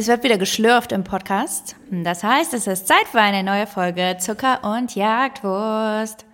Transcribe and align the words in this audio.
Es 0.00 0.08
wird 0.08 0.24
wieder 0.24 0.38
geschlürft 0.38 0.92
im 0.92 1.04
Podcast. 1.04 1.76
Das 1.90 2.24
heißt, 2.24 2.54
es 2.54 2.66
ist 2.66 2.88
Zeit 2.88 3.06
für 3.12 3.20
eine 3.20 3.42
neue 3.42 3.66
Folge 3.66 4.16
Zucker 4.18 4.60
und 4.64 4.94
Jagdwurst. 4.94 6.24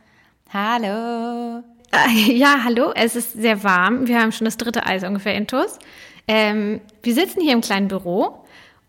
Hallo. 0.54 1.64
Äh, 1.90 2.32
Ja, 2.32 2.60
hallo, 2.62 2.92
es 2.94 3.16
ist 3.16 3.32
sehr 3.32 3.64
warm. 3.64 4.06
Wir 4.06 4.20
haben 4.20 4.30
schon 4.30 4.44
das 4.44 4.56
dritte 4.56 4.86
Eis 4.86 5.02
ungefähr 5.02 5.34
intus. 5.34 5.80
Ähm, 6.28 6.80
wir 7.02 7.12
sitzen 7.12 7.40
hier 7.40 7.54
im 7.54 7.60
kleinen 7.60 7.88
Büro 7.88 8.44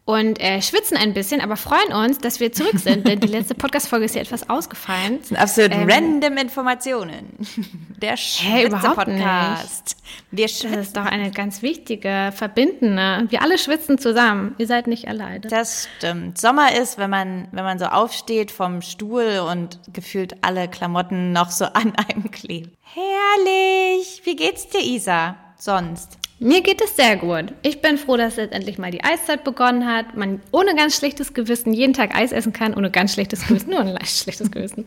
und 0.07 0.39
äh, 0.39 0.61
schwitzen 0.61 0.95
ein 0.95 1.13
bisschen, 1.13 1.41
aber 1.41 1.57
freuen 1.57 1.91
uns, 1.91 2.19
dass 2.19 2.39
wir 2.39 2.53
zurück 2.53 2.79
sind, 2.79 3.05
denn 3.05 3.19
die 3.19 3.27
letzte 3.27 3.55
Podcast-Folge 3.55 4.05
ist 4.05 4.15
ja 4.15 4.21
etwas 4.21 4.49
ausgefallen. 4.49 5.19
Das 5.19 5.27
sind 5.27 5.37
absolut 5.37 5.71
random 5.73 6.37
Informationen. 6.37 7.33
Der 8.01 8.15
Hey, 8.15 8.69
Schwitze-Podcast. 8.69 9.97
Wir 10.31 10.45
Das 10.45 10.63
ist 10.63 10.95
doch 10.95 11.03
eine 11.03 11.31
ganz 11.31 11.61
wichtige, 11.61 12.31
verbindende. 12.33 13.25
Wir 13.29 13.41
alle 13.41 13.57
schwitzen 13.57 13.97
zusammen. 13.97 14.55
Ihr 14.57 14.67
seid 14.67 14.87
nicht 14.87 15.09
alleine. 15.09 15.41
Das 15.41 15.89
stimmt. 15.97 16.37
Sommer 16.37 16.73
ist, 16.73 16.97
wenn 16.97 17.09
man, 17.09 17.49
wenn 17.51 17.65
man 17.65 17.77
so 17.77 17.87
aufsteht 17.87 18.49
vom 18.51 18.81
Stuhl 18.81 19.45
und 19.51 19.77
gefühlt 19.91 20.41
alle 20.41 20.69
Klamotten 20.69 21.33
noch 21.33 21.51
so 21.51 21.65
an 21.65 21.93
einem 21.95 22.31
kleben. 22.31 22.71
Herrlich. 22.81 24.21
Wie 24.23 24.37
geht's 24.37 24.69
dir, 24.69 24.79
Isa? 24.79 25.35
Sonst? 25.57 26.17
Mir 26.39 26.61
geht 26.61 26.81
es 26.81 26.95
sehr 26.95 27.17
gut. 27.17 27.53
Ich 27.63 27.81
bin 27.81 27.97
froh, 27.97 28.15
dass 28.15 28.35
jetzt 28.35 28.53
endlich 28.53 28.77
mal 28.77 28.91
die 28.91 29.03
Eiszeit 29.03 29.43
begonnen 29.43 29.87
hat. 29.87 30.15
Man 30.15 30.41
ohne 30.51 30.75
ganz 30.75 30.95
schlechtes 30.95 31.33
Gewissen 31.33 31.73
jeden 31.73 31.93
Tag 31.93 32.15
Eis 32.15 32.31
essen 32.31 32.53
kann, 32.53 32.75
ohne 32.75 32.91
ganz 32.91 33.13
schlechtes 33.13 33.47
Gewissen, 33.47 33.71
nur 33.71 33.79
ein 33.79 33.87
leicht 33.87 34.17
schlechtes 34.23 34.51
Gewissen. 34.51 34.85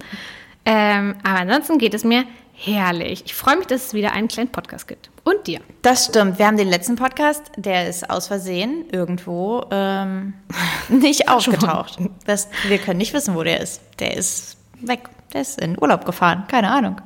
Ähm, 0.65 1.17
aber 1.25 1.41
ansonsten 1.41 1.79
geht 1.79 1.95
es 1.95 2.05
mir 2.05 2.25
herrlich. 2.53 3.23
Ich 3.25 3.35
freue 3.35 3.57
mich, 3.57 3.67
dass 3.67 3.87
es 3.87 3.95
wieder 3.95 4.13
einen 4.13 4.29
kleinen 4.29 4.51
Podcast 4.51 4.87
gibt. 4.87 5.11
Und 5.25 5.47
dir. 5.47 5.61
Das 5.83 6.07
stimmt. 6.07 6.39
Wir 6.39 6.47
haben 6.47 6.57
den 6.57 6.69
letzten 6.69 6.97
Podcast, 6.97 7.43
der 7.57 7.89
ist 7.89 8.09
aus 8.11 8.29
Versehen 8.29 8.85
irgendwo 8.93 9.65
ähm, 9.73 10.35
nicht 10.89 11.29
aufgetaucht. 11.29 11.99
Das, 12.27 12.49
wir 12.69 12.79
können 12.79 12.99
nicht 12.99 13.13
wissen, 13.13 13.35
wo 13.35 13.43
der 13.43 13.61
ist. 13.61 13.81
Der 13.99 14.17
ist 14.17 14.57
weg. 14.81 15.09
Der 15.33 15.41
ist 15.41 15.61
in 15.61 15.81
Urlaub 15.81 16.05
gefahren. 16.05 16.45
Keine 16.49 16.71
Ahnung. 16.71 17.01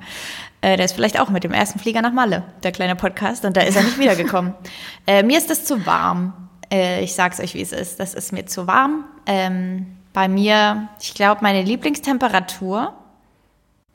Äh, 0.64 0.78
der 0.78 0.86
ist 0.86 0.94
vielleicht 0.94 1.20
auch 1.20 1.28
mit 1.28 1.44
dem 1.44 1.52
ersten 1.52 1.78
Flieger 1.78 2.00
nach 2.00 2.14
Malle, 2.14 2.42
der 2.62 2.72
kleine 2.72 2.96
Podcast, 2.96 3.44
und 3.44 3.54
da 3.54 3.60
ist 3.60 3.76
er 3.76 3.82
nicht 3.82 3.98
wiedergekommen. 3.98 4.54
äh, 5.06 5.22
mir 5.22 5.36
ist 5.36 5.50
das 5.50 5.66
zu 5.66 5.84
warm. 5.84 6.32
Äh, 6.72 7.04
ich 7.04 7.12
sag's 7.12 7.38
euch, 7.38 7.52
wie 7.52 7.60
es 7.60 7.72
ist. 7.72 8.00
Das 8.00 8.14
ist 8.14 8.32
mir 8.32 8.46
zu 8.46 8.66
warm. 8.66 9.04
Ähm, 9.26 9.98
bei 10.14 10.26
mir, 10.26 10.88
ich 11.02 11.12
glaube, 11.12 11.42
meine 11.42 11.60
Lieblingstemperatur 11.60 12.94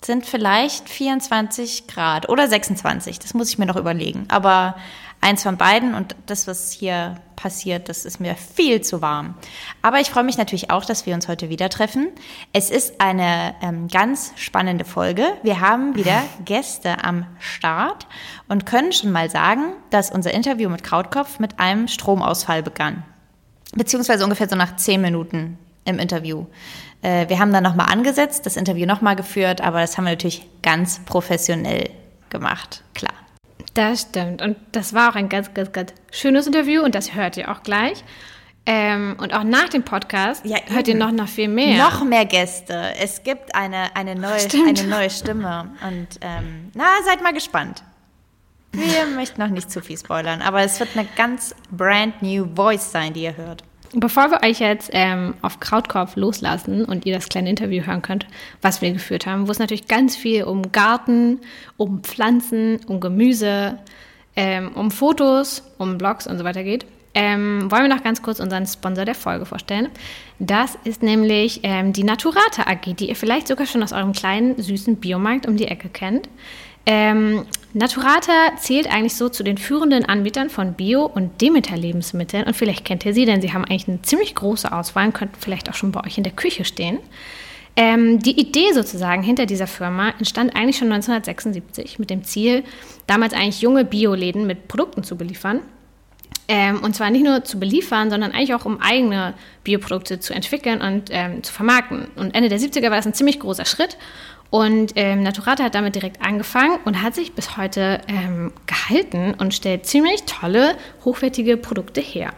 sind 0.05 0.27
vielleicht 0.27 0.89
24 0.89 1.87
Grad 1.87 2.29
oder 2.29 2.47
26. 2.47 3.17
Das 3.17 3.33
muss 3.33 3.49
ich 3.49 3.57
mir 3.57 3.65
noch 3.65 3.75
überlegen. 3.75 4.25
Aber 4.27 4.75
eins 5.21 5.43
von 5.43 5.57
beiden 5.57 5.93
und 5.93 6.15
das, 6.25 6.47
was 6.47 6.71
hier 6.71 7.15
passiert, 7.35 7.89
das 7.89 8.05
ist 8.05 8.19
mir 8.19 8.35
viel 8.35 8.81
zu 8.81 9.01
warm. 9.01 9.35
Aber 9.81 9.99
ich 9.99 10.09
freue 10.09 10.23
mich 10.23 10.37
natürlich 10.37 10.69
auch, 10.71 10.83
dass 10.83 11.05
wir 11.05 11.15
uns 11.15 11.27
heute 11.27 11.49
wieder 11.49 11.69
treffen. 11.69 12.09
Es 12.51 12.69
ist 12.69 12.99
eine 12.99 13.55
ähm, 13.61 13.87
ganz 13.87 14.33
spannende 14.35 14.85
Folge. 14.85 15.25
Wir 15.43 15.61
haben 15.61 15.95
wieder 15.95 16.23
Gäste 16.45 17.03
am 17.03 17.25
Start 17.39 18.07
und 18.47 18.65
können 18.65 18.91
schon 18.91 19.11
mal 19.11 19.29
sagen, 19.29 19.73
dass 19.89 20.11
unser 20.11 20.33
Interview 20.33 20.69
mit 20.69 20.83
Krautkopf 20.83 21.39
mit 21.39 21.59
einem 21.59 21.87
Stromausfall 21.87 22.63
begann. 22.63 23.03
Beziehungsweise 23.73 24.23
ungefähr 24.23 24.49
so 24.49 24.55
nach 24.55 24.75
zehn 24.75 25.01
Minuten 25.01 25.57
im 25.85 25.99
Interview. 25.99 26.45
Äh, 27.01 27.29
wir 27.29 27.39
haben 27.39 27.53
dann 27.53 27.63
nochmal 27.63 27.91
angesetzt, 27.91 28.45
das 28.45 28.57
Interview 28.57 28.85
nochmal 28.85 29.15
geführt, 29.15 29.61
aber 29.61 29.81
das 29.81 29.97
haben 29.97 30.05
wir 30.05 30.11
natürlich 30.11 30.45
ganz 30.61 30.99
professionell 31.05 31.89
gemacht, 32.29 32.83
klar. 32.93 33.13
Das 33.73 34.01
stimmt. 34.01 34.41
Und 34.41 34.57
das 34.71 34.93
war 34.93 35.11
auch 35.11 35.15
ein 35.15 35.29
ganz, 35.29 35.53
ganz, 35.53 35.71
ganz 35.71 35.93
schönes 36.11 36.47
Interview 36.47 36.83
und 36.83 36.95
das 36.95 37.13
hört 37.13 37.37
ihr 37.37 37.51
auch 37.51 37.63
gleich. 37.63 38.03
Ähm, 38.65 39.15
und 39.19 39.33
auch 39.33 39.43
nach 39.43 39.69
dem 39.69 39.83
Podcast 39.83 40.45
Ja, 40.45 40.57
hört 40.67 40.87
ihr 40.87 40.95
noch, 40.95 41.11
noch 41.11 41.27
viel 41.27 41.47
mehr. 41.47 41.77
Noch 41.77 42.03
mehr 42.03 42.25
Gäste. 42.25 42.93
Es 42.99 43.23
gibt 43.23 43.55
eine, 43.55 43.95
eine, 43.95 44.15
neue, 44.15 44.39
Stimmt. 44.39 44.79
eine 44.79 44.87
neue 44.87 45.09
Stimme. 45.09 45.71
Und 45.87 46.07
ähm, 46.21 46.69
na, 46.73 46.85
seid 47.05 47.23
mal 47.23 47.33
gespannt. 47.33 47.83
Wir 48.71 49.07
möchten 49.07 49.41
noch 49.41 49.49
nicht 49.49 49.71
zu 49.71 49.81
viel 49.81 49.97
spoilern, 49.97 50.43
aber 50.43 50.61
es 50.61 50.79
wird 50.79 50.95
eine 50.95 51.07
ganz 51.15 51.55
brand 51.71 52.21
new 52.21 52.47
Voice 52.55 52.91
sein, 52.91 53.13
die 53.13 53.23
ihr 53.23 53.35
hört. 53.35 53.63
Bevor 53.93 54.29
wir 54.29 54.47
euch 54.47 54.59
jetzt 54.59 54.91
ähm, 54.93 55.33
auf 55.41 55.59
Krautkopf 55.59 56.15
loslassen 56.15 56.85
und 56.85 57.07
ihr 57.07 57.15
das 57.15 57.27
kleine 57.27 57.49
Interview 57.49 57.83
hören 57.83 58.03
könnt, 58.03 58.27
was 58.61 58.81
wir 58.81 58.91
geführt 58.91 59.25
haben, 59.25 59.47
wo 59.47 59.51
es 59.51 59.57
natürlich 59.57 59.87
ganz 59.87 60.15
viel 60.15 60.43
um 60.43 60.71
Garten, 60.71 61.39
um 61.75 62.03
Pflanzen, 62.03 62.79
um 62.85 62.99
Gemüse, 62.99 63.79
ähm, 64.35 64.71
um 64.75 64.91
Fotos, 64.91 65.63
um 65.79 65.97
Blogs 65.97 66.27
und 66.27 66.37
so 66.37 66.43
weiter 66.43 66.63
geht, 66.63 66.85
ähm, 67.15 67.71
wollen 67.71 67.83
wir 67.83 67.95
noch 67.95 68.03
ganz 68.03 68.21
kurz 68.21 68.39
unseren 68.39 68.67
Sponsor 68.67 69.05
der 69.05 69.15
Folge 69.15 69.45
vorstellen. 69.45 69.89
Das 70.37 70.77
ist 70.83 71.01
nämlich 71.01 71.61
ähm, 71.63 71.91
die 71.91 72.03
Naturata 72.03 72.69
AG, 72.69 72.95
die 72.95 73.09
ihr 73.09 73.15
vielleicht 73.15 73.47
sogar 73.47 73.65
schon 73.65 73.81
aus 73.81 73.91
eurem 73.91 74.13
kleinen, 74.13 74.61
süßen 74.61 74.97
Biomarkt 74.97 75.47
um 75.47 75.57
die 75.57 75.67
Ecke 75.67 75.89
kennt. 75.89 76.29
Ähm, 76.85 77.45
Naturata 77.73 78.55
zählt 78.57 78.91
eigentlich 78.91 79.15
so 79.15 79.29
zu 79.29 79.43
den 79.43 79.57
führenden 79.57 80.05
Anbietern 80.05 80.49
von 80.49 80.73
Bio- 80.73 81.05
und 81.05 81.39
Demeter-Lebensmitteln. 81.39 82.45
Und 82.45 82.55
vielleicht 82.55 82.83
kennt 82.83 83.05
ihr 83.05 83.13
sie, 83.13 83.25
denn 83.25 83.41
sie 83.41 83.53
haben 83.53 83.63
eigentlich 83.63 83.87
eine 83.87 84.01
ziemlich 84.01 84.33
große 84.33 84.71
Auswahl 84.71 85.07
und 85.07 85.13
könnten 85.13 85.37
vielleicht 85.39 85.69
auch 85.69 85.75
schon 85.75 85.91
bei 85.91 86.03
euch 86.03 86.17
in 86.17 86.23
der 86.23 86.33
Küche 86.33 86.65
stehen. 86.65 86.97
Ähm, 87.75 88.19
die 88.19 88.39
Idee 88.39 88.73
sozusagen 88.73 89.21
hinter 89.21 89.45
dieser 89.45 89.67
Firma 89.67 90.09
entstand 90.17 90.55
eigentlich 90.55 90.77
schon 90.77 90.91
1976 90.91 91.99
mit 91.99 92.09
dem 92.09 92.23
Ziel, 92.23 92.63
damals 93.05 93.33
eigentlich 93.33 93.61
junge 93.61 93.85
Bioläden 93.85 94.47
mit 94.47 94.67
Produkten 94.67 95.03
zu 95.03 95.15
beliefern. 95.15 95.61
Ähm, 96.47 96.81
und 96.83 96.95
zwar 96.95 97.11
nicht 97.11 97.23
nur 97.23 97.43
zu 97.43 97.59
beliefern, 97.59 98.09
sondern 98.09 98.31
eigentlich 98.31 98.55
auch 98.55 98.65
um 98.65 98.81
eigene 98.81 99.35
Bioprodukte 99.63 100.19
zu 100.19 100.33
entwickeln 100.33 100.81
und 100.81 101.09
ähm, 101.11 101.43
zu 101.43 101.53
vermarkten. 101.53 102.07
Und 102.15 102.33
Ende 102.33 102.49
der 102.49 102.59
70er 102.59 102.89
war 102.89 102.97
das 102.97 103.05
ein 103.05 103.13
ziemlich 103.13 103.39
großer 103.39 103.65
Schritt. 103.65 103.97
Und 104.49 104.93
ähm, 104.95 105.21
Naturata 105.21 105.63
hat 105.63 105.75
damit 105.75 105.95
direkt 105.95 106.21
angefangen 106.25 106.79
und 106.85 107.03
hat 107.03 107.13
sich 107.13 107.33
bis 107.33 107.55
heute 107.55 108.01
ähm, 108.07 108.51
gehalten 108.65 109.35
und 109.37 109.53
stellt 109.53 109.85
ziemlich 109.85 110.23
tolle, 110.23 110.75
hochwertige 111.05 111.55
Produkte 111.55 112.01
her. 112.01 112.33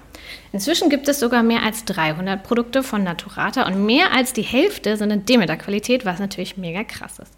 Inzwischen 0.52 0.90
gibt 0.90 1.08
es 1.08 1.20
sogar 1.20 1.42
mehr 1.42 1.64
als 1.64 1.86
300 1.86 2.44
Produkte 2.44 2.84
von 2.84 3.04
Naturata 3.04 3.66
und 3.66 3.86
mehr 3.86 4.14
als 4.14 4.34
die 4.34 4.42
Hälfte 4.42 4.98
sind 4.98 5.12
in 5.12 5.26
Demeter-Qualität, 5.26 6.06
was 6.06 6.20
natürlich 6.20 6.58
mega 6.58 6.84
krass 6.84 7.20
ist. 7.20 7.34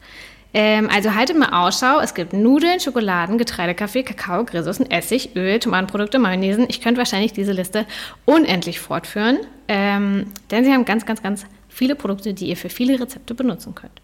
Ähm, 0.56 0.90
also 0.92 1.14
haltet 1.16 1.38
mal 1.38 1.50
Ausschau. 1.50 2.00
Es 2.00 2.14
gibt 2.14 2.34
Nudeln, 2.34 2.80
Schokoladen, 2.80 3.38
Getreidekaffee, 3.38 4.04
Kakao, 4.04 4.44
Grillsoßen, 4.44 4.90
Essig, 4.90 5.36
Öl, 5.36 5.60
Tomatenprodukte, 5.60 6.20
Mayonnaisen. 6.20 6.66
Ich 6.70 6.82
könnte 6.82 7.00
wahrscheinlich 7.00 7.34
diese 7.34 7.54
Liste 7.54 7.86
unendlich 8.26 8.80
fortführen, 8.80 9.40
ähm, 9.68 10.28
denn 10.52 10.64
sie 10.64 10.72
haben 10.72 10.86
ganz, 10.86 11.06
ganz, 11.06 11.24
ganz 11.24 11.46
viele 11.70 11.96
Produkte, 11.96 12.34
die 12.34 12.48
ihr 12.48 12.58
für 12.58 12.70
viele 12.70 13.00
Rezepte 13.00 13.34
benutzen 13.34 13.74
könnt. 13.74 14.03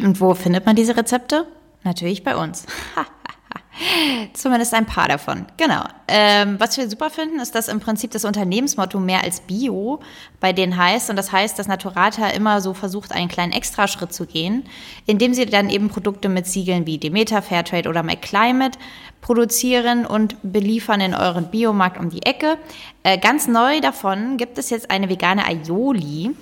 Und 0.00 0.20
wo 0.20 0.34
findet 0.34 0.66
man 0.66 0.76
diese 0.76 0.96
Rezepte? 0.96 1.46
Natürlich 1.84 2.24
bei 2.24 2.36
uns. 2.36 2.66
Zumindest 4.34 4.74
ein 4.74 4.86
paar 4.86 5.08
davon. 5.08 5.46
Genau. 5.56 5.82
Ähm, 6.06 6.56
was 6.58 6.76
wir 6.76 6.88
super 6.88 7.10
finden, 7.10 7.40
ist, 7.40 7.54
dass 7.54 7.68
im 7.68 7.80
Prinzip 7.80 8.10
das 8.10 8.24
Unternehmensmotto 8.24 9.00
mehr 9.00 9.22
als 9.22 9.40
Bio 9.40 10.00
bei 10.40 10.52
denen 10.52 10.76
heißt. 10.76 11.10
Und 11.10 11.16
das 11.16 11.32
heißt, 11.32 11.58
dass 11.58 11.68
Naturata 11.68 12.28
immer 12.28 12.60
so 12.60 12.74
versucht, 12.74 13.12
einen 13.12 13.28
kleinen 13.28 13.52
Extraschritt 13.52 14.12
zu 14.12 14.26
gehen, 14.26 14.64
indem 15.06 15.34
sie 15.34 15.46
dann 15.46 15.70
eben 15.70 15.88
Produkte 15.88 16.28
mit 16.28 16.46
Siegeln 16.46 16.86
wie 16.86 16.98
Demeter, 16.98 17.42
Fairtrade 17.42 17.88
oder 17.88 18.02
MyClimate 18.02 18.78
produzieren 19.20 20.04
und 20.06 20.36
beliefern 20.42 21.00
in 21.00 21.14
euren 21.14 21.50
Biomarkt 21.50 21.98
um 21.98 22.10
die 22.10 22.22
Ecke. 22.22 22.58
Äh, 23.02 23.18
ganz 23.18 23.48
neu 23.48 23.80
davon 23.80 24.36
gibt 24.36 24.58
es 24.58 24.70
jetzt 24.70 24.90
eine 24.90 25.08
vegane 25.08 25.46
Aioli 25.46 26.34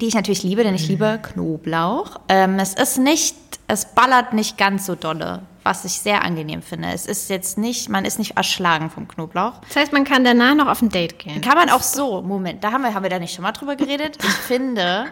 die 0.00 0.06
ich 0.06 0.14
natürlich 0.14 0.42
liebe, 0.42 0.62
denn 0.62 0.74
ich 0.74 0.88
liebe 0.88 1.18
Knoblauch. 1.22 2.20
Ähm, 2.28 2.58
es 2.58 2.74
ist 2.74 2.98
nicht, 2.98 3.36
es 3.66 3.86
ballert 3.86 4.32
nicht 4.32 4.56
ganz 4.56 4.86
so 4.86 4.94
dolle, 4.94 5.42
was 5.62 5.84
ich 5.84 5.98
sehr 5.98 6.24
angenehm 6.24 6.62
finde. 6.62 6.88
Es 6.92 7.06
ist 7.06 7.30
jetzt 7.30 7.58
nicht, 7.58 7.88
man 7.88 8.04
ist 8.04 8.18
nicht 8.18 8.36
erschlagen 8.36 8.90
vom 8.90 9.08
Knoblauch. 9.08 9.60
Das 9.66 9.76
heißt, 9.76 9.92
man 9.92 10.04
kann 10.04 10.24
danach 10.24 10.54
noch 10.54 10.68
auf 10.68 10.82
ein 10.82 10.88
Date 10.88 11.18
gehen. 11.18 11.40
Kann 11.40 11.56
man 11.56 11.70
auch 11.70 11.82
so, 11.82 12.22
Moment, 12.22 12.64
da 12.64 12.72
haben 12.72 12.82
wir, 12.82 12.94
haben 12.94 13.02
wir 13.02 13.10
da 13.10 13.18
nicht 13.18 13.34
schon 13.34 13.42
mal 13.42 13.52
drüber 13.52 13.76
geredet? 13.76 14.18
Ich 14.22 14.28
finde, 14.46 15.06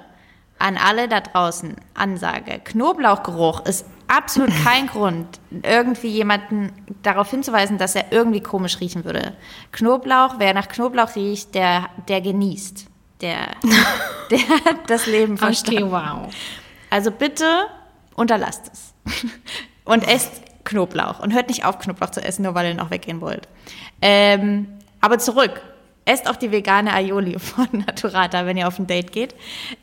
an 0.58 0.76
alle 0.76 1.08
da 1.08 1.20
draußen, 1.20 1.76
Ansage, 1.94 2.60
Knoblauchgeruch 2.64 3.66
ist 3.66 3.84
absolut 4.08 4.52
kein 4.64 4.86
Grund, 4.86 5.40
irgendwie 5.62 6.08
jemanden 6.08 6.72
darauf 7.02 7.30
hinzuweisen, 7.30 7.78
dass 7.78 7.94
er 7.94 8.12
irgendwie 8.12 8.40
komisch 8.40 8.80
riechen 8.80 9.04
würde. 9.04 9.34
Knoblauch, 9.72 10.36
wer 10.38 10.54
nach 10.54 10.68
Knoblauch 10.68 11.14
riecht, 11.16 11.54
der, 11.54 11.88
der 12.08 12.20
genießt. 12.20 12.86
Der, 13.20 13.48
der 14.30 14.48
hat 14.64 14.88
das 14.88 15.06
Leben 15.06 15.38
verstanden. 15.38 15.84
Okay, 15.84 15.92
wow. 15.92 16.34
Also 16.90 17.10
bitte 17.10 17.66
unterlasst 18.14 18.70
es. 18.72 18.94
Und 19.84 20.06
esst 20.06 20.42
Knoblauch. 20.64 21.20
Und 21.20 21.32
hört 21.32 21.48
nicht 21.48 21.64
auf, 21.64 21.78
Knoblauch 21.78 22.10
zu 22.10 22.22
essen, 22.22 22.42
nur 22.42 22.54
weil 22.54 22.68
ihr 22.68 22.74
noch 22.74 22.90
weggehen 22.90 23.20
wollt. 23.20 23.48
Ähm, 24.02 24.68
aber 25.00 25.18
zurück. 25.18 25.62
Esst 26.08 26.30
auch 26.30 26.36
die 26.36 26.52
vegane 26.52 26.92
Aioli 26.92 27.36
von 27.38 27.66
Naturata, 27.72 28.46
wenn 28.46 28.56
ihr 28.56 28.68
auf 28.68 28.78
ein 28.78 28.86
Date 28.86 29.12
geht. 29.12 29.34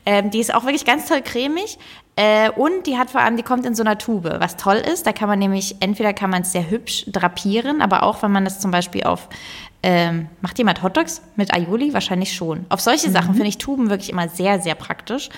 Ähm, 0.06 0.30
die 0.30 0.38
ist 0.38 0.54
auch 0.54 0.64
wirklich 0.64 0.84
ganz 0.84 1.06
toll 1.06 1.20
cremig. 1.22 1.78
Äh, 2.16 2.50
und 2.50 2.86
die 2.86 2.96
hat 2.96 3.10
vor 3.10 3.20
allem, 3.20 3.36
die 3.36 3.42
kommt 3.42 3.66
in 3.66 3.74
so 3.74 3.82
einer 3.82 3.98
Tube, 3.98 4.36
was 4.38 4.56
toll 4.56 4.76
ist. 4.76 5.06
Da 5.06 5.12
kann 5.12 5.28
man 5.28 5.38
nämlich, 5.38 5.76
entweder 5.80 6.14
kann 6.14 6.30
man 6.30 6.42
es 6.42 6.52
sehr 6.52 6.70
hübsch 6.70 7.04
drapieren, 7.08 7.82
aber 7.82 8.04
auch 8.04 8.22
wenn 8.22 8.30
man 8.30 8.44
das 8.44 8.60
zum 8.60 8.70
Beispiel 8.70 9.02
auf 9.02 9.28
Ähm, 9.86 10.28
macht 10.40 10.56
jemand 10.56 10.82
Hotdogs 10.82 11.20
mit 11.36 11.52
Aioli? 11.52 11.92
Wahrscheinlich 11.92 12.32
schon. 12.32 12.64
Auf 12.70 12.80
solche 12.80 13.08
mhm. 13.08 13.12
Sachen 13.12 13.34
finde 13.34 13.48
ich 13.48 13.58
Tuben 13.58 13.90
wirklich 13.90 14.08
immer 14.08 14.30
sehr, 14.30 14.58
sehr 14.58 14.74
praktisch. 14.74 15.28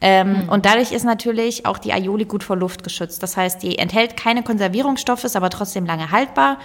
Ähm, 0.00 0.44
mhm. 0.44 0.48
Und 0.48 0.64
dadurch 0.64 0.92
ist 0.92 1.02
natürlich 1.02 1.66
auch 1.66 1.76
die 1.76 1.92
Aioli 1.92 2.24
gut 2.24 2.44
vor 2.44 2.54
Luft 2.54 2.84
geschützt. 2.84 3.20
Das 3.24 3.36
heißt, 3.36 3.60
die 3.64 3.78
enthält 3.80 4.16
keine 4.16 4.44
Konservierungsstoffe, 4.44 5.24
ist 5.24 5.34
aber 5.34 5.50
trotzdem 5.50 5.86
lange 5.86 6.12
haltbar. 6.12 6.58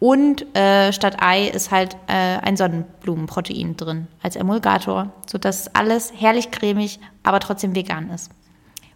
Und 0.00 0.56
äh, 0.56 0.90
statt 0.94 1.18
Ei 1.20 1.48
ist 1.48 1.70
halt 1.70 1.94
äh, 2.06 2.38
ein 2.40 2.56
Sonnenblumenprotein 2.56 3.76
drin 3.76 4.06
als 4.22 4.36
Emulgator, 4.36 5.12
sodass 5.26 5.74
alles 5.74 6.14
herrlich 6.16 6.50
cremig, 6.50 7.00
aber 7.22 7.40
trotzdem 7.40 7.74
vegan 7.74 8.08
ist. 8.08 8.30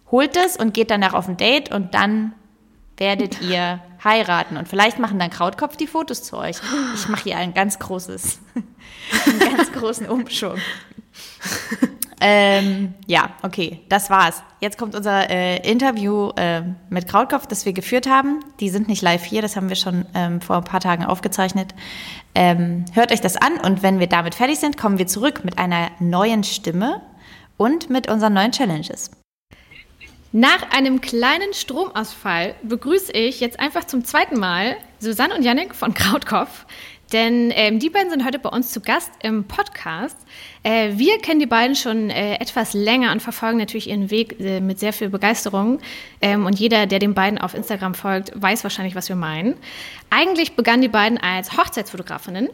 Holt 0.09 0.35
es 0.35 0.57
und 0.57 0.73
geht 0.73 0.89
danach 0.89 1.13
auf 1.13 1.29
ein 1.29 1.37
Date 1.37 1.71
und 1.71 1.93
dann 1.93 2.33
werdet 3.03 3.41
ihr 3.41 3.81
heiraten. 4.01 4.55
Und 4.55 4.69
vielleicht 4.69 4.97
machen 4.97 5.19
dann 5.19 5.29
Krautkopf 5.29 5.75
die 5.75 5.87
Fotos 5.87 6.23
zu 6.23 6.37
euch. 6.37 6.55
Ich 6.95 7.09
mache 7.09 7.23
hier 7.23 7.37
ein 7.37 7.53
ganz 7.53 7.77
großes, 7.77 8.39
einen 9.25 9.57
ganz 9.57 9.73
großen 9.73 10.07
Umschwung. 10.07 10.55
ähm, 12.21 12.93
ja, 13.05 13.31
okay, 13.41 13.81
das 13.89 14.09
war's. 14.09 14.41
Jetzt 14.61 14.77
kommt 14.77 14.95
unser 14.95 15.29
äh, 15.29 15.69
Interview 15.69 16.29
äh, 16.37 16.61
mit 16.89 17.09
Krautkopf, 17.09 17.45
das 17.45 17.65
wir 17.65 17.73
geführt 17.73 18.07
haben. 18.07 18.39
Die 18.61 18.69
sind 18.69 18.87
nicht 18.87 19.01
live 19.01 19.25
hier, 19.25 19.41
das 19.41 19.57
haben 19.57 19.67
wir 19.67 19.75
schon 19.75 20.05
ähm, 20.13 20.39
vor 20.39 20.55
ein 20.55 20.63
paar 20.63 20.79
Tagen 20.79 21.03
aufgezeichnet. 21.03 21.75
Ähm, 22.35 22.85
hört 22.93 23.11
euch 23.11 23.19
das 23.19 23.35
an 23.35 23.59
und 23.59 23.83
wenn 23.83 23.99
wir 23.99 24.07
damit 24.07 24.33
fertig 24.33 24.59
sind, 24.59 24.77
kommen 24.77 24.97
wir 24.97 25.07
zurück 25.07 25.43
mit 25.43 25.57
einer 25.57 25.91
neuen 25.99 26.45
Stimme 26.45 27.01
und 27.57 27.89
mit 27.89 28.09
unseren 28.09 28.33
neuen 28.33 28.53
Challenges. 28.53 29.11
Nach 30.35 30.71
einem 30.71 30.99
kleinen 30.99 31.53
Stromausfall 31.53 32.55
begrüße 32.63 33.11
ich 33.11 33.39
jetzt 33.39 33.59
einfach 33.59 33.83
zum 33.83 34.03
zweiten 34.03 34.39
Mal 34.39 34.77
Susanne 34.97 35.35
und 35.35 35.43
Yannick 35.43 35.75
von 35.75 35.93
Krautkopf. 35.93 36.65
Denn 37.11 37.51
ähm, 37.53 37.77
die 37.77 37.91
beiden 37.91 38.09
sind 38.09 38.25
heute 38.25 38.39
bei 38.39 38.49
uns 38.49 38.71
zu 38.71 38.81
Gast 38.81 39.11
im 39.21 39.43
Podcast. 39.43 40.17
Äh, 40.63 40.93
wir 40.95 41.19
kennen 41.19 41.39
die 41.39 41.45
beiden 41.45 41.75
schon 41.75 42.09
äh, 42.09 42.37
etwas 42.39 42.73
länger 42.73 43.11
und 43.11 43.21
verfolgen 43.21 43.59
natürlich 43.59 43.91
ihren 43.91 44.09
Weg 44.09 44.39
äh, 44.39 44.59
mit 44.59 44.79
sehr 44.79 44.91
viel 44.91 45.09
Begeisterung. 45.09 45.79
Ähm, 46.19 46.47
und 46.47 46.59
jeder, 46.59 46.87
der 46.87 46.97
den 46.97 47.13
beiden 47.13 47.37
auf 47.37 47.53
Instagram 47.53 47.93
folgt, 47.93 48.31
weiß 48.33 48.63
wahrscheinlich, 48.63 48.95
was 48.95 49.09
wir 49.09 49.15
meinen. 49.15 49.53
Eigentlich 50.09 50.55
begannen 50.55 50.81
die 50.81 50.87
beiden 50.87 51.19
als 51.19 51.55
Hochzeitsfotografinnen, 51.55 52.49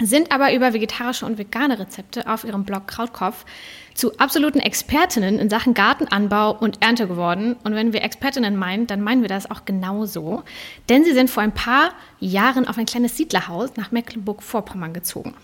sind 0.00 0.32
aber 0.32 0.52
über 0.52 0.72
vegetarische 0.72 1.24
und 1.24 1.38
vegane 1.38 1.78
Rezepte 1.78 2.26
auf 2.28 2.42
ihrem 2.42 2.64
Blog 2.64 2.88
Krautkopf 2.88 3.44
zu 3.94 4.16
absoluten 4.18 4.60
Expertinnen 4.60 5.38
in 5.38 5.50
Sachen 5.50 5.74
Gartenanbau 5.74 6.52
und 6.52 6.82
Ernte 6.82 7.06
geworden. 7.06 7.56
Und 7.64 7.74
wenn 7.74 7.92
wir 7.92 8.02
Expertinnen 8.02 8.56
meinen, 8.56 8.86
dann 8.86 9.00
meinen 9.00 9.22
wir 9.22 9.28
das 9.28 9.50
auch 9.50 9.64
genauso. 9.64 10.42
Denn 10.88 11.04
sie 11.04 11.12
sind 11.12 11.30
vor 11.30 11.42
ein 11.42 11.52
paar 11.52 11.92
Jahren 12.20 12.66
auf 12.68 12.78
ein 12.78 12.86
kleines 12.86 13.16
Siedlerhaus 13.16 13.76
nach 13.76 13.90
Mecklenburg-Vorpommern 13.90 14.92
gezogen. 14.92 15.34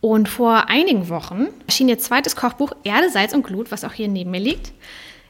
Und 0.00 0.28
vor 0.28 0.68
einigen 0.68 1.08
Wochen 1.08 1.48
erschien 1.66 1.88
ihr 1.88 1.98
zweites 1.98 2.36
Kochbuch 2.36 2.72
Erde, 2.84 3.10
Salz 3.10 3.34
und 3.34 3.42
Glut, 3.42 3.70
was 3.70 3.84
auch 3.84 3.92
hier 3.92 4.08
neben 4.08 4.30
mir 4.30 4.40
liegt. 4.40 4.72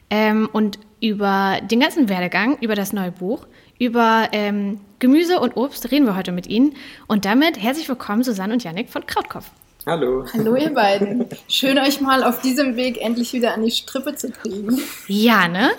Ähm, 0.09 0.49
und 0.51 0.79
über 1.01 1.59
den 1.63 1.79
ganzen 1.79 2.09
Werdegang, 2.09 2.57
über 2.61 2.75
das 2.75 2.93
neue 2.93 3.11
Buch, 3.11 3.47
über 3.79 4.29
ähm, 4.31 4.79
Gemüse 4.99 5.39
und 5.39 5.57
Obst 5.57 5.91
reden 5.91 6.05
wir 6.05 6.15
heute 6.15 6.31
mit 6.31 6.47
Ihnen. 6.47 6.75
Und 7.07 7.25
damit 7.25 7.61
herzlich 7.61 7.89
willkommen, 7.89 8.23
Susanne 8.23 8.53
und 8.53 8.63
Yannick 8.63 8.89
von 8.89 9.05
Krautkopf. 9.05 9.49
Hallo. 9.85 10.25
Hallo 10.31 10.55
ihr 10.55 10.73
beiden. 10.73 11.25
Schön 11.47 11.79
euch 11.79 12.01
mal 12.01 12.23
auf 12.23 12.41
diesem 12.41 12.75
Weg 12.75 13.01
endlich 13.01 13.33
wieder 13.33 13.55
an 13.55 13.63
die 13.63 13.71
Strippe 13.71 14.15
zu 14.15 14.29
kriegen. 14.29 14.79
Ja, 15.07 15.47
ne? 15.47 15.71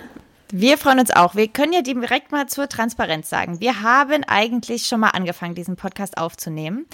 Wir 0.51 0.77
freuen 0.77 0.99
uns 0.99 1.09
auch. 1.09 1.35
Wir 1.35 1.47
können 1.47 1.73
ja 1.73 1.81
direkt 1.81 2.31
mal 2.31 2.47
zur 2.47 2.67
Transparenz 2.67 3.29
sagen. 3.29 3.61
Wir 3.61 3.81
haben 3.81 4.23
eigentlich 4.25 4.87
schon 4.87 4.99
mal 4.99 5.09
angefangen, 5.09 5.55
diesen 5.55 5.77
Podcast 5.77 6.17
aufzunehmen. 6.17 6.85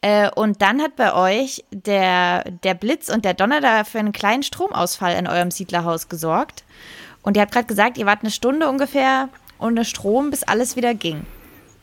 Äh, 0.00 0.30
und 0.30 0.62
dann 0.62 0.80
hat 0.80 0.96
bei 0.96 1.14
euch 1.14 1.64
der, 1.70 2.44
der 2.44 2.74
Blitz 2.74 3.10
und 3.10 3.26
der 3.26 3.34
Donner 3.34 3.60
da 3.60 3.84
für 3.84 3.98
einen 3.98 4.12
kleinen 4.12 4.42
Stromausfall 4.42 5.16
in 5.16 5.28
eurem 5.28 5.50
Siedlerhaus 5.50 6.08
gesorgt. 6.08 6.64
Und 7.22 7.36
ihr 7.36 7.42
habt 7.42 7.52
gerade 7.52 7.66
gesagt, 7.66 7.98
ihr 7.98 8.06
wart 8.06 8.22
eine 8.22 8.30
Stunde 8.30 8.68
ungefähr 8.68 9.28
ohne 9.60 9.84
Strom, 9.84 10.30
bis 10.30 10.42
alles 10.42 10.76
wieder 10.76 10.94
ging. 10.94 11.26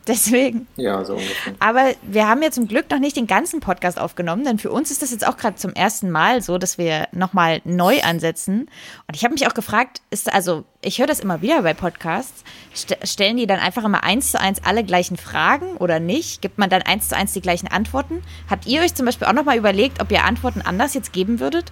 Deswegen. 0.08 0.66
Ja, 0.76 1.04
so 1.04 1.14
ungefähr. 1.14 1.54
Aber 1.60 1.92
wir 2.02 2.28
haben 2.28 2.42
ja 2.42 2.50
zum 2.50 2.66
Glück 2.66 2.90
noch 2.90 2.98
nicht 2.98 3.16
den 3.16 3.28
ganzen 3.28 3.60
Podcast 3.60 4.00
aufgenommen, 4.00 4.44
denn 4.44 4.58
für 4.58 4.72
uns 4.72 4.90
ist 4.90 5.00
das 5.00 5.12
jetzt 5.12 5.26
auch 5.26 5.36
gerade 5.36 5.54
zum 5.56 5.72
ersten 5.74 6.10
Mal 6.10 6.42
so, 6.42 6.58
dass 6.58 6.76
wir 6.76 7.06
nochmal 7.12 7.60
neu 7.64 8.00
ansetzen. 8.02 8.68
Und 9.06 9.14
ich 9.14 9.22
habe 9.22 9.34
mich 9.34 9.46
auch 9.46 9.54
gefragt, 9.54 10.00
ist 10.10 10.32
also, 10.32 10.64
ich 10.80 10.98
höre 10.98 11.06
das 11.06 11.20
immer 11.20 11.40
wieder 11.40 11.62
bei 11.62 11.72
Podcasts, 11.72 12.42
st 12.74 12.96
stellen 13.04 13.36
die 13.36 13.46
dann 13.46 13.60
einfach 13.60 13.84
immer 13.84 14.02
eins 14.02 14.32
zu 14.32 14.40
eins 14.40 14.60
alle 14.64 14.82
gleichen 14.82 15.16
Fragen 15.16 15.76
oder 15.76 16.00
nicht? 16.00 16.42
Gibt 16.42 16.58
man 16.58 16.68
dann 16.68 16.82
eins 16.82 17.08
zu 17.08 17.16
eins 17.16 17.32
die 17.32 17.40
gleichen 17.40 17.68
Antworten? 17.68 18.22
Habt 18.50 18.66
ihr 18.66 18.80
euch 18.80 18.94
zum 18.94 19.06
Beispiel 19.06 19.28
auch 19.28 19.32
nochmal 19.32 19.56
überlegt, 19.56 20.02
ob 20.02 20.10
ihr 20.10 20.24
Antworten 20.24 20.62
anders 20.62 20.94
jetzt 20.94 21.12
geben 21.12 21.38
würdet? 21.38 21.70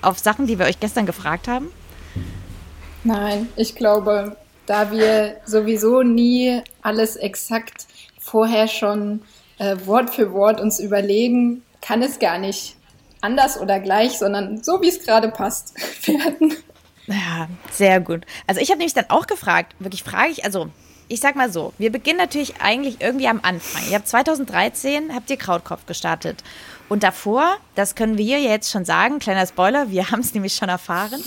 Auf 0.00 0.20
Sachen, 0.20 0.46
die 0.46 0.60
wir 0.60 0.66
euch 0.66 0.78
gestern 0.78 1.06
gefragt 1.06 1.48
haben? 1.48 1.70
Nein, 3.02 3.48
ich 3.56 3.74
glaube, 3.74 4.36
da 4.66 4.90
wir 4.90 5.36
sowieso 5.44 6.02
nie 6.02 6.62
alles 6.82 7.16
exakt 7.16 7.86
vorher 8.18 8.68
schon 8.68 9.22
äh, 9.58 9.76
Wort 9.84 10.14
für 10.14 10.32
Wort 10.32 10.60
uns 10.60 10.80
überlegen, 10.80 11.62
kann 11.80 12.02
es 12.02 12.18
gar 12.18 12.38
nicht 12.38 12.76
anders 13.20 13.60
oder 13.60 13.80
gleich, 13.80 14.18
sondern 14.18 14.62
so 14.62 14.80
wie 14.82 14.88
es 14.88 15.04
gerade 15.04 15.28
passt 15.28 15.74
werden. 16.06 16.54
Ja, 17.06 17.48
sehr 17.70 18.00
gut. 18.00 18.24
Also 18.46 18.60
ich 18.60 18.70
habe 18.70 18.78
nämlich 18.78 18.94
dann 18.94 19.10
auch 19.10 19.26
gefragt, 19.26 19.74
wirklich 19.78 20.02
frage 20.02 20.30
ich, 20.30 20.44
also 20.44 20.70
ich 21.08 21.20
sag 21.20 21.36
mal 21.36 21.52
so, 21.52 21.74
wir 21.78 21.92
beginnen 21.92 22.18
natürlich 22.18 22.60
eigentlich 22.60 23.00
irgendwie 23.00 23.28
am 23.28 23.40
Anfang. 23.42 23.82
Ihr 23.88 23.96
habt 23.96 24.08
2013, 24.08 25.14
habt 25.14 25.28
ihr 25.30 25.36
Krautkopf 25.36 25.84
gestartet. 25.86 26.42
Und 26.88 27.02
davor, 27.02 27.56
das 27.74 27.94
können 27.94 28.18
wir 28.18 28.40
jetzt 28.40 28.70
schon 28.70 28.84
sagen, 28.84 29.18
kleiner 29.18 29.46
Spoiler, 29.46 29.90
wir 29.90 30.10
haben 30.10 30.20
es 30.20 30.34
nämlich 30.34 30.54
schon 30.54 30.68
erfahren, 30.68 31.22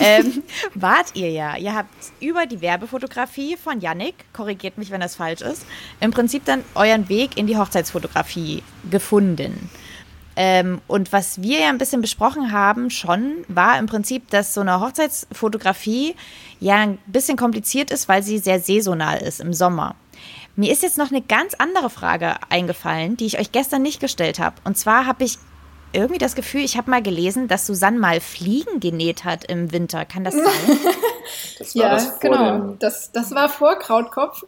ähm, 0.00 0.42
wart 0.74 1.14
ihr 1.14 1.30
ja. 1.30 1.56
Ihr 1.56 1.74
habt 1.74 1.88
über 2.20 2.46
die 2.46 2.60
Werbefotografie 2.60 3.56
von 3.56 3.80
Yannick, 3.80 4.14
korrigiert 4.32 4.78
mich, 4.78 4.90
wenn 4.90 5.00
das 5.00 5.16
falsch 5.16 5.40
ist, 5.40 5.64
im 6.00 6.10
Prinzip 6.10 6.44
dann 6.44 6.64
euren 6.74 7.08
Weg 7.08 7.36
in 7.36 7.46
die 7.46 7.56
Hochzeitsfotografie 7.56 8.62
gefunden. 8.90 9.70
Ähm, 10.36 10.80
und 10.86 11.12
was 11.12 11.42
wir 11.42 11.60
ja 11.60 11.68
ein 11.68 11.78
bisschen 11.78 12.00
besprochen 12.00 12.52
haben 12.52 12.90
schon, 12.90 13.44
war 13.48 13.78
im 13.78 13.86
Prinzip, 13.86 14.30
dass 14.30 14.54
so 14.54 14.60
eine 14.60 14.80
Hochzeitsfotografie 14.80 16.14
ja 16.60 16.76
ein 16.76 16.98
bisschen 17.06 17.36
kompliziert 17.36 17.90
ist, 17.90 18.08
weil 18.08 18.22
sie 18.22 18.38
sehr 18.38 18.60
saisonal 18.60 19.18
ist 19.18 19.40
im 19.40 19.52
Sommer. 19.52 19.96
Mir 20.56 20.72
ist 20.72 20.82
jetzt 20.82 20.98
noch 20.98 21.10
eine 21.10 21.22
ganz 21.22 21.54
andere 21.54 21.90
Frage 21.90 22.34
eingefallen, 22.48 23.16
die 23.16 23.26
ich 23.26 23.38
euch 23.38 23.52
gestern 23.52 23.82
nicht 23.82 24.00
gestellt 24.00 24.38
habe. 24.38 24.56
Und 24.64 24.76
zwar 24.76 25.06
habe 25.06 25.24
ich 25.24 25.38
irgendwie 25.92 26.18
das 26.18 26.34
Gefühl, 26.34 26.60
ich 26.60 26.76
habe 26.76 26.90
mal 26.90 27.02
gelesen, 27.02 27.48
dass 27.48 27.66
Susanne 27.66 27.98
mal 27.98 28.20
Fliegen 28.20 28.80
genäht 28.80 29.24
hat 29.24 29.44
im 29.44 29.72
Winter. 29.72 30.04
Kann 30.04 30.24
das 30.24 30.34
sein? 30.34 30.44
das 31.58 31.74
ja, 31.74 31.90
das 31.90 32.20
genau. 32.20 32.76
Das, 32.78 33.10
das 33.12 33.34
war 33.34 33.48
vor 33.48 33.76
Krautkopf. 33.76 34.44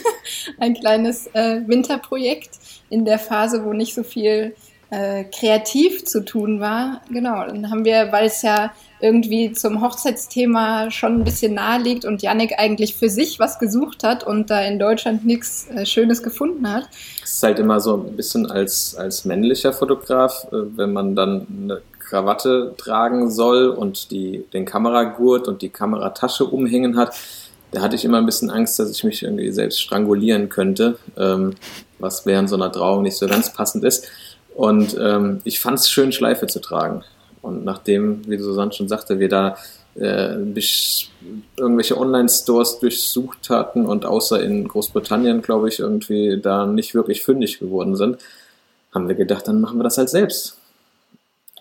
Ein 0.58 0.74
kleines 0.74 1.28
äh, 1.28 1.60
Winterprojekt 1.66 2.50
in 2.90 3.04
der 3.04 3.18
Phase, 3.18 3.64
wo 3.64 3.72
nicht 3.72 3.94
so 3.94 4.02
viel 4.02 4.54
äh, 4.92 5.24
kreativ 5.24 6.04
zu 6.04 6.22
tun 6.22 6.60
war. 6.60 7.00
Genau, 7.10 7.46
dann 7.46 7.70
haben 7.70 7.86
wir, 7.86 8.12
weil 8.12 8.26
es 8.26 8.42
ja 8.42 8.72
irgendwie 9.00 9.52
zum 9.52 9.80
Hochzeitsthema 9.80 10.90
schon 10.90 11.20
ein 11.20 11.24
bisschen 11.24 11.54
nahe 11.54 11.80
liegt 11.80 12.04
und 12.04 12.20
Yannick 12.20 12.58
eigentlich 12.58 12.94
für 12.94 13.08
sich 13.08 13.38
was 13.38 13.58
gesucht 13.58 14.04
hat 14.04 14.22
und 14.22 14.50
da 14.50 14.60
in 14.60 14.78
Deutschland 14.78 15.24
nichts 15.24 15.66
äh, 15.74 15.86
Schönes 15.86 16.22
gefunden 16.22 16.70
hat. 16.70 16.90
Es 17.24 17.36
ist 17.36 17.42
halt 17.42 17.58
immer 17.58 17.80
so 17.80 17.96
ein 17.96 18.16
bisschen 18.16 18.50
als, 18.50 18.94
als 18.94 19.24
männlicher 19.24 19.72
Fotograf, 19.72 20.46
äh, 20.52 20.56
wenn 20.76 20.92
man 20.92 21.16
dann 21.16 21.46
eine 21.50 21.80
Krawatte 21.98 22.74
tragen 22.76 23.30
soll 23.30 23.68
und 23.68 24.10
die, 24.10 24.44
den 24.52 24.66
Kameragurt 24.66 25.48
und 25.48 25.62
die 25.62 25.70
Kameratasche 25.70 26.44
umhängen 26.44 26.98
hat, 26.98 27.14
da 27.70 27.80
hatte 27.80 27.96
ich 27.96 28.04
immer 28.04 28.18
ein 28.18 28.26
bisschen 28.26 28.50
Angst, 28.50 28.78
dass 28.78 28.90
ich 28.90 29.02
mich 29.04 29.22
irgendwie 29.22 29.50
selbst 29.52 29.80
strangulieren 29.80 30.50
könnte, 30.50 30.98
ähm, 31.16 31.54
was 31.98 32.26
während 32.26 32.50
so 32.50 32.56
einer 32.56 32.70
Trauung 32.70 33.02
nicht 33.02 33.16
so 33.16 33.26
ganz 33.26 33.50
passend 33.54 33.84
ist. 33.84 34.06
Und 34.54 34.96
ähm, 35.00 35.40
ich 35.44 35.60
fand 35.60 35.78
es 35.78 35.90
schön, 35.90 36.12
Schleife 36.12 36.46
zu 36.46 36.60
tragen. 36.60 37.04
Und 37.40 37.64
nachdem, 37.64 38.28
wie 38.28 38.36
Susanne 38.38 38.72
schon 38.72 38.88
sagte, 38.88 39.18
wir 39.18 39.28
da 39.28 39.56
äh, 39.94 40.36
irgendwelche 41.56 41.98
Online-Stores 41.98 42.78
durchsucht 42.78 43.50
hatten 43.50 43.86
und 43.86 44.06
außer 44.06 44.42
in 44.42 44.66
Großbritannien, 44.68 45.42
glaube 45.42 45.68
ich, 45.68 45.80
irgendwie 45.80 46.40
da 46.40 46.66
nicht 46.66 46.94
wirklich 46.94 47.22
fündig 47.22 47.58
geworden 47.58 47.96
sind, 47.96 48.18
haben 48.94 49.08
wir 49.08 49.14
gedacht, 49.14 49.48
dann 49.48 49.60
machen 49.60 49.78
wir 49.78 49.84
das 49.84 49.98
halt 49.98 50.10
selbst. 50.10 50.56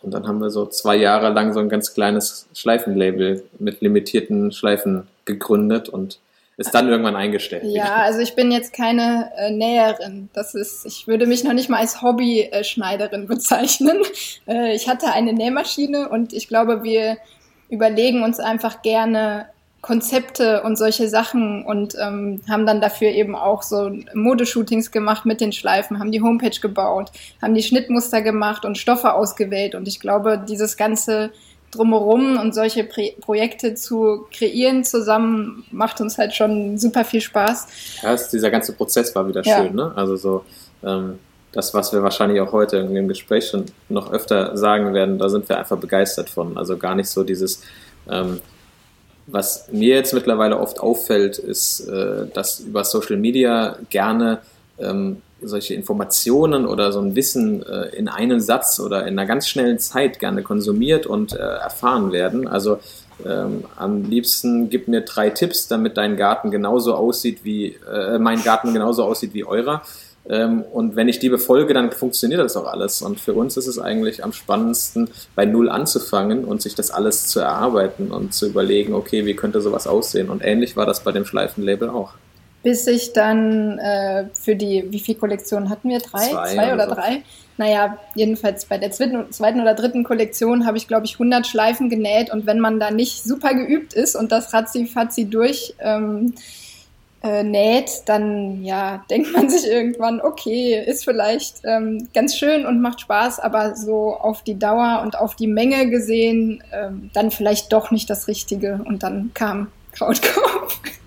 Und 0.01 0.13
dann 0.13 0.27
haben 0.27 0.39
wir 0.39 0.50
so 0.50 0.65
zwei 0.65 0.95
Jahre 0.95 1.29
lang 1.31 1.53
so 1.53 1.60
ein 1.60 1.69
ganz 1.69 1.93
kleines 1.93 2.48
Schleifenlabel 2.53 3.43
mit 3.60 3.81
limitierten 3.81 4.51
Schleifen 4.51 5.07
gegründet 5.25 5.89
und 5.89 6.19
ist 6.58 6.72
dann 6.75 6.89
irgendwann 6.89 7.15
eingestellt. 7.15 7.63
Ja, 7.65 7.96
also 7.96 8.20
ich 8.20 8.36
bin 8.36 8.51
jetzt 8.51 8.74
keine 8.74 9.31
äh, 9.38 9.51
Näherin. 9.51 10.29
Das 10.34 10.53
ist, 10.53 10.86
ich 10.86 11.08
würde 11.08 11.25
mich 11.25 11.43
noch 11.43 11.53
nicht 11.53 11.70
mal 11.70 11.79
als 11.79 12.01
Hobby-Schneiderin 12.01 13.27
bezeichnen. 13.27 14.00
Äh, 14.48 14.75
ich 14.75 14.88
hatte 14.88 15.12
eine 15.12 15.34
Nähmaschine 15.34 16.10
und 16.10 16.34
ich 16.34 16.48
glaube, 16.48 16.84
wir 16.84 17.17
überlegen 17.70 18.24
uns 18.24 18.39
einfach 18.39 18.81
gerne 18.81 19.48
Konzepte 19.81 20.62
und 20.62 20.77
solche 20.77 21.10
Sachen 21.10 21.65
und 21.65 21.96
ähm, 22.00 22.41
haben 22.48 22.67
dann 22.67 22.81
dafür 22.81 23.10
eben 23.10 23.36
auch 23.36 23.63
so 23.63 23.91
Modeshootings 24.13 24.91
gemacht 24.91 25.25
mit 25.25 25.41
den 25.41 25.51
Schleifen, 25.51 26.00
haben 26.00 26.12
die 26.12 26.22
Homepage 26.22 26.60
gebaut, 26.62 27.12
haben 27.41 27.55
die 27.55 27.63
Schnittmuster 27.63 28.22
gemacht 28.22 28.63
und 28.63 28.77
Stoffe 28.77 29.13
ausgewählt. 29.13 29.74
Und 29.74 29.88
ich 29.88 30.00
glaube, 30.00 30.43
dieses 30.48 30.77
ganze 30.77 31.31
drumherum 31.72 32.38
und 32.38 32.54
solche 32.54 32.84
Pre 32.84 33.13
Projekte 33.22 33.75
zu 33.75 34.25
kreieren 34.32 34.84
zusammen 34.84 35.66
macht 35.72 36.01
uns 36.01 36.18
halt 36.18 36.34
schon 36.36 36.78
super 36.78 37.06
viel 37.06 37.22
Spaß. 37.22 37.68
Ja, 38.04 38.16
dieser 38.16 38.51
ganze 38.51 38.74
Prozess 38.74 39.16
war 39.16 39.28
wieder 39.28 39.42
ja. 39.44 39.58
schön, 39.63 39.75
ne? 39.75 39.92
Also 39.96 40.18
so 40.18 40.46
ähm, 40.84 41.20
das, 41.54 41.74
was 41.74 41.92
wir 41.92 42.04
wahrscheinlich 42.04 42.40
auch 42.42 42.51
heute 42.51 42.78
in 42.78 42.94
dem 42.94 43.08
Gespräch 43.08 43.48
schon 43.48 43.66
noch 43.90 44.12
öfter 44.12 44.56
sagen 44.56 44.94
werden, 44.94 45.18
da 45.18 45.30
sind 45.30 45.50
wir 45.50 45.58
einfach 45.58 45.78
begeistert 45.78 46.30
von. 46.30 46.58
Also 46.58 46.78
gar 46.78 46.96
nicht 46.96 47.10
so 47.10 47.24
dieses 47.24 47.63
ähm, 48.10 48.40
was 49.28 49.68
mir 49.72 49.96
jetzt 49.96 50.13
mittlerweile 50.13 50.60
oft 50.60 50.80
auffällt, 50.80 51.38
ist, 51.38 51.82
äh, 51.88 52.28
dass 52.34 52.60
über 52.60 52.84
Social 52.84 53.18
Media 53.18 53.78
gerne 53.90 54.40
ähm, 54.80 55.22
solche 55.41 55.74
Informationen 55.74 56.65
oder 56.65 56.91
so 56.91 57.00
ein 57.00 57.15
Wissen 57.15 57.63
äh, 57.63 57.95
in 57.95 58.07
einem 58.07 58.39
Satz 58.39 58.79
oder 58.79 59.07
in 59.07 59.17
einer 59.17 59.25
ganz 59.25 59.48
schnellen 59.48 59.79
Zeit 59.79 60.19
gerne 60.19 60.43
konsumiert 60.43 61.05
und 61.05 61.33
äh, 61.33 61.38
erfahren 61.38 62.12
werden. 62.12 62.48
Also 62.48 62.79
ähm, 63.25 63.65
am 63.75 64.03
liebsten 64.03 64.69
gib 64.69 64.88
mir 64.88 65.01
drei 65.01 65.29
Tipps, 65.29 65.67
damit 65.67 65.98
dein 65.98 66.17
Garten 66.17 66.51
genauso 66.51 66.95
aussieht 66.95 67.39
wie 67.43 67.75
äh, 67.91 68.17
mein 68.17 68.43
Garten 68.43 68.74
genauso 68.74 69.03
aussieht 69.03 69.33
wie 69.33 69.43
eurer. 69.43 69.83
Ähm, 70.29 70.63
und 70.71 70.95
wenn 70.95 71.10
ich 71.10 71.19
die 71.19 71.29
befolge, 71.29 71.74
dann 71.74 71.91
funktioniert 71.91 72.41
das 72.41 72.55
auch 72.55 72.67
alles. 72.67 73.01
Und 73.01 73.19
für 73.19 73.33
uns 73.33 73.57
ist 73.57 73.67
es 73.67 73.79
eigentlich 73.79 74.24
am 74.24 74.33
spannendsten, 74.33 75.10
bei 75.36 75.45
Null 75.45 75.69
anzufangen 75.69 76.45
und 76.45 76.62
sich 76.62 76.75
das 76.75 76.91
alles 76.91 77.27
zu 77.27 77.39
erarbeiten 77.39 78.12
und 78.12 78.33
zu 78.33 78.48
überlegen, 78.48 78.93
okay, 78.93 79.25
wie 79.25 79.36
könnte 79.36 79.62
sowas 79.62 79.88
aussehen? 79.88 80.29
Und 80.29 80.43
ähnlich 80.43 80.77
war 80.77 80.86
das 80.86 81.03
bei 81.03 81.12
dem 81.12 81.25
Schleifenlabel 81.25 81.89
auch. 81.89 82.13
Bis 82.63 82.86
ich 82.88 83.13
dann 83.13 83.80
äh, 83.80 84.25
für 84.34 84.56
die, 84.56 84.86
wie 84.89 85.00
viele 85.00 85.18
Kollektionen 85.18 85.70
hatten 85.70 85.89
wir? 85.89 86.00
Drei? 86.00 86.30
Zwei, 86.30 86.53
Zwei 86.53 86.74
oder 86.74 86.89
so. 86.89 86.96
drei? 86.96 87.24
Naja, 87.58 87.98
jedenfalls 88.15 88.65
bei 88.65 88.77
der 88.77 88.91
zweiten, 88.91 89.32
zweiten 89.32 89.62
oder 89.62 89.74
dritten 89.74 90.03
Kollektion 90.03 90.65
habe 90.65 90.77
ich, 90.77 90.88
glaube 90.88 91.06
ich, 91.06 91.13
100 91.13 91.46
Schleifen 91.46 91.89
genäht. 91.89 92.32
Und 92.32 92.46
wenn 92.46 92.60
man 92.60 92.80
da 92.80 92.91
nicht 92.91 93.24
super 93.24 93.53
geübt 93.53 93.94
ist 93.94 94.15
und 94.15 94.32
das 94.32 94.53
ratzi-fatzi 94.53 95.25
durch... 95.25 95.75
Ähm, 95.80 96.34
äh, 97.24 97.44
näht, 97.44 98.03
dann 98.06 98.63
ja, 98.63 99.03
denkt 99.10 99.32
man 99.34 99.50
sich 99.50 99.68
irgendwann, 99.70 100.22
okay, 100.22 100.84
ist 100.84 101.03
vielleicht 101.03 101.58
ähm, 101.63 102.08
ganz 102.13 102.36
schön 102.36 102.65
und 102.65 102.82
macht 102.82 103.01
Spaß, 103.01 103.39
aber 103.39 103.75
so 103.75 104.15
auf 104.15 104.44
die 104.44 104.58
Dauer 104.58 105.01
und 105.03 105.18
auf 105.18 105.36
die 105.36 105.48
Menge 105.48 105.89
gesehen, 105.89 106.63
ähm, 106.74 107.12
dann 107.13 107.32
vielleicht 107.32 107.72
doch 107.72 107.91
nicht 107.91 108.10
das 108.10 108.27
Richtige. 108.27 108.82
Und 108.86 109.03
dann 109.03 109.32
kam 109.34 109.68
Krautkopf. 109.91 110.80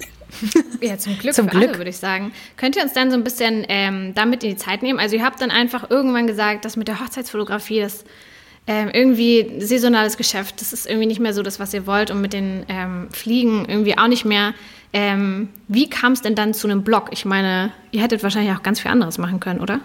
Ja, 0.81 0.99
zum 0.99 1.19
Glück 1.19 1.35
zum 1.35 1.47
Glück. 1.47 1.69
alle, 1.69 1.79
würde 1.79 1.91
ich 1.91 1.97
sagen. 1.97 2.33
Könnt 2.57 2.77
ihr 2.77 2.83
uns 2.83 2.93
dann 2.93 3.11
so 3.11 3.17
ein 3.17 3.25
bisschen 3.25 3.65
ähm, 3.69 4.13
damit 4.15 4.45
in 4.45 4.51
die 4.51 4.57
Zeit 4.57 4.83
nehmen? 4.83 4.99
Also 4.99 5.17
ihr 5.17 5.25
habt 5.25 5.41
dann 5.41 5.51
einfach 5.51 5.91
irgendwann 5.91 6.27
gesagt, 6.27 6.65
dass 6.65 6.77
mit 6.77 6.89
der 6.89 7.01
Hochzeitsfotografie, 7.01 7.81
das 7.81 8.05
ähm, 8.67 8.91
irgendwie 8.93 9.61
saisonales 9.61 10.17
Geschäft, 10.17 10.61
das 10.61 10.73
ist 10.73 10.87
irgendwie 10.87 11.07
nicht 11.07 11.21
mehr 11.21 11.35
so 11.35 11.43
das, 11.43 11.61
was 11.61 11.75
ihr 11.75 11.87
wollt 11.87 12.11
und 12.11 12.21
mit 12.21 12.33
den 12.33 12.65
ähm, 12.69 13.09
Fliegen 13.13 13.67
irgendwie 13.69 13.97
auch 13.99 14.09
nicht 14.09 14.25
mehr. 14.25 14.55
Ähm, 14.93 15.49
wie 15.69 15.91
kam 15.91 16.13
es 16.13 16.23
denn 16.23 16.35
dann 16.35 16.55
zu 16.55 16.69
einem 16.69 16.83
Blog? 16.83 17.09
Ich 17.11 17.25
meine, 17.25 17.73
ihr 17.91 18.03
hättet 18.03 18.23
wahrscheinlich 18.23 18.55
auch 18.55 18.63
ganz 18.63 18.81
viel 18.81 18.91
anderes 18.91 19.19
machen 19.19 19.41
können, 19.41 19.61
oder? 19.61 19.81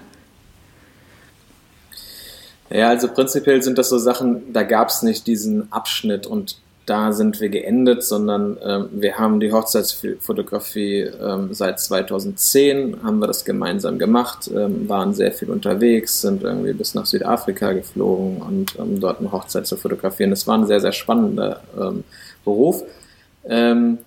Ja, 2.70 2.90
also 2.90 3.08
prinzipiell 3.08 3.64
sind 3.64 3.78
das 3.78 3.90
so 3.90 3.98
Sachen, 3.98 4.54
da 4.54 4.64
gab 4.64 4.90
es 4.90 5.02
nicht 5.02 5.26
diesen 5.26 5.72
Abschnitt 5.74 6.28
und 6.28 6.58
da 6.90 7.14
sind 7.14 7.40
wir 7.40 7.50
geendet, 7.50 8.04
sondern 8.04 8.58
ähm, 8.64 8.90
wir 8.92 9.18
haben 9.18 9.40
die 9.40 9.52
Hochzeitsfotografie 9.52 11.02
ähm, 11.22 11.54
seit 11.54 11.80
2010, 11.80 13.04
haben 13.04 13.20
wir 13.20 13.28
das 13.28 13.46
gemeinsam 13.46 14.00
gemacht, 14.00 14.50
ähm, 14.54 14.90
waren 14.90 15.14
sehr 15.14 15.32
viel 15.32 15.52
unterwegs, 15.52 16.22
sind 16.22 16.44
irgendwie 16.44 16.74
bis 16.74 16.96
nach 16.96 17.06
Südafrika 17.06 17.74
geflogen 17.74 18.42
und 18.42 18.76
ähm, 18.80 19.00
dort 19.00 19.20
eine 19.20 19.32
Hochzeit 19.32 19.68
zu 19.68 19.78
fotografieren. 19.78 20.32
Das 20.32 20.48
war 20.48 20.58
ein 20.58 20.66
sehr, 20.66 20.82
sehr 20.82 20.92
spannender 20.92 21.62
ähm, 21.80 22.04
Beruf. 22.44 22.84
Ähm, 23.46 24.00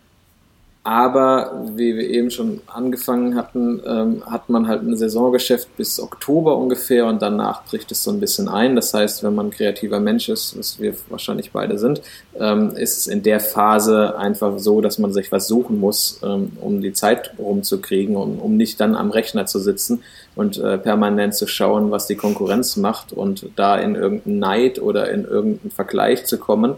aber 0.84 1.62
wie 1.76 1.94
wir 1.94 2.10
eben 2.10 2.32
schon 2.32 2.60
angefangen 2.66 3.36
hatten, 3.36 3.80
ähm, 3.86 4.22
hat 4.26 4.48
man 4.48 4.66
halt 4.66 4.82
ein 4.82 4.96
Saisongeschäft 4.96 5.76
bis 5.76 6.00
Oktober 6.00 6.56
ungefähr 6.56 7.06
und 7.06 7.22
danach 7.22 7.64
bricht 7.64 7.92
es 7.92 8.02
so 8.02 8.10
ein 8.10 8.18
bisschen 8.18 8.48
ein. 8.48 8.74
Das 8.74 8.92
heißt, 8.92 9.22
wenn 9.22 9.32
man 9.32 9.46
ein 9.46 9.50
kreativer 9.52 10.00
Mensch 10.00 10.28
ist, 10.28 10.58
was 10.58 10.80
wir 10.80 10.94
wahrscheinlich 11.08 11.52
beide 11.52 11.78
sind, 11.78 12.02
ähm, 12.36 12.74
ist 12.74 12.98
es 12.98 13.06
in 13.06 13.22
der 13.22 13.38
Phase 13.38 14.18
einfach 14.18 14.58
so, 14.58 14.80
dass 14.80 14.98
man 14.98 15.12
sich 15.12 15.30
was 15.30 15.46
suchen 15.46 15.78
muss, 15.78 16.18
ähm, 16.24 16.50
um 16.60 16.80
die 16.80 16.92
Zeit 16.92 17.32
rumzukriegen 17.38 18.16
und 18.16 18.40
um 18.40 18.56
nicht 18.56 18.80
dann 18.80 18.96
am 18.96 19.12
Rechner 19.12 19.46
zu 19.46 19.60
sitzen 19.60 20.02
und 20.34 20.58
äh, 20.58 20.78
permanent 20.78 21.36
zu 21.36 21.46
schauen, 21.46 21.92
was 21.92 22.08
die 22.08 22.16
Konkurrenz 22.16 22.76
macht 22.76 23.12
und 23.12 23.46
da 23.54 23.76
in 23.76 23.94
irgendeinen 23.94 24.40
Neid 24.40 24.82
oder 24.82 25.12
in 25.12 25.26
irgendeinen 25.26 25.70
Vergleich 25.70 26.24
zu 26.24 26.38
kommen, 26.38 26.74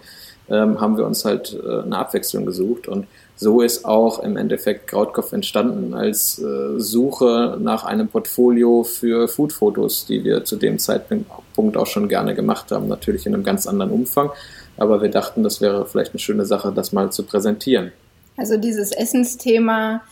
ähm, 0.50 0.78
haben 0.78 0.98
wir 0.98 1.06
uns 1.06 1.24
halt 1.24 1.58
äh, 1.64 1.82
eine 1.82 1.96
Abwechslung 1.96 2.44
gesucht 2.44 2.86
und 2.86 3.06
so 3.36 3.60
ist 3.60 3.84
auch 3.84 4.20
im 4.20 4.36
Endeffekt 4.36 4.86
Krautkopf 4.86 5.32
entstanden 5.32 5.94
als 5.94 6.38
äh, 6.38 6.78
Suche 6.78 7.58
nach 7.60 7.84
einem 7.84 8.08
Portfolio 8.08 8.84
für 8.84 9.26
Foodfotos, 9.26 10.06
die 10.06 10.24
wir 10.24 10.44
zu 10.44 10.56
dem 10.56 10.78
Zeitpunkt 10.78 11.76
auch 11.76 11.86
schon 11.86 12.08
gerne 12.08 12.34
gemacht 12.34 12.70
haben, 12.70 12.88
natürlich 12.88 13.26
in 13.26 13.34
einem 13.34 13.44
ganz 13.44 13.66
anderen 13.66 13.90
Umfang. 13.90 14.30
Aber 14.76 15.02
wir 15.02 15.10
dachten, 15.10 15.42
das 15.42 15.60
wäre 15.60 15.86
vielleicht 15.86 16.12
eine 16.12 16.20
schöne 16.20 16.46
Sache, 16.46 16.72
das 16.72 16.92
mal 16.92 17.10
zu 17.10 17.24
präsentieren. 17.24 17.92
Also 18.36 18.56
dieses 18.56 18.92
Essensthema 18.92 20.02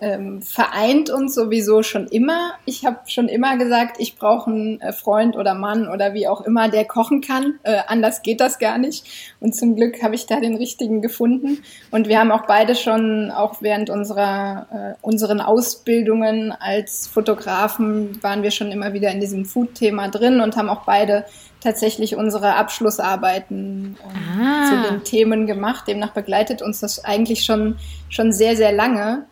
ähm, 0.00 0.42
vereint 0.42 1.10
uns 1.10 1.34
sowieso 1.34 1.82
schon 1.82 2.06
immer. 2.06 2.52
Ich 2.64 2.86
habe 2.86 3.00
schon 3.06 3.28
immer 3.28 3.56
gesagt, 3.56 3.96
ich 3.98 4.16
brauche 4.16 4.50
einen 4.50 4.80
äh, 4.80 4.92
Freund 4.92 5.36
oder 5.36 5.54
Mann 5.54 5.88
oder 5.88 6.14
wie 6.14 6.28
auch 6.28 6.42
immer, 6.42 6.68
der 6.68 6.84
kochen 6.84 7.20
kann. 7.20 7.58
Äh, 7.64 7.78
anders 7.86 8.22
geht 8.22 8.40
das 8.40 8.58
gar 8.58 8.78
nicht. 8.78 9.34
Und 9.40 9.56
zum 9.56 9.74
Glück 9.74 10.02
habe 10.02 10.14
ich 10.14 10.26
da 10.26 10.40
den 10.40 10.56
richtigen 10.56 11.02
gefunden. 11.02 11.62
Und 11.90 12.08
wir 12.08 12.20
haben 12.20 12.30
auch 12.30 12.46
beide 12.46 12.76
schon, 12.76 13.30
auch 13.32 13.60
während 13.60 13.90
unserer 13.90 14.66
äh, 14.72 14.94
unseren 15.02 15.40
Ausbildungen 15.40 16.52
als 16.52 17.08
Fotografen, 17.08 18.22
waren 18.22 18.42
wir 18.42 18.52
schon 18.52 18.70
immer 18.70 18.92
wieder 18.92 19.10
in 19.10 19.20
diesem 19.20 19.44
Food-Thema 19.44 20.08
drin 20.08 20.40
und 20.40 20.56
haben 20.56 20.68
auch 20.68 20.84
beide 20.84 21.24
tatsächlich 21.60 22.14
unsere 22.14 22.54
Abschlussarbeiten 22.54 23.96
ähm, 24.04 24.40
ah. 24.40 24.68
zu 24.68 24.90
den 24.90 25.04
Themen 25.04 25.46
gemacht. 25.46 25.88
Demnach 25.88 26.12
begleitet 26.12 26.62
uns 26.62 26.80
das 26.80 27.04
eigentlich 27.04 27.44
schon, 27.44 27.78
schon 28.08 28.32
sehr, 28.32 28.56
sehr 28.56 28.72
lange. 28.72 29.26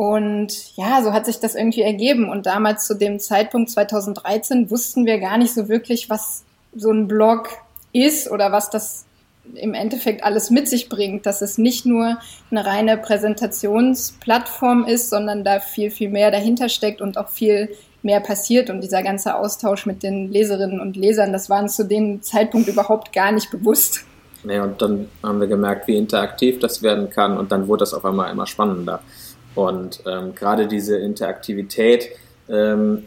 Und 0.00 0.74
ja, 0.78 1.02
so 1.02 1.12
hat 1.12 1.26
sich 1.26 1.40
das 1.40 1.54
irgendwie 1.54 1.82
ergeben. 1.82 2.30
Und 2.30 2.46
damals 2.46 2.86
zu 2.86 2.94
dem 2.94 3.20
Zeitpunkt 3.20 3.68
2013 3.68 4.70
wussten 4.70 5.04
wir 5.04 5.20
gar 5.20 5.36
nicht 5.36 5.52
so 5.52 5.68
wirklich, 5.68 6.08
was 6.08 6.42
so 6.74 6.90
ein 6.90 7.06
Blog 7.06 7.50
ist 7.92 8.30
oder 8.30 8.50
was 8.50 8.70
das 8.70 9.04
im 9.52 9.74
Endeffekt 9.74 10.24
alles 10.24 10.48
mit 10.48 10.70
sich 10.70 10.88
bringt, 10.88 11.26
dass 11.26 11.42
es 11.42 11.58
nicht 11.58 11.84
nur 11.84 12.16
eine 12.50 12.64
reine 12.64 12.96
Präsentationsplattform 12.96 14.86
ist, 14.86 15.10
sondern 15.10 15.44
da 15.44 15.60
viel, 15.60 15.90
viel 15.90 16.08
mehr 16.08 16.30
dahinter 16.30 16.70
steckt 16.70 17.02
und 17.02 17.18
auch 17.18 17.28
viel 17.28 17.68
mehr 18.02 18.20
passiert. 18.20 18.70
Und 18.70 18.80
dieser 18.80 19.02
ganze 19.02 19.34
Austausch 19.34 19.84
mit 19.84 20.02
den 20.02 20.32
Leserinnen 20.32 20.80
und 20.80 20.96
Lesern, 20.96 21.30
das 21.30 21.50
war 21.50 21.60
uns 21.60 21.76
zu 21.76 21.84
dem 21.84 22.22
Zeitpunkt 22.22 22.68
überhaupt 22.68 23.12
gar 23.12 23.32
nicht 23.32 23.50
bewusst. 23.50 24.06
Nee, 24.44 24.60
und 24.60 24.80
dann 24.80 25.10
haben 25.22 25.40
wir 25.40 25.46
gemerkt, 25.46 25.86
wie 25.88 25.96
interaktiv 25.96 26.58
das 26.58 26.82
werden 26.82 27.10
kann 27.10 27.36
und 27.36 27.52
dann 27.52 27.68
wurde 27.68 27.80
das 27.80 27.92
auf 27.92 28.06
einmal 28.06 28.32
immer 28.32 28.46
spannender. 28.46 29.00
Und 29.54 30.02
ähm, 30.06 30.34
gerade 30.34 30.66
diese 30.66 30.96
Interaktivität 30.96 32.10
ähm, 32.48 33.06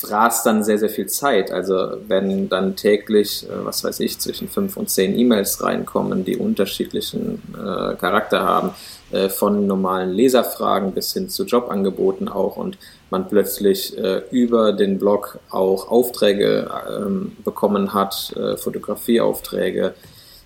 fraßt 0.00 0.46
dann 0.46 0.64
sehr, 0.64 0.78
sehr 0.78 0.88
viel 0.88 1.06
Zeit. 1.06 1.50
Also 1.50 1.98
wenn 2.08 2.48
dann 2.48 2.76
täglich, 2.76 3.46
äh, 3.48 3.64
was 3.64 3.84
weiß 3.84 4.00
ich, 4.00 4.18
zwischen 4.18 4.48
fünf 4.48 4.76
und 4.76 4.88
zehn 4.88 5.16
E-Mails 5.18 5.62
reinkommen, 5.62 6.24
die 6.24 6.36
unterschiedlichen 6.36 7.42
äh, 7.54 7.94
Charakter 7.96 8.40
haben, 8.40 8.70
äh, 9.12 9.28
von 9.28 9.66
normalen 9.66 10.10
Leserfragen 10.10 10.92
bis 10.92 11.12
hin 11.12 11.28
zu 11.28 11.44
Jobangeboten 11.44 12.28
auch 12.28 12.56
und 12.56 12.78
man 13.10 13.28
plötzlich 13.28 13.98
äh, 13.98 14.22
über 14.30 14.72
den 14.72 14.98
Blog 14.98 15.38
auch 15.50 15.88
Aufträge 15.88 16.70
ähm, 16.88 17.36
bekommen 17.44 17.92
hat, 17.92 18.32
äh, 18.36 18.56
Fotografieaufträge, 18.56 19.94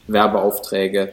Werbeaufträge, 0.09 1.12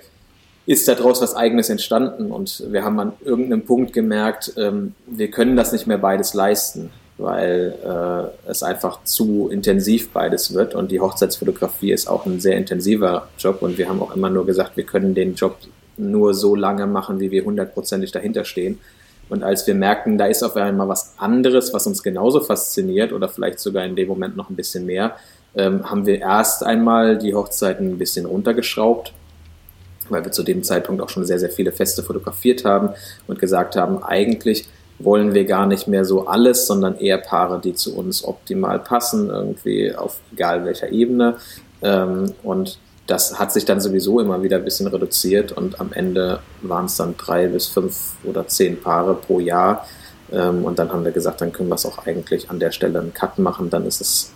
ist 0.66 0.88
daraus 0.88 1.22
was 1.22 1.36
Eigenes 1.36 1.70
entstanden. 1.70 2.32
Und 2.32 2.64
wir 2.70 2.84
haben 2.84 3.00
an 3.00 3.14
irgendeinem 3.22 3.64
Punkt 3.64 3.94
gemerkt, 3.94 4.54
ähm, 4.58 4.94
wir 5.08 5.32
können 5.32 5.56
das 5.56 5.72
nicht 5.72 5.88
mehr 5.88 5.98
beides 5.98 6.34
leisten, 6.34 6.92
weil 7.18 7.76
äh, 7.84 8.50
es 8.50 8.64
einfach 8.64 9.04
zu 9.04 9.50
intensiv 9.50 10.12
beides 10.12 10.54
wird. 10.54 10.76
Und 10.76 10.92
die 10.92 11.00
Hochzeitsfotografie 11.00 11.92
ist 11.92 12.08
auch 12.08 12.26
ein 12.26 12.40
sehr 12.40 12.58
intensiver 12.58 13.28
Job. 13.38 13.62
Und 13.62 13.78
wir 13.78 13.90
haben 13.90 14.02
auch 14.02 14.16
immer 14.16 14.30
nur 14.30 14.46
gesagt, 14.46 14.78
wir 14.78 14.86
können 14.86 15.16
den 15.16 15.36
Job 15.36 15.58
nur 15.98 16.34
so 16.34 16.56
lange 16.56 16.88
machen, 16.88 17.20
wie 17.20 17.32
wir 17.32 17.44
hundertprozentig 17.44 18.12
dahinter 18.12 18.46
stehen. 18.46 18.80
Und 19.30 19.44
als 19.44 19.66
wir 19.66 19.76
merkten, 19.76 20.18
da 20.18 20.26
ist 20.26 20.44
auf 20.44 20.56
einmal 20.58 20.90
was 20.90 21.14
anderes, 21.18 21.74
was 21.74 21.88
uns 21.88 22.04
genauso 22.04 22.42
fasziniert 22.42 23.14
oder 23.14 23.30
vielleicht 23.30 23.60
sogar 23.60 23.86
in 23.86 23.96
dem 23.96 24.10
Moment 24.10 24.36
noch 24.36 24.50
ein 24.50 24.56
bisschen 24.56 24.86
mehr, 24.86 25.16
ähm, 25.56 25.90
haben 25.90 26.06
wir 26.06 26.20
erst 26.20 26.64
einmal 26.64 27.18
die 27.18 27.34
Hochzeiten 27.34 27.92
ein 27.92 27.98
bisschen 27.98 28.26
runtergeschraubt 28.26 29.14
weil 30.12 30.24
wir 30.24 30.32
zu 30.32 30.44
dem 30.44 30.64
Zeitpunkt 30.64 31.02
auch 31.02 31.10
schon 31.10 31.26
sehr, 31.26 31.40
sehr 31.40 31.50
viele 31.50 31.72
Feste 31.72 32.04
fotografiert 32.04 32.66
haben 32.66 32.90
und 33.28 33.40
gesagt 33.40 33.76
haben, 33.76 34.04
eigentlich 34.04 34.68
wollen 35.00 35.34
wir 35.34 35.46
gar 35.46 35.66
nicht 35.66 35.88
mehr 35.88 36.06
so 36.06 36.28
alles, 36.28 36.68
sondern 36.68 36.98
eher 36.98 37.18
Paare, 37.18 37.60
die 37.60 37.74
zu 37.74 37.96
uns 37.96 38.24
optimal 38.24 38.80
passen, 38.80 39.30
irgendwie 39.30 39.96
auf 39.96 40.20
egal 40.34 40.66
welcher 40.66 40.92
Ebene. 40.92 41.38
Ähm, 41.82 42.34
und 42.44 42.78
das 43.08 43.40
hat 43.40 43.52
sich 43.52 43.66
dann 43.66 43.82
sowieso 43.82 44.20
immer 44.20 44.42
wieder 44.44 44.58
ein 44.58 44.64
bisschen 44.64 44.88
reduziert 44.88 45.52
und 45.52 45.80
am 45.82 45.92
Ende 45.92 46.40
waren 46.62 46.86
es 46.86 46.98
dann 46.98 47.16
drei 47.18 47.48
bis 47.48 47.68
fünf 47.68 48.14
oder 48.24 48.48
zehn 48.48 48.80
Paare 48.80 49.16
pro 49.16 49.40
Jahr. 49.40 49.86
Ähm, 50.32 50.64
und 50.64 50.80
dann 50.80 50.92
haben 50.92 51.04
wir 51.04 51.12
gesagt, 51.12 51.42
dann 51.42 51.52
können 51.52 51.70
wir 51.70 51.76
es 51.76 51.86
auch 51.86 52.06
eigentlich 52.06 52.50
an 52.50 52.60
der 52.60 52.72
Stelle 52.72 53.00
einen 53.00 53.14
Cut 53.14 53.40
machen. 53.40 53.70
Dann 53.70 53.86
ist 53.86 54.02
es, 54.02 54.32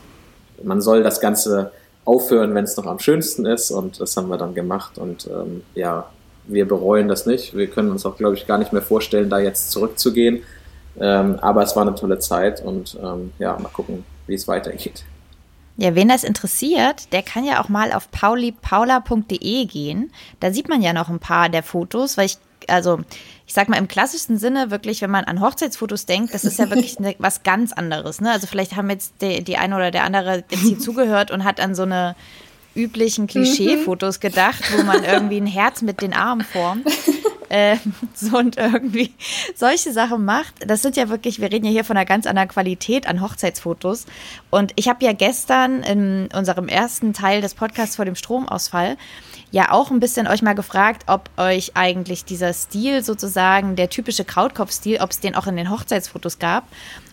man 0.63 0.81
soll 0.81 1.03
das 1.03 1.21
Ganze 1.21 1.71
aufhören, 2.05 2.53
wenn 2.55 2.63
es 2.63 2.77
noch 2.77 2.85
am 2.85 2.99
schönsten 2.99 3.45
ist 3.45 3.71
und 3.71 3.99
das 3.99 4.15
haben 4.15 4.29
wir 4.29 4.37
dann 4.37 4.53
gemacht 4.53 4.97
und 4.97 5.27
ähm, 5.27 5.63
ja, 5.73 6.07
wir 6.47 6.67
bereuen 6.67 7.07
das 7.07 7.25
nicht. 7.25 7.55
Wir 7.55 7.67
können 7.67 7.91
uns 7.91 8.05
auch, 8.05 8.17
glaube 8.17 8.35
ich, 8.35 8.45
gar 8.45 8.59
nicht 8.59 8.71
mehr 8.71 8.83
vorstellen, 8.83 9.29
da 9.29 9.39
jetzt 9.39 9.71
zurückzugehen. 9.71 10.43
Ähm, 10.99 11.37
aber 11.41 11.63
es 11.63 11.75
war 11.75 11.81
eine 11.81 11.95
tolle 11.95 12.19
Zeit 12.19 12.63
und 12.63 12.97
ähm, 13.01 13.33
ja, 13.39 13.57
mal 13.57 13.69
gucken, 13.69 14.05
wie 14.27 14.35
es 14.35 14.47
weitergeht. 14.47 15.03
Ja, 15.77 15.93
wen 15.93 16.07
das 16.07 16.23
interessiert, 16.23 17.11
der 17.11 17.21
kann 17.21 17.43
ja 17.43 17.61
auch 17.61 17.67
mal 17.67 17.91
auf 17.91 18.09
paulipaula.de 18.11 19.65
gehen. 19.65 20.11
Da 20.39 20.51
sieht 20.51 20.69
man 20.69 20.81
ja 20.81 20.93
noch 20.93 21.09
ein 21.09 21.19
paar 21.19 21.49
der 21.49 21.63
Fotos, 21.63 22.17
weil 22.17 22.27
ich, 22.27 22.37
also 22.67 22.99
ich 23.47 23.53
sag 23.53 23.69
mal 23.69 23.77
im 23.77 23.87
klassischsten 23.87 24.37
Sinne 24.37 24.71
wirklich, 24.71 25.01
wenn 25.01 25.11
man 25.11 25.25
an 25.25 25.39
Hochzeitsfotos 25.39 26.05
denkt, 26.05 26.33
das 26.33 26.45
ist 26.45 26.57
ja 26.57 26.69
wirklich 26.69 26.99
ne, 26.99 27.15
was 27.19 27.43
ganz 27.43 27.73
anderes. 27.73 28.21
Ne? 28.21 28.31
Also 28.31 28.47
vielleicht 28.47 28.75
haben 28.75 28.89
jetzt 28.89 29.13
die, 29.21 29.43
die 29.43 29.57
eine 29.57 29.75
oder 29.75 29.91
der 29.91 30.03
andere 30.03 30.43
jetzt 30.49 30.61
hier 30.63 30.79
zugehört 30.79 31.31
und 31.31 31.43
hat 31.43 31.59
an 31.59 31.75
so 31.75 31.83
eine 31.83 32.15
üblichen 32.75 33.27
Klischee-Fotos 33.27 34.19
gedacht, 34.19 34.63
wo 34.75 34.83
man 34.83 35.03
irgendwie 35.03 35.37
ein 35.37 35.47
Herz 35.47 35.81
mit 35.81 36.01
den 36.01 36.13
Armen 36.13 36.45
formt. 36.45 36.85
äh, 37.49 37.77
so 38.13 38.37
und 38.37 38.57
irgendwie 38.57 39.13
solche 39.55 39.93
Sachen 39.93 40.25
macht. 40.25 40.53
Das 40.65 40.81
sind 40.81 40.97
ja 40.97 41.09
wirklich, 41.09 41.39
wir 41.39 41.51
reden 41.51 41.65
ja 41.65 41.71
hier 41.71 41.83
von 41.83 41.97
einer 41.97 42.05
ganz 42.05 42.27
anderen 42.27 42.49
Qualität 42.49 43.07
an 43.07 43.21
Hochzeitsfotos. 43.21 44.05
Und 44.49 44.73
ich 44.75 44.87
habe 44.87 45.03
ja 45.05 45.13
gestern 45.13 45.83
in 45.83 46.29
unserem 46.33 46.67
ersten 46.67 47.13
Teil 47.13 47.41
des 47.41 47.53
Podcasts 47.53 47.95
vor 47.95 48.05
dem 48.05 48.15
Stromausfall 48.15 48.97
ja 49.51 49.71
auch 49.71 49.89
ein 49.89 50.01
bisschen 50.01 50.27
euch 50.27 50.41
mal 50.41 50.53
gefragt, 50.53 51.03
ob 51.07 51.29
euch 51.37 51.71
eigentlich 51.75 52.25
dieser 52.25 52.51
Stil 52.51 53.03
sozusagen, 53.03 53.77
der 53.77 53.89
typische 53.89 54.25
Krautkopf-Stil, 54.25 54.99
ob 54.99 55.11
es 55.11 55.21
den 55.21 55.33
auch 55.35 55.47
in 55.47 55.55
den 55.55 55.69
Hochzeitsfotos 55.69 56.39
gab. 56.39 56.67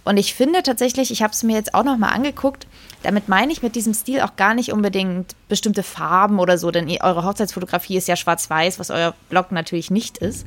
Und 0.04 0.16
ich 0.16 0.34
finde 0.34 0.64
tatsächlich, 0.64 1.12
ich 1.12 1.22
habe 1.22 1.32
es 1.32 1.44
mir 1.44 1.54
jetzt 1.54 1.74
auch 1.74 1.84
noch 1.84 1.96
mal 1.98 2.08
angeguckt, 2.08 2.66
damit 3.02 3.28
meine 3.28 3.52
ich 3.52 3.62
mit 3.62 3.74
diesem 3.74 3.94
Stil 3.94 4.20
auch 4.20 4.36
gar 4.36 4.54
nicht 4.54 4.72
unbedingt 4.72 5.34
bestimmte 5.48 5.82
Farben 5.82 6.38
oder 6.38 6.58
so, 6.58 6.70
denn 6.70 6.88
eure 7.00 7.24
Hochzeitsfotografie 7.24 7.96
ist 7.96 8.08
ja 8.08 8.16
schwarz-weiß, 8.16 8.78
was 8.78 8.90
euer 8.90 9.14
Blog 9.28 9.52
natürlich 9.52 9.90
nicht 9.90 10.18
ist. 10.18 10.46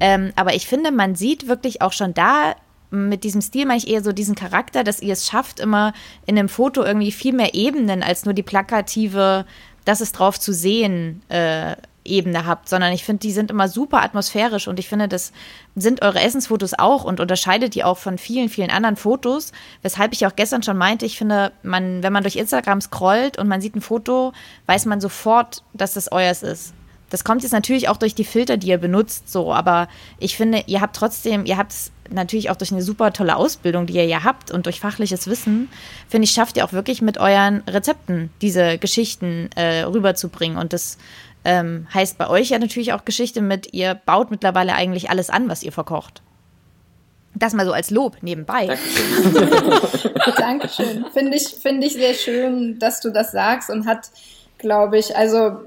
Ähm, 0.00 0.32
aber 0.36 0.54
ich 0.54 0.66
finde, 0.66 0.92
man 0.92 1.14
sieht 1.14 1.48
wirklich 1.48 1.82
auch 1.82 1.92
schon 1.92 2.14
da 2.14 2.54
mit 2.90 3.24
diesem 3.24 3.42
Stil 3.42 3.66
meine 3.66 3.78
ich 3.78 3.88
eher 3.88 4.02
so 4.02 4.12
diesen 4.12 4.34
Charakter, 4.34 4.84
dass 4.84 5.00
ihr 5.00 5.12
es 5.12 5.26
schafft, 5.26 5.60
immer 5.60 5.92
in 6.24 6.38
einem 6.38 6.48
Foto 6.48 6.84
irgendwie 6.84 7.12
viel 7.12 7.32
mehr 7.32 7.54
Ebenen 7.54 8.02
als 8.02 8.24
nur 8.24 8.34
die 8.34 8.44
plakative, 8.44 9.44
das 9.84 10.00
ist 10.00 10.12
drauf 10.12 10.38
zu 10.38 10.52
sehen, 10.52 11.22
äh, 11.28 11.76
Ebene 12.06 12.46
habt, 12.46 12.68
sondern 12.68 12.92
ich 12.92 13.04
finde, 13.04 13.20
die 13.20 13.32
sind 13.32 13.50
immer 13.50 13.68
super 13.68 14.02
atmosphärisch 14.02 14.68
und 14.68 14.78
ich 14.78 14.88
finde, 14.88 15.08
das 15.08 15.32
sind 15.74 16.02
eure 16.02 16.20
Essensfotos 16.20 16.74
auch 16.78 17.04
und 17.04 17.20
unterscheidet 17.20 17.74
die 17.74 17.84
auch 17.84 17.98
von 17.98 18.18
vielen, 18.18 18.48
vielen 18.48 18.70
anderen 18.70 18.96
Fotos, 18.96 19.52
weshalb 19.82 20.12
ich 20.12 20.26
auch 20.26 20.36
gestern 20.36 20.62
schon 20.62 20.78
meinte, 20.78 21.06
ich 21.06 21.18
finde, 21.18 21.52
man, 21.62 22.02
wenn 22.02 22.12
man 22.12 22.22
durch 22.22 22.36
Instagram 22.36 22.80
scrollt 22.80 23.38
und 23.38 23.48
man 23.48 23.60
sieht 23.60 23.76
ein 23.76 23.80
Foto, 23.80 24.32
weiß 24.66 24.86
man 24.86 25.00
sofort, 25.00 25.62
dass 25.74 25.94
das 25.94 26.10
euers 26.10 26.42
ist. 26.42 26.72
Das 27.10 27.22
kommt 27.22 27.42
jetzt 27.42 27.52
natürlich 27.52 27.88
auch 27.88 27.98
durch 27.98 28.14
die 28.14 28.24
Filter, 28.24 28.56
die 28.56 28.68
ihr 28.68 28.78
benutzt, 28.78 29.30
so, 29.30 29.52
aber 29.52 29.88
ich 30.18 30.36
finde, 30.36 30.64
ihr 30.66 30.80
habt 30.80 30.96
trotzdem, 30.96 31.46
ihr 31.46 31.56
habt 31.56 31.72
es 31.72 31.92
natürlich 32.10 32.50
auch 32.50 32.56
durch 32.56 32.72
eine 32.72 32.82
super 32.82 33.12
tolle 33.12 33.36
Ausbildung, 33.36 33.86
die 33.86 33.94
ihr 33.94 34.06
ja 34.06 34.24
habt 34.24 34.50
und 34.50 34.66
durch 34.66 34.80
fachliches 34.80 35.26
Wissen, 35.26 35.68
finde 36.08 36.24
ich, 36.24 36.32
schafft 36.32 36.56
ihr 36.56 36.64
auch 36.64 36.72
wirklich 36.72 37.02
mit 37.02 37.18
euren 37.18 37.62
Rezepten 37.68 38.30
diese 38.42 38.78
Geschichten 38.78 39.50
äh, 39.54 39.82
rüberzubringen 39.82 40.58
und 40.58 40.72
das 40.72 40.98
ähm, 41.46 41.86
heißt 41.94 42.18
bei 42.18 42.28
euch 42.28 42.50
ja 42.50 42.58
natürlich 42.58 42.92
auch 42.92 43.04
Geschichte 43.04 43.40
mit, 43.40 43.72
ihr 43.72 43.94
baut 43.94 44.32
mittlerweile 44.32 44.74
eigentlich 44.74 45.10
alles 45.10 45.30
an, 45.30 45.48
was 45.48 45.62
ihr 45.62 45.70
verkocht. 45.70 46.20
Das 47.36 47.54
mal 47.54 47.64
so 47.64 47.72
als 47.72 47.90
Lob 47.90 48.16
nebenbei. 48.20 48.66
Dankeschön. 48.66 50.12
Dankeschön. 50.36 51.04
Finde 51.12 51.36
ich, 51.36 51.44
find 51.44 51.84
ich 51.84 51.92
sehr 51.92 52.14
schön, 52.14 52.80
dass 52.80 53.00
du 53.00 53.10
das 53.10 53.30
sagst 53.30 53.70
und 53.70 53.86
hat, 53.86 54.10
glaube 54.58 54.98
ich, 54.98 55.16
also 55.16 55.60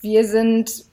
wir 0.00 0.26
sind, 0.26 0.84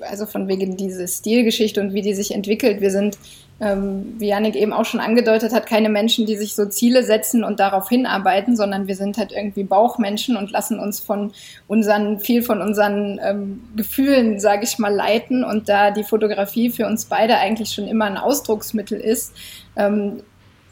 also 0.00 0.26
von 0.26 0.46
wegen 0.46 0.76
diese 0.76 1.08
Stilgeschichte 1.08 1.80
und 1.80 1.94
wie 1.94 2.02
die 2.02 2.14
sich 2.14 2.34
entwickelt, 2.34 2.82
wir 2.82 2.90
sind 2.90 3.16
ähm, 3.60 4.14
wie 4.18 4.28
Janik 4.28 4.56
eben 4.56 4.72
auch 4.72 4.84
schon 4.84 5.00
angedeutet 5.00 5.52
hat, 5.52 5.66
keine 5.66 5.88
Menschen, 5.88 6.26
die 6.26 6.36
sich 6.36 6.54
so 6.54 6.66
Ziele 6.66 7.04
setzen 7.04 7.44
und 7.44 7.60
darauf 7.60 7.88
hinarbeiten, 7.88 8.56
sondern 8.56 8.88
wir 8.88 8.96
sind 8.96 9.16
halt 9.16 9.32
irgendwie 9.32 9.62
Bauchmenschen 9.62 10.36
und 10.36 10.50
lassen 10.50 10.80
uns 10.80 10.98
von 10.98 11.32
unseren, 11.68 12.18
viel 12.18 12.42
von 12.42 12.60
unseren 12.60 13.20
ähm, 13.22 13.62
Gefühlen, 13.76 14.40
sage 14.40 14.64
ich 14.64 14.78
mal, 14.78 14.92
leiten. 14.92 15.44
Und 15.44 15.68
da 15.68 15.92
die 15.92 16.04
Fotografie 16.04 16.70
für 16.70 16.86
uns 16.86 17.04
beide 17.04 17.36
eigentlich 17.36 17.70
schon 17.70 17.86
immer 17.86 18.06
ein 18.06 18.16
Ausdrucksmittel 18.16 18.98
ist, 18.98 19.34
ähm, 19.76 20.22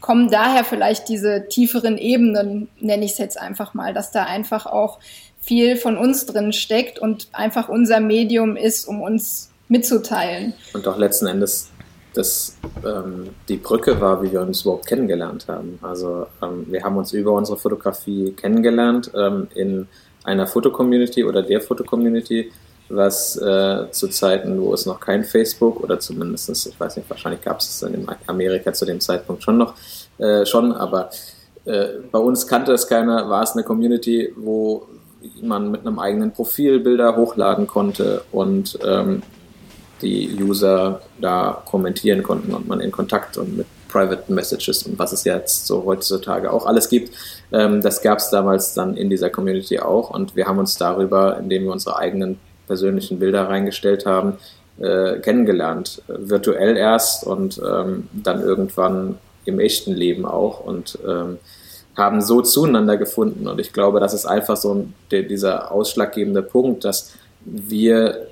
kommen 0.01 0.31
daher 0.31 0.64
vielleicht 0.64 1.09
diese 1.09 1.47
tieferen 1.49 1.97
Ebenen, 1.97 2.68
nenne 2.81 3.05
ich 3.05 3.12
es 3.12 3.18
jetzt 3.18 3.40
einfach 3.40 3.75
mal, 3.75 3.95
dass 3.95 4.11
da 4.11 4.25
einfach 4.25 4.66
auch 4.66 4.99
viel 5.40 5.77
von 5.77 5.97
uns 5.97 6.27
drin 6.27 6.53
steckt 6.53 6.99
und 6.99 7.29
einfach 7.33 7.68
unser 7.68 8.01
Medium 8.01 8.57
ist, 8.57 8.87
um 8.87 9.01
uns 9.01 9.51
mitzuteilen. 9.68 10.53
Und 10.75 10.87
auch 10.87 10.99
letzten 10.99 11.27
Endes 11.27 11.71
das 12.14 12.59
ähm, 12.85 13.31
die 13.48 13.57
Brücke 13.57 14.01
war, 14.01 14.22
wie 14.22 14.33
wir 14.33 14.40
uns 14.40 14.62
überhaupt 14.62 14.87
kennengelernt 14.87 15.46
haben. 15.48 15.79
Also 15.83 16.27
ähm, 16.42 16.66
wir 16.68 16.83
haben 16.83 16.96
uns 16.96 17.12
über 17.12 17.33
unsere 17.33 17.59
Fotografie 17.59 18.33
kennengelernt 18.33 19.11
ähm, 19.14 19.48
in 19.55 19.88
einer 20.25 20.46
Fotocommunity 20.46 21.25
oder 21.25 21.42
der 21.42 21.61
Fotocommunity, 21.61 22.53
was 22.88 23.37
äh, 23.37 23.90
zu 23.90 24.09
Zeiten, 24.09 24.61
wo 24.61 24.75
es 24.75 24.87
noch 24.87 25.01
kein 25.01 25.25
Facebook 25.25 25.83
oder 25.83 25.98
zumindest, 25.98 26.66
ich 26.66 26.79
weiß 26.79 26.96
nicht, 26.96 27.09
wahrscheinlich 27.09 27.42
gab 27.42 27.61
es 27.61 27.68
es 27.68 27.83
in 27.83 28.07
Amerika 28.27 28.72
zu 28.72 28.85
dem 28.85 29.01
Zeitpunkt 29.01 29.42
schon 29.42 29.59
noch, 29.59 29.75
äh, 30.18 30.44
schon, 30.44 30.72
aber 30.72 31.11
äh, 31.64 31.87
bei 32.11 32.18
uns 32.18 32.46
kannte 32.46 32.72
es 32.72 32.87
keiner, 32.87 33.29
war 33.31 33.42
es 33.42 33.53
eine 33.53 33.64
Community, 33.64 34.33
wo 34.37 34.87
man 35.40 35.70
mit 35.70 35.87
einem 35.87 35.98
eigenen 35.98 36.33
Profil 36.33 36.81
Bilder 36.81 37.16
hochladen 37.16 37.66
konnte 37.66 38.22
und 38.33 38.79
ähm, 38.85 39.22
die 40.03 40.37
User 40.41 41.01
da 41.21 41.62
kommentieren 41.65 42.23
konnten 42.23 42.55
und 42.55 42.69
man 42.69 42.81
in 42.81 42.93
Kontakt 42.93 43.38
und 43.38 43.57
mit 43.57 43.67
Private 43.88 44.33
Messages 44.33 44.83
und 44.85 44.99
was 44.99 45.12
es 45.12 45.25
jetzt 45.25 45.67
so 45.67 45.85
heutzutage 45.85 46.51
auch 46.53 46.67
alles 46.67 46.88
gibt. 46.88 47.15
Ähm, 47.53 47.81
das 47.81 48.03
gab 48.03 48.19
es 48.19 48.31
damals 48.31 48.75
dann 48.75 48.97
in 48.97 49.11
dieser 49.11 49.31
Community 49.31 49.79
auch 49.79 50.11
und 50.11 50.35
wir 50.35 50.47
haben 50.47 50.59
uns 50.59 50.77
darüber, 50.77 51.38
indem 51.38 51.65
wir 51.65 51.73
unsere 51.73 51.99
eigenen 51.99 52.38
persönlichen 52.67 53.19
Bilder 53.19 53.49
reingestellt 53.49 54.07
haben, 54.07 54.38
äh, 54.81 55.19
kennengelernt. 55.19 56.03
Virtuell 56.09 56.77
erst 56.77 57.25
und 57.25 57.61
ähm, 57.65 58.09
dann 58.12 58.43
irgendwann 58.43 59.19
im 59.45 59.61
echten 59.61 59.93
Leben 59.93 60.25
auch 60.25 60.61
und 60.61 60.99
ähm, 61.07 61.38
haben 61.97 62.23
so 62.23 62.41
zueinander 62.41 62.97
gefunden. 62.97 63.47
Und 63.47 63.61
ich 63.61 63.73
glaube, 63.73 64.01
das 64.01 64.15
ist 64.15 64.25
einfach 64.25 64.57
so 64.57 64.87
dieser 65.11 65.71
ausschlaggebende 65.71 66.43
Punkt, 66.43 66.85
dass 66.85 67.12
wir 67.45 68.29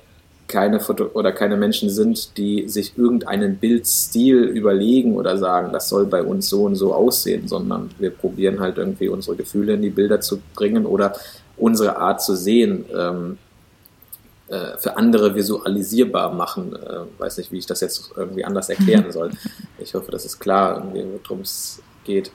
keine 0.51 0.81
Foto 0.81 1.07
oder 1.15 1.33
keine 1.33 1.57
Menschen 1.57 1.89
sind, 1.89 2.37
die 2.37 2.69
sich 2.69 2.99
irgendeinen 2.99 3.57
Bildstil 3.57 4.43
überlegen 4.43 5.17
oder 5.17 5.39
sagen, 5.39 5.73
das 5.73 5.89
soll 5.89 6.07
bei 6.07 6.23
uns 6.23 6.49
so 6.49 6.65
und 6.65 6.75
so 6.75 6.93
aussehen, 6.93 7.47
sondern 7.47 7.91
wir 7.99 8.11
probieren 8.11 8.61
halt 8.61 8.77
irgendwie 8.77 9.09
unsere 9.09 9.37
Gefühle 9.37 9.75
in 9.75 9.83
die 9.83 9.91
Bilder 9.91 10.21
zu 10.21 10.41
bringen 10.55 10.85
oder 10.85 11.15
unsere 11.57 11.97
Art 11.97 12.21
zu 12.23 12.35
sehen 12.35 12.85
ähm, 12.95 13.39
äh, 14.49 14.77
für 14.79 14.97
andere 14.97 15.35
visualisierbar 15.37 16.35
machen. 16.35 16.75
Äh, 16.75 17.21
weiß 17.21 17.39
nicht, 17.39 17.53
wie 17.53 17.59
ich 17.59 17.67
das 17.67 17.81
jetzt 17.81 18.11
irgendwie 18.17 18.45
anders 18.45 18.69
erklären 18.69 19.07
soll. 19.13 19.31
Ich 19.79 19.95
hoffe, 19.95 20.11
das 20.11 20.25
ist 20.25 20.41
klar, 20.41 20.93
worum 20.93 21.43
es 21.43 21.81
geht. 22.05 22.33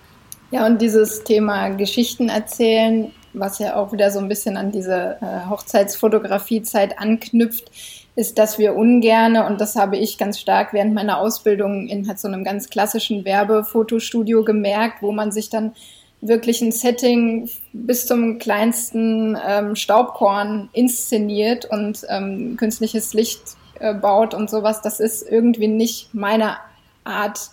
Ja, 0.51 0.65
und 0.65 0.81
dieses 0.81 1.23
Thema 1.23 1.69
Geschichten 1.69 2.29
erzählen, 2.29 3.11
was 3.33 3.59
ja 3.59 3.75
auch 3.75 3.91
wieder 3.91 4.11
so 4.11 4.19
ein 4.19 4.29
bisschen 4.29 4.57
an 4.57 4.71
diese 4.71 5.17
äh, 5.21 5.49
Hochzeitsfotografiezeit 5.49 6.97
anknüpft, 6.97 7.69
ist, 8.15 8.39
dass 8.39 8.57
wir 8.57 8.75
ungerne, 8.75 9.45
und 9.45 9.59
das 9.59 9.75
habe 9.75 9.97
ich 9.97 10.17
ganz 10.17 10.39
stark 10.39 10.73
während 10.73 10.93
meiner 10.93 11.19
Ausbildung 11.19 11.87
in 11.87 12.07
halt 12.07 12.19
so 12.19 12.27
einem 12.27 12.43
ganz 12.43 12.69
klassischen 12.69 13.25
Werbefotostudio 13.25 14.43
gemerkt, 14.43 15.01
wo 15.01 15.11
man 15.11 15.31
sich 15.31 15.49
dann 15.49 15.73
wirklich 16.21 16.61
ein 16.61 16.71
Setting 16.71 17.49
bis 17.73 18.07
zum 18.07 18.39
kleinsten 18.39 19.37
ähm, 19.45 19.75
Staubkorn 19.75 20.69
inszeniert 20.73 21.65
und 21.65 22.05
ähm, 22.09 22.55
künstliches 22.57 23.13
Licht 23.13 23.41
äh, 23.79 23.93
baut 23.93 24.33
und 24.33 24.49
sowas. 24.49 24.81
Das 24.81 24.99
ist 24.99 25.29
irgendwie 25.29 25.67
nicht 25.67 26.13
meine 26.13 26.57
Art 27.03 27.51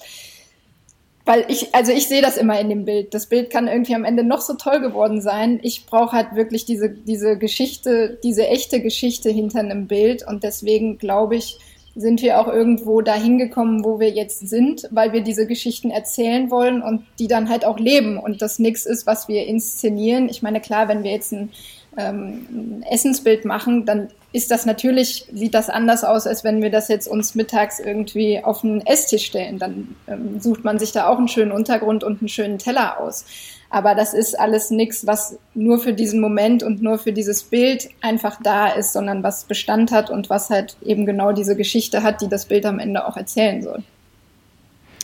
weil 1.24 1.44
ich, 1.48 1.74
also 1.74 1.92
ich 1.92 2.08
sehe 2.08 2.22
das 2.22 2.36
immer 2.36 2.58
in 2.58 2.68
dem 2.68 2.84
Bild. 2.84 3.14
Das 3.14 3.26
Bild 3.26 3.50
kann 3.50 3.68
irgendwie 3.68 3.94
am 3.94 4.04
Ende 4.04 4.24
noch 4.24 4.40
so 4.40 4.54
toll 4.54 4.80
geworden 4.80 5.20
sein. 5.20 5.60
Ich 5.62 5.86
brauche 5.86 6.16
halt 6.16 6.34
wirklich 6.34 6.64
diese, 6.64 6.90
diese 6.90 7.38
Geschichte, 7.38 8.18
diese 8.24 8.48
echte 8.48 8.80
Geschichte 8.80 9.30
hinter 9.30 9.60
einem 9.60 9.86
Bild. 9.86 10.26
Und 10.26 10.42
deswegen 10.42 10.98
glaube 10.98 11.36
ich, 11.36 11.58
sind 11.94 12.22
wir 12.22 12.40
auch 12.40 12.48
irgendwo 12.48 13.02
dahin 13.02 13.38
gekommen, 13.38 13.84
wo 13.84 14.00
wir 14.00 14.10
jetzt 14.10 14.48
sind, 14.48 14.88
weil 14.90 15.12
wir 15.12 15.20
diese 15.20 15.46
Geschichten 15.46 15.90
erzählen 15.90 16.50
wollen 16.50 16.82
und 16.82 17.04
die 17.18 17.28
dann 17.28 17.48
halt 17.48 17.64
auch 17.64 17.78
leben 17.78 18.18
und 18.18 18.40
das 18.40 18.58
nichts 18.58 18.86
ist, 18.86 19.06
was 19.06 19.28
wir 19.28 19.46
inszenieren. 19.46 20.28
Ich 20.28 20.42
meine, 20.42 20.60
klar, 20.60 20.88
wenn 20.88 21.04
wir 21.04 21.10
jetzt 21.10 21.32
ein, 21.32 21.50
ähm, 21.98 22.46
ein 22.50 22.82
Essensbild 22.90 23.44
machen, 23.44 23.84
dann 23.84 24.08
ist 24.32 24.50
das 24.50 24.64
natürlich, 24.64 25.26
sieht 25.32 25.54
das 25.54 25.68
anders 25.68 26.04
aus, 26.04 26.26
als 26.26 26.42
wenn 26.42 26.62
wir 26.62 26.70
das 26.70 26.88
jetzt 26.88 27.06
uns 27.06 27.34
mittags 27.34 27.78
irgendwie 27.78 28.42
auf 28.42 28.64
einen 28.64 28.80
Esstisch 28.86 29.26
stellen. 29.26 29.58
Dann 29.58 29.94
ähm, 30.08 30.40
sucht 30.40 30.64
man 30.64 30.78
sich 30.78 30.92
da 30.92 31.06
auch 31.06 31.18
einen 31.18 31.28
schönen 31.28 31.52
Untergrund 31.52 32.02
und 32.02 32.20
einen 32.20 32.28
schönen 32.28 32.58
Teller 32.58 32.98
aus. 32.98 33.26
Aber 33.68 33.94
das 33.94 34.14
ist 34.14 34.38
alles 34.38 34.70
nichts, 34.70 35.06
was 35.06 35.38
nur 35.54 35.78
für 35.78 35.92
diesen 35.92 36.20
Moment 36.20 36.62
und 36.62 36.82
nur 36.82 36.98
für 36.98 37.12
dieses 37.12 37.42
Bild 37.44 37.88
einfach 38.00 38.38
da 38.42 38.68
ist, 38.68 38.92
sondern 38.92 39.22
was 39.22 39.44
Bestand 39.44 39.92
hat 39.92 40.10
und 40.10 40.30
was 40.30 40.50
halt 40.50 40.76
eben 40.82 41.06
genau 41.06 41.32
diese 41.32 41.56
Geschichte 41.56 42.02
hat, 42.02 42.20
die 42.20 42.28
das 42.28 42.46
Bild 42.46 42.66
am 42.66 42.78
Ende 42.78 43.06
auch 43.06 43.16
erzählen 43.16 43.62
soll. 43.62 43.82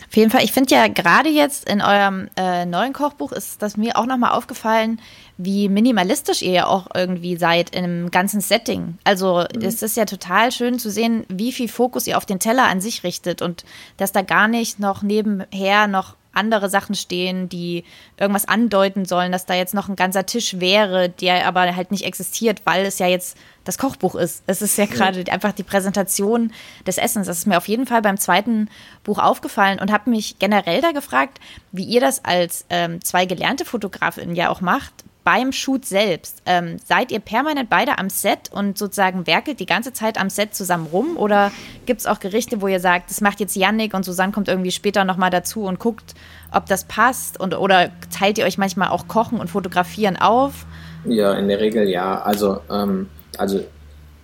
Auf 0.07 0.15
jeden 0.15 0.31
Fall, 0.31 0.43
ich 0.43 0.51
finde 0.51 0.73
ja 0.73 0.87
gerade 0.87 1.29
jetzt 1.29 1.69
in 1.69 1.81
eurem 1.81 2.29
äh, 2.35 2.65
neuen 2.65 2.93
Kochbuch 2.93 3.31
ist 3.31 3.61
das 3.61 3.77
mir 3.77 3.95
auch 3.95 4.07
nochmal 4.07 4.31
aufgefallen, 4.31 4.99
wie 5.41 5.69
minimalistisch 5.69 6.41
ihr 6.41 6.51
ja 6.51 6.67
auch 6.67 6.87
irgendwie 6.93 7.37
seid 7.37 7.73
im 7.73 8.11
ganzen 8.11 8.41
Setting. 8.41 8.97
Also 9.05 9.45
mhm. 9.55 9.61
es 9.61 9.81
ist 9.81 9.95
ja 9.95 10.03
total 10.03 10.51
schön 10.51 10.79
zu 10.79 10.91
sehen, 10.91 11.25
wie 11.29 11.53
viel 11.53 11.69
Fokus 11.69 12.07
ihr 12.07 12.17
auf 12.17 12.25
den 12.25 12.39
Teller 12.39 12.67
an 12.67 12.81
sich 12.81 13.05
richtet 13.05 13.41
und 13.41 13.63
dass 13.95 14.11
da 14.11 14.21
gar 14.21 14.49
nicht 14.49 14.79
noch 14.79 15.01
nebenher 15.01 15.87
noch 15.87 16.17
andere 16.33 16.69
Sachen 16.69 16.93
stehen, 16.93 17.47
die 17.47 17.85
irgendwas 18.17 18.47
andeuten 18.47 19.05
sollen, 19.05 19.31
dass 19.31 19.45
da 19.45 19.55
jetzt 19.55 19.73
noch 19.73 19.87
ein 19.87 19.95
ganzer 19.95 20.25
Tisch 20.25 20.59
wäre, 20.59 21.09
der 21.09 21.47
aber 21.47 21.75
halt 21.75 21.91
nicht 21.91 22.05
existiert, 22.05 22.61
weil 22.65 22.85
es 22.85 22.99
ja 22.99 23.07
jetzt 23.07 23.37
das 23.63 23.77
Kochbuch 23.77 24.15
ist. 24.15 24.43
Es 24.45 24.61
ist 24.61 24.77
ja 24.77 24.85
gerade 24.85 25.23
einfach 25.31 25.53
die 25.53 25.63
Präsentation 25.63 26.51
des 26.85 26.97
Essens. 26.97 27.27
Das 27.27 27.39
ist 27.39 27.47
mir 27.47 27.57
auf 27.57 27.67
jeden 27.67 27.87
Fall 27.87 28.01
beim 28.01 28.17
zweiten 28.17 28.69
Buch 29.03 29.19
aufgefallen 29.19 29.79
und 29.79 29.91
habe 29.91 30.09
mich 30.09 30.37
generell 30.37 30.81
da 30.81 30.91
gefragt, 30.91 31.39
wie 31.71 31.85
ihr 31.85 32.01
das 32.01 32.25
als 32.25 32.65
ähm, 32.69 33.01
zwei 33.03 33.25
gelernte 33.25 33.63
Fotografinnen 33.63 34.35
ja 34.35 34.49
auch 34.49 34.61
macht 34.61 35.05
beim 35.23 35.51
Shoot 35.51 35.85
selbst, 35.85 36.41
ähm, 36.45 36.77
seid 36.83 37.11
ihr 37.11 37.19
permanent 37.19 37.69
beide 37.69 37.97
am 37.97 38.09
Set 38.09 38.49
und 38.51 38.77
sozusagen 38.77 39.27
werkelt 39.27 39.59
die 39.59 39.65
ganze 39.65 39.93
Zeit 39.93 40.19
am 40.19 40.29
Set 40.29 40.55
zusammen 40.55 40.87
rum? 40.87 41.17
Oder 41.17 41.51
gibt 41.85 41.99
es 41.99 42.07
auch 42.07 42.19
Gerichte, 42.19 42.61
wo 42.61 42.67
ihr 42.67 42.79
sagt, 42.79 43.09
das 43.09 43.21
macht 43.21 43.39
jetzt 43.39 43.55
Yannick 43.55 43.93
und 43.93 44.03
Susanne 44.05 44.31
kommt 44.31 44.47
irgendwie 44.47 44.71
später 44.71 45.03
nochmal 45.03 45.29
dazu 45.29 45.63
und 45.63 45.79
guckt, 45.79 46.15
ob 46.53 46.65
das 46.67 46.85
passt? 46.85 47.39
Und, 47.39 47.57
oder 47.57 47.91
teilt 48.09 48.37
ihr 48.37 48.45
euch 48.45 48.57
manchmal 48.57 48.89
auch 48.89 49.07
Kochen 49.07 49.39
und 49.39 49.49
Fotografieren 49.49 50.17
auf? 50.17 50.65
Ja, 51.05 51.33
in 51.33 51.47
der 51.47 51.59
Regel 51.59 51.87
ja. 51.89 52.21
Also, 52.21 52.61
ähm, 52.71 53.09
also 53.37 53.63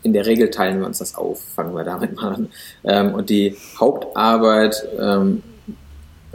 in 0.03 0.13
der 0.13 0.25
Regel 0.25 0.49
teilen 0.49 0.79
wir 0.79 0.85
uns 0.85 0.99
das 0.99 1.15
auf, 1.15 1.43
fangen 1.55 1.75
wir 1.75 1.83
damit 1.83 2.15
mal 2.15 2.35
an. 2.35 2.49
Ähm, 2.83 3.13
und 3.13 3.29
die 3.29 3.57
Hauptarbeit 3.79 4.87
ähm, 4.99 5.43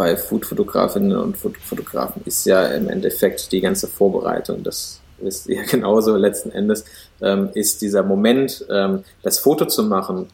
bei 0.01 0.17
Food-Fotografinnen 0.17 1.15
und 1.15 1.37
Fotografen 1.37 2.23
ist 2.25 2.47
ja 2.47 2.69
im 2.69 2.89
Endeffekt 2.89 3.53
die 3.53 3.61
ganze 3.61 3.87
Vorbereitung. 3.87 4.63
Das 4.63 4.99
ist 5.19 5.47
ja 5.47 5.63
genauso 5.71 6.17
letzten 6.17 6.51
Endes, 6.53 6.87
ähm, 7.21 7.51
ist 7.53 7.83
dieser 7.83 8.03
Moment, 8.03 8.65
ähm, 8.71 9.05
das 9.23 9.41
Foto 9.41 9.67
zu 9.67 9.83
machen, 9.83 10.29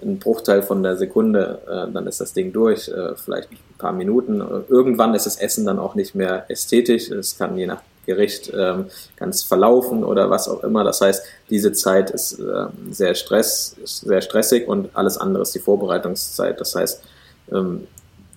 ein 0.00 0.20
Bruchteil 0.20 0.62
von 0.62 0.84
der 0.84 0.96
Sekunde, 0.96 1.60
äh, 1.66 1.92
dann 1.92 2.06
ist 2.06 2.20
das 2.20 2.32
Ding 2.32 2.52
durch, 2.52 2.86
äh, 2.86 3.16
vielleicht 3.16 3.50
ein 3.50 3.58
paar 3.76 3.92
Minuten. 3.92 4.40
Irgendwann 4.68 5.16
ist 5.16 5.26
das 5.26 5.36
Essen 5.36 5.66
dann 5.66 5.80
auch 5.80 5.96
nicht 5.96 6.14
mehr 6.14 6.48
ästhetisch. 6.48 7.10
Es 7.10 7.36
kann 7.36 7.58
je 7.58 7.66
nach 7.66 7.82
Gericht 8.06 8.52
ähm, 8.56 8.86
ganz 9.16 9.42
verlaufen 9.42 10.04
oder 10.04 10.30
was 10.30 10.48
auch 10.48 10.62
immer. 10.62 10.84
Das 10.84 11.00
heißt, 11.00 11.24
diese 11.50 11.72
Zeit 11.72 12.12
ist 12.12 12.38
äh, 12.38 12.66
sehr 12.92 13.16
stress, 13.16 13.74
ist 13.82 14.02
sehr 14.02 14.20
stressig 14.20 14.68
und 14.68 14.90
alles 14.94 15.18
andere 15.18 15.42
ist 15.42 15.56
die 15.56 15.58
Vorbereitungszeit. 15.58 16.60
Das 16.60 16.76
heißt, 16.76 17.02
ähm, 17.50 17.88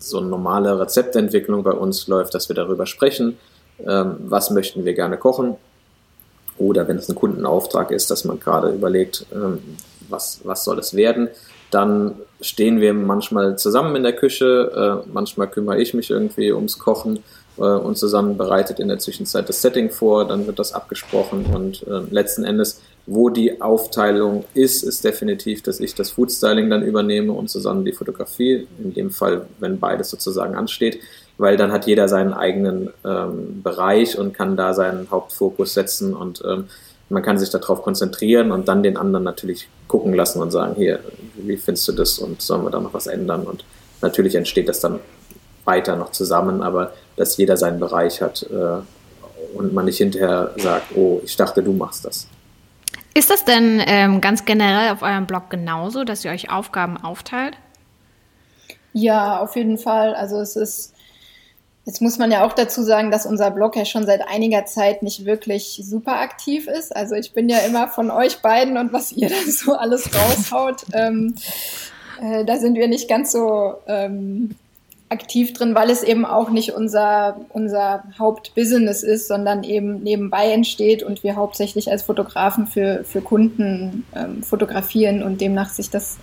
so 0.01 0.19
eine 0.19 0.27
normale 0.27 0.79
Rezeptentwicklung 0.79 1.63
bei 1.63 1.71
uns 1.71 2.07
läuft, 2.07 2.33
dass 2.33 2.49
wir 2.49 2.55
darüber 2.55 2.85
sprechen, 2.85 3.37
ähm, 3.85 4.15
was 4.19 4.49
möchten 4.51 4.85
wir 4.85 4.93
gerne 4.93 5.17
kochen. 5.17 5.55
Oder 6.57 6.87
wenn 6.87 6.97
es 6.97 7.09
ein 7.09 7.15
Kundenauftrag 7.15 7.91
ist, 7.91 8.11
dass 8.11 8.25
man 8.25 8.39
gerade 8.39 8.69
überlegt, 8.69 9.25
ähm, 9.33 9.59
was, 10.09 10.41
was 10.43 10.63
soll 10.63 10.79
es 10.79 10.95
werden. 10.95 11.29
Dann 11.71 12.15
stehen 12.41 12.81
wir 12.81 12.93
manchmal 12.93 13.57
zusammen 13.57 13.95
in 13.95 14.03
der 14.03 14.13
Küche, 14.13 15.03
äh, 15.05 15.09
manchmal 15.11 15.47
kümmere 15.49 15.81
ich 15.81 15.93
mich 15.93 16.09
irgendwie 16.09 16.51
ums 16.51 16.77
Kochen 16.77 17.23
äh, 17.57 17.61
und 17.61 17.97
zusammen 17.97 18.37
bereitet 18.37 18.79
in 18.79 18.89
der 18.89 18.99
Zwischenzeit 18.99 19.47
das 19.47 19.61
Setting 19.61 19.89
vor, 19.89 20.27
dann 20.27 20.47
wird 20.47 20.59
das 20.59 20.73
abgesprochen 20.73 21.45
und 21.53 21.87
äh, 21.87 22.01
letzten 22.09 22.43
Endes 22.43 22.81
wo 23.05 23.29
die 23.29 23.61
Aufteilung 23.61 24.45
ist, 24.53 24.83
ist 24.83 25.03
definitiv, 25.03 25.63
dass 25.63 25.79
ich 25.79 25.95
das 25.95 26.11
Foodstyling 26.11 26.69
dann 26.69 26.83
übernehme 26.83 27.33
und 27.33 27.49
zusammen 27.49 27.83
die 27.83 27.93
Fotografie, 27.93 28.67
in 28.83 28.93
dem 28.93 29.11
Fall, 29.11 29.47
wenn 29.59 29.79
beides 29.79 30.09
sozusagen 30.09 30.55
ansteht, 30.55 30.99
weil 31.37 31.57
dann 31.57 31.71
hat 31.71 31.87
jeder 31.87 32.07
seinen 32.07 32.33
eigenen 32.33 32.91
ähm, 33.03 33.61
Bereich 33.63 34.17
und 34.17 34.33
kann 34.33 34.55
da 34.55 34.73
seinen 34.73 35.09
Hauptfokus 35.09 35.73
setzen 35.73 36.15
und 36.15 36.43
ähm, 36.45 36.65
man 37.09 37.23
kann 37.23 37.37
sich 37.37 37.49
darauf 37.49 37.81
konzentrieren 37.81 38.51
und 38.51 38.67
dann 38.67 38.83
den 38.83 38.95
anderen 38.95 39.25
natürlich 39.25 39.67
gucken 39.87 40.13
lassen 40.13 40.41
und 40.41 40.51
sagen, 40.51 40.75
hier, 40.75 40.99
wie 41.35 41.57
findest 41.57 41.87
du 41.87 41.91
das 41.91 42.19
und 42.19 42.41
sollen 42.41 42.63
wir 42.63 42.69
da 42.69 42.79
noch 42.79 42.93
was 42.93 43.07
ändern 43.07 43.43
und 43.43 43.65
natürlich 44.01 44.35
entsteht 44.35 44.69
das 44.69 44.79
dann 44.79 44.99
weiter 45.65 45.95
noch 45.95 46.11
zusammen, 46.11 46.61
aber 46.61 46.93
dass 47.17 47.37
jeder 47.37 47.57
seinen 47.57 47.79
Bereich 47.79 48.21
hat 48.21 48.43
äh, 48.49 49.57
und 49.57 49.73
man 49.73 49.85
nicht 49.85 49.97
hinterher 49.97 50.51
sagt, 50.57 50.95
oh, 50.95 51.21
ich 51.23 51.35
dachte, 51.35 51.61
du 51.61 51.73
machst 51.73 52.05
das. 52.05 52.27
Ist 53.13 53.29
das 53.29 53.43
denn 53.43 53.81
ähm, 53.85 54.21
ganz 54.21 54.45
generell 54.45 54.91
auf 54.91 55.01
eurem 55.01 55.27
Blog 55.27 55.49
genauso, 55.49 56.03
dass 56.03 56.23
ihr 56.23 56.31
euch 56.31 56.49
Aufgaben 56.49 56.97
aufteilt? 56.97 57.57
Ja, 58.93 59.39
auf 59.39 59.55
jeden 59.55 59.77
Fall. 59.77 60.15
Also 60.15 60.39
es 60.39 60.55
ist, 60.55 60.93
jetzt 61.85 62.01
muss 62.01 62.17
man 62.17 62.31
ja 62.31 62.45
auch 62.45 62.53
dazu 62.53 62.83
sagen, 62.83 63.11
dass 63.11 63.25
unser 63.25 63.51
Blog 63.51 63.75
ja 63.75 63.85
schon 63.85 64.05
seit 64.05 64.27
einiger 64.27 64.65
Zeit 64.65 65.03
nicht 65.03 65.25
wirklich 65.25 65.81
super 65.83 66.19
aktiv 66.19 66.67
ist. 66.67 66.95
Also 66.95 67.15
ich 67.15 67.33
bin 67.33 67.49
ja 67.49 67.59
immer 67.59 67.89
von 67.89 68.11
euch 68.11 68.41
beiden 68.41 68.77
und 68.77 68.93
was 68.93 69.11
ihr 69.11 69.29
da 69.29 69.35
so 69.49 69.73
alles 69.73 70.09
raushaut, 70.13 70.85
ähm, 70.93 71.35
äh, 72.21 72.45
da 72.45 72.57
sind 72.57 72.75
wir 72.75 72.87
nicht 72.87 73.09
ganz 73.09 73.31
so 73.33 73.75
ähm, 73.87 74.55
aktiv 75.11 75.51
drin, 75.53 75.75
weil 75.75 75.89
es 75.89 76.03
eben 76.03 76.25
auch 76.25 76.49
nicht 76.49 76.71
unser, 76.71 77.41
unser 77.49 78.03
Hauptbusiness 78.17 79.03
ist, 79.03 79.27
sondern 79.27 79.63
eben 79.63 80.01
nebenbei 80.01 80.51
entsteht 80.51 81.03
und 81.03 81.23
wir 81.23 81.35
hauptsächlich 81.35 81.91
als 81.91 82.03
Fotografen 82.03 82.65
für, 82.65 83.03
für 83.03 83.21
Kunden 83.21 84.05
ähm, 84.15 84.41
fotografieren 84.41 85.21
und 85.21 85.41
demnach 85.41 85.69
sich 85.69 85.89
das 85.89 86.17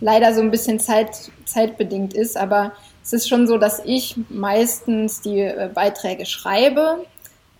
leider 0.00 0.34
so 0.34 0.40
ein 0.40 0.50
bisschen 0.50 0.80
zeit, 0.80 1.30
zeitbedingt 1.44 2.14
ist. 2.14 2.38
Aber 2.38 2.72
es 3.02 3.12
ist 3.12 3.28
schon 3.28 3.46
so, 3.46 3.58
dass 3.58 3.82
ich 3.84 4.16
meistens 4.30 5.20
die 5.20 5.40
äh, 5.40 5.68
Beiträge 5.72 6.24
schreibe 6.24 7.04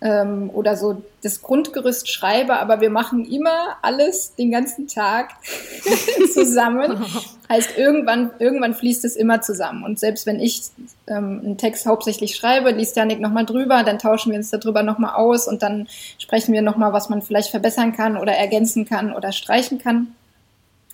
ähm, 0.01 0.49
oder 0.51 0.75
so 0.75 1.03
das 1.21 1.41
Grundgerüst 1.41 2.09
schreibe, 2.09 2.59
aber 2.59 2.81
wir 2.81 2.89
machen 2.89 3.25
immer 3.25 3.77
alles 3.83 4.33
den 4.35 4.51
ganzen 4.51 4.87
Tag 4.87 5.29
zusammen. 6.33 7.05
heißt, 7.49 7.77
irgendwann, 7.77 8.31
irgendwann 8.39 8.73
fließt 8.73 9.03
es 9.05 9.15
immer 9.15 9.41
zusammen. 9.41 9.83
Und 9.83 9.99
selbst 9.99 10.25
wenn 10.25 10.39
ich 10.39 10.63
ähm, 11.07 11.41
einen 11.43 11.57
Text 11.57 11.85
hauptsächlich 11.85 12.35
schreibe, 12.35 12.71
liest 12.71 12.95
Janik 12.95 13.19
nochmal 13.19 13.45
drüber, 13.45 13.83
dann 13.83 13.99
tauschen 13.99 14.31
wir 14.31 14.37
uns 14.37 14.49
darüber 14.49 14.83
nochmal 14.83 15.15
aus 15.15 15.47
und 15.47 15.61
dann 15.61 15.87
sprechen 16.17 16.53
wir 16.53 16.61
nochmal, 16.61 16.93
was 16.93 17.09
man 17.09 17.21
vielleicht 17.21 17.51
verbessern 17.51 17.93
kann 17.93 18.17
oder 18.17 18.31
ergänzen 18.31 18.85
kann 18.85 19.13
oder 19.13 19.33
streichen 19.33 19.79
kann. 19.79 20.15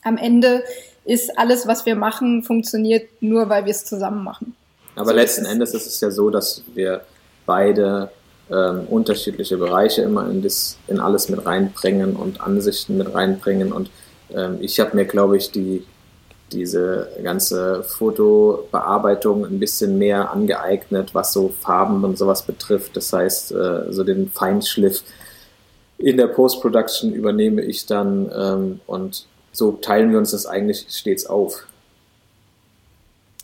Am 0.04 0.18
Ende 0.18 0.64
ist 1.06 1.38
alles, 1.38 1.68
was 1.68 1.86
wir 1.86 1.96
machen, 1.96 2.44
funktioniert 2.44 3.08
nur, 3.22 3.50
weil 3.50 3.66
wir 3.66 3.72
es 3.72 3.86
zusammen 3.86 4.24
machen. 4.24 4.56
Aber 4.96 5.12
so 5.12 5.16
letzten 5.16 5.46
Endes 5.46 5.74
ist 5.74 5.86
es 5.86 6.02
ja 6.02 6.10
so, 6.10 6.30
dass 6.30 6.64
wir 6.74 7.02
beide 7.46 8.10
ähm, 8.52 8.88
unterschiedliche 8.90 9.58
Bereiche 9.58 10.02
immer 10.02 10.30
in, 10.30 10.42
das, 10.42 10.78
in 10.88 11.00
alles 11.00 11.30
mit 11.30 11.46
reinbringen 11.46 12.16
und 12.16 12.42
Ansichten 12.42 12.98
mit 12.98 13.14
reinbringen. 13.14 13.72
Und 13.72 13.90
ähm, 14.34 14.58
ich 14.62 14.80
habe 14.80 14.96
mir, 14.96 15.06
glaube 15.06 15.38
ich, 15.38 15.52
die, 15.52 15.86
diese 16.52 17.10
ganze 17.24 17.84
Fotobearbeitung 17.84 19.46
ein 19.46 19.60
bisschen 19.60 19.98
mehr 19.98 20.32
angeeignet, 20.32 21.14
was 21.14 21.34
so 21.34 21.54
Farben 21.60 22.04
und 22.04 22.18
sowas 22.18 22.44
betrifft. 22.44 22.96
Das 22.96 23.12
heißt, 23.12 23.52
äh, 23.52 23.92
so 23.92 24.04
den 24.04 24.30
Feinschliff 24.30 25.04
in 25.98 26.18
der 26.18 26.28
Post-Production 26.28 27.12
übernehme 27.14 27.62
ich 27.64 27.86
dann 27.86 28.32
ähm, 28.34 28.80
und 28.86 29.26
so 29.52 29.72
teilen 29.72 30.12
wir 30.12 30.20
uns 30.20 30.32
das 30.32 30.46
eigentlich 30.46 30.86
stets 30.90 31.26
auf. 31.26 31.66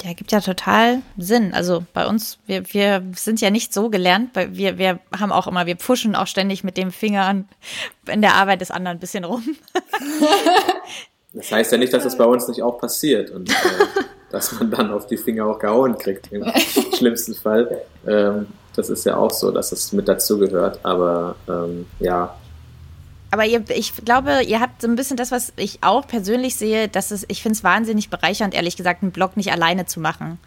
Ja, 0.01 0.13
gibt 0.13 0.32
ja 0.32 0.41
total 0.41 1.01
Sinn. 1.17 1.53
Also 1.53 1.86
bei 1.93 2.08
uns, 2.08 2.39
wir, 2.45 2.73
wir 2.73 3.03
sind 3.15 3.39
ja 3.41 3.51
nicht 3.51 3.73
so 3.73 3.89
gelernt, 3.89 4.32
wir, 4.34 4.77
wir 4.77 4.99
haben 5.17 5.32
auch 5.32 5.47
immer, 5.47 5.65
wir 5.65 5.77
pfuschen 5.77 6.15
auch 6.15 6.27
ständig 6.27 6.63
mit 6.63 6.77
dem 6.77 6.91
Finger 6.91 7.43
in 8.08 8.21
der 8.21 8.34
Arbeit 8.36 8.62
des 8.62 8.71
anderen 8.71 8.97
ein 8.97 8.99
bisschen 8.99 9.23
rum. 9.23 9.43
das 11.34 11.51
heißt 11.51 11.71
ja 11.71 11.77
nicht, 11.77 11.93
dass 11.93 12.03
das 12.03 12.17
bei 12.17 12.25
uns 12.25 12.47
nicht 12.47 12.62
auch 12.62 12.79
passiert. 12.79 13.29
Und 13.29 13.49
äh, 13.49 13.53
dass 14.32 14.51
man 14.53 14.71
dann 14.71 14.91
auf 14.91 15.06
die 15.08 15.17
Finger 15.17 15.45
auch 15.45 15.60
gehauen 15.60 15.97
kriegt, 15.97 16.32
im 16.32 16.43
schlimmsten 16.97 17.36
Fall. 17.36 17.84
Ähm, 18.06 18.47
das 18.75 18.89
ist 18.89 19.06
ja 19.06 19.15
auch 19.15 19.32
so, 19.32 19.51
dass 19.51 19.71
es 19.71 19.93
mit 19.93 20.08
dazugehört. 20.08 20.79
Aber 20.84 21.36
ähm, 21.47 21.86
ja, 21.99 22.36
aber 23.34 23.46
ihr, 23.46 23.63
ich 23.69 23.96
glaube, 24.06 24.43
ihr 24.43 24.60
habt 24.60 24.84
so 24.84 24.88
ein 24.88 24.96
bisschen 24.96 25.17
das, 25.17 25.32
was 25.32 25.54
ich 25.56 25.80
auch 25.82 26.06
persönlich 26.06 26.56
sehe, 26.56 26.88
dass 26.88 27.10
es, 27.10 27.26
ich 27.30 27.41
finde 27.41 27.56
es 27.56 27.63
wahnsinnig 27.63 28.12
bereichernd, 28.12 28.54
ehrlich 28.54 28.78
gesagt, 28.78 29.02
einen 29.02 29.12
Blog 29.12 29.38
nicht 29.38 29.52
alleine 29.52 29.88
zu 29.88 30.00
machen. 30.00 30.38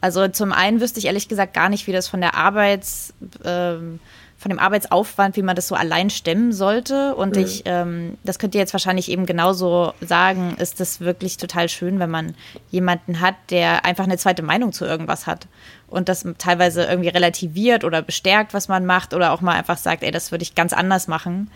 Also 0.00 0.26
zum 0.26 0.50
einen 0.52 0.80
wüsste 0.80 0.98
ich 0.98 1.06
ehrlich 1.06 1.28
gesagt 1.28 1.54
gar 1.54 1.68
nicht, 1.68 1.86
wie 1.86 1.92
das 1.92 2.08
von 2.08 2.20
der 2.20 2.34
Arbeits, 2.34 3.14
ähm, 3.44 4.00
von 4.36 4.50
dem 4.50 4.58
Arbeitsaufwand, 4.58 5.36
wie 5.36 5.42
man 5.42 5.54
das 5.54 5.68
so 5.68 5.76
allein 5.76 6.10
stemmen 6.10 6.52
sollte. 6.52 7.14
Und 7.14 7.36
mhm. 7.36 7.42
ich, 7.44 7.62
ähm, 7.66 8.18
das 8.24 8.40
könnt 8.40 8.56
ihr 8.56 8.60
jetzt 8.60 8.74
wahrscheinlich 8.74 9.12
eben 9.12 9.26
genauso 9.26 9.92
sagen, 10.00 10.56
ist 10.58 10.80
das 10.80 11.00
wirklich 11.00 11.36
total 11.36 11.68
schön, 11.68 12.00
wenn 12.00 12.10
man 12.10 12.34
jemanden 12.68 13.20
hat, 13.20 13.36
der 13.50 13.84
einfach 13.84 14.04
eine 14.04 14.18
zweite 14.18 14.42
Meinung 14.42 14.72
zu 14.72 14.84
irgendwas 14.84 15.28
hat 15.28 15.46
und 15.86 16.08
das 16.08 16.26
teilweise 16.38 16.84
irgendwie 16.84 17.10
relativiert 17.10 17.84
oder 17.84 18.02
bestärkt, 18.02 18.52
was 18.52 18.66
man 18.66 18.84
macht 18.84 19.14
oder 19.14 19.30
auch 19.30 19.40
mal 19.40 19.54
einfach 19.54 19.76
sagt, 19.76 20.02
ey, 20.02 20.10
das 20.10 20.32
würde 20.32 20.42
ich 20.42 20.56
ganz 20.56 20.72
anders 20.72 21.06
machen. 21.06 21.48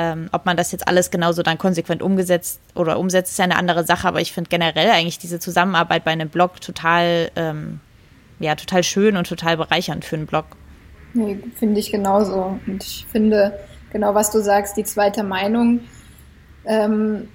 Ähm, 0.00 0.28
ob 0.30 0.46
man 0.46 0.56
das 0.56 0.70
jetzt 0.70 0.86
alles 0.86 1.10
genauso 1.10 1.42
dann 1.42 1.58
konsequent 1.58 2.02
umgesetzt 2.02 2.60
oder 2.76 3.00
umsetzt, 3.00 3.32
ist 3.32 3.38
ja 3.38 3.44
eine 3.44 3.56
andere 3.56 3.84
Sache, 3.84 4.06
aber 4.06 4.20
ich 4.20 4.32
finde 4.32 4.48
generell 4.48 4.90
eigentlich 4.90 5.18
diese 5.18 5.40
Zusammenarbeit 5.40 6.04
bei 6.04 6.12
einem 6.12 6.28
Blog 6.28 6.60
total, 6.60 7.32
ähm, 7.34 7.80
ja, 8.38 8.54
total 8.54 8.84
schön 8.84 9.16
und 9.16 9.26
total 9.26 9.56
bereichernd 9.56 10.04
für 10.04 10.14
einen 10.14 10.26
Blog. 10.26 10.44
Nee, 11.14 11.40
finde 11.56 11.80
ich 11.80 11.90
genauso. 11.90 12.60
Und 12.64 12.84
ich 12.84 13.06
finde, 13.10 13.58
genau 13.92 14.14
was 14.14 14.30
du 14.30 14.40
sagst, 14.40 14.76
die 14.76 14.84
zweite 14.84 15.24
Meinung, 15.24 15.80
ähm, 16.64 17.26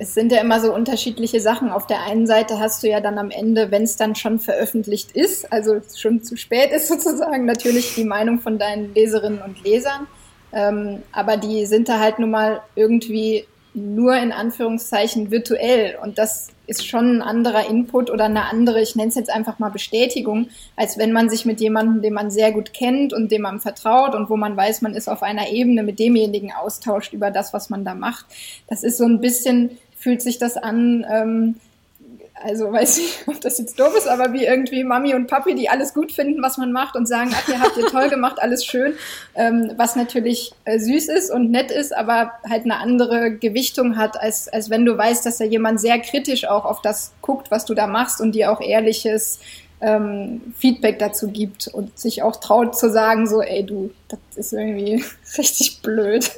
es 0.00 0.14
sind 0.14 0.32
ja 0.32 0.40
immer 0.40 0.60
so 0.60 0.74
unterschiedliche 0.74 1.38
Sachen. 1.38 1.70
Auf 1.70 1.86
der 1.86 2.02
einen 2.02 2.26
Seite 2.26 2.58
hast 2.58 2.82
du 2.82 2.88
ja 2.88 3.00
dann 3.00 3.18
am 3.18 3.30
Ende, 3.30 3.70
wenn 3.70 3.84
es 3.84 3.96
dann 3.96 4.16
schon 4.16 4.40
veröffentlicht 4.40 5.12
ist, 5.12 5.52
also 5.52 5.80
schon 5.96 6.24
zu 6.24 6.36
spät 6.36 6.72
ist 6.72 6.88
sozusagen, 6.88 7.44
natürlich 7.44 7.94
die 7.94 8.04
Meinung 8.04 8.40
von 8.40 8.58
deinen 8.58 8.92
Leserinnen 8.94 9.42
und 9.42 9.62
Lesern. 9.62 10.08
Ähm, 10.54 11.02
aber 11.12 11.36
die 11.36 11.66
sind 11.66 11.88
da 11.88 11.98
halt 11.98 12.18
nun 12.18 12.30
mal 12.30 12.60
irgendwie 12.74 13.44
nur 13.74 14.16
in 14.16 14.30
Anführungszeichen 14.30 15.32
virtuell. 15.32 15.98
Und 16.00 16.16
das 16.16 16.48
ist 16.66 16.86
schon 16.86 17.16
ein 17.16 17.22
anderer 17.22 17.68
Input 17.68 18.08
oder 18.08 18.24
eine 18.24 18.44
andere, 18.44 18.80
ich 18.80 18.94
nenne 18.94 19.08
es 19.08 19.16
jetzt 19.16 19.30
einfach 19.30 19.58
mal 19.58 19.70
Bestätigung, 19.70 20.48
als 20.76 20.96
wenn 20.96 21.12
man 21.12 21.28
sich 21.28 21.44
mit 21.44 21.60
jemandem, 21.60 22.00
den 22.00 22.14
man 22.14 22.30
sehr 22.30 22.52
gut 22.52 22.72
kennt 22.72 23.12
und 23.12 23.32
dem 23.32 23.42
man 23.42 23.60
vertraut 23.60 24.14
und 24.14 24.30
wo 24.30 24.36
man 24.36 24.56
weiß, 24.56 24.80
man 24.82 24.94
ist 24.94 25.08
auf 25.08 25.22
einer 25.22 25.50
Ebene 25.50 25.82
mit 25.82 25.98
demjenigen 25.98 26.52
austauscht 26.52 27.12
über 27.12 27.30
das, 27.30 27.52
was 27.52 27.68
man 27.68 27.84
da 27.84 27.94
macht. 27.94 28.26
Das 28.68 28.84
ist 28.84 28.96
so 28.96 29.04
ein 29.04 29.20
bisschen, 29.20 29.70
fühlt 29.96 30.22
sich 30.22 30.38
das 30.38 30.56
an, 30.56 31.04
ähm, 31.10 31.56
also 32.34 32.72
weiß 32.72 32.98
ich, 32.98 33.18
ob 33.26 33.40
das 33.40 33.58
jetzt 33.58 33.78
doof 33.78 33.96
ist, 33.96 34.08
aber 34.08 34.32
wie 34.32 34.44
irgendwie 34.44 34.82
Mami 34.84 35.14
und 35.14 35.28
Papi, 35.28 35.54
die 35.54 35.68
alles 35.68 35.94
gut 35.94 36.12
finden, 36.12 36.42
was 36.42 36.58
man 36.58 36.72
macht 36.72 36.96
und 36.96 37.06
sagen, 37.06 37.30
ach, 37.32 37.48
ihr 37.48 37.60
habt 37.60 37.76
ihr 37.76 37.86
toll 37.86 38.08
gemacht, 38.10 38.38
alles 38.40 38.64
schön, 38.64 38.94
ähm, 39.34 39.72
was 39.76 39.96
natürlich 39.96 40.52
äh, 40.64 40.78
süß 40.78 41.08
ist 41.08 41.30
und 41.30 41.50
nett 41.50 41.70
ist, 41.70 41.96
aber 41.96 42.32
halt 42.48 42.64
eine 42.64 42.78
andere 42.78 43.36
Gewichtung 43.36 43.96
hat, 43.96 44.20
als, 44.20 44.48
als 44.48 44.68
wenn 44.68 44.84
du 44.84 44.96
weißt, 44.96 45.24
dass 45.24 45.38
da 45.38 45.44
jemand 45.44 45.80
sehr 45.80 45.98
kritisch 46.00 46.46
auch 46.46 46.64
auf 46.64 46.82
das 46.82 47.12
guckt, 47.22 47.50
was 47.50 47.64
du 47.64 47.74
da 47.74 47.86
machst 47.86 48.20
und 48.20 48.34
dir 48.34 48.50
auch 48.50 48.60
ehrliches 48.60 49.38
ähm, 49.80 50.40
Feedback 50.56 50.98
dazu 50.98 51.28
gibt 51.28 51.68
und 51.68 51.98
sich 51.98 52.22
auch 52.22 52.36
traut 52.36 52.76
zu 52.76 52.90
sagen, 52.90 53.28
so, 53.28 53.42
ey 53.42 53.64
du, 53.64 53.90
das 54.08 54.18
ist 54.36 54.52
irgendwie 54.52 55.04
richtig 55.38 55.82
blöd. 55.82 56.30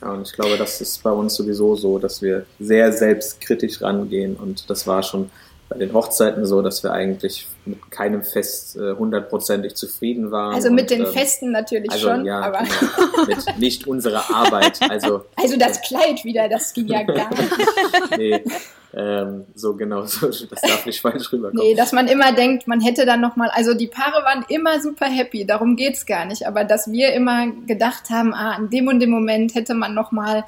Ja, 0.00 0.12
und 0.12 0.26
ich 0.26 0.32
glaube, 0.32 0.56
das 0.56 0.80
ist 0.80 1.02
bei 1.02 1.10
uns 1.10 1.34
sowieso 1.34 1.76
so, 1.76 1.98
dass 1.98 2.22
wir 2.22 2.46
sehr 2.58 2.92
selbstkritisch 2.92 3.82
rangehen 3.82 4.36
und 4.36 4.68
das 4.70 4.86
war 4.86 5.02
schon 5.02 5.30
bei 5.68 5.78
den 5.78 5.92
Hochzeiten 5.92 6.46
so, 6.46 6.62
dass 6.62 6.82
wir 6.82 6.92
eigentlich 6.92 7.46
mit 7.66 7.90
keinem 7.90 8.22
Fest 8.22 8.76
äh, 8.76 8.94
hundertprozentig 8.94 9.74
zufrieden 9.74 10.30
waren. 10.30 10.54
Also 10.54 10.70
mit 10.70 10.90
und, 10.90 10.90
den 10.90 11.06
ähm, 11.06 11.12
Festen 11.12 11.52
natürlich 11.52 11.90
also, 11.90 12.08
schon, 12.08 12.24
ja, 12.24 12.40
aber 12.40 12.60
genau, 12.60 13.26
mit 13.26 13.58
nicht 13.58 13.86
unserer 13.86 14.34
Arbeit. 14.34 14.80
Also, 14.88 15.24
also 15.36 15.56
das 15.58 15.82
Kleid 15.82 16.24
wieder, 16.24 16.48
das 16.48 16.72
ging 16.72 16.86
ja 16.86 17.02
gar 17.02 17.28
nicht. 17.30 18.18
nee, 18.18 18.42
ähm, 18.94 19.44
so 19.54 19.76
genau, 19.76 20.02
so, 20.06 20.28
das 20.28 20.60
darf 20.62 20.86
nicht 20.86 21.00
falsch 21.00 21.30
rüberkommen. 21.32 21.62
Nee, 21.62 21.74
dass 21.74 21.92
man 21.92 22.08
immer 22.08 22.32
denkt, 22.32 22.66
man 22.66 22.80
hätte 22.80 23.04
dann 23.04 23.20
nochmal, 23.20 23.50
also 23.52 23.74
die 23.74 23.86
Paare 23.86 24.24
waren 24.24 24.44
immer 24.48 24.80
super 24.80 25.06
happy, 25.06 25.44
darum 25.44 25.76
geht's 25.76 26.06
gar 26.06 26.24
nicht, 26.24 26.46
aber 26.46 26.64
dass 26.64 26.90
wir 26.90 27.12
immer 27.12 27.48
gedacht 27.66 28.08
haben, 28.10 28.32
ah, 28.32 28.56
in 28.58 28.70
dem 28.70 28.88
und 28.88 29.00
dem 29.00 29.10
Moment 29.10 29.54
hätte 29.54 29.74
man 29.74 29.94
nochmal 29.94 30.44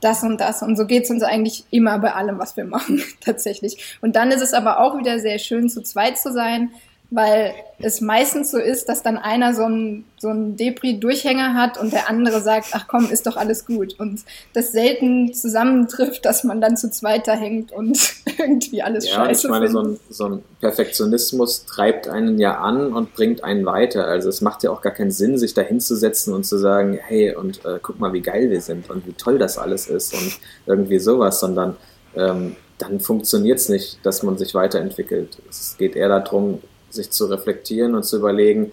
das 0.00 0.22
und 0.22 0.40
das. 0.40 0.62
Und 0.62 0.76
so 0.76 0.86
geht's 0.86 1.10
uns 1.10 1.22
eigentlich 1.22 1.64
immer 1.70 1.98
bei 1.98 2.14
allem, 2.14 2.38
was 2.38 2.56
wir 2.56 2.64
machen, 2.64 3.02
tatsächlich. 3.20 3.98
Und 4.00 4.16
dann 4.16 4.30
ist 4.30 4.42
es 4.42 4.54
aber 4.54 4.80
auch 4.80 4.98
wieder 4.98 5.18
sehr 5.18 5.38
schön, 5.38 5.68
zu 5.68 5.82
zweit 5.82 6.18
zu 6.18 6.32
sein, 6.32 6.70
weil 7.10 7.54
es 7.80 8.00
meistens 8.00 8.52
so 8.52 8.58
ist, 8.58 8.88
dass 8.88 9.02
dann 9.02 9.16
einer 9.16 9.52
so 9.54 9.64
einen 9.64 10.04
so 10.16 10.28
einen 10.28 10.56
Depri-Durchhänger 10.56 11.54
hat 11.54 11.80
und 11.80 11.92
der 11.92 12.08
andere 12.08 12.40
sagt, 12.40 12.68
ach 12.72 12.86
komm, 12.86 13.10
ist 13.10 13.26
doch 13.26 13.36
alles 13.36 13.66
gut. 13.66 13.98
Und 13.98 14.20
das 14.52 14.70
selten 14.70 15.32
zusammentrifft, 15.32 16.24
dass 16.24 16.44
man 16.44 16.60
dann 16.60 16.76
zu 16.76 16.90
zweiter 16.90 17.32
hängt 17.32 17.72
und 17.72 17.98
irgendwie 18.38 18.82
alles 18.82 19.08
ja, 19.08 19.14
scheiße 19.14 19.46
ich 19.46 19.50
meine, 19.50 19.68
so 19.68 19.82
ein, 19.82 20.00
so 20.08 20.24
ein, 20.26 20.42
Perfektionismus 20.60 21.64
treibt 21.64 22.06
einen 22.06 22.38
ja 22.38 22.58
an 22.60 22.92
und 22.92 23.14
bringt 23.14 23.42
einen 23.42 23.64
weiter. 23.64 24.06
Also 24.06 24.28
es 24.28 24.40
macht 24.40 24.62
ja 24.62 24.70
auch 24.70 24.82
gar 24.82 24.92
keinen 24.92 25.10
Sinn, 25.10 25.38
sich 25.38 25.54
da 25.54 25.62
hinzusetzen 25.62 26.34
und 26.34 26.44
zu 26.44 26.58
sagen, 26.58 26.98
hey, 27.02 27.34
und 27.34 27.64
äh, 27.64 27.78
guck 27.82 27.98
mal, 27.98 28.12
wie 28.12 28.20
geil 28.20 28.50
wir 28.50 28.60
sind 28.60 28.88
und 28.90 29.06
wie 29.06 29.14
toll 29.14 29.38
das 29.38 29.58
alles 29.58 29.88
ist 29.88 30.12
und 30.14 30.38
irgendwie 30.66 30.98
sowas, 30.98 31.40
sondern 31.40 31.76
ähm, 32.14 32.56
dann 32.78 33.00
funktioniert 33.00 33.58
es 33.58 33.68
nicht, 33.68 33.98
dass 34.04 34.22
man 34.22 34.38
sich 34.38 34.54
weiterentwickelt. 34.54 35.38
Es 35.48 35.76
geht 35.78 35.96
eher 35.96 36.08
darum, 36.08 36.60
sich 36.90 37.10
zu 37.10 37.26
reflektieren 37.26 37.94
und 37.94 38.04
zu 38.04 38.16
überlegen, 38.16 38.72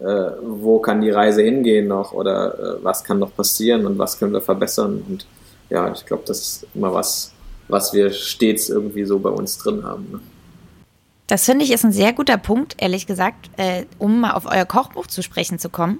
äh, 0.00 0.30
wo 0.42 0.78
kann 0.78 1.00
die 1.00 1.10
Reise 1.10 1.42
hingehen 1.42 1.88
noch 1.88 2.12
oder 2.12 2.58
äh, 2.58 2.84
was 2.84 3.02
kann 3.04 3.18
noch 3.18 3.34
passieren 3.34 3.86
und 3.86 3.98
was 3.98 4.18
können 4.18 4.32
wir 4.32 4.40
verbessern. 4.40 5.02
Und 5.08 5.26
ja, 5.70 5.90
ich 5.92 6.06
glaube, 6.06 6.22
das 6.26 6.38
ist 6.38 6.66
immer 6.74 6.92
was, 6.92 7.32
was 7.68 7.92
wir 7.92 8.10
stets 8.10 8.68
irgendwie 8.68 9.04
so 9.04 9.18
bei 9.18 9.30
uns 9.30 9.58
drin 9.58 9.84
haben. 9.84 10.06
Ne? 10.12 10.20
Das 11.28 11.44
finde 11.44 11.62
ich 11.62 11.72
ist 11.72 11.84
ein 11.84 11.92
sehr 11.92 12.14
guter 12.14 12.38
Punkt, 12.38 12.76
ehrlich 12.78 13.06
gesagt, 13.06 13.50
äh, 13.58 13.84
um 13.98 14.20
mal 14.20 14.32
auf 14.32 14.46
euer 14.46 14.64
Kochbuch 14.64 15.06
zu 15.06 15.22
sprechen 15.22 15.58
zu 15.58 15.68
kommen. 15.68 15.98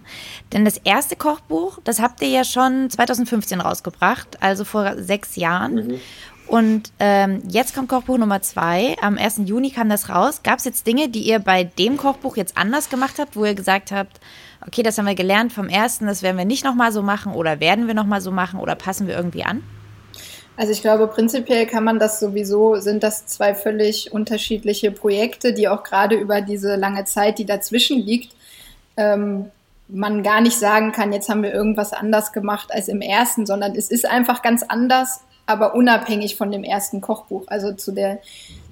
Denn 0.54 0.64
das 0.64 0.78
erste 0.78 1.16
Kochbuch, 1.16 1.78
das 1.84 2.00
habt 2.00 2.22
ihr 2.22 2.28
ja 2.28 2.44
schon 2.44 2.88
2015 2.88 3.60
rausgebracht, 3.60 4.42
also 4.42 4.64
vor 4.64 4.94
sechs 4.96 5.36
Jahren. 5.36 5.74
Mhm. 5.74 6.00
Und 6.48 6.90
ähm, 6.98 7.42
jetzt 7.48 7.74
kommt 7.74 7.90
Kochbuch 7.90 8.16
Nummer 8.16 8.40
zwei. 8.40 8.96
Am 9.02 9.18
1. 9.18 9.42
Juni 9.44 9.70
kam 9.70 9.90
das 9.90 10.08
raus. 10.08 10.42
Gab 10.42 10.58
es 10.58 10.64
jetzt 10.64 10.86
Dinge, 10.86 11.10
die 11.10 11.20
ihr 11.20 11.38
bei 11.40 11.64
dem 11.64 11.98
Kochbuch 11.98 12.38
jetzt 12.38 12.56
anders 12.56 12.88
gemacht 12.88 13.16
habt, 13.18 13.36
wo 13.36 13.44
ihr 13.44 13.54
gesagt 13.54 13.92
habt, 13.92 14.18
okay, 14.66 14.82
das 14.82 14.96
haben 14.96 15.06
wir 15.06 15.14
gelernt 15.14 15.52
vom 15.52 15.68
ersten, 15.68 16.06
das 16.06 16.22
werden 16.22 16.38
wir 16.38 16.46
nicht 16.46 16.64
nochmal 16.64 16.90
so 16.90 17.02
machen 17.02 17.34
oder 17.34 17.60
werden 17.60 17.86
wir 17.86 17.94
nochmal 17.94 18.22
so 18.22 18.30
machen 18.30 18.60
oder 18.60 18.74
passen 18.74 19.06
wir 19.06 19.14
irgendwie 19.14 19.44
an? 19.44 19.62
Also 20.56 20.72
ich 20.72 20.80
glaube, 20.80 21.06
prinzipiell 21.06 21.66
kann 21.66 21.84
man 21.84 21.98
das 21.98 22.18
sowieso, 22.18 22.76
sind 22.76 23.02
das 23.02 23.26
zwei 23.26 23.54
völlig 23.54 24.10
unterschiedliche 24.10 24.90
Projekte, 24.90 25.52
die 25.52 25.68
auch 25.68 25.84
gerade 25.84 26.16
über 26.16 26.40
diese 26.40 26.74
lange 26.76 27.04
Zeit, 27.04 27.38
die 27.38 27.46
dazwischen 27.46 28.00
liegt, 28.00 28.34
ähm, 28.96 29.50
man 29.86 30.22
gar 30.22 30.40
nicht 30.40 30.58
sagen 30.58 30.92
kann, 30.92 31.12
jetzt 31.12 31.28
haben 31.28 31.42
wir 31.42 31.52
irgendwas 31.52 31.92
anders 31.92 32.32
gemacht 32.32 32.72
als 32.72 32.88
im 32.88 33.00
ersten, 33.00 33.46
sondern 33.46 33.76
es 33.76 33.90
ist 33.90 34.04
einfach 34.04 34.42
ganz 34.42 34.62
anders 34.64 35.20
aber 35.48 35.74
unabhängig 35.74 36.36
von 36.36 36.52
dem 36.52 36.62
ersten 36.62 37.00
Kochbuch. 37.00 37.44
Also 37.46 37.72
zu 37.72 37.92
der, 37.92 38.18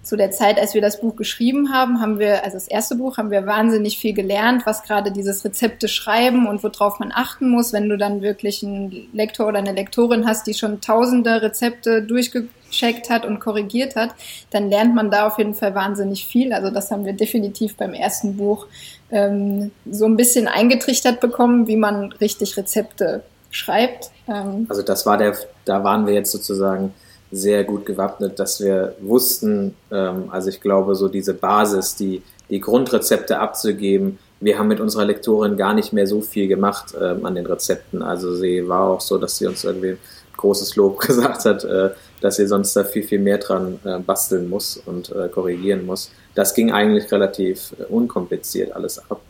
zu 0.03 0.17
der 0.17 0.31
Zeit, 0.31 0.61
als 0.61 0.75
wir 0.75 0.83
das 0.83 1.01
Buch 1.01 1.17
geschrieben 1.17 1.73
haben, 1.73 2.03
haben 2.03 2.19
wir, 2.19 2.45
also 2.45 2.55
das 2.55 2.69
erste 2.69 2.97
Buch, 2.97 3.17
haben 3.17 3.31
wir 3.31 3.47
wahnsinnig 3.47 3.99
viel 3.99 4.13
gelernt, 4.13 4.67
was 4.67 4.83
gerade 4.83 5.11
dieses 5.11 5.43
Rezepte 5.43 5.89
schreiben 5.89 6.47
und 6.47 6.63
worauf 6.63 6.99
man 6.99 7.13
achten 7.15 7.49
muss, 7.49 7.73
wenn 7.73 7.89
du 7.89 7.97
dann 7.97 8.21
wirklich 8.21 8.63
einen 8.63 9.09
Lektor 9.15 9.49
oder 9.49 9.59
eine 9.59 9.73
Lektorin 9.73 10.27
hast, 10.27 10.47
die 10.47 10.53
schon 10.53 10.83
tausende 10.83 11.41
Rezepte 11.41 12.03
durchgecheckt 12.03 13.09
hat 13.09 13.25
und 13.25 13.41
korrigiert 13.41 13.97
hat, 13.97 14.11
dann 14.51 14.69
lernt 14.69 14.95
man 14.95 15.11
da 15.11 15.27
auf 15.27 15.39
jeden 15.39 15.55
Fall 15.55 15.75
wahnsinnig 15.75 16.27
viel. 16.27 16.53
Also 16.53 16.69
das 16.69 16.91
haben 16.91 17.07
wir 17.07 17.15
definitiv 17.15 17.77
beim 17.79 17.95
ersten 17.95 18.37
Buch 18.37 18.67
ähm, 19.11 19.71
so 19.91 20.05
ein 20.05 20.17
bisschen 20.17 20.47
eingetrichtert 20.47 21.21
bekommen, 21.21 21.69
wie 21.69 21.77
man 21.77 22.13
richtig 22.13 22.59
Rezepte 22.59 23.23
schreibt. 23.51 24.11
Ähm 24.29 24.67
also 24.69 24.83
das 24.83 25.07
war 25.07 25.19
der, 25.19 25.37
da 25.65 25.85
waren 25.85 26.07
wir 26.07 26.15
jetzt 26.15 26.33
sozusagen 26.33 26.93
sehr 27.31 27.65
gut 27.65 27.87
gewappnet, 27.87 28.39
dass 28.39 28.61
wir 28.61 28.95
wussten, 29.01 29.75
ähm, 29.91 30.25
also 30.31 30.49
ich 30.49 30.61
glaube, 30.61 30.95
so 30.95 31.09
diese 31.09 31.35
Basis, 31.35 31.97
die, 31.97 32.23
die 32.49 32.61
Grundrezepte 32.61 33.39
abzugeben. 33.39 34.19
Wir 34.41 34.59
haben 34.59 34.69
mit 34.69 34.81
unserer 34.81 35.05
Lektorin 35.05 35.57
gar 35.57 35.75
nicht 35.75 35.93
mehr 35.93 36.07
so 36.07 36.21
viel 36.21 36.47
gemacht 36.47 36.95
ähm, 37.01 37.25
an 37.25 37.35
den 37.35 37.47
Rezepten. 37.47 38.03
Also 38.03 38.35
sie 38.35 38.69
war 38.69 38.91
auch 38.91 39.01
so, 39.01 39.19
dass 39.19 39.39
sie 39.39 39.47
uns 39.47 39.65
irgendwie 39.65 39.97
großes 40.37 40.77
Lob 40.77 41.01
gesagt 41.07 41.45
hat, 41.45 41.65
äh, 41.65 41.91
dass 42.21 42.37
sie 42.37 42.47
sonst 42.47 42.75
da 42.77 42.85
viel, 42.85 43.03
viel 43.03 43.19
mehr 43.19 43.39
dran 43.39 43.79
äh, 43.85 43.99
basteln 43.99 44.49
muss 44.49 44.77
und 44.77 45.11
äh, 45.11 45.29
korrigieren 45.29 45.85
muss. 45.87 46.11
Das 46.35 46.55
ging 46.55 46.73
eigentlich 46.73 47.11
relativ 47.11 47.75
äh, 47.79 47.85
unkompliziert 47.85 48.73
alles 48.73 48.99
ab. 49.11 49.21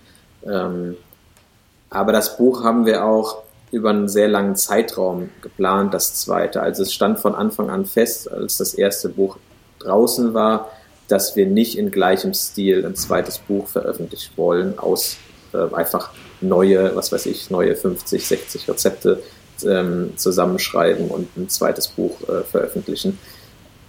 Ähm, 0.45 0.97
aber 1.89 2.13
das 2.13 2.37
Buch 2.37 2.65
haben 2.65 2.85
wir 2.85 3.05
auch 3.05 3.43
über 3.77 3.91
einen 3.91 4.09
sehr 4.09 4.27
langen 4.27 4.57
Zeitraum 4.57 5.29
geplant, 5.43 5.93
das 5.93 6.15
zweite. 6.15 6.63
Also 6.63 6.83
es 6.83 6.95
stand 6.95 7.21
von 7.21 7.35
Anfang 7.35 7.69
an 7.69 7.85
fest, 7.85 8.31
als 8.33 8.57
das 8.57 8.73
erste 8.73 9.11
Buch 9.11 9.37
draußen 9.81 10.33
war, 10.33 10.71
dass 11.09 11.37
wir 11.37 11.47
nicht 11.47 11.77
in 11.77 11.91
gleichem 11.91 12.33
Stil 12.33 12.87
ein 12.87 12.97
zweites 12.97 13.39
Buch 13.39 13.69
veröffentlichen 13.69 14.33
wollen, 14.37 14.79
aus 14.79 15.19
äh, 15.53 15.75
einfach 15.75 16.11
neue, 16.41 16.97
was 16.97 17.13
weiß 17.13 17.27
ich, 17.27 17.51
neue 17.51 17.77
50, 17.77 18.27
60 18.27 18.69
Rezepte 18.69 19.23
ähm, 19.65 20.15
zusammenschreiben 20.17 21.09
und 21.09 21.37
ein 21.37 21.51
zweites 21.51 21.89
Buch 21.89 22.17
äh, 22.23 22.45
veröffentlichen. 22.45 23.19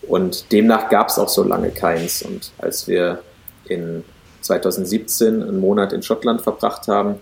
Und 0.01 0.51
demnach 0.51 0.89
gab 0.89 1.07
es 1.07 1.17
auch 1.17 1.29
so 1.29 1.43
lange 1.43 1.71
keins. 1.71 2.23
Und 2.23 2.51
als 2.57 2.89
wir 2.89 3.19
in 3.69 4.03
2017 4.41 5.41
einen 5.41 5.59
Monat 5.61 5.93
in 5.93 6.03
Schottland 6.03 6.41
verbracht 6.41 6.89
haben, 6.89 7.15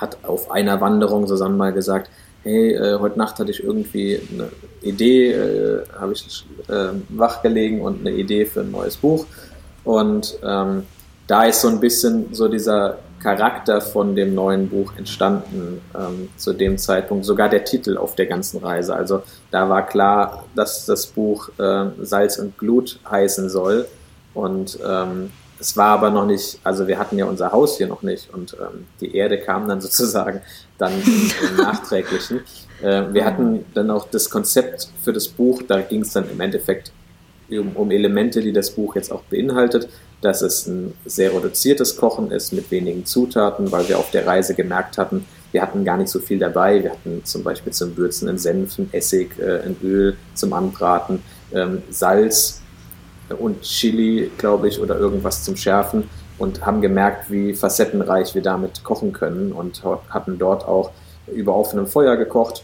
hat 0.00 0.18
auf 0.24 0.50
einer 0.50 0.80
Wanderung 0.80 1.26
Susanne 1.26 1.54
mal 1.54 1.72
gesagt, 1.72 2.10
hey, 2.42 2.72
äh, 2.72 2.98
heute 2.98 3.18
Nacht 3.18 3.38
hatte 3.38 3.50
ich 3.50 3.62
irgendwie 3.62 4.20
eine 4.32 4.48
Idee, 4.80 5.32
äh, 5.32 5.84
habe 5.98 6.12
ich 6.12 6.46
äh, 6.68 6.88
wachgelegen 7.10 7.80
und 7.80 8.00
eine 8.00 8.12
Idee 8.12 8.46
für 8.46 8.60
ein 8.60 8.70
neues 8.70 8.96
Buch. 8.96 9.26
Und 9.84 10.38
ähm, 10.42 10.84
da 11.26 11.44
ist 11.44 11.60
so 11.60 11.68
ein 11.68 11.80
bisschen 11.80 12.32
so 12.32 12.48
dieser 12.48 12.98
Charakter 13.20 13.80
von 13.80 14.14
dem 14.14 14.34
neuen 14.34 14.68
Buch 14.68 14.92
entstanden 14.96 15.80
ähm, 15.94 16.28
zu 16.36 16.52
dem 16.52 16.78
Zeitpunkt, 16.78 17.24
sogar 17.24 17.48
der 17.48 17.64
Titel 17.64 17.96
auf 17.96 18.14
der 18.14 18.26
ganzen 18.26 18.58
Reise. 18.58 18.94
Also 18.94 19.22
da 19.50 19.68
war 19.68 19.86
klar, 19.86 20.44
dass 20.54 20.86
das 20.86 21.06
Buch 21.06 21.50
äh, 21.58 21.86
Salz 22.02 22.38
und 22.38 22.56
Glut 22.58 23.00
heißen 23.10 23.48
soll. 23.48 23.86
Und 24.34 24.78
ähm, 24.86 25.30
es 25.60 25.76
war 25.76 25.88
aber 25.88 26.10
noch 26.10 26.26
nicht, 26.26 26.60
also 26.64 26.86
wir 26.86 26.98
hatten 26.98 27.18
ja 27.18 27.24
unser 27.24 27.52
Haus 27.52 27.78
hier 27.78 27.86
noch 27.86 28.02
nicht 28.02 28.32
und 28.32 28.54
ähm, 28.54 28.86
die 29.00 29.14
Erde 29.14 29.38
kam 29.38 29.68
dann 29.68 29.80
sozusagen 29.82 30.40
dann 30.78 30.92
im, 30.92 31.56
Nachträglichen. 31.56 32.40
Äh, 32.82 33.12
wir 33.12 33.24
hatten 33.24 33.64
dann 33.74 33.90
auch 33.90 34.08
das 34.08 34.30
Konzept 34.30 34.88
für 35.02 35.12
das 35.12 35.28
Buch, 35.28 35.62
da 35.66 35.80
ging 35.80 36.02
es 36.02 36.12
dann 36.12 36.30
im 36.30 36.40
Endeffekt 36.40 36.92
um, 37.50 37.74
um 37.76 37.90
Elemente, 37.90 38.40
die 38.40 38.52
das 38.52 38.70
Buch 38.70 38.94
jetzt 38.94 39.10
auch 39.10 39.22
beinhaltet 39.22 39.88
dass 40.20 40.42
es 40.42 40.66
ein 40.66 40.94
sehr 41.04 41.32
reduziertes 41.32 41.96
Kochen 41.96 42.30
ist 42.30 42.52
mit 42.52 42.70
wenigen 42.70 43.04
Zutaten, 43.04 43.70
weil 43.70 43.88
wir 43.88 43.98
auf 43.98 44.10
der 44.10 44.26
Reise 44.26 44.54
gemerkt 44.54 44.98
hatten, 44.98 45.24
wir 45.52 45.62
hatten 45.62 45.84
gar 45.84 45.96
nicht 45.96 46.10
so 46.10 46.18
viel 46.18 46.38
dabei. 46.38 46.82
Wir 46.82 46.90
hatten 46.90 47.24
zum 47.24 47.42
Beispiel 47.42 47.72
zum 47.72 47.96
Würzen 47.96 48.28
einen 48.28 48.38
Senf, 48.38 48.78
einen 48.78 48.92
Essig, 48.92 49.38
äh, 49.38 49.60
ein 49.64 49.76
Öl 49.82 50.16
zum 50.34 50.52
Anbraten, 50.52 51.22
ähm, 51.52 51.82
Salz 51.88 52.60
und 53.34 53.62
Chili, 53.62 54.30
glaube 54.38 54.68
ich, 54.68 54.80
oder 54.80 54.98
irgendwas 54.98 55.44
zum 55.44 55.56
Schärfen 55.56 56.08
und 56.38 56.64
haben 56.64 56.80
gemerkt, 56.80 57.30
wie 57.30 57.54
facettenreich 57.54 58.34
wir 58.34 58.42
damit 58.42 58.84
kochen 58.84 59.12
können 59.12 59.52
und 59.52 59.82
hatten 60.10 60.38
dort 60.38 60.66
auch 60.66 60.90
über 61.26 61.54
offenem 61.54 61.86
Feuer 61.86 62.16
gekocht, 62.16 62.62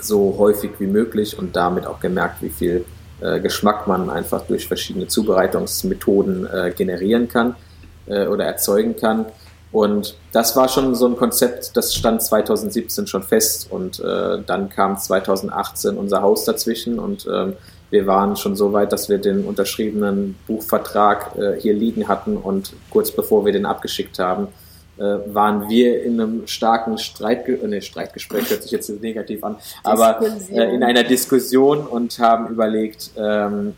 so 0.00 0.36
häufig 0.38 0.72
wie 0.78 0.86
möglich 0.86 1.38
und 1.38 1.54
damit 1.54 1.86
auch 1.86 2.00
gemerkt, 2.00 2.42
wie 2.42 2.48
viel 2.48 2.84
äh, 3.20 3.40
Geschmack 3.40 3.86
man 3.86 4.10
einfach 4.10 4.42
durch 4.46 4.66
verschiedene 4.66 5.06
Zubereitungsmethoden 5.06 6.46
äh, 6.46 6.72
generieren 6.76 7.28
kann 7.28 7.54
äh, 8.06 8.26
oder 8.26 8.44
erzeugen 8.46 8.96
kann. 8.96 9.26
Und 9.70 10.16
das 10.32 10.54
war 10.54 10.68
schon 10.68 10.94
so 10.94 11.06
ein 11.06 11.16
Konzept, 11.16 11.76
das 11.76 11.94
stand 11.94 12.22
2017 12.22 13.06
schon 13.06 13.22
fest 13.22 13.68
und 13.70 14.00
äh, 14.00 14.42
dann 14.44 14.68
kam 14.68 14.98
2018 14.98 15.96
unser 15.96 16.20
Haus 16.20 16.44
dazwischen 16.44 16.98
und 16.98 17.26
ähm, 17.26 17.54
wir 17.92 18.06
waren 18.06 18.36
schon 18.36 18.56
so 18.56 18.72
weit, 18.72 18.90
dass 18.90 19.10
wir 19.10 19.18
den 19.18 19.44
unterschriebenen 19.44 20.34
Buchvertrag 20.46 21.36
äh, 21.36 21.60
hier 21.60 21.74
liegen 21.74 22.08
hatten 22.08 22.38
und 22.38 22.72
kurz 22.88 23.10
bevor 23.10 23.44
wir 23.44 23.52
den 23.52 23.66
abgeschickt 23.66 24.18
haben, 24.18 24.48
äh, 24.96 25.02
waren 25.26 25.68
wir 25.68 26.02
in 26.02 26.18
einem 26.18 26.46
starken 26.46 26.96
Streit, 26.96 27.46
äh, 27.46 27.58
nee, 27.66 27.82
Streitgespräch, 27.82 28.48
hört 28.48 28.62
sich 28.62 28.72
jetzt 28.72 28.88
negativ 29.02 29.44
an, 29.44 29.56
aber 29.84 30.22
äh, 30.50 30.74
in 30.74 30.82
einer 30.82 31.04
Diskussion 31.04 31.86
und 31.86 32.18
haben 32.18 32.48
überlegt, 32.48 33.10
ähm, 33.18 33.74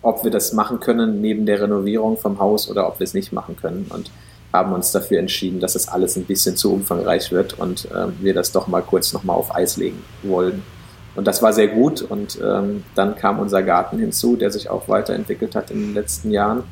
ob 0.00 0.22
wir 0.22 0.30
das 0.30 0.52
machen 0.52 0.78
können 0.78 1.20
neben 1.20 1.44
der 1.44 1.60
Renovierung 1.60 2.16
vom 2.18 2.38
Haus 2.38 2.70
oder 2.70 2.86
ob 2.86 3.00
wir 3.00 3.04
es 3.04 3.14
nicht 3.14 3.32
machen 3.32 3.56
können 3.60 3.86
und 3.88 4.12
haben 4.52 4.72
uns 4.72 4.92
dafür 4.92 5.18
entschieden, 5.18 5.58
dass 5.58 5.74
es 5.74 5.88
alles 5.88 6.16
ein 6.16 6.24
bisschen 6.24 6.56
zu 6.56 6.72
umfangreich 6.72 7.32
wird 7.32 7.58
und 7.58 7.88
ähm, 7.92 8.12
wir 8.20 8.32
das 8.32 8.52
doch 8.52 8.68
mal 8.68 8.82
kurz 8.82 9.12
nochmal 9.12 9.36
auf 9.36 9.52
Eis 9.52 9.76
legen 9.76 10.04
wollen. 10.22 10.62
Und 11.16 11.26
das 11.26 11.42
war 11.42 11.52
sehr 11.52 11.68
gut. 11.68 12.02
Und 12.02 12.38
ähm, 12.42 12.84
dann 12.94 13.16
kam 13.16 13.38
unser 13.38 13.62
Garten 13.62 13.98
hinzu, 13.98 14.36
der 14.36 14.50
sich 14.50 14.70
auch 14.70 14.88
weiterentwickelt 14.88 15.54
hat 15.54 15.70
in 15.70 15.80
den 15.80 15.94
letzten 15.94 16.30
Jahren. 16.30 16.64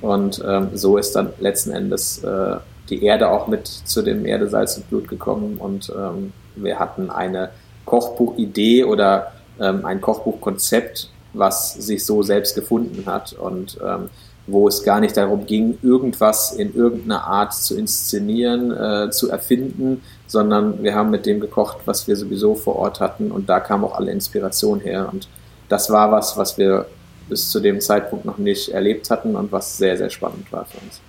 Und 0.00 0.42
ähm, 0.46 0.68
so 0.74 0.98
ist 0.98 1.16
dann 1.16 1.30
letzten 1.40 1.72
Endes 1.72 2.22
äh, 2.22 2.56
die 2.90 3.02
Erde 3.02 3.30
auch 3.30 3.48
mit 3.48 3.66
zu 3.66 4.02
dem 4.02 4.26
Erde, 4.26 4.48
Salz 4.48 4.76
und 4.76 4.88
Blut 4.88 5.08
gekommen. 5.08 5.56
Und 5.58 5.92
ähm, 5.96 6.32
wir 6.54 6.78
hatten 6.78 7.10
eine 7.10 7.50
Kochbuchidee 7.86 8.84
oder 8.84 9.32
ähm, 9.58 9.84
ein 9.84 10.00
Kochbuchkonzept, 10.00 11.10
was 11.32 11.74
sich 11.74 12.04
so 12.04 12.22
selbst 12.22 12.54
gefunden 12.54 13.04
hat. 13.06 13.32
Und 13.32 13.78
ähm, 13.84 14.10
wo 14.46 14.68
es 14.68 14.84
gar 14.84 15.00
nicht 15.00 15.16
darum 15.16 15.46
ging, 15.46 15.78
irgendwas 15.82 16.52
in 16.52 16.74
irgendeiner 16.74 17.24
Art 17.24 17.52
zu 17.54 17.76
inszenieren, 17.76 18.70
äh, 18.70 19.10
zu 19.10 19.28
erfinden, 19.30 20.02
sondern 20.26 20.82
wir 20.82 20.94
haben 20.94 21.10
mit 21.10 21.26
dem 21.26 21.40
gekocht, 21.40 21.78
was 21.86 22.08
wir 22.08 22.16
sowieso 22.16 22.54
vor 22.54 22.76
Ort 22.76 23.00
hatten 23.00 23.30
und 23.30 23.48
da 23.48 23.60
kam 23.60 23.84
auch 23.84 23.96
alle 23.96 24.10
Inspiration 24.10 24.80
her 24.80 25.08
und 25.12 25.28
das 25.68 25.90
war 25.90 26.12
was, 26.12 26.36
was 26.36 26.58
wir 26.58 26.86
bis 27.28 27.50
zu 27.50 27.60
dem 27.60 27.80
Zeitpunkt 27.80 28.24
noch 28.24 28.38
nicht 28.38 28.68
erlebt 28.68 29.10
hatten 29.10 29.34
und 29.34 29.50
was 29.52 29.76
sehr, 29.76 29.96
sehr 29.96 30.10
spannend 30.10 30.52
war 30.52 30.64
für 30.64 30.78
uns. 30.78 31.00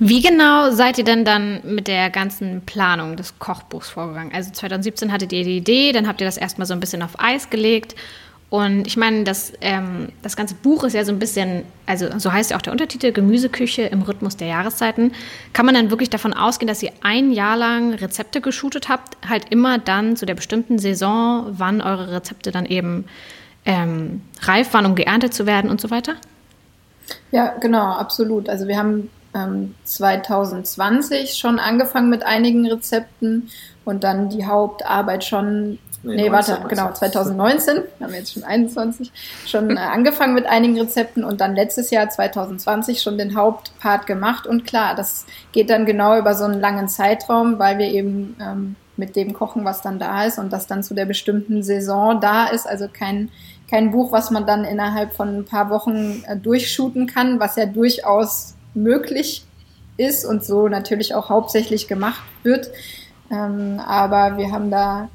Wie 0.00 0.22
genau 0.22 0.70
seid 0.70 0.98
ihr 0.98 1.04
denn 1.04 1.24
dann 1.24 1.60
mit 1.64 1.88
der 1.88 2.08
ganzen 2.10 2.62
Planung 2.64 3.16
des 3.16 3.38
Kochbuchs 3.40 3.88
vorgegangen? 3.88 4.32
Also 4.32 4.52
2017 4.52 5.12
hattet 5.12 5.32
ihr 5.32 5.42
die 5.42 5.56
Idee, 5.56 5.90
dann 5.90 6.06
habt 6.06 6.20
ihr 6.20 6.26
das 6.26 6.36
erstmal 6.36 6.66
so 6.66 6.72
ein 6.72 6.78
bisschen 6.78 7.02
auf 7.02 7.18
Eis 7.18 7.50
gelegt. 7.50 7.96
Und 8.50 8.86
ich 8.86 8.96
meine, 8.96 9.24
das, 9.24 9.52
ähm, 9.60 10.08
das 10.22 10.34
ganze 10.34 10.54
Buch 10.54 10.84
ist 10.84 10.94
ja 10.94 11.04
so 11.04 11.12
ein 11.12 11.18
bisschen, 11.18 11.64
also 11.84 12.06
so 12.18 12.32
heißt 12.32 12.50
ja 12.50 12.56
auch 12.56 12.62
der 12.62 12.72
Untertitel, 12.72 13.12
Gemüseküche 13.12 13.82
im 13.82 14.00
Rhythmus 14.00 14.38
der 14.38 14.48
Jahreszeiten. 14.48 15.12
Kann 15.52 15.66
man 15.66 15.74
dann 15.74 15.90
wirklich 15.90 16.08
davon 16.08 16.32
ausgehen, 16.32 16.66
dass 16.66 16.82
ihr 16.82 16.92
ein 17.02 17.30
Jahr 17.30 17.58
lang 17.58 17.92
Rezepte 17.92 18.40
geshootet 18.40 18.88
habt, 18.88 19.18
halt 19.28 19.50
immer 19.50 19.78
dann 19.78 20.16
zu 20.16 20.24
der 20.24 20.34
bestimmten 20.34 20.78
Saison, 20.78 21.46
wann 21.50 21.82
eure 21.82 22.10
Rezepte 22.10 22.50
dann 22.50 22.64
eben 22.64 23.04
ähm, 23.66 24.22
reif 24.40 24.72
waren, 24.72 24.86
um 24.86 24.94
geerntet 24.94 25.34
zu 25.34 25.44
werden 25.44 25.70
und 25.70 25.78
so 25.80 25.90
weiter? 25.90 26.14
Ja, 27.30 27.54
genau, 27.60 27.92
absolut. 27.92 28.48
Also 28.48 28.66
wir 28.66 28.78
haben 28.78 29.10
2020 29.84 31.20
ähm, 31.20 31.26
schon 31.26 31.58
angefangen 31.58 32.08
mit 32.08 32.22
einigen 32.22 32.66
Rezepten 32.66 33.50
und 33.84 34.04
dann 34.04 34.30
die 34.30 34.46
Hauptarbeit 34.46 35.24
schon 35.24 35.78
Nee, 36.02 36.14
nee 36.14 36.28
19, 36.28 36.54
warte, 36.54 36.68
genau, 36.68 36.92
2019, 36.92 37.82
haben 38.00 38.12
wir 38.12 38.18
jetzt 38.18 38.32
schon 38.32 38.44
21, 38.44 39.10
schon 39.46 39.76
äh, 39.76 39.80
angefangen 39.80 40.34
mit 40.34 40.46
einigen 40.46 40.78
Rezepten 40.78 41.24
und 41.24 41.40
dann 41.40 41.56
letztes 41.56 41.90
Jahr 41.90 42.08
2020 42.08 43.02
schon 43.02 43.18
den 43.18 43.34
Hauptpart 43.34 44.06
gemacht. 44.06 44.46
Und 44.46 44.64
klar, 44.64 44.94
das 44.94 45.26
geht 45.52 45.70
dann 45.70 45.86
genau 45.86 46.16
über 46.16 46.34
so 46.34 46.44
einen 46.44 46.60
langen 46.60 46.88
Zeitraum, 46.88 47.58
weil 47.58 47.78
wir 47.78 47.88
eben 47.88 48.36
ähm, 48.40 48.76
mit 48.96 49.16
dem 49.16 49.32
kochen, 49.32 49.64
was 49.64 49.82
dann 49.82 49.98
da 49.98 50.24
ist 50.24 50.38
und 50.38 50.52
das 50.52 50.66
dann 50.66 50.82
zu 50.82 50.94
der 50.94 51.04
bestimmten 51.04 51.62
Saison 51.62 52.20
da 52.20 52.46
ist. 52.46 52.68
Also 52.68 52.86
kein, 52.92 53.30
kein 53.68 53.90
Buch, 53.90 54.12
was 54.12 54.30
man 54.30 54.46
dann 54.46 54.64
innerhalb 54.64 55.14
von 55.14 55.38
ein 55.38 55.44
paar 55.44 55.68
Wochen 55.70 56.22
äh, 56.26 56.36
durchshooten 56.36 57.08
kann, 57.08 57.40
was 57.40 57.56
ja 57.56 57.66
durchaus 57.66 58.54
möglich 58.74 59.44
ist 59.96 60.24
und 60.24 60.44
so 60.44 60.68
natürlich 60.68 61.14
auch 61.14 61.28
hauptsächlich 61.28 61.88
gemacht 61.88 62.22
wird. 62.44 62.70
Ähm, 63.30 63.80
aber 63.84 64.36
wir 64.36 64.52
haben 64.52 64.70
da 64.70 65.08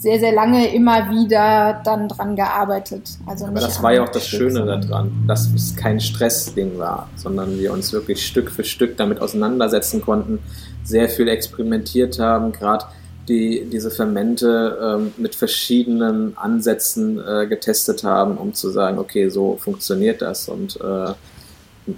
sehr, 0.00 0.18
sehr 0.18 0.32
lange 0.32 0.74
immer 0.74 1.10
wieder 1.10 1.82
dann 1.84 2.08
dran 2.08 2.34
gearbeitet. 2.34 3.18
Also 3.26 3.44
aber 3.44 3.60
das 3.60 3.82
war 3.82 3.92
ja 3.92 4.02
auch 4.02 4.08
das 4.08 4.26
Schöne 4.26 4.64
daran, 4.64 5.12
dass 5.26 5.52
es 5.52 5.76
kein 5.76 6.00
Stressding 6.00 6.78
war, 6.78 7.10
sondern 7.16 7.58
wir 7.58 7.70
uns 7.70 7.92
wirklich 7.92 8.26
Stück 8.26 8.50
für 8.50 8.64
Stück 8.64 8.96
damit 8.96 9.20
auseinandersetzen 9.20 10.00
konnten, 10.00 10.38
sehr 10.84 11.10
viel 11.10 11.28
experimentiert 11.28 12.18
haben, 12.18 12.52
gerade 12.52 12.86
die 13.28 13.66
diese 13.70 13.90
Fermente 13.90 14.78
ähm, 14.82 15.12
mit 15.18 15.34
verschiedenen 15.34 16.34
Ansätzen 16.38 17.20
äh, 17.20 17.46
getestet 17.46 18.02
haben, 18.02 18.38
um 18.38 18.54
zu 18.54 18.70
sagen, 18.70 18.98
okay, 18.98 19.28
so 19.28 19.58
funktioniert 19.58 20.22
das 20.22 20.48
und 20.48 20.80
äh, 20.80 21.12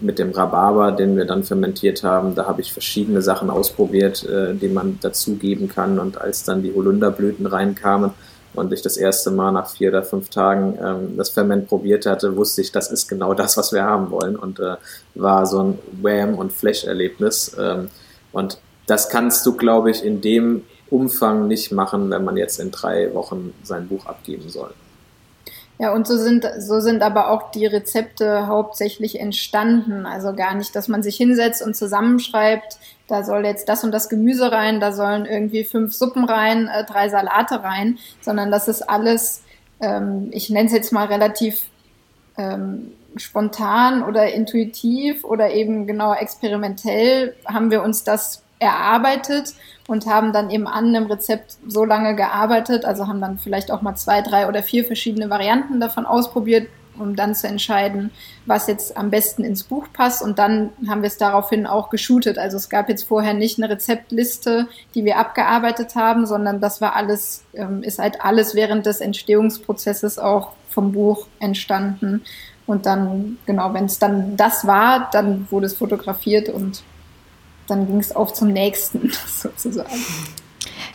mit 0.00 0.18
dem 0.18 0.30
Rhabarber, 0.30 0.92
den 0.92 1.16
wir 1.16 1.24
dann 1.24 1.44
fermentiert 1.44 2.02
haben, 2.02 2.34
da 2.34 2.46
habe 2.46 2.60
ich 2.60 2.72
verschiedene 2.72 3.22
Sachen 3.22 3.50
ausprobiert, 3.50 4.24
äh, 4.24 4.54
die 4.54 4.68
man 4.68 4.98
dazugeben 5.00 5.68
kann. 5.68 5.98
Und 5.98 6.20
als 6.20 6.44
dann 6.44 6.62
die 6.62 6.74
Holunderblüten 6.74 7.46
reinkamen 7.46 8.10
und 8.54 8.72
ich 8.72 8.82
das 8.82 8.96
erste 8.96 9.30
Mal 9.30 9.52
nach 9.52 9.70
vier 9.70 9.90
oder 9.90 10.02
fünf 10.02 10.28
Tagen 10.30 10.78
ähm, 10.82 11.16
das 11.16 11.30
Ferment 11.30 11.68
probiert 11.68 12.06
hatte, 12.06 12.36
wusste 12.36 12.60
ich, 12.60 12.72
das 12.72 12.90
ist 12.90 13.08
genau 13.08 13.34
das, 13.34 13.56
was 13.56 13.72
wir 13.72 13.84
haben 13.84 14.10
wollen. 14.10 14.36
Und 14.36 14.60
äh, 14.60 14.76
war 15.14 15.46
so 15.46 15.62
ein 15.62 15.78
Wham- 16.00 16.34
und 16.34 16.52
Flash-Erlebnis. 16.52 17.56
Ähm, 17.58 17.88
und 18.32 18.58
das 18.86 19.08
kannst 19.08 19.44
du, 19.46 19.56
glaube 19.56 19.90
ich, 19.90 20.04
in 20.04 20.20
dem 20.20 20.62
Umfang 20.90 21.48
nicht 21.48 21.72
machen, 21.72 22.10
wenn 22.10 22.24
man 22.24 22.36
jetzt 22.36 22.60
in 22.60 22.70
drei 22.70 23.14
Wochen 23.14 23.54
sein 23.62 23.88
Buch 23.88 24.06
abgeben 24.06 24.48
soll. 24.48 24.72
Ja, 25.82 25.92
und 25.92 26.06
so 26.06 26.16
sind, 26.16 26.48
so 26.58 26.78
sind 26.78 27.02
aber 27.02 27.28
auch 27.28 27.50
die 27.50 27.66
Rezepte 27.66 28.46
hauptsächlich 28.46 29.18
entstanden. 29.18 30.06
Also 30.06 30.32
gar 30.32 30.54
nicht, 30.54 30.76
dass 30.76 30.86
man 30.86 31.02
sich 31.02 31.16
hinsetzt 31.16 31.60
und 31.60 31.74
zusammenschreibt, 31.74 32.78
da 33.08 33.24
soll 33.24 33.44
jetzt 33.44 33.68
das 33.68 33.82
und 33.82 33.90
das 33.90 34.08
Gemüse 34.08 34.52
rein, 34.52 34.78
da 34.78 34.92
sollen 34.92 35.26
irgendwie 35.26 35.64
fünf 35.64 35.92
Suppen 35.92 36.24
rein, 36.24 36.68
äh, 36.68 36.84
drei 36.84 37.08
Salate 37.08 37.64
rein, 37.64 37.98
sondern 38.20 38.52
das 38.52 38.68
ist 38.68 38.82
alles, 38.82 39.42
ähm, 39.80 40.28
ich 40.30 40.50
nenne 40.50 40.66
es 40.66 40.72
jetzt 40.72 40.92
mal 40.92 41.06
relativ 41.06 41.66
ähm, 42.38 42.92
spontan 43.16 44.04
oder 44.04 44.32
intuitiv 44.32 45.24
oder 45.24 45.50
eben 45.50 45.88
genau 45.88 46.14
experimentell 46.14 47.34
haben 47.44 47.72
wir 47.72 47.82
uns 47.82 48.04
das 48.04 48.44
erarbeitet 48.60 49.54
und 49.88 50.06
haben 50.06 50.32
dann 50.32 50.50
eben 50.50 50.66
an 50.66 50.94
einem 50.94 51.06
Rezept 51.06 51.56
so 51.66 51.84
lange 51.84 52.14
gearbeitet, 52.14 52.84
also 52.84 53.06
haben 53.06 53.20
dann 53.20 53.38
vielleicht 53.38 53.70
auch 53.70 53.82
mal 53.82 53.96
zwei, 53.96 54.22
drei 54.22 54.48
oder 54.48 54.62
vier 54.62 54.84
verschiedene 54.84 55.28
Varianten 55.28 55.80
davon 55.80 56.06
ausprobiert, 56.06 56.68
um 56.98 57.16
dann 57.16 57.34
zu 57.34 57.48
entscheiden, 57.48 58.10
was 58.46 58.66
jetzt 58.66 58.96
am 58.96 59.10
besten 59.10 59.44
ins 59.44 59.64
Buch 59.64 59.86
passt. 59.92 60.22
Und 60.22 60.38
dann 60.38 60.70
haben 60.88 61.02
wir 61.02 61.08
es 61.08 61.16
daraufhin 61.16 61.66
auch 61.66 61.90
geshootet. 61.90 62.38
Also 62.38 62.56
es 62.56 62.68
gab 62.68 62.88
jetzt 62.88 63.04
vorher 63.04 63.34
nicht 63.34 63.58
eine 63.58 63.70
Rezeptliste, 63.70 64.68
die 64.94 65.04
wir 65.04 65.18
abgearbeitet 65.18 65.94
haben, 65.94 66.26
sondern 66.26 66.60
das 66.60 66.80
war 66.80 66.94
alles, 66.94 67.44
ähm, 67.54 67.82
ist 67.82 67.98
halt 67.98 68.22
alles 68.22 68.54
während 68.54 68.86
des 68.86 69.00
Entstehungsprozesses 69.00 70.18
auch 70.18 70.52
vom 70.68 70.92
Buch 70.92 71.26
entstanden. 71.40 72.22
Und 72.66 72.86
dann, 72.86 73.38
genau, 73.46 73.74
wenn 73.74 73.86
es 73.86 73.98
dann 73.98 74.36
das 74.36 74.66
war, 74.66 75.10
dann 75.12 75.46
wurde 75.50 75.66
es 75.66 75.74
fotografiert 75.74 76.48
und 76.48 76.82
dann 77.72 77.86
ging 77.86 77.98
es 77.98 78.14
auch 78.14 78.32
zum 78.32 78.52
nächsten 78.52 79.10
sozusagen. 79.26 80.04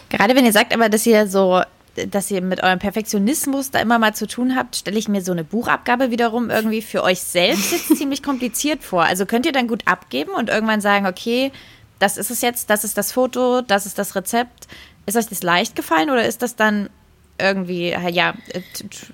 Gerade 0.09 0.35
wenn 0.35 0.45
ihr 0.45 0.53
sagt 0.53 0.73
aber, 0.73 0.89
dass 0.89 1.05
ihr 1.05 1.27
so 1.27 1.61
dass 2.05 2.29
ihr 2.29 2.41
mit 2.41 2.61
eurem 2.61 2.77
Perfektionismus 2.77 3.71
da 3.71 3.79
immer 3.79 3.97
mal 3.97 4.13
zu 4.13 4.27
tun 4.27 4.55
habt, 4.55 4.75
stelle 4.75 4.99
ich 4.99 5.07
mir 5.07 5.21
so 5.21 5.31
eine 5.31 5.43
Buchabgabe 5.43 6.11
wiederum 6.11 6.51
irgendwie 6.51 6.83
für 6.83 7.01
euch 7.01 7.21
selbst 7.21 7.71
jetzt 7.71 7.87
ziemlich 7.97 8.21
kompliziert 8.21 8.83
vor. 8.83 9.03
Also 9.03 9.25
könnt 9.25 9.47
ihr 9.47 9.51
dann 9.51 9.67
gut 9.67 9.81
abgeben 9.85 10.31
und 10.31 10.49
irgendwann 10.49 10.79
sagen, 10.79 11.07
okay, 11.07 11.51
das 11.97 12.17
ist 12.17 12.29
es 12.29 12.41
jetzt, 12.41 12.69
das 12.69 12.83
ist 12.83 12.99
das 12.99 13.11
Foto, 13.11 13.61
das 13.61 13.87
ist 13.87 13.97
das 13.97 14.15
Rezept. 14.15 14.67
Ist 15.07 15.17
euch 15.17 15.27
das 15.27 15.41
leicht 15.41 15.75
gefallen 15.75 16.11
oder 16.11 16.25
ist 16.25 16.43
das 16.43 16.55
dann 16.55 16.89
irgendwie, 17.39 17.95
ja, 18.11 18.35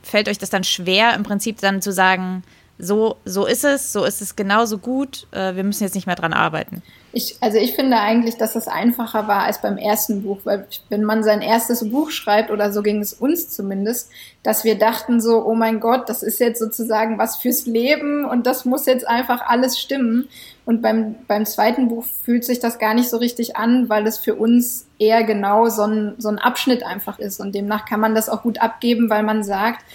fällt 0.01 0.28
euch 0.28 0.38
das 0.38 0.49
dann 0.49 0.64
schwer, 0.64 1.14
im 1.14 1.24
Prinzip 1.24 1.59
dann 1.61 1.82
zu 1.82 1.91
sagen, 1.91 2.43
so, 2.80 3.18
so 3.26 3.45
ist 3.45 3.64
es, 3.64 3.93
so 3.93 4.03
ist 4.03 4.22
es 4.22 4.36
genauso 4.36 4.78
gut, 4.78 5.28
äh, 5.32 5.55
wir 5.55 5.64
müssen 5.64 5.84
jetzt 5.84 5.95
nicht 5.95 6.07
mehr 6.07 6.16
dran 6.16 6.34
arbeiten? 6.34 6.82
Ich, 7.16 7.38
also 7.41 7.59
ich 7.59 7.76
finde 7.76 7.99
eigentlich, 7.99 8.38
dass 8.38 8.55
es 8.55 8.68
einfacher 8.68 9.28
war 9.28 9.43
als 9.43 9.61
beim 9.61 9.78
ersten 9.78 10.24
Buch, 10.24 10.39
weil 10.45 10.66
wenn 10.89 11.03
man 11.03 11.24
sein 11.24 11.41
erstes 11.41 11.88
Buch 11.91 12.09
schreibt, 12.09 12.49
oder 12.49 12.74
so 12.74 12.82
ging 12.82 13.01
es 13.01 13.14
uns 13.14 13.49
zumindest, 13.49 14.09
dass 14.41 14.64
wir 14.64 14.80
dachten 14.80 15.22
so, 15.22 15.45
oh 15.45 15.53
mein 15.53 15.80
Gott, 15.80 16.09
das 16.09 16.24
ist 16.24 16.39
jetzt 16.39 16.57
sozusagen 16.57 17.20
was 17.20 17.38
fürs 17.38 17.68
Leben 17.68 18.26
und 18.26 18.47
das 18.47 18.66
muss 18.66 18.88
jetzt 18.88 19.07
einfach 19.07 19.41
alles 19.45 19.80
stimmen. 19.80 20.28
Und 20.66 20.82
beim, 20.82 21.16
beim 21.28 21.45
zweiten 21.45 21.88
Buch 21.88 22.03
fühlt 22.03 22.45
sich 22.45 22.59
das 22.59 22.80
gar 22.80 22.95
nicht 22.95 23.11
so 23.11 23.18
richtig 23.18 23.57
an, 23.57 23.89
weil 23.89 24.07
es 24.07 24.18
für 24.18 24.34
uns 24.34 24.88
eher 24.97 25.24
genau 25.24 25.70
so 25.70 25.84
ein, 25.84 26.16
so 26.18 26.30
ein 26.30 26.39
Abschnitt 26.39 26.84
einfach 26.84 27.20
ist. 27.20 27.39
Und 27.39 27.53
demnach 27.53 27.86
kann 27.86 27.99
man 27.99 28.16
das 28.16 28.28
auch 28.28 28.41
gut 28.41 28.59
abgeben, 28.59 29.11
weil 29.11 29.22
man 29.22 29.43
sagt, 29.43 29.86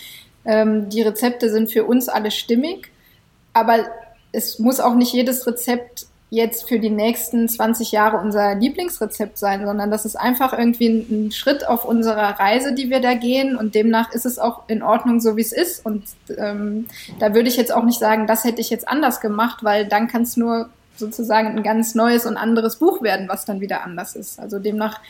ähm, 0.45 0.89
die 0.89 1.03
Rezepte 1.03 1.51
sind 1.51 1.73
für 1.73 1.85
uns 1.85 2.09
alle 2.09 2.31
stimmig, 2.31 2.93
aber 3.55 3.81
es 4.31 4.61
muss 4.61 4.79
auch 4.79 4.95
nicht 4.95 5.13
jedes 5.13 5.45
Rezept 5.49 6.07
jetzt 6.31 6.69
für 6.69 6.79
die 6.79 6.91
nächsten 6.91 7.49
20 7.49 7.91
Jahre 7.93 8.19
unser 8.19 8.55
Lieblingsrezept 8.55 9.39
sein, 9.39 9.65
sondern 9.65 9.91
das 9.91 10.05
ist 10.05 10.17
einfach 10.17 10.53
irgendwie 10.53 10.89
ein, 10.89 11.27
ein, 11.27 11.33
Schritt 11.33 11.67
auf 11.67 11.87
unserer 11.87 12.39
Reise, 12.39 12.75
die 12.75 12.91
wir 12.91 13.01
da 13.01 13.15
gehen 13.15 13.57
und 13.57 13.75
demnach 13.75 14.13
ist 14.13 14.27
es 14.27 14.39
auch 14.39 14.69
in 14.69 14.83
Ordnung, 14.83 15.21
so 15.21 15.37
wie 15.37 15.41
es 15.41 15.53
ist. 15.53 15.87
Und 15.87 16.05
ähm, 16.37 16.87
da 17.19 17.35
würde 17.35 17.49
ich 17.49 17.57
jetzt 17.57 17.73
auch 17.73 17.85
nicht 17.85 17.99
sagen, 17.99 18.27
das 18.27 18.45
hätte 18.45 18.61
ich 18.61 18.69
jetzt 18.69 18.87
anders 18.87 19.21
gemacht, 19.21 19.65
weil 19.65 19.87
dann 19.87 20.09
kann 20.09 20.23
es 20.23 20.37
nur 20.37 20.69
sozusagen 20.97 21.49
ein 21.49 21.63
ganz 21.63 21.95
neues 21.95 22.27
und 22.27 22.37
anderes 22.37 22.77
Buch 22.77 23.03
werden, 23.03 23.29
was 23.29 23.47
dann 23.47 23.61
wieder 23.61 23.83
anders 23.83 24.15
ist. 24.15 24.39
Also 24.39 24.59
demnach 24.59 25.01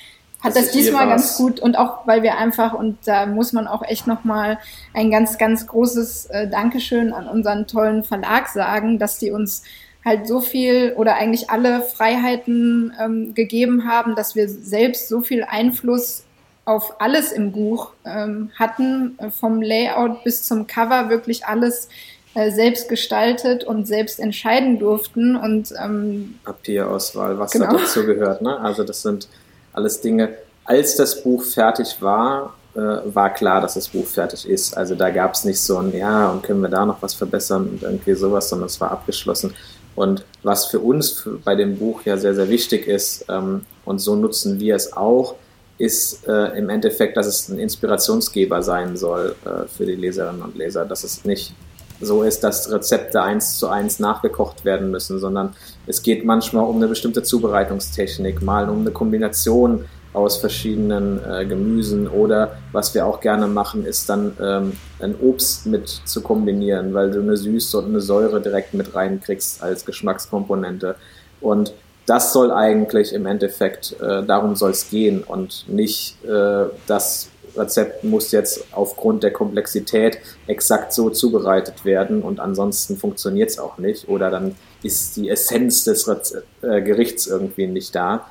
hat 0.40 0.54
das, 0.54 0.66
das 0.66 0.72
diesmal 0.72 1.08
ganz 1.08 1.36
gut 1.36 1.58
und 1.58 1.76
auch 1.76 2.06
weil 2.06 2.22
wir 2.22 2.38
einfach 2.38 2.72
und 2.72 2.96
da 3.06 3.26
muss 3.26 3.52
man 3.52 3.66
auch 3.66 3.82
echt 3.82 4.06
nochmal 4.06 4.58
ein 4.94 5.10
ganz 5.10 5.36
ganz 5.36 5.66
großes 5.66 6.26
äh, 6.26 6.48
Dankeschön 6.48 7.12
an 7.12 7.26
unseren 7.26 7.66
tollen 7.66 8.04
Verlag 8.04 8.48
sagen, 8.48 9.00
dass 9.00 9.18
die 9.18 9.32
uns 9.32 9.64
halt 10.04 10.26
so 10.26 10.40
viel 10.40 10.94
oder 10.96 11.16
eigentlich 11.16 11.50
alle 11.50 11.82
Freiheiten 11.82 12.92
ähm, 13.00 13.34
gegeben 13.34 13.88
haben, 13.88 14.14
dass 14.14 14.34
wir 14.34 14.48
selbst 14.48 15.08
so 15.08 15.20
viel 15.20 15.44
Einfluss 15.44 16.24
auf 16.64 17.00
alles 17.00 17.32
im 17.32 17.52
Buch 17.52 17.92
ähm, 18.04 18.50
hatten, 18.58 19.18
äh, 19.18 19.30
vom 19.30 19.62
Layout 19.62 20.22
bis 20.24 20.44
zum 20.44 20.66
Cover 20.66 21.08
wirklich 21.08 21.46
alles 21.46 21.88
äh, 22.34 22.50
selbst 22.50 22.88
gestaltet 22.88 23.64
und 23.64 23.86
selbst 23.86 24.20
entscheiden 24.20 24.78
durften 24.78 25.34
und 25.34 25.72
ähm, 25.82 26.38
Papierauswahl, 26.44 27.38
was 27.38 27.52
genau. 27.52 27.72
dazu 27.72 28.04
gehört. 28.04 28.42
Ne? 28.42 28.60
Also 28.60 28.84
das 28.84 29.02
sind 29.02 29.28
alles 29.72 30.00
Dinge. 30.00 30.36
Als 30.64 30.96
das 30.96 31.22
Buch 31.22 31.42
fertig 31.42 31.96
war, 32.00 32.54
äh, 32.74 32.80
war 32.80 33.32
klar, 33.32 33.62
dass 33.62 33.74
das 33.74 33.88
Buch 33.88 34.06
fertig 34.06 34.48
ist. 34.48 34.76
Also 34.76 34.94
da 34.94 35.08
gab 35.10 35.34
es 35.34 35.44
nicht 35.44 35.60
so 35.60 35.78
ein 35.78 35.96
Ja 35.96 36.28
und 36.30 36.42
können 36.42 36.60
wir 36.60 36.68
da 36.68 36.84
noch 36.84 37.00
was 37.00 37.14
verbessern 37.14 37.68
und 37.70 37.82
irgendwie 37.82 38.14
sowas, 38.14 38.50
sondern 38.50 38.66
es 38.66 38.78
war 38.80 38.90
abgeschlossen. 38.90 39.54
Und 39.98 40.24
was 40.44 40.66
für 40.66 40.78
uns 40.78 41.28
bei 41.44 41.56
dem 41.56 41.76
Buch 41.76 42.02
ja 42.04 42.16
sehr, 42.16 42.32
sehr 42.32 42.48
wichtig 42.48 42.86
ist, 42.86 43.24
ähm, 43.28 43.62
und 43.84 43.98
so 43.98 44.14
nutzen 44.14 44.60
wir 44.60 44.76
es 44.76 44.92
auch, 44.92 45.34
ist 45.76 46.26
äh, 46.28 46.56
im 46.56 46.70
Endeffekt, 46.70 47.16
dass 47.16 47.26
es 47.26 47.48
ein 47.48 47.58
Inspirationsgeber 47.58 48.62
sein 48.62 48.96
soll 48.96 49.34
äh, 49.44 49.66
für 49.66 49.86
die 49.86 49.96
Leserinnen 49.96 50.42
und 50.42 50.56
Leser. 50.56 50.84
Dass 50.84 51.02
es 51.02 51.24
nicht 51.24 51.52
so 52.00 52.22
ist, 52.22 52.44
dass 52.44 52.70
Rezepte 52.70 53.22
eins 53.22 53.58
zu 53.58 53.68
eins 53.68 53.98
nachgekocht 53.98 54.64
werden 54.64 54.92
müssen, 54.92 55.18
sondern 55.18 55.56
es 55.88 56.00
geht 56.02 56.24
manchmal 56.24 56.64
um 56.66 56.76
eine 56.76 56.86
bestimmte 56.86 57.24
Zubereitungstechnik, 57.24 58.40
mal 58.40 58.68
um 58.68 58.80
eine 58.82 58.92
Kombination 58.92 59.84
aus 60.18 60.38
verschiedenen 60.38 61.20
äh, 61.24 61.46
Gemüsen 61.46 62.08
oder 62.08 62.58
was 62.72 62.94
wir 62.94 63.06
auch 63.06 63.20
gerne 63.20 63.46
machen, 63.46 63.86
ist 63.86 64.08
dann 64.08 64.36
ähm, 64.40 64.72
ein 65.00 65.14
Obst 65.20 65.66
mit 65.66 65.88
zu 65.88 66.20
kombinieren, 66.20 66.92
weil 66.92 67.10
du 67.10 67.20
eine 67.20 67.36
Süße 67.36 67.78
und 67.78 67.86
eine 67.86 68.00
Säure 68.00 68.40
direkt 68.40 68.74
mit 68.74 68.94
reinkriegst 68.94 69.62
als 69.62 69.84
Geschmackskomponente. 69.84 70.96
Und 71.40 71.72
das 72.06 72.32
soll 72.32 72.50
eigentlich 72.50 73.12
im 73.12 73.26
Endeffekt, 73.26 73.96
äh, 74.00 74.24
darum 74.24 74.56
soll 74.56 74.72
es 74.72 74.90
gehen 74.90 75.22
und 75.22 75.64
nicht 75.68 76.16
äh, 76.24 76.64
das 76.86 77.28
Rezept 77.56 78.04
muss 78.04 78.30
jetzt 78.32 78.64
aufgrund 78.72 79.22
der 79.22 79.32
Komplexität 79.32 80.18
exakt 80.46 80.92
so 80.92 81.10
zubereitet 81.10 81.84
werden 81.84 82.22
und 82.22 82.40
ansonsten 82.40 82.96
funktioniert 82.96 83.50
es 83.50 83.58
auch 83.58 83.78
nicht 83.78 84.08
oder 84.08 84.30
dann 84.30 84.54
ist 84.82 85.16
die 85.16 85.28
Essenz 85.28 85.84
des 85.84 86.08
Reze 86.08 86.44
äh, 86.62 86.80
Gerichts 86.82 87.26
irgendwie 87.26 87.66
nicht 87.66 87.94
da, 87.94 88.26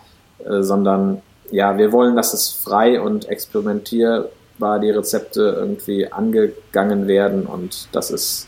äh, 0.46 0.62
sondern 0.62 1.22
ja, 1.52 1.78
wir 1.78 1.92
wollen, 1.92 2.16
dass 2.16 2.34
es 2.34 2.50
frei 2.52 3.00
und 3.00 3.26
experimentierbar 3.30 4.80
die 4.80 4.90
Rezepte 4.90 5.42
irgendwie 5.58 6.12
angegangen 6.12 7.08
werden 7.08 7.46
und 7.46 7.88
das 7.92 8.12
ist, 8.12 8.48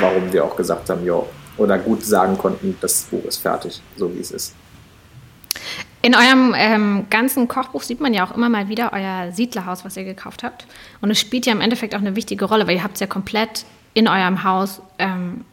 warum 0.00 0.32
wir 0.32 0.44
auch 0.44 0.56
gesagt 0.56 0.90
haben, 0.90 1.04
ja, 1.04 1.22
oder 1.56 1.78
gut 1.78 2.04
sagen 2.04 2.38
konnten, 2.38 2.76
das 2.80 3.02
Buch 3.10 3.24
ist 3.24 3.38
fertig, 3.38 3.82
so 3.96 4.14
wie 4.14 4.20
es 4.20 4.30
ist. 4.30 4.54
In 6.02 6.14
eurem 6.14 6.54
ähm, 6.56 7.06
ganzen 7.10 7.46
Kochbuch 7.46 7.82
sieht 7.82 8.00
man 8.00 8.14
ja 8.14 8.26
auch 8.26 8.34
immer 8.34 8.48
mal 8.48 8.68
wieder 8.68 8.92
euer 8.94 9.32
Siedlerhaus, 9.32 9.84
was 9.84 9.98
ihr 9.98 10.04
gekauft 10.04 10.42
habt. 10.42 10.66
Und 11.02 11.10
es 11.10 11.20
spielt 11.20 11.44
ja 11.44 11.52
im 11.52 11.60
Endeffekt 11.60 11.94
auch 11.94 12.00
eine 12.00 12.16
wichtige 12.16 12.46
Rolle, 12.46 12.66
weil 12.66 12.76
ihr 12.76 12.82
habt 12.82 12.94
es 12.94 13.00
ja 13.00 13.06
komplett 13.06 13.66
in 13.92 14.08
eurem 14.08 14.42
Haus 14.42 14.80
ähm, 14.98 15.44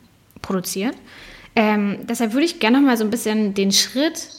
produziert. 0.41 0.95
Ähm, 1.55 1.97
deshalb 2.03 2.31
würde 2.31 2.45
ich 2.45 2.59
gerne 2.59 2.79
noch 2.79 2.87
mal 2.87 2.95
so 2.95 3.03
ein 3.03 3.09
bisschen 3.09 3.55
den 3.55 3.73
Schritt 3.73 4.29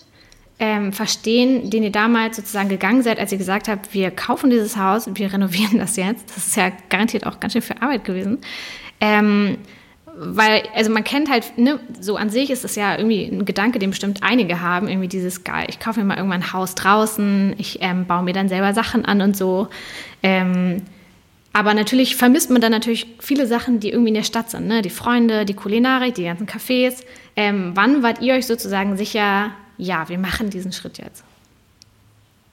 ähm, 0.61 0.93
verstehen, 0.93 1.71
den 1.71 1.85
ihr 1.85 1.93
damals 1.93 2.37
sozusagen 2.37 2.69
gegangen 2.69 3.03
seid, 3.03 3.21
als 3.21 3.31
ihr 3.31 3.39
gesagt 3.39 3.69
habt, 3.69 3.95
wir 3.95 4.11
kaufen 4.11 4.51
dieses 4.51 4.77
Haus 4.77 5.07
und 5.07 5.19
wir 5.19 5.33
renovieren 5.33 5.79
das 5.79 5.97
jetzt. 5.97 6.29
Das 6.37 6.47
ist 6.47 6.57
ja 6.57 6.73
garantiert 6.89 7.27
auch 7.27 7.41
ganz 7.41 7.53
schön 7.53 7.63
viel 7.63 7.77
Arbeit 7.81 8.05
gewesen. 8.05 8.39
Ähm, 9.01 9.59
weil, 10.21 10.63
also 10.75 10.91
man 10.91 11.05
kennt 11.05 11.31
halt, 11.31 11.57
ne, 11.59 11.79
so 12.01 12.17
an 12.17 12.29
sich 12.29 12.51
ist 12.51 12.65
es 12.65 12.75
ja 12.75 12.97
irgendwie 12.97 13.27
ein 13.27 13.45
Gedanke, 13.45 13.79
den 13.79 13.91
bestimmt 13.91 14.25
einige 14.25 14.61
haben, 14.61 14.89
irgendwie 14.89 15.07
dieses, 15.07 15.45
geil, 15.45 15.67
ich 15.69 15.79
kaufe 15.79 16.01
mir 16.01 16.07
mal 16.07 16.17
irgendwann 16.17 16.43
ein 16.43 16.53
Haus 16.53 16.75
draußen, 16.75 17.55
ich 17.59 17.79
ähm, 17.83 18.07
baue 18.07 18.25
mir 18.25 18.33
dann 18.33 18.49
selber 18.49 18.75
Sachen 18.75 19.05
an 19.05 19.21
und 19.21 19.37
so. 19.37 19.69
Ähm, 20.25 20.83
aber 21.53 21.73
natürlich 21.75 22.17
vermisst 22.17 22.51
man 22.51 22.61
dann 22.61 22.73
natürlich 22.73 23.07
viele 23.21 23.47
Sachen, 23.47 23.79
die 23.79 23.91
irgendwie 23.91 24.09
in 24.09 24.15
der 24.15 24.23
Stadt 24.25 24.51
sind, 24.51 24.67
ne? 24.67 24.83
die 24.83 24.91
Freunde, 24.91 25.45
die 25.45 25.55
Kulinarik, 25.55 26.15
die 26.15 26.25
ganzen 26.25 26.47
Cafés. 26.47 27.05
Ähm, 27.37 27.73
wann 27.75 28.03
wart 28.03 28.21
ihr 28.21 28.35
euch 28.35 28.47
sozusagen 28.47 28.97
sicher, 28.97 29.53
ja, 29.79 30.09
wir 30.09 30.18
machen 30.18 30.51
diesen 30.51 30.72
Schritt 30.72 30.99
jetzt? 30.99 31.24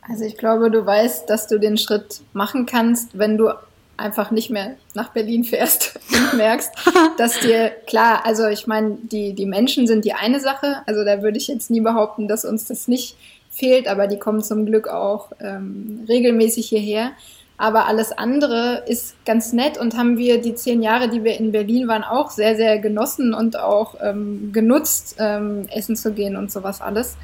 Also 0.08 0.24
ich 0.24 0.38
glaube, 0.38 0.70
du 0.70 0.86
weißt, 0.86 1.30
dass 1.30 1.48
du 1.48 1.60
den 1.60 1.78
Schritt 1.78 2.22
machen 2.34 2.66
kannst, 2.66 3.18
wenn 3.18 3.38
du 3.38 3.50
einfach 3.98 4.30
nicht 4.32 4.50
mehr 4.50 4.76
nach 4.94 5.10
Berlin 5.10 5.44
fährst 5.44 6.00
und 6.12 6.38
merkst, 6.38 6.72
dass 7.18 7.40
dir, 7.40 7.72
klar, 7.88 8.26
also 8.26 8.48
ich 8.48 8.68
meine, 8.68 8.98
die, 9.02 9.34
die 9.34 9.46
Menschen 9.46 9.88
sind 9.88 10.06
die 10.06 10.14
eine 10.14 10.40
Sache, 10.40 10.84
also 10.86 11.04
da 11.04 11.22
würde 11.22 11.38
ich 11.38 11.48
jetzt 11.48 11.70
nie 11.72 11.82
behaupten, 11.82 12.28
dass 12.28 12.46
uns 12.46 12.66
das 12.66 12.88
nicht 12.88 13.18
fehlt, 13.50 13.88
aber 13.88 14.08
die 14.08 14.20
kommen 14.20 14.44
zum 14.44 14.66
Glück 14.66 14.88
auch 14.88 15.32
ähm, 15.40 16.06
regelmäßig 16.08 16.68
hierher. 16.68 17.12
Aber 17.58 17.88
alles 17.88 18.12
andere 18.12 18.84
ist 18.86 19.16
ganz 19.26 19.54
nett 19.54 19.78
und 19.78 19.98
haben 19.98 20.18
wir 20.18 20.42
die 20.42 20.56
zehn 20.56 20.82
Jahre, 20.82 21.08
die 21.08 21.24
wir 21.24 21.40
in 21.40 21.54
Berlin 21.54 21.88
waren, 21.88 22.04
auch 22.04 22.30
sehr, 22.30 22.56
sehr 22.58 22.80
genossen 22.80 23.34
und 23.34 23.58
auch 23.58 23.96
ähm, 24.02 24.52
genutzt, 24.52 25.16
ähm, 25.20 25.68
essen 25.70 25.96
zu 25.96 26.12
gehen 26.12 26.36
und 26.36 26.52
sowas 26.52 26.82
alles. 26.82 27.16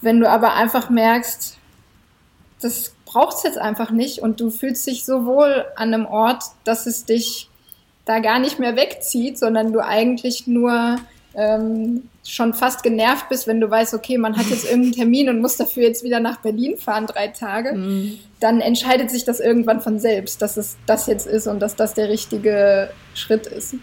Wenn 0.00 0.20
du 0.20 0.28
aber 0.28 0.54
einfach 0.54 0.88
merkst, 0.88 1.58
das 2.60 2.94
braucht 3.04 3.36
es 3.36 3.42
jetzt 3.42 3.58
einfach 3.58 3.90
nicht 3.90 4.20
und 4.20 4.40
du 4.40 4.50
fühlst 4.50 4.86
dich 4.86 5.04
so 5.04 5.26
wohl 5.26 5.66
an 5.76 5.92
einem 5.92 6.06
Ort, 6.06 6.42
dass 6.64 6.86
es 6.86 7.04
dich 7.04 7.50
da 8.06 8.20
gar 8.20 8.38
nicht 8.38 8.58
mehr 8.58 8.76
wegzieht, 8.76 9.38
sondern 9.38 9.72
du 9.72 9.84
eigentlich 9.84 10.46
nur 10.46 10.96
ähm, 11.34 12.08
schon 12.26 12.54
fast 12.54 12.82
genervt 12.82 13.28
bist, 13.28 13.46
wenn 13.46 13.60
du 13.60 13.70
weißt, 13.70 13.94
okay, 13.94 14.18
man 14.18 14.36
hat 14.36 14.46
jetzt 14.46 14.64
irgendeinen 14.70 14.92
Termin 14.92 15.28
und 15.28 15.40
muss 15.40 15.56
dafür 15.56 15.84
jetzt 15.84 16.02
wieder 16.04 16.20
nach 16.20 16.38
Berlin 16.38 16.76
fahren, 16.76 17.06
drei 17.06 17.28
Tage, 17.28 17.72
mhm. 17.72 18.18
dann 18.40 18.60
entscheidet 18.60 19.10
sich 19.10 19.24
das 19.24 19.40
irgendwann 19.40 19.80
von 19.80 19.98
selbst, 19.98 20.42
dass 20.42 20.56
es 20.56 20.76
das 20.86 21.06
jetzt 21.06 21.26
ist 21.26 21.46
und 21.46 21.60
dass 21.60 21.76
das 21.76 21.94
der 21.94 22.08
richtige 22.08 22.90
Schritt 23.14 23.46
ist. 23.46 23.74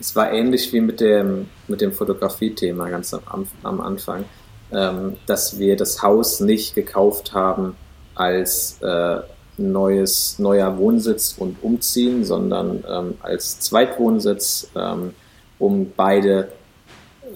Es 0.00 0.16
war 0.16 0.32
ähnlich 0.32 0.72
wie 0.72 0.80
mit 0.80 1.00
dem, 1.00 1.46
mit 1.68 1.80
dem 1.80 1.92
Fotografie-Thema 1.92 2.88
ganz 2.90 3.14
am, 3.14 3.46
am 3.62 3.80
Anfang, 3.80 4.24
ähm, 4.72 5.16
dass 5.26 5.58
wir 5.58 5.76
das 5.76 6.02
Haus 6.02 6.40
nicht 6.40 6.74
gekauft 6.74 7.34
haben 7.34 7.76
als 8.14 8.80
äh, 8.82 9.20
neues, 9.58 10.38
neuer 10.38 10.76
Wohnsitz 10.78 11.36
und 11.38 11.62
umziehen, 11.62 12.24
sondern 12.24 12.82
ähm, 12.88 13.14
als 13.20 13.60
Zweitwohnsitz, 13.60 14.70
ähm, 14.74 15.14
um 15.58 15.92
beide 15.96 16.48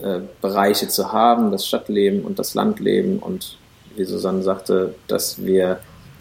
äh, 0.03 0.21
Bereiche 0.41 0.89
zu 0.89 1.13
haben, 1.13 1.51
das 1.51 1.67
Stadtleben 1.67 2.23
und 2.25 2.39
das 2.39 2.55
Landleben 2.55 3.19
und 3.19 3.59
wie 3.97 4.05
Susanne 4.05 4.43
sagte, 4.43 4.95
dass 5.09 5.45
wir 5.45 5.81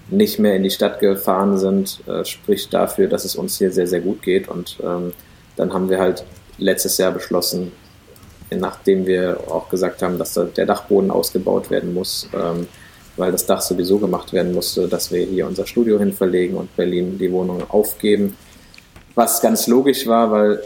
nicht 0.10 0.40
mehr 0.40 0.56
in 0.56 0.64
die 0.64 0.70
Stadt 0.70 1.00
gefahren 1.00 1.58
sind, 1.58 2.00
äh, 2.08 2.24
spricht 2.26 2.74
dafür, 2.74 3.08
dass 3.08 3.26
es 3.26 3.36
uns 3.36 3.58
hier 3.58 3.72
sehr, 3.72 3.88
sehr 3.88 4.02
gut 4.02 4.22
geht. 4.22 4.48
Und 4.48 4.78
ähm, 4.84 5.14
dann 5.56 5.74
haben 5.74 5.90
wir 5.90 6.00
halt 6.00 6.24
letztes 6.58 6.98
Jahr 6.98 7.12
beschlossen, 7.12 7.72
nachdem 8.52 9.08
wir 9.08 9.40
auch 9.50 9.70
gesagt 9.70 10.02
haben, 10.02 10.18
dass 10.18 10.34
der 10.34 10.66
Dachboden 10.66 11.12
ausgebaut 11.12 11.72
werden 11.72 11.94
muss, 11.94 12.30
ähm, 12.34 12.68
weil 13.18 13.32
das 13.32 13.46
Dach 13.46 13.62
sowieso 13.62 13.98
gemacht 13.98 14.34
werden 14.34 14.54
musste, 14.54 14.88
dass 14.88 15.12
wir 15.12 15.26
hier 15.26 15.48
unser 15.48 15.66
Studio 15.66 15.98
hin 15.98 16.14
verlegen 16.14 16.56
und 16.56 16.76
Berlin 16.76 17.18
die 17.18 17.32
Wohnung 17.32 17.64
aufgeben. 17.70 18.38
Was 19.16 19.42
ganz 19.42 19.68
logisch 19.68 20.08
war, 20.08 20.30
weil 20.32 20.62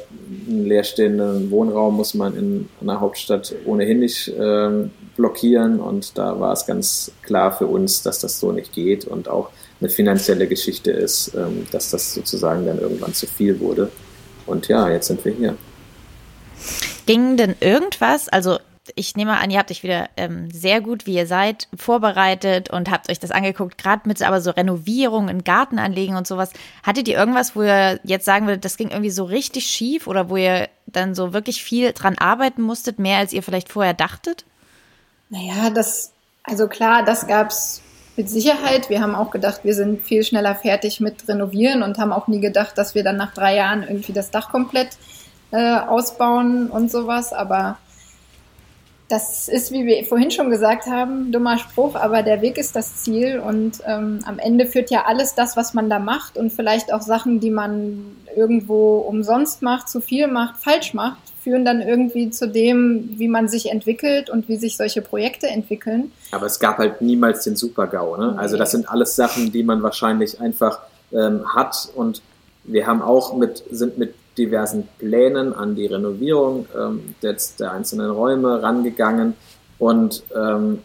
einen 0.47 0.66
leerstehenden 0.66 1.52
Wohnraum 1.52 1.95
muss 1.95 2.16
man 2.16 2.36
in 2.36 2.70
einer 2.82 3.00
Hauptstadt 3.00 3.54
ohnehin 3.66 4.00
nicht 4.00 4.34
ähm, 4.39 4.91
blockieren 5.16 5.80
und 5.80 6.18
da 6.18 6.39
war 6.39 6.54
es 6.54 6.66
ganz 6.66 7.12
klar 7.22 7.56
für 7.56 7.68
uns, 7.68 8.02
dass 8.02 8.20
das 8.20 8.39
so 8.39 8.52
nicht 8.52 8.74
geht 8.74 9.06
und 9.06 9.30
auch 9.30 9.50
eine 9.80 9.89
finanzielle 9.89 10.47
Geschichte 10.47 10.91
ist, 10.91 11.34
ähm, 11.36 11.68
dass 11.72 11.91
das 11.91 12.14
sozusagen 12.14 12.66
dann 12.66 12.80
irgendwann 12.80 13.14
zu 13.14 13.28
viel 13.28 13.60
wurde. 13.60 13.91
Und 14.45 14.68
ja, 14.68 14.89
jetzt 14.89 15.08
sind 15.08 15.24
wir 15.24 15.34
hier. 15.34 15.56
Ging 17.06 17.38
denn 17.38 17.56
irgendwas, 17.60 18.30
also 18.30 18.58
ich 18.96 19.16
nehme 19.16 19.38
an, 19.38 19.50
ihr 19.50 19.60
habt 19.60 19.72
euch 19.72 19.84
wieder 19.84 20.10
ähm, 20.18 20.50
sehr 20.52 20.82
gut, 20.82 21.06
wie 21.06 21.16
ihr 21.16 21.28
seid, 21.28 21.68
vorbereitet 21.76 22.70
und 22.70 22.90
habt 22.90 23.10
euch 23.10 23.20
das 23.20 23.32
angeguckt, 23.32 23.78
gerade 23.78 24.08
mit 24.08 24.22
aber 24.22 24.42
so 24.42 24.52
Renovierungen, 24.52 25.44
Garten 25.44 25.80
anlegen 25.80 26.16
und 26.16 26.28
sowas. 26.28 26.52
Hattet 26.84 27.08
ihr 27.08 27.18
irgendwas, 27.18 27.56
wo 27.56 27.64
ihr 27.64 28.00
jetzt 28.04 28.26
sagen 28.26 28.48
würdet, 28.48 28.66
das 28.66 28.78
ging 28.78 28.90
irgendwie 28.90 29.10
so 29.10 29.24
richtig 29.24 29.66
schief 29.68 30.08
oder 30.08 30.30
wo 30.30 30.38
ihr 30.38 30.70
dann 30.88 31.16
so 31.16 31.34
wirklich 31.34 31.64
viel 31.64 31.94
dran 31.94 32.18
arbeiten 32.18 32.62
musstet, 32.62 33.00
mehr 33.00 33.18
als 33.18 33.34
ihr 33.34 33.44
vielleicht 33.44 33.70
vorher 33.70 33.94
dachtet? 33.94 34.46
Naja, 35.30 35.70
das, 35.70 36.12
also 36.44 36.68
klar, 36.68 37.04
das 37.04 37.28
gab's 37.28 37.82
mit 38.20 38.30
Sicherheit. 38.30 38.90
Wir 38.90 39.02
haben 39.02 39.16
auch 39.16 39.32
gedacht, 39.32 39.62
wir 39.64 39.74
sind 39.74 40.04
viel 40.04 40.24
schneller 40.24 40.54
fertig 40.54 41.00
mit 41.00 41.28
Renovieren 41.28 41.84
und 41.84 41.98
haben 41.98 42.12
auch 42.12 42.28
nie 42.28 42.42
gedacht, 42.42 42.78
dass 42.78 42.94
wir 42.94 43.04
dann 43.04 43.16
nach 43.16 43.34
drei 43.34 43.56
Jahren 43.56 43.84
irgendwie 43.84 44.12
das 44.12 44.30
Dach 44.30 44.50
komplett 44.50 44.98
äh, 45.52 45.78
ausbauen 45.78 46.70
und 46.70 46.92
sowas. 46.92 47.32
Aber 47.32 47.78
das 49.10 49.47
ist, 49.47 49.72
wie 49.72 49.88
wir 49.88 50.05
vorhin 50.05 50.30
schon 50.30 50.51
gesagt 50.51 50.86
haben, 50.86 51.32
dummer 51.32 51.57
Spruch, 51.57 51.95
aber 51.95 52.22
der 52.22 52.41
Weg 52.41 52.60
ist 52.60 52.76
das 52.76 52.97
Ziel 52.97 53.39
und 53.39 53.80
ähm, 53.86 54.20
am 54.26 54.38
Ende 54.38 54.68
führt 54.68 54.91
ja 54.91 55.05
alles 55.07 55.34
das, 55.34 55.57
was 55.57 55.74
man 55.74 55.89
da 55.89 55.97
macht 55.97 56.38
und 56.38 56.53
vielleicht 56.53 56.93
auch 56.93 57.01
Sachen, 57.01 57.39
die 57.39 57.49
man 57.49 58.16
irgendwo 58.36 58.99
umsonst 58.99 59.64
macht, 59.64 59.89
zu 59.89 59.99
viel 59.99 60.28
macht, 60.28 60.62
falsch 60.62 60.93
macht, 60.93 61.18
führen 61.43 61.66
dann 61.66 61.82
irgendwie 61.82 62.30
zu 62.30 62.47
dem, 62.47 63.10
wie 63.18 63.28
man 63.28 63.47
sich 63.47 63.72
entwickelt 63.72 64.30
und 64.30 64.47
wie 64.47 64.57
sich 64.57 64.78
solche 64.78 65.01
Projekte 65.01 65.47
entwickeln. 65.47 66.12
Aber 66.32 66.45
es 66.45 66.60
gab 66.60 66.78
halt 66.78 67.01
niemals 67.01 67.43
den 67.43 67.55
Super-GAU. 67.55 68.16
Ne? 68.16 68.36
Also 68.38 68.57
das 68.57 68.70
sind 68.70 68.88
alles 68.89 69.16
Sachen, 69.16 69.51
die 69.51 69.64
man 69.64 69.82
wahrscheinlich 69.82 70.39
einfach 70.39 70.82
ähm, 71.12 71.55
hat 71.55 71.89
und 71.95 72.22
wir 72.64 72.86
haben 72.86 73.01
auch 73.01 73.36
mit, 73.36 73.64
sind 73.72 73.97
mit 73.97 74.14
diversen 74.40 74.88
Plänen 74.98 75.54
an 75.54 75.76
die 75.76 75.86
Renovierung 75.86 76.66
ähm, 76.76 77.16
jetzt 77.22 77.60
der 77.60 77.74
einzelnen 77.74 78.10
Räume 78.10 78.64
rangegangen. 78.64 79.36
Und 79.78 80.24
ähm, 80.36 80.80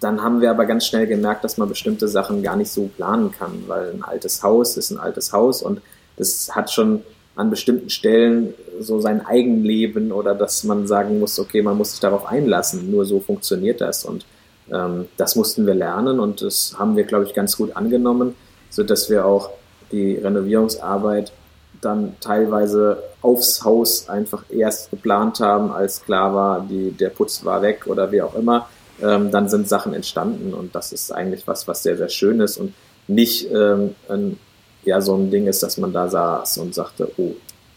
dann 0.00 0.22
haben 0.22 0.40
wir 0.40 0.50
aber 0.50 0.64
ganz 0.64 0.86
schnell 0.86 1.06
gemerkt, 1.06 1.44
dass 1.44 1.58
man 1.58 1.68
bestimmte 1.68 2.08
Sachen 2.08 2.42
gar 2.42 2.56
nicht 2.56 2.70
so 2.70 2.88
planen 2.96 3.32
kann, 3.32 3.64
weil 3.66 3.90
ein 3.90 4.02
altes 4.02 4.42
Haus 4.42 4.76
ist 4.76 4.90
ein 4.90 4.98
altes 4.98 5.32
Haus 5.32 5.62
und 5.62 5.82
das 6.16 6.54
hat 6.54 6.70
schon 6.70 7.02
an 7.36 7.50
bestimmten 7.50 7.90
Stellen 7.90 8.54
so 8.80 9.00
sein 9.00 9.24
Eigenleben 9.24 10.12
oder 10.12 10.34
dass 10.34 10.64
man 10.64 10.86
sagen 10.86 11.20
muss, 11.20 11.38
okay, 11.38 11.62
man 11.62 11.76
muss 11.76 11.92
sich 11.92 12.00
darauf 12.00 12.26
einlassen, 12.26 12.90
nur 12.90 13.04
so 13.04 13.20
funktioniert 13.20 13.80
das 13.80 14.04
und 14.04 14.24
ähm, 14.72 15.06
das 15.16 15.36
mussten 15.36 15.66
wir 15.66 15.74
lernen 15.74 16.18
und 16.18 16.42
das 16.42 16.76
haben 16.78 16.96
wir, 16.96 17.04
glaube 17.04 17.24
ich, 17.26 17.34
ganz 17.34 17.56
gut 17.56 17.76
angenommen, 17.76 18.34
sodass 18.70 19.10
wir 19.10 19.26
auch 19.26 19.50
die 19.92 20.14
Renovierungsarbeit 20.14 21.32
dann 21.80 22.14
teilweise 22.20 23.02
aufs 23.22 23.64
Haus 23.64 24.08
einfach 24.08 24.44
erst 24.50 24.90
geplant 24.90 25.40
haben, 25.40 25.70
als 25.70 26.02
klar 26.04 26.34
war, 26.34 26.66
die, 26.68 26.90
der 26.90 27.10
Putz 27.10 27.44
war 27.44 27.62
weg 27.62 27.86
oder 27.86 28.10
wie 28.12 28.22
auch 28.22 28.34
immer. 28.34 28.68
Ähm, 29.02 29.30
dann 29.30 29.48
sind 29.48 29.68
Sachen 29.68 29.94
entstanden 29.94 30.52
und 30.52 30.74
das 30.74 30.92
ist 30.92 31.10
eigentlich 31.10 31.46
was, 31.46 31.66
was 31.66 31.82
sehr, 31.82 31.96
sehr 31.96 32.10
schön 32.10 32.40
ist 32.40 32.58
und 32.58 32.74
nicht 33.08 33.50
ähm, 33.50 33.94
ein, 34.08 34.38
ja, 34.84 35.00
so 35.00 35.16
ein 35.16 35.30
Ding 35.30 35.46
ist, 35.46 35.62
dass 35.62 35.78
man 35.78 35.92
da 35.92 36.08
saß 36.08 36.58
und 36.58 36.74
sagte, 36.74 37.10
oh, 37.16 37.32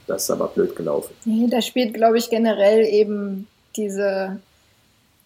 das 0.06 0.24
ist 0.24 0.32
aber 0.32 0.48
blöd 0.48 0.76
gelaufen. 0.76 1.14
Nee, 1.26 1.48
da 1.50 1.62
spielt, 1.62 1.94
glaube 1.94 2.18
ich, 2.18 2.30
generell 2.30 2.86
eben 2.86 3.48
diese 3.76 4.38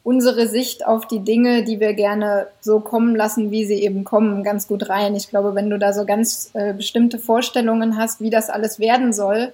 unsere 0.08 0.47
Sicht 0.47 0.88
auf 0.88 1.05
die 1.05 1.20
Dinge, 1.20 1.66
die 1.66 1.82
wir 1.82 1.93
gerne 1.93 2.47
so 2.62 2.80
kommen 2.80 3.14
lassen, 3.14 3.51
wie 3.51 3.66
sie 3.66 3.84
eben 3.84 4.05
kommen, 4.05 4.41
ganz 4.41 4.70
gut 4.70 4.88
rein. 4.88 5.18
Ich 5.18 5.28
glaube, 5.28 5.53
wenn 5.53 5.70
du 5.70 5.78
da 5.78 5.91
so 5.91 6.05
ganz 6.05 6.49
äh, 6.53 6.74
bestimmte 6.74 7.20
Vorstellungen 7.20 7.97
hast, 7.97 8.22
wie 8.22 8.30
das 8.30 8.49
alles 8.49 8.80
werden 8.80 9.12
soll, 9.12 9.51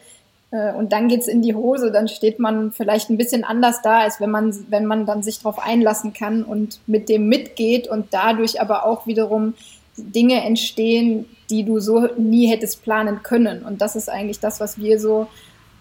äh, 0.52 0.72
und 0.74 0.94
dann 0.94 1.08
geht's 1.08 1.28
in 1.28 1.42
die 1.42 1.56
Hose, 1.56 1.92
dann 1.92 2.08
steht 2.08 2.38
man 2.38 2.72
vielleicht 2.72 3.10
ein 3.10 3.18
bisschen 3.18 3.44
anders 3.44 3.82
da, 3.82 4.02
als 4.02 4.22
wenn 4.22 4.30
man, 4.30 4.56
wenn 4.70 4.86
man 4.86 5.08
dann 5.08 5.24
sich 5.24 5.40
darauf 5.40 5.58
einlassen 5.58 6.14
kann 6.14 6.44
und 6.44 6.80
mit 6.86 7.10
dem 7.10 7.28
mitgeht 7.28 7.88
und 7.88 8.06
dadurch 8.12 8.62
aber 8.62 8.86
auch 8.86 9.08
wiederum 9.08 9.56
Dinge 9.98 10.44
entstehen, 10.44 11.26
die 11.50 11.64
du 11.64 11.80
so 11.80 12.10
nie 12.16 12.46
hättest 12.46 12.84
planen 12.84 13.24
können. 13.24 13.64
Und 13.64 13.82
das 13.82 13.96
ist 13.96 14.08
eigentlich 14.08 14.40
das, 14.40 14.60
was 14.60 14.78
wir 14.78 15.00
so 15.00 15.26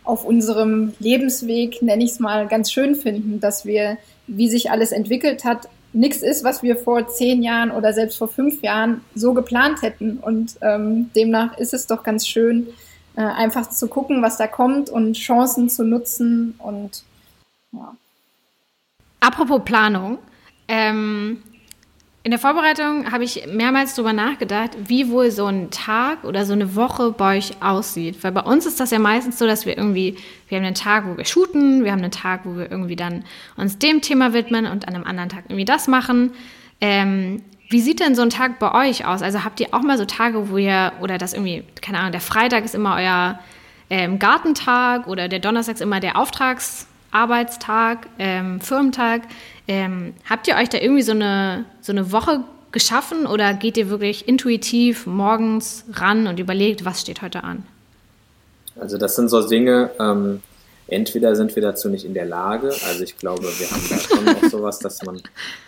auf 0.05 0.25
unserem 0.25 0.95
Lebensweg, 0.99 1.83
nenne 1.83 2.05
ich 2.05 2.13
es 2.13 2.21
mal, 2.21 2.47
ganz 2.49 2.73
schön 2.73 2.95
finden, 2.95 3.41
dass 3.41 3.65
wir 3.65 3.99
wie 4.27 4.49
sich 4.49 4.71
alles 4.71 4.93
entwickelt 4.93 5.45
hat, 5.45 5.69
nichts 5.93 6.23
ist, 6.23 6.45
was 6.45 6.63
wir 6.63 6.77
vor 6.77 7.09
zehn 7.09 7.43
Jahren 7.43 7.71
oder 7.71 7.93
selbst 7.93 8.19
vor 8.19 8.29
fünf 8.29 8.63
Jahren 8.63 9.03
so 9.15 9.35
geplant 9.35 9.83
hätten. 9.83 10.19
Und 10.19 10.57
ähm, 10.63 11.11
demnach 11.15 11.59
ist 11.59 11.75
es 11.75 11.87
doch 11.87 12.03
ganz 12.03 12.27
schön, 12.27 12.69
äh, 13.17 13.21
einfach 13.21 13.69
zu 13.69 13.89
gucken, 13.89 14.23
was 14.23 14.39
da 14.39 14.47
kommt 14.47 14.89
und 14.91 15.15
Chancen 15.15 15.69
zu 15.69 15.85
nutzen 15.85 16.55
und 16.59 17.05
ja. 17.73 17.95
Apropos 19.21 19.63
Planung, 19.65 20.19
ähm, 20.67 21.43
in 22.25 22.31
der 22.31 22.39
Vorbereitung 22.39 23.11
habe 23.11 23.25
ich 23.25 23.49
mehrmals 23.49 23.95
darüber 23.95 24.13
nachgedacht, 24.13 24.71
wie 24.87 25.09
wohl 25.09 25.33
so 25.33 25.47
ein 25.47 25.71
Tag 25.71 26.23
oder 26.23 26.47
so 26.47 26.53
eine 26.53 26.77
Woche 26.77 27.11
bei 27.11 27.39
euch 27.39 27.61
aussieht. 27.61 28.23
Weil 28.23 28.31
bei 28.31 28.43
uns 28.43 28.65
ist 28.65 28.79
das 28.79 28.93
ja 28.93 29.01
meistens 29.01 29.41
so, 29.41 29.47
dass 29.47 29.67
wir 29.67 29.77
irgendwie, 29.77 30.17
wir 30.49 30.59
haben 30.59 30.65
einen 30.65 30.77
Tag, 30.77 31.05
wo 31.07 31.17
wir 31.17 31.25
shooten, 31.25 31.83
wir 31.85 31.91
haben 31.91 31.99
einen 31.99 32.13
Tag, 32.13 32.43
wo 32.45 32.57
wir 32.57 32.71
irgendwie 32.71 32.95
dann 32.95 33.25
uns 33.57 33.79
dem 33.79 34.03
Thema 34.03 34.33
widmen 34.35 34.67
und 34.67 34.87
an 34.87 34.95
einem 34.95 35.05
anderen 35.05 35.31
Tag 35.31 35.45
irgendwie 35.49 35.65
das 35.65 35.89
machen. 35.89 36.31
Ähm, 36.81 37.43
wie 37.71 37.81
sieht 37.81 37.99
denn 37.99 38.15
so 38.15 38.23
ein 38.23 38.31
Tag 38.31 38.61
bei 38.61 38.89
euch 38.89 39.05
aus? 39.05 39.21
Also 39.23 39.43
habt 39.43 39.59
ihr 39.59 39.69
auch 39.73 39.83
mal 39.83 39.99
so 39.99 40.05
Tage, 40.05 40.49
wo 40.49 40.59
ihr, 40.59 40.93
oder 41.01 41.19
das 41.19 41.33
irgendwie, 41.33 41.65
keine 41.81 41.99
Ahnung, 41.99 42.13
der 42.13 42.21
Freitag 42.21 42.65
ist 42.65 42.77
immer 42.77 42.97
euer 42.99 43.41
ähm, 43.91 44.21
Gartentag 44.21 45.09
oder 45.09 45.27
der 45.27 45.41
Donnerstag 45.41 45.75
ist 45.75 45.81
immer 45.81 45.99
der 45.99 46.17
Auftragsarbeitstag, 46.17 48.07
ähm, 48.21 48.61
Firmentag. 48.61 49.23
Ähm, 49.69 50.15
habt 50.29 50.49
ihr 50.49 50.57
euch 50.57 50.69
da 50.69 50.79
irgendwie 50.79 51.03
so 51.03 51.13
eine, 51.13 51.65
so 51.81 51.93
eine 51.93 52.13
Woche 52.13 52.41
geschaffen 52.73 53.27
oder 53.27 53.55
geht 53.55 53.77
ihr 53.77 53.91
wirklich 53.91 54.27
intuitiv 54.27 55.07
morgens 55.07 55.85
ran 55.93 56.27
und 56.27 56.41
überlegt, 56.41 56.85
was 56.85 57.01
steht 57.01 57.23
heute 57.23 57.45
an? 57.45 57.65
Also 58.81 58.97
das 58.97 59.15
sind 59.15 59.29
so 59.29 59.47
Dinge, 59.47 59.91
ähm, 60.01 60.43
entweder 60.89 61.37
sind 61.37 61.55
wir 61.55 61.63
dazu 61.63 61.91
nicht 61.91 62.05
in 62.05 62.15
der 62.15 62.25
Lage, 62.25 62.69
also 62.89 63.05
ich 63.05 63.19
glaube, 63.19 63.43
wir 63.43 63.71
haben 63.71 63.87
da 63.89 63.99
schon 63.99 64.29
auch 64.29 64.51
sowas, 64.51 64.79
dass 64.79 65.03
man, 65.03 65.21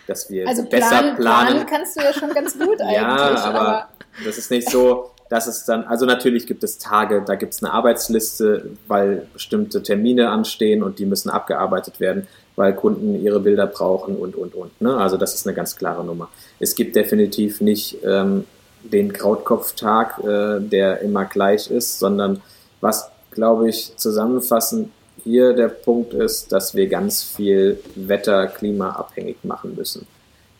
dass 0.07 0.29
wir 0.29 0.47
also 0.47 0.63
besser 0.63 0.87
planen. 0.89 1.15
planen. 1.15 1.47
planen 1.47 1.65
kannst 1.67 1.97
du 1.97 2.03
ja 2.03 2.11
schon 2.11 2.31
ganz 2.31 2.57
gut 2.57 2.81
eigentlich. 2.81 2.95
ja, 2.95 3.35
aber, 3.35 3.59
aber 3.59 3.89
das 4.25 4.37
ist 4.37 4.49
nicht 4.49 4.69
so, 4.69 5.11
dass 5.29 5.47
es 5.47 5.65
dann, 5.65 5.83
also 5.83 6.05
natürlich 6.05 6.47
gibt 6.47 6.63
es 6.63 6.79
Tage, 6.79 7.23
da 7.25 7.35
gibt 7.35 7.53
es 7.53 7.63
eine 7.63 7.71
Arbeitsliste, 7.71 8.71
weil 8.87 9.27
bestimmte 9.33 9.83
Termine 9.83 10.29
anstehen 10.29 10.83
und 10.83 10.99
die 10.99 11.05
müssen 11.05 11.29
abgearbeitet 11.29 11.99
werden 11.99 12.27
weil 12.55 12.73
Kunden 12.73 13.21
ihre 13.21 13.39
Bilder 13.39 13.67
brauchen 13.67 14.15
und, 14.15 14.35
und, 14.35 14.55
und. 14.55 14.81
Ne? 14.81 14.95
Also 14.95 15.17
das 15.17 15.33
ist 15.33 15.45
eine 15.45 15.55
ganz 15.55 15.75
klare 15.75 16.03
Nummer. 16.03 16.29
Es 16.59 16.75
gibt 16.75 16.95
definitiv 16.95 17.61
nicht 17.61 17.97
ähm, 18.03 18.45
den 18.83 19.11
Krautkopftag, 19.13 20.19
äh, 20.23 20.59
der 20.59 21.01
immer 21.01 21.25
gleich 21.25 21.69
ist, 21.69 21.99
sondern 21.99 22.41
was 22.81 23.09
glaube 23.35 23.69
ich, 23.69 23.95
zusammenfassend 23.97 24.89
hier 25.23 25.53
der 25.53 25.67
Punkt 25.67 26.13
ist, 26.13 26.51
dass 26.51 26.73
wir 26.73 26.87
ganz 26.87 27.21
viel 27.21 27.79
Wetter, 27.95 28.47
Klima 28.47 28.91
abhängig 28.91 29.43
machen 29.43 29.75
müssen. 29.75 30.07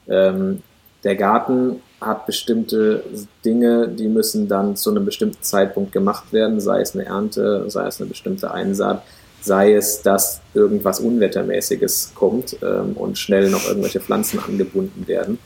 Ähm, 0.07 0.61
der 1.03 1.15
Garten 1.15 1.81
hat 2.01 2.25
bestimmte 2.25 3.03
Dinge, 3.43 3.87
die 3.87 4.07
müssen 4.07 4.47
dann 4.47 4.75
zu 4.75 4.91
einem 4.91 5.05
bestimmten 5.05 5.41
Zeitpunkt 5.41 5.91
gemacht 5.91 6.31
werden, 6.33 6.59
sei 6.59 6.81
es 6.81 6.93
eine 6.93 7.05
Ernte, 7.05 7.69
sei 7.69 7.87
es 7.87 7.99
eine 7.99 8.09
bestimmte 8.09 8.51
Einsaat, 8.51 9.03
sei 9.45 9.73
es, 9.73 10.01
dass 10.01 10.41
irgendwas 10.53 10.99
Unwettermäßiges 10.99 12.13
kommt 12.15 12.57
ähm, 12.63 12.93
und 12.95 13.17
schnell 13.17 13.49
noch 13.49 13.67
irgendwelche 13.67 13.99
Pflanzen 13.99 14.39
angebunden 14.39 15.07
werden. 15.07 15.37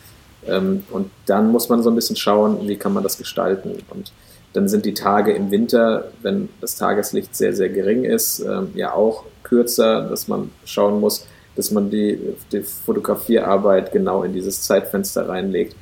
Ähm, 0.48 0.84
und 0.92 1.12
dann 1.26 1.52
muss 1.52 1.70
man 1.70 1.84
so 1.84 1.90
ein 1.90 1.96
bisschen 1.96 2.16
schauen, 2.16 2.68
wie 2.68 2.78
kann 2.78 2.94
man 2.94 3.04
das 3.04 3.18
gestalten. 3.18 3.78
Und 3.90 4.12
dann 4.54 4.68
sind 4.68 4.86
die 4.86 4.94
Tage 4.94 5.34
im 5.34 5.52
Winter, 5.52 6.12
wenn 6.22 6.50
das 6.62 6.76
Tageslicht 6.76 7.36
sehr, 7.36 7.54
sehr 7.54 7.70
gering 7.70 8.06
ist, 8.06 8.40
ähm, 8.40 8.70
ja 8.74 8.94
auch 8.94 9.26
kürzer, 9.44 10.10
dass 10.10 10.28
man 10.28 10.52
schauen 10.66 11.00
muss, 11.00 11.26
dass 11.56 11.72
man 11.72 11.90
die, 11.90 12.18
die 12.52 12.62
Fotografierarbeit 12.62 13.92
genau 13.92 14.24
in 14.24 14.34
dieses 14.34 14.62
Zeitfenster 14.62 15.28
reinlegt. 15.28 15.76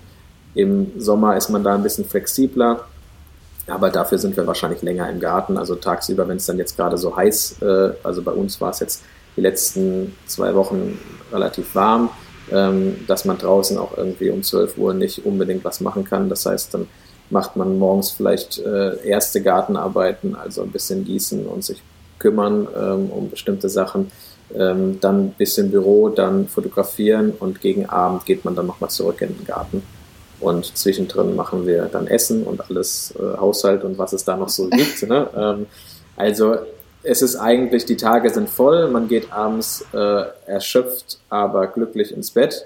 Im 0.56 0.92
Sommer 0.98 1.38
ist 1.38 1.50
man 1.50 1.64
da 1.64 1.76
ein 1.76 1.84
bisschen 1.84 2.06
flexibler, 2.06 2.88
aber 3.68 3.90
dafür 3.90 4.18
sind 4.18 4.38
wir 4.38 4.48
wahrscheinlich 4.48 4.82
länger 4.82 5.10
im 5.10 5.20
Garten. 5.20 5.58
Also 5.58 5.76
tagsüber, 5.76 6.28
wenn 6.28 6.38
es 6.38 6.46
dann 6.46 6.58
jetzt 6.58 6.78
gerade 6.78 6.98
so 6.98 7.16
heiß, 7.16 7.62
äh, 7.62 7.90
also 8.04 8.22
bei 8.22 8.32
uns 8.32 8.60
war 8.62 8.72
es 8.72 8.80
jetzt 8.80 9.04
die 9.36 9.42
letzten 9.42 10.16
zwei 10.26 10.56
Wochen 10.56 11.00
relativ 11.32 11.76
warm, 11.76 12.10
ähm, 12.52 13.06
dass 13.08 13.26
man 13.26 13.38
draußen 13.38 13.78
auch 13.78 13.98
irgendwie 13.98 14.30
um 14.30 14.42
12 14.42 14.78
Uhr 14.78 14.94
nicht 14.94 15.26
unbedingt 15.26 15.64
was 15.66 15.82
machen 15.82 16.06
kann. 16.06 16.30
Das 16.30 16.46
heißt, 16.46 16.74
dann 16.74 16.88
macht 17.30 17.58
man 17.58 17.78
morgens 17.78 18.12
vielleicht 18.12 18.60
äh, 18.60 19.06
erste 19.06 19.42
Gartenarbeiten, 19.42 20.36
also 20.36 20.64
ein 20.64 20.72
bisschen 20.72 21.04
gießen 21.04 21.46
und 21.46 21.64
sich 21.64 21.82
kümmern 22.20 22.68
ähm, 22.76 23.10
um 23.12 23.30
bestimmte 23.30 23.70
Sachen. 23.70 24.12
Ähm, 24.56 25.00
dann 25.02 25.26
ein 25.26 25.32
bisschen 25.38 25.72
Büro, 25.72 26.08
dann 26.08 26.48
fotografieren 26.48 27.34
und 27.38 27.60
gegen 27.60 27.88
Abend 27.88 28.26
geht 28.26 28.46
man 28.46 28.56
dann 28.56 28.66
nochmal 28.66 28.90
zurück 28.90 29.22
in 29.22 29.36
den 29.36 29.46
Garten. 29.46 29.84
Und 30.40 30.78
zwischendrin 30.78 31.36
machen 31.36 31.66
wir 31.66 31.84
dann 31.86 32.08
Essen 32.08 32.44
und 32.44 32.70
alles 32.70 33.14
äh, 33.18 33.38
Haushalt 33.38 33.84
und 33.84 33.98
was 33.98 34.14
es 34.14 34.24
da 34.24 34.38
noch 34.38 34.50
so 34.50 34.68
gibt. 34.70 35.08
Ne? 35.08 35.28
Ähm, 35.36 35.66
also 36.16 36.58
es 37.04 37.22
ist 37.22 37.36
eigentlich, 37.36 37.86
die 37.86 37.98
Tage 37.98 38.30
sind 38.30 38.50
voll, 38.50 38.90
man 38.90 39.08
geht 39.08 39.32
abends 39.32 39.86
äh, 39.94 40.24
erschöpft, 40.46 41.20
aber 41.30 41.68
glücklich 41.68 42.12
ins 42.12 42.32
Bett. 42.32 42.66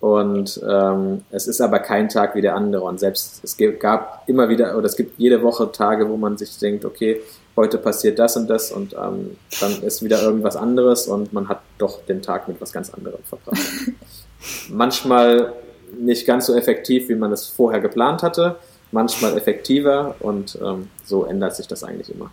Und 0.00 0.60
ähm, 0.68 1.22
es 1.30 1.46
ist 1.46 1.60
aber 1.60 1.78
kein 1.78 2.08
Tag 2.08 2.34
wie 2.34 2.42
der 2.42 2.54
andere. 2.56 2.82
Und 2.82 3.00
selbst 3.00 3.40
es 3.42 3.56
gab 3.78 4.24
immer 4.26 4.48
wieder, 4.48 4.76
oder 4.76 4.86
es 4.86 4.96
gibt 4.96 5.18
jede 5.18 5.42
Woche 5.42 5.70
Tage, 5.72 6.08
wo 6.08 6.16
man 6.16 6.36
sich 6.36 6.58
denkt, 6.58 6.84
okay, 6.84 7.20
heute 7.56 7.78
passiert 7.78 8.18
das 8.18 8.36
und 8.36 8.48
das 8.50 8.72
und 8.72 8.94
ähm, 8.94 9.36
dann 9.60 9.82
ist 9.82 10.02
wieder 10.02 10.20
irgendwas 10.22 10.56
anderes 10.56 11.06
und 11.06 11.32
man 11.32 11.48
hat 11.48 11.60
doch 11.78 12.04
den 12.04 12.20
Tag 12.20 12.48
mit 12.48 12.60
was 12.60 12.72
ganz 12.72 12.92
anderem 12.92 13.20
verbracht. 13.24 13.58
Manchmal 14.70 15.52
nicht 15.98 16.26
ganz 16.26 16.46
so 16.46 16.54
effektiv, 16.54 17.08
wie 17.08 17.14
man 17.14 17.32
es 17.32 17.46
vorher 17.46 17.80
geplant 17.80 18.22
hatte, 18.22 18.56
manchmal 18.92 19.36
effektiver 19.36 20.14
und 20.20 20.58
ähm, 20.62 20.88
so 21.04 21.24
ändert 21.24 21.56
sich 21.56 21.66
das 21.66 21.84
eigentlich 21.84 22.14
immer. 22.14 22.30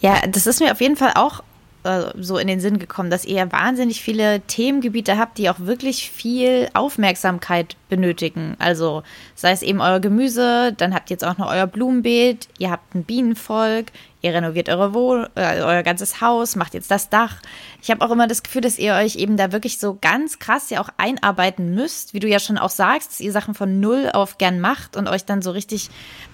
Ja, 0.00 0.20
das 0.26 0.46
ist 0.46 0.60
mir 0.60 0.72
auf 0.72 0.80
jeden 0.80 0.96
Fall 0.96 1.12
auch 1.14 1.42
äh, 1.86 2.12
so 2.18 2.36
in 2.36 2.46
den 2.46 2.60
Sinn 2.60 2.78
gekommen, 2.78 3.08
dass 3.08 3.24
ihr 3.24 3.50
wahnsinnig 3.50 4.02
viele 4.02 4.40
Themengebiete 4.40 5.16
habt, 5.16 5.38
die 5.38 5.48
auch 5.48 5.60
wirklich 5.60 6.10
viel 6.10 6.68
Aufmerksamkeit 6.74 7.76
benötigen. 7.88 8.56
Also 8.58 9.02
sei 9.34 9.52
es 9.52 9.62
eben 9.62 9.80
euer 9.80 10.00
Gemüse, 10.00 10.74
dann 10.76 10.94
habt 10.94 11.10
ihr 11.10 11.14
jetzt 11.14 11.24
auch 11.24 11.38
noch 11.38 11.50
euer 11.50 11.66
Blumenbeet, 11.66 12.48
ihr 12.58 12.70
habt 12.70 12.94
ein 12.94 13.04
Bienenvolk, 13.04 13.86
ihr 14.20 14.34
renoviert 14.34 14.68
eure 14.68 14.92
Wohl 14.92 15.30
äh, 15.36 15.62
euer 15.62 15.82
ganzes 15.82 16.20
Haus, 16.20 16.56
macht 16.56 16.74
jetzt 16.74 16.90
das 16.90 17.08
Dach. 17.08 17.36
Ich 17.80 17.90
habe 17.90 18.04
auch 18.04 18.10
immer 18.10 18.26
das 18.26 18.42
Gefühl, 18.42 18.62
dass 18.62 18.78
ihr 18.78 18.94
euch 18.94 19.16
eben 19.16 19.36
da 19.36 19.52
wirklich 19.52 19.78
so 19.78 19.96
ganz 20.00 20.38
krass 20.38 20.68
ja 20.70 20.80
auch 20.80 20.90
einarbeiten 20.96 21.74
müsst, 21.74 22.12
wie 22.12 22.20
du 22.20 22.28
ja 22.28 22.40
schon 22.40 22.58
auch 22.58 22.70
sagst, 22.70 23.12
dass 23.12 23.20
ihr 23.20 23.32
Sachen 23.32 23.54
von 23.54 23.80
null 23.80 24.10
auf 24.12 24.36
gern 24.36 24.60
macht 24.60 24.96
und 24.96 25.08
euch 25.08 25.24
dann 25.24 25.40
so 25.40 25.52
richtig 25.52 25.90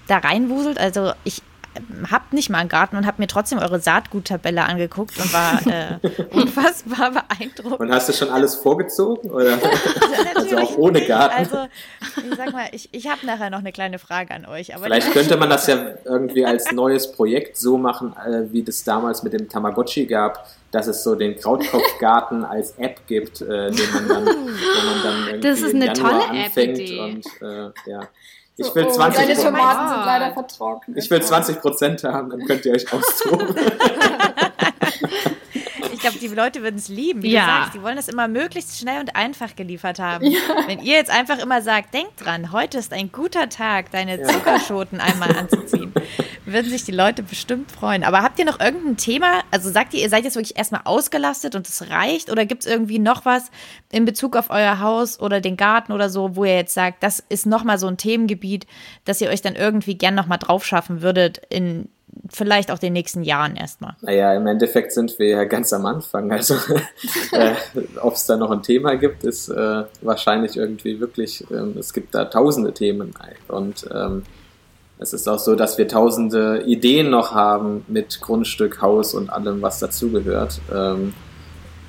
da 0.08 0.18
reinwuselt. 0.18 0.78
Also 0.78 1.12
ich 1.24 1.42
hab 2.10 2.32
nicht 2.32 2.50
mal 2.50 2.58
einen 2.58 2.68
Garten 2.68 2.96
und 2.96 3.06
habe 3.06 3.20
mir 3.20 3.26
trotzdem 3.26 3.58
eure 3.58 3.80
Saatguttabelle 3.80 4.62
angeguckt 4.64 5.18
und 5.18 5.32
war 5.32 5.66
äh, 5.66 5.98
unfassbar 6.30 7.10
beeindruckt. 7.12 7.80
Und 7.80 7.92
hast 7.92 8.08
du 8.08 8.12
schon 8.12 8.28
alles 8.28 8.54
vorgezogen? 8.54 9.30
Oder? 9.30 9.58
also 10.34 10.58
auch 10.58 10.76
ohne 10.76 11.00
Garten? 11.06 11.36
Also, 11.36 11.68
ich 12.30 12.36
sag 12.36 12.52
mal, 12.52 12.66
ich, 12.72 12.88
ich 12.92 13.08
habe 13.08 13.24
nachher 13.26 13.50
noch 13.50 13.60
eine 13.60 13.72
kleine 13.72 13.98
Frage 13.98 14.34
an 14.34 14.46
euch. 14.46 14.72
Vielleicht 14.80 15.12
könnte 15.12 15.36
man 15.36 15.48
das 15.50 15.66
ja 15.66 15.94
irgendwie 16.04 16.44
als 16.44 16.72
neues 16.72 17.12
Projekt 17.12 17.56
so 17.56 17.78
machen, 17.78 18.14
äh, 18.16 18.52
wie 18.52 18.62
das 18.62 18.84
damals 18.84 19.22
mit 19.22 19.32
dem 19.32 19.48
Tamagotchi 19.48 20.06
gab, 20.06 20.46
dass 20.72 20.86
es 20.86 21.04
so 21.04 21.14
den 21.14 21.36
Krautkopfgarten 21.36 22.44
als 22.44 22.72
App 22.78 23.06
gibt, 23.06 23.40
äh, 23.42 23.70
den 23.70 23.92
man 23.92 24.08
dann, 24.08 24.24
man 24.24 25.02
dann 25.02 25.26
irgendwie 25.26 25.48
das 25.48 25.60
ist 25.60 25.74
eine 25.74 25.92
tolle 25.92 26.24
App 26.32 26.56
und 26.56 27.42
äh, 27.42 27.90
ja. 27.90 28.08
Ich 28.66 28.74
will 28.74 28.88
20 28.88 29.26
Deine 29.26 29.40
Tomaten 29.40 29.88
sind 29.88 30.04
leider 30.04 30.32
vertrocknet. 30.32 30.96
Ich 30.96 31.10
will 31.10 31.22
20 31.22 31.60
Prozent 31.60 32.04
haben, 32.04 32.30
dann 32.30 32.44
könnt 32.46 32.64
ihr 32.64 32.72
euch 32.72 32.92
austoben. 32.92 33.54
ich 35.92 36.00
glaube, 36.00 36.18
die 36.18 36.28
Leute 36.28 36.62
würden 36.62 36.76
es 36.76 36.88
lieben, 36.88 37.22
wie 37.22 37.32
ja. 37.32 37.40
du 37.40 37.46
sagst. 37.46 37.74
Die 37.74 37.82
wollen 37.82 37.96
das 37.96 38.08
immer 38.08 38.28
möglichst 38.28 38.78
schnell 38.78 39.00
und 39.00 39.14
einfach 39.16 39.54
geliefert 39.54 39.98
haben. 39.98 40.24
Ja. 40.24 40.40
Wenn 40.66 40.80
ihr 40.80 40.94
jetzt 40.94 41.10
einfach 41.10 41.38
immer 41.38 41.62
sagt, 41.62 41.94
denkt 41.94 42.24
dran, 42.24 42.52
heute 42.52 42.78
ist 42.78 42.92
ein 42.92 43.12
guter 43.12 43.48
Tag, 43.48 43.90
deine 43.90 44.22
Zuckerschoten 44.22 45.00
einmal 45.00 45.36
anzuziehen, 45.36 45.92
würden 46.44 46.70
sich 46.70 46.84
die 46.84 46.92
Leute 46.92 47.22
bestimmt 47.22 47.70
freuen. 47.70 48.04
Aber 48.04 48.22
habt 48.22 48.38
ihr 48.38 48.44
noch 48.44 48.60
irgendein 48.60 48.96
Thema? 48.96 49.42
Also 49.50 49.70
sagt 49.70 49.94
ihr, 49.94 50.00
ihr 50.00 50.08
seid 50.08 50.24
jetzt 50.24 50.36
wirklich 50.36 50.56
erstmal 50.56 50.82
ausgelastet 50.84 51.54
und 51.54 51.68
es 51.68 51.90
reicht? 51.90 52.30
Oder 52.30 52.46
gibt 52.46 52.64
es 52.64 52.70
irgendwie 52.70 52.98
noch 52.98 53.24
was 53.24 53.50
in 53.90 54.04
Bezug 54.04 54.36
auf 54.36 54.50
euer 54.50 54.80
Haus 54.80 55.20
oder 55.20 55.40
den 55.40 55.56
Garten 55.56 55.92
oder 55.92 56.10
so, 56.10 56.36
wo 56.36 56.44
ihr 56.44 56.56
jetzt 56.56 56.74
sagt, 56.74 57.02
das 57.02 57.22
ist 57.28 57.46
nochmal 57.46 57.78
so 57.78 57.86
ein 57.86 57.96
Themengebiet, 57.96 58.66
dass 59.04 59.20
ihr 59.20 59.28
euch 59.28 59.42
dann 59.42 59.54
irgendwie 59.54 59.96
gern 59.96 60.14
nochmal 60.14 60.38
drauf 60.38 60.64
schaffen 60.64 61.02
würdet 61.02 61.40
in 61.48 61.88
vielleicht 62.30 62.70
auch 62.70 62.78
den 62.78 62.92
nächsten 62.92 63.22
Jahren 63.22 63.56
erstmal. 63.56 63.96
Naja, 64.02 64.34
im 64.34 64.46
Endeffekt 64.46 64.92
sind 64.92 65.18
wir 65.18 65.28
ja 65.28 65.44
ganz 65.44 65.72
am 65.72 65.86
Anfang. 65.86 66.30
Also 66.30 66.54
äh, 67.32 67.54
ob 68.00 68.14
es 68.14 68.26
da 68.26 68.36
noch 68.36 68.50
ein 68.50 68.62
Thema 68.62 68.96
gibt, 68.96 69.24
ist 69.24 69.48
äh, 69.48 69.84
wahrscheinlich 70.02 70.56
irgendwie 70.56 71.00
wirklich, 71.00 71.44
ähm, 71.50 71.74
es 71.78 71.92
gibt 71.92 72.14
da 72.14 72.26
tausende 72.26 72.74
Themen. 72.74 73.14
Und 73.48 73.88
ähm, 73.94 74.24
es 75.02 75.12
ist 75.12 75.28
auch 75.28 75.38
so, 75.38 75.54
dass 75.54 75.78
wir 75.78 75.88
tausende 75.88 76.62
Ideen 76.62 77.10
noch 77.10 77.32
haben 77.32 77.84
mit 77.88 78.20
Grundstück, 78.20 78.80
Haus 78.80 79.14
und 79.14 79.30
allem, 79.30 79.60
was 79.60 79.80
dazugehört. 79.80 80.60
Ähm, 80.72 81.12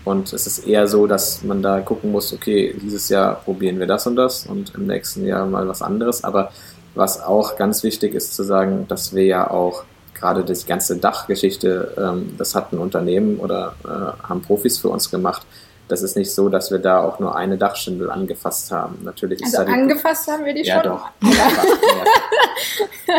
und 0.04 0.34
es 0.34 0.48
ist 0.48 0.68
eher 0.68 0.88
so, 0.88 1.08
dass 1.08 1.44
man 1.44 1.62
da 1.62 1.80
gucken 1.80 2.12
muss, 2.12 2.34
okay, 2.34 2.76
dieses 2.82 3.08
Jahr 3.08 3.36
probieren 3.36 3.80
wir 3.80 3.88
das 3.88 4.06
und 4.06 4.18
das 4.18 4.46
und 4.46 4.74
im 4.76 4.88
nächsten 4.88 5.26
Jahr 5.26 5.46
mal 5.46 5.68
was 5.68 5.82
anderes. 5.82 6.24
Aber 6.24 6.52
was 6.96 7.22
auch 7.22 7.56
ganz 7.56 7.84
wichtig 7.84 8.14
ist 8.14 8.36
zu 8.36 8.44
sagen, 8.44 8.86
dass 8.90 9.16
wir 9.16 9.24
ja 9.24 9.50
auch 9.50 9.84
gerade 10.14 10.44
die 10.44 10.66
ganze 10.66 10.98
Dachgeschichte, 10.98 11.94
ähm, 11.98 12.36
das 12.38 12.56
hat 12.56 12.74
ein 12.74 12.80
Unternehmen 12.80 13.38
oder 13.38 13.76
äh, 13.84 14.28
haben 14.28 14.42
Profis 14.42 14.78
für 14.78 14.90
uns 14.90 15.10
gemacht. 15.10 15.46
Das 15.88 16.02
ist 16.02 16.16
nicht 16.16 16.32
so, 16.32 16.50
dass 16.50 16.72
wir 16.72 16.80
da 16.80 17.02
auch 17.02 17.20
nur 17.20 17.36
eine 17.36 17.58
Dachschindel 17.58 18.10
angefasst 18.10 18.72
haben. 18.72 19.00
Natürlich 19.04 19.42
ist 19.42 19.56
also 19.56 19.60
da 19.60 19.66
die, 19.66 19.74
angefasst 19.82 20.28
haben 20.28 20.46
wir 20.46 20.54
die 20.54 20.64
ja, 20.64 20.82
schon. 20.82 20.92
Doch, 20.92 21.10
ja, 21.22 21.52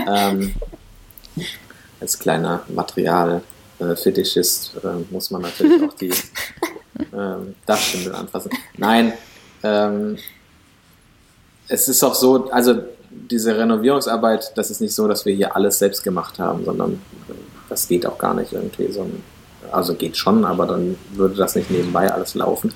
ähm, 0.31 0.55
als 2.01 2.19
kleiner 2.19 2.62
Materialfetischist 2.69 4.73
äh, 4.83 4.89
äh, 4.89 5.05
muss 5.11 5.31
man 5.31 5.43
natürlich 5.43 5.83
auch 5.83 5.93
die 5.95 6.12
ähm, 7.12 7.55
Dachschindel 7.67 8.15
anfassen. 8.15 8.51
Nein, 8.77 9.12
ähm, 9.62 10.17
es 11.69 11.89
ist 11.89 12.03
auch 12.03 12.15
so, 12.15 12.51
also 12.51 12.83
diese 13.11 13.57
Renovierungsarbeit, 13.57 14.53
das 14.57 14.71
ist 14.71 14.81
nicht 14.81 14.95
so, 14.95 15.09
dass 15.09 15.25
wir 15.25 15.35
hier 15.35 15.57
alles 15.57 15.79
selbst 15.79 16.03
gemacht 16.03 16.39
haben, 16.39 16.65
sondern 16.65 17.01
das 17.69 17.89
geht 17.89 18.07
auch 18.07 18.19
gar 18.19 18.35
nicht 18.35 18.53
irgendwie. 18.53 18.91
So, 18.93 19.09
also 19.73 19.95
geht 19.95 20.17
schon, 20.17 20.45
aber 20.45 20.67
dann 20.67 20.97
würde 21.15 21.37
das 21.37 21.55
nicht 21.55 21.71
nebenbei 21.71 22.12
alles 22.12 22.35
laufen. 22.35 22.73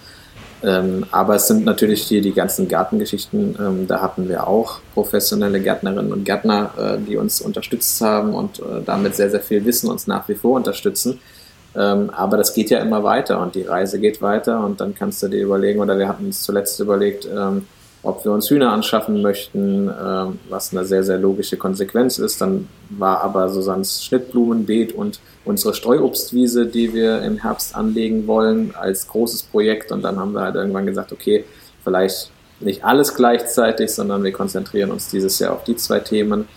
Ähm, 0.63 1.07
aber 1.13 1.37
es 1.37 1.47
sind 1.47 1.65
natürlich 1.65 2.03
hier 2.03 2.21
die 2.21 2.33
ganzen 2.33 2.69
Gartengeschichten. 2.69 3.57
Ähm, 3.61 3.87
da 3.87 4.01
hatten 4.01 4.29
wir 4.29 4.49
auch 4.49 4.81
professionelle 4.93 5.61
Gärtnerinnen 5.61 6.13
und 6.13 6.25
Gärtner, 6.25 6.71
äh, 6.77 6.99
die 6.99 7.17
uns 7.17 7.41
unterstützt 7.41 8.01
haben 8.01 8.35
und 8.35 8.59
äh, 8.59 8.83
damit 8.85 9.15
sehr, 9.15 9.31
sehr 9.31 9.41
viel 9.41 9.65
Wissen 9.65 9.89
uns 9.89 10.09
nach 10.09 10.29
wie 10.29 10.35
vor 10.35 10.57
unterstützen. 10.57 11.21
Ähm, 11.77 12.11
aber 12.11 12.37
das 12.37 12.55
geht 12.55 12.71
ja 12.71 12.81
immer 12.81 13.05
weiter 13.05 13.41
und 13.41 13.55
die 13.55 13.63
Reise 13.63 14.01
geht 14.01 14.21
weiter 14.21 14.65
und 14.65 14.81
dann 14.81 14.95
kannst 14.95 15.23
du 15.23 15.29
dir 15.29 15.43
überlegen, 15.43 15.81
oder 15.81 15.97
wir 15.97 16.09
hatten 16.09 16.27
uns 16.27 16.43
zuletzt 16.43 16.81
überlegt, 16.81 17.27
ähm, 17.27 17.67
ob 18.03 18.25
wir 18.25 18.33
uns 18.33 18.49
Hühner 18.49 18.73
anschaffen 18.73 19.23
möchten, 19.23 19.89
äh, 19.89 20.27
was 20.49 20.73
eine 20.73 20.85
sehr, 20.85 21.03
sehr 21.03 21.19
logische 21.19 21.57
Konsequenz 21.57 22.19
ist. 22.19 22.41
Dann 22.41 22.69
war 22.91 23.23
aber 23.23 23.49
Susannes 23.49 24.05
Schnittblumenbeet 24.05 24.93
und 24.93 25.21
unsere 25.45 25.75
Streuobstwiese, 25.75 26.67
die 26.67 26.95
wir 26.95 27.23
im 27.23 27.39
Herbst 27.39 27.75
anlegen 27.75 28.27
wollen, 28.27 28.75
als 28.75 29.09
großes 29.09 29.45
Projekt. 29.45 29.91
Und 29.91 30.03
dann 30.03 30.19
haben 30.19 30.33
wir 30.33 30.43
halt 30.43 30.55
irgendwann 30.55 30.87
gesagt, 30.87 31.13
okay, 31.13 31.45
vielleicht 31.83 32.31
nicht 32.61 32.85
alles 32.85 33.15
gleichzeitig, 33.15 33.93
sondern 33.93 34.23
wir 34.25 34.33
konzentrieren 34.33 34.91
uns 34.91 35.09
dieses 35.09 35.39
Jahr 35.39 35.53
auf 35.53 35.65
die 35.65 35.77
zwei 35.77 36.01
Themen. 36.01 36.49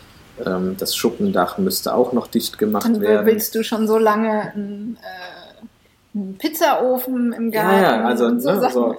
Ähm, 0.45 0.75
das 0.77 0.95
Schuppendach 0.95 1.57
müsste 1.57 1.93
auch 1.93 2.13
noch 2.13 2.27
dicht 2.27 2.57
gemacht 2.57 2.85
Dann 2.85 3.01
werden. 3.01 3.25
Willst 3.25 3.55
du 3.55 3.63
schon 3.63 3.87
so 3.87 3.97
lange 3.97 4.51
einen, 4.53 4.97
äh, 5.01 6.17
einen 6.17 6.37
Pizzaofen 6.37 7.33
im 7.33 7.51
Garten? 7.51 7.81
Ja, 7.81 7.95
ja 7.97 8.05
also 8.05 8.39
so 8.39 8.51
ne, 8.51 8.69
so, 8.71 8.95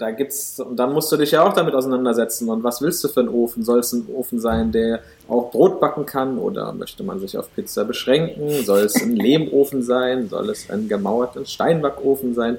da 0.00 0.10
gibt's, 0.12 0.58
und 0.58 0.76
dann 0.76 0.94
musst 0.94 1.12
du 1.12 1.18
dich 1.18 1.32
ja 1.32 1.42
auch 1.42 1.52
damit 1.52 1.74
auseinandersetzen. 1.74 2.48
Und 2.48 2.64
was 2.64 2.80
willst 2.80 3.04
du 3.04 3.08
für 3.08 3.20
einen 3.20 3.28
Ofen? 3.28 3.62
Soll 3.62 3.80
es 3.80 3.92
ein 3.92 4.06
Ofen 4.14 4.40
sein, 4.40 4.72
der 4.72 5.00
auch 5.28 5.50
Brot 5.50 5.78
backen 5.78 6.06
kann? 6.06 6.38
Oder 6.38 6.72
möchte 6.72 7.02
man 7.04 7.20
sich 7.20 7.36
auf 7.36 7.54
Pizza 7.54 7.84
beschränken? 7.84 8.64
Soll 8.64 8.80
es 8.80 8.96
ein 8.96 9.14
Lehmofen 9.16 9.82
sein? 9.82 10.28
Soll 10.30 10.48
es 10.48 10.70
ein 10.70 10.88
gemauerter 10.88 11.44
Steinbackofen 11.44 12.34
sein? 12.34 12.56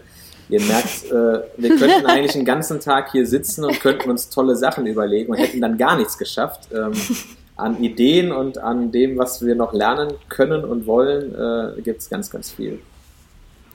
Ihr 0.50 0.62
merkt, 0.62 1.06
äh, 1.06 1.48
wir 1.58 1.78
könnten 1.78 2.06
eigentlich 2.06 2.34
den 2.34 2.46
ganzen 2.46 2.80
Tag 2.80 3.12
hier 3.12 3.26
sitzen 3.26 3.66
und 3.66 3.80
könnten 3.80 4.12
uns 4.12 4.30
tolle 4.30 4.56
Sachen 4.56 4.86
überlegen 4.86 5.32
und 5.32 5.39
hätten 5.39 5.62
dann 5.62 5.80
gar 5.80 5.98
nichts 5.98 6.20
geschafft. 6.20 6.68
Ähm, 6.72 6.94
an 7.56 7.84
Ideen 7.84 8.32
und 8.32 8.60
an 8.60 8.92
dem, 8.92 9.18
was 9.18 9.44
wir 9.44 9.56
noch 9.56 9.74
lernen 9.74 10.14
können 10.30 10.64
und 10.64 10.86
wollen, 10.86 11.34
äh, 11.34 11.82
gibt 11.82 12.02
es 12.02 12.10
ganz, 12.10 12.30
ganz 12.30 12.52
viel. 12.52 12.80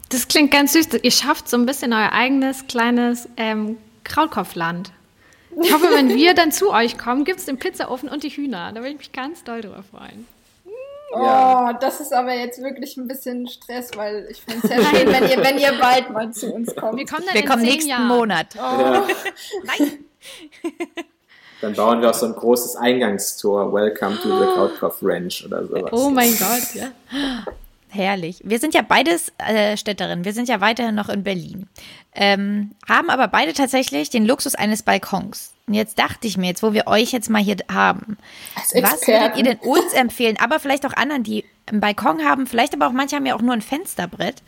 Das 0.08 0.28
klingt 0.28 0.50
ganz 0.50 0.72
süß. 0.72 0.88
Ihr 1.02 1.10
schafft 1.10 1.48
so 1.48 1.56
ein 1.56 1.66
bisschen 1.66 1.92
euer 1.92 2.12
eigenes 2.12 2.66
kleines 2.66 3.28
ähm, 3.36 3.76
Krautkopfland. 4.04 4.92
Ich 5.62 5.72
hoffe, 5.72 5.88
wenn 5.90 6.10
wir 6.10 6.34
dann 6.34 6.52
zu 6.52 6.70
euch 6.70 6.98
kommen, 6.98 7.24
gibt 7.24 7.40
es 7.40 7.46
den 7.46 7.58
Pizzaofen 7.58 8.08
und 8.08 8.22
die 8.22 8.28
Hühner. 8.28 8.72
Da 8.72 8.80
würde 8.80 8.90
ich 8.90 8.98
mich 8.98 9.12
ganz 9.12 9.42
doll 9.42 9.62
drüber 9.62 9.82
freuen. 9.82 10.26
Oh, 11.12 11.70
das 11.80 12.00
ist 12.00 12.12
aber 12.12 12.34
jetzt 12.34 12.60
wirklich 12.60 12.96
ein 12.96 13.08
bisschen 13.08 13.48
Stress, 13.48 13.90
weil 13.96 14.26
ich 14.30 14.42
finde 14.42 14.66
es 14.66 14.70
ja 14.70 14.84
schön, 14.84 15.06
wenn 15.06 15.30
ihr, 15.30 15.42
wenn 15.42 15.58
ihr 15.58 15.72
bald 15.80 16.10
mal 16.10 16.30
zu 16.32 16.52
uns 16.52 16.74
kommt. 16.74 16.98
Wir 16.98 17.06
kommen 17.06 17.24
dann 17.26 17.34
wir 17.34 17.44
kommen 17.44 17.62
nächsten 17.62 17.90
Jahren. 17.90 18.08
Monat. 18.08 18.48
Oh. 18.56 18.58
Ja. 18.58 19.06
Nein. 19.64 20.04
Dann 21.60 21.74
bauen 21.74 22.02
wir 22.02 22.10
auch 22.10 22.14
so 22.14 22.26
ein 22.26 22.34
großes 22.34 22.76
Eingangstor. 22.76 23.72
Welcome 23.72 24.18
to 24.20 24.38
the 24.38 24.44
Krautkopf 24.54 24.98
Ranch 25.00 25.44
oder 25.46 25.66
sowas. 25.66 25.90
Oh 25.92 26.10
mein 26.10 26.36
Gott, 26.36 26.74
ja. 26.74 26.88
Herrlich. 27.96 28.40
Wir 28.44 28.58
sind 28.58 28.74
ja 28.74 28.82
beides 28.82 29.32
äh, 29.38 29.76
Städterinnen. 29.76 30.24
Wir 30.24 30.32
sind 30.32 30.48
ja 30.48 30.60
weiterhin 30.60 30.94
noch 30.94 31.08
in 31.08 31.22
Berlin. 31.22 31.66
Ähm, 32.14 32.72
haben 32.88 33.10
aber 33.10 33.28
beide 33.28 33.52
tatsächlich 33.52 34.10
den 34.10 34.26
Luxus 34.26 34.54
eines 34.54 34.82
Balkons. 34.82 35.54
Und 35.66 35.74
jetzt 35.74 35.98
dachte 35.98 36.28
ich 36.28 36.36
mir, 36.36 36.46
jetzt 36.46 36.62
wo 36.62 36.72
wir 36.72 36.86
euch 36.86 37.12
jetzt 37.12 37.28
mal 37.28 37.42
hier 37.42 37.56
haben, 37.70 38.18
was 38.54 39.06
würdet 39.06 39.36
ihr 39.36 39.42
denn 39.42 39.58
uns 39.58 39.92
empfehlen, 39.94 40.36
aber 40.40 40.60
vielleicht 40.60 40.86
auch 40.86 40.92
anderen, 40.92 41.24
die 41.24 41.44
einen 41.66 41.80
Balkon 41.80 42.24
haben, 42.24 42.46
vielleicht 42.46 42.72
aber 42.74 42.86
auch 42.86 42.92
manche 42.92 43.16
haben 43.16 43.26
ja 43.26 43.34
auch 43.34 43.42
nur 43.42 43.54
ein 43.54 43.62
Fensterbrett. 43.62 44.42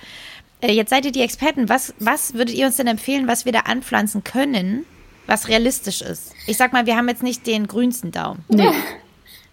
Äh, 0.61 0.73
jetzt 0.73 0.91
seid 0.91 1.05
ihr 1.05 1.13
die 1.13 1.23
Experten. 1.23 1.69
Was, 1.69 1.95
was 1.99 2.35
würdet 2.35 2.55
ihr 2.55 2.67
uns 2.67 2.77
denn 2.77 2.87
empfehlen, 2.87 3.27
was 3.27 3.45
wir 3.45 3.53
da 3.53 3.61
anpflanzen 3.61 4.25
können, 4.25 4.85
was 5.27 5.49
realistisch 5.49 6.03
ist? 6.03 6.33
Ich 6.47 6.57
sag 6.57 6.73
mal, 6.73 6.87
wir 6.87 6.97
haben 6.97 7.09
jetzt 7.09 7.23
nicht 7.23 7.47
den 7.47 7.67
grünsten 7.67 8.13
Daumen. 8.13 8.45
Nee. 8.49 8.71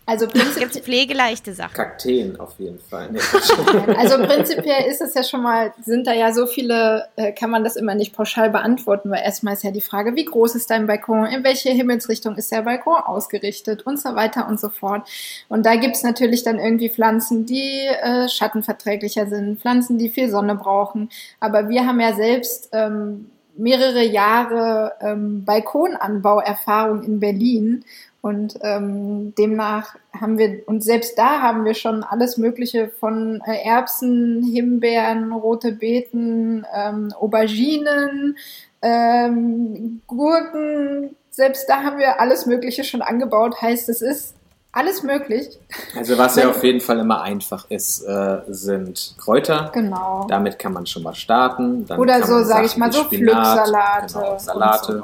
Also 0.08 0.28
prinzipiell 0.28 0.70
gibt 0.70 0.86
pflegeleichte 0.86 1.54
Sachen. 1.54 1.74
Kakteen 1.74 2.40
auf 2.40 2.60
jeden 2.60 2.80
Fall. 2.80 3.10
Nee. 3.16 3.96
also 3.98 4.18
prinzipiell 4.18 4.86
ist 4.90 5.02
es 5.02 5.14
ja 5.14 5.24
schon 5.24 5.42
mal, 5.42 5.74
sind 5.82 6.08
da 6.08 6.14
ja 6.14 6.34
so 6.34 6.46
viele, 6.46 7.08
äh, 7.16 7.32
kann 7.32 7.50
man 7.50 7.64
das 7.64 7.76
immer 7.76 7.96
nicht 7.96 8.14
pauschal 8.16 8.50
beantworten, 8.50 9.10
weil 9.10 9.22
erstmal 9.24 9.54
ist 9.54 9.64
ja 9.64 9.72
die 9.72 9.82
Frage, 9.82 10.16
wie 10.16 10.26
groß 10.26 10.56
ist 10.56 10.70
dein 10.70 10.88
Balkon, 10.88 11.26
in 11.26 11.44
welche 11.44 11.70
Himmelsrichtung 11.70 12.36
ist 12.36 12.52
der 12.52 12.64
Balkon 12.64 12.98
ausgerichtet 12.98 13.86
und 13.86 14.00
so 14.00 14.16
weiter 14.16 14.48
und 14.48 14.60
so 14.60 14.70
fort. 14.70 15.08
Und 15.50 15.66
da 15.66 15.76
gibt's 15.76 16.04
natürlich 16.04 16.44
dann 16.44 16.60
irgendwie 16.60 16.90
Pflanzen, 16.90 17.46
die 17.46 17.86
äh, 17.86 18.28
schattenverträglicher 18.28 19.28
sind, 19.28 19.60
Pflanzen, 19.60 19.98
die 19.98 20.10
viel 20.10 20.30
Sonne 20.30 20.56
brauchen. 20.56 21.10
Aber 21.40 21.70
wir 21.70 21.86
haben 21.86 22.00
ja 22.00 22.14
selbst 22.14 22.70
ähm, 22.74 23.30
mehrere 23.58 24.04
Jahre 24.04 24.94
ähm, 25.02 25.46
Balkonanbauerfahrung 25.46 27.04
in 27.04 27.20
Berlin 27.20 27.86
und 28.26 28.58
ähm, 28.62 29.36
demnach 29.36 29.98
haben 30.20 30.40
wir, 30.40 30.64
und 30.66 30.84
selbst 30.84 31.16
da 31.16 31.42
haben 31.44 31.64
wir 31.64 31.76
schon 31.76 32.04
alles 32.04 32.38
Mögliche 32.38 32.90
von 32.90 33.40
äh, 33.46 33.64
Erbsen, 33.64 34.42
Himbeeren, 34.42 35.32
rote 35.32 35.74
Beeten, 35.74 36.66
ähm, 36.76 37.14
Auberginen, 37.20 38.36
ähm, 38.82 40.02
Gurken, 40.08 41.16
selbst 41.30 41.70
da 41.70 41.84
haben 41.84 42.00
wir 42.00 42.20
alles 42.20 42.48
Mögliche 42.48 42.84
schon 42.84 43.04
angebaut. 43.04 43.62
Heißt, 43.62 43.90
es 43.90 44.02
ist 44.02 44.34
alles 44.72 45.04
möglich. 45.04 45.60
Also 45.96 46.18
was 46.18 46.36
ja 46.36 46.50
auf 46.50 46.64
jeden 46.64 46.82
Fall 46.82 46.98
immer 46.98 47.22
einfach 47.22 47.70
ist, 47.70 48.02
äh, 48.02 48.40
sind 48.48 49.14
Kräuter. 49.20 49.70
Genau. 49.72 50.26
Damit 50.28 50.58
kann 50.58 50.74
man 50.74 50.88
schon 50.88 51.04
mal 51.04 51.14
starten. 51.14 51.86
Dann 51.86 52.00
Oder 52.00 52.26
so, 52.26 52.44
sage 52.44 52.66
ich 52.66 52.76
mal, 52.76 52.92
so 52.92 53.04
Spinat, 53.04 53.36
Pflücksalate. 53.36 54.14
Genau, 54.14 54.40
Salate. 54.40 55.04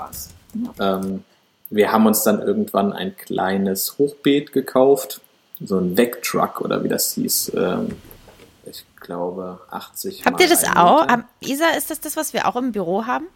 Ähm, 0.80 1.24
wir 1.72 1.91
haben 1.91 2.05
uns 2.05 2.24
dann 2.24 2.41
irgendwann 2.41 2.93
ein 2.93 3.15
kleines 3.15 3.97
Hochbeet 3.97 4.51
gekauft, 4.51 5.22
so 5.59 5.78
ein 5.80 5.97
Vectruck 5.97 6.61
oder 6.61 6.84
wie 6.84 6.89
das 6.89 7.13
hieß. 7.13 7.53
Ähm, 7.55 7.95
ich 8.65 8.86
glaube 8.99 9.59
80. 9.72 10.26
Habt 10.26 10.41
ihr 10.41 10.49
das 10.49 10.65
auch? 10.76 11.07
Isa, 11.39 11.69
ist 11.69 11.89
das 11.89 11.99
das, 12.01 12.17
was 12.17 12.34
wir 12.34 12.47
auch 12.47 12.55
im 12.57 12.74
Büro 12.74 13.05
haben? 13.05 13.28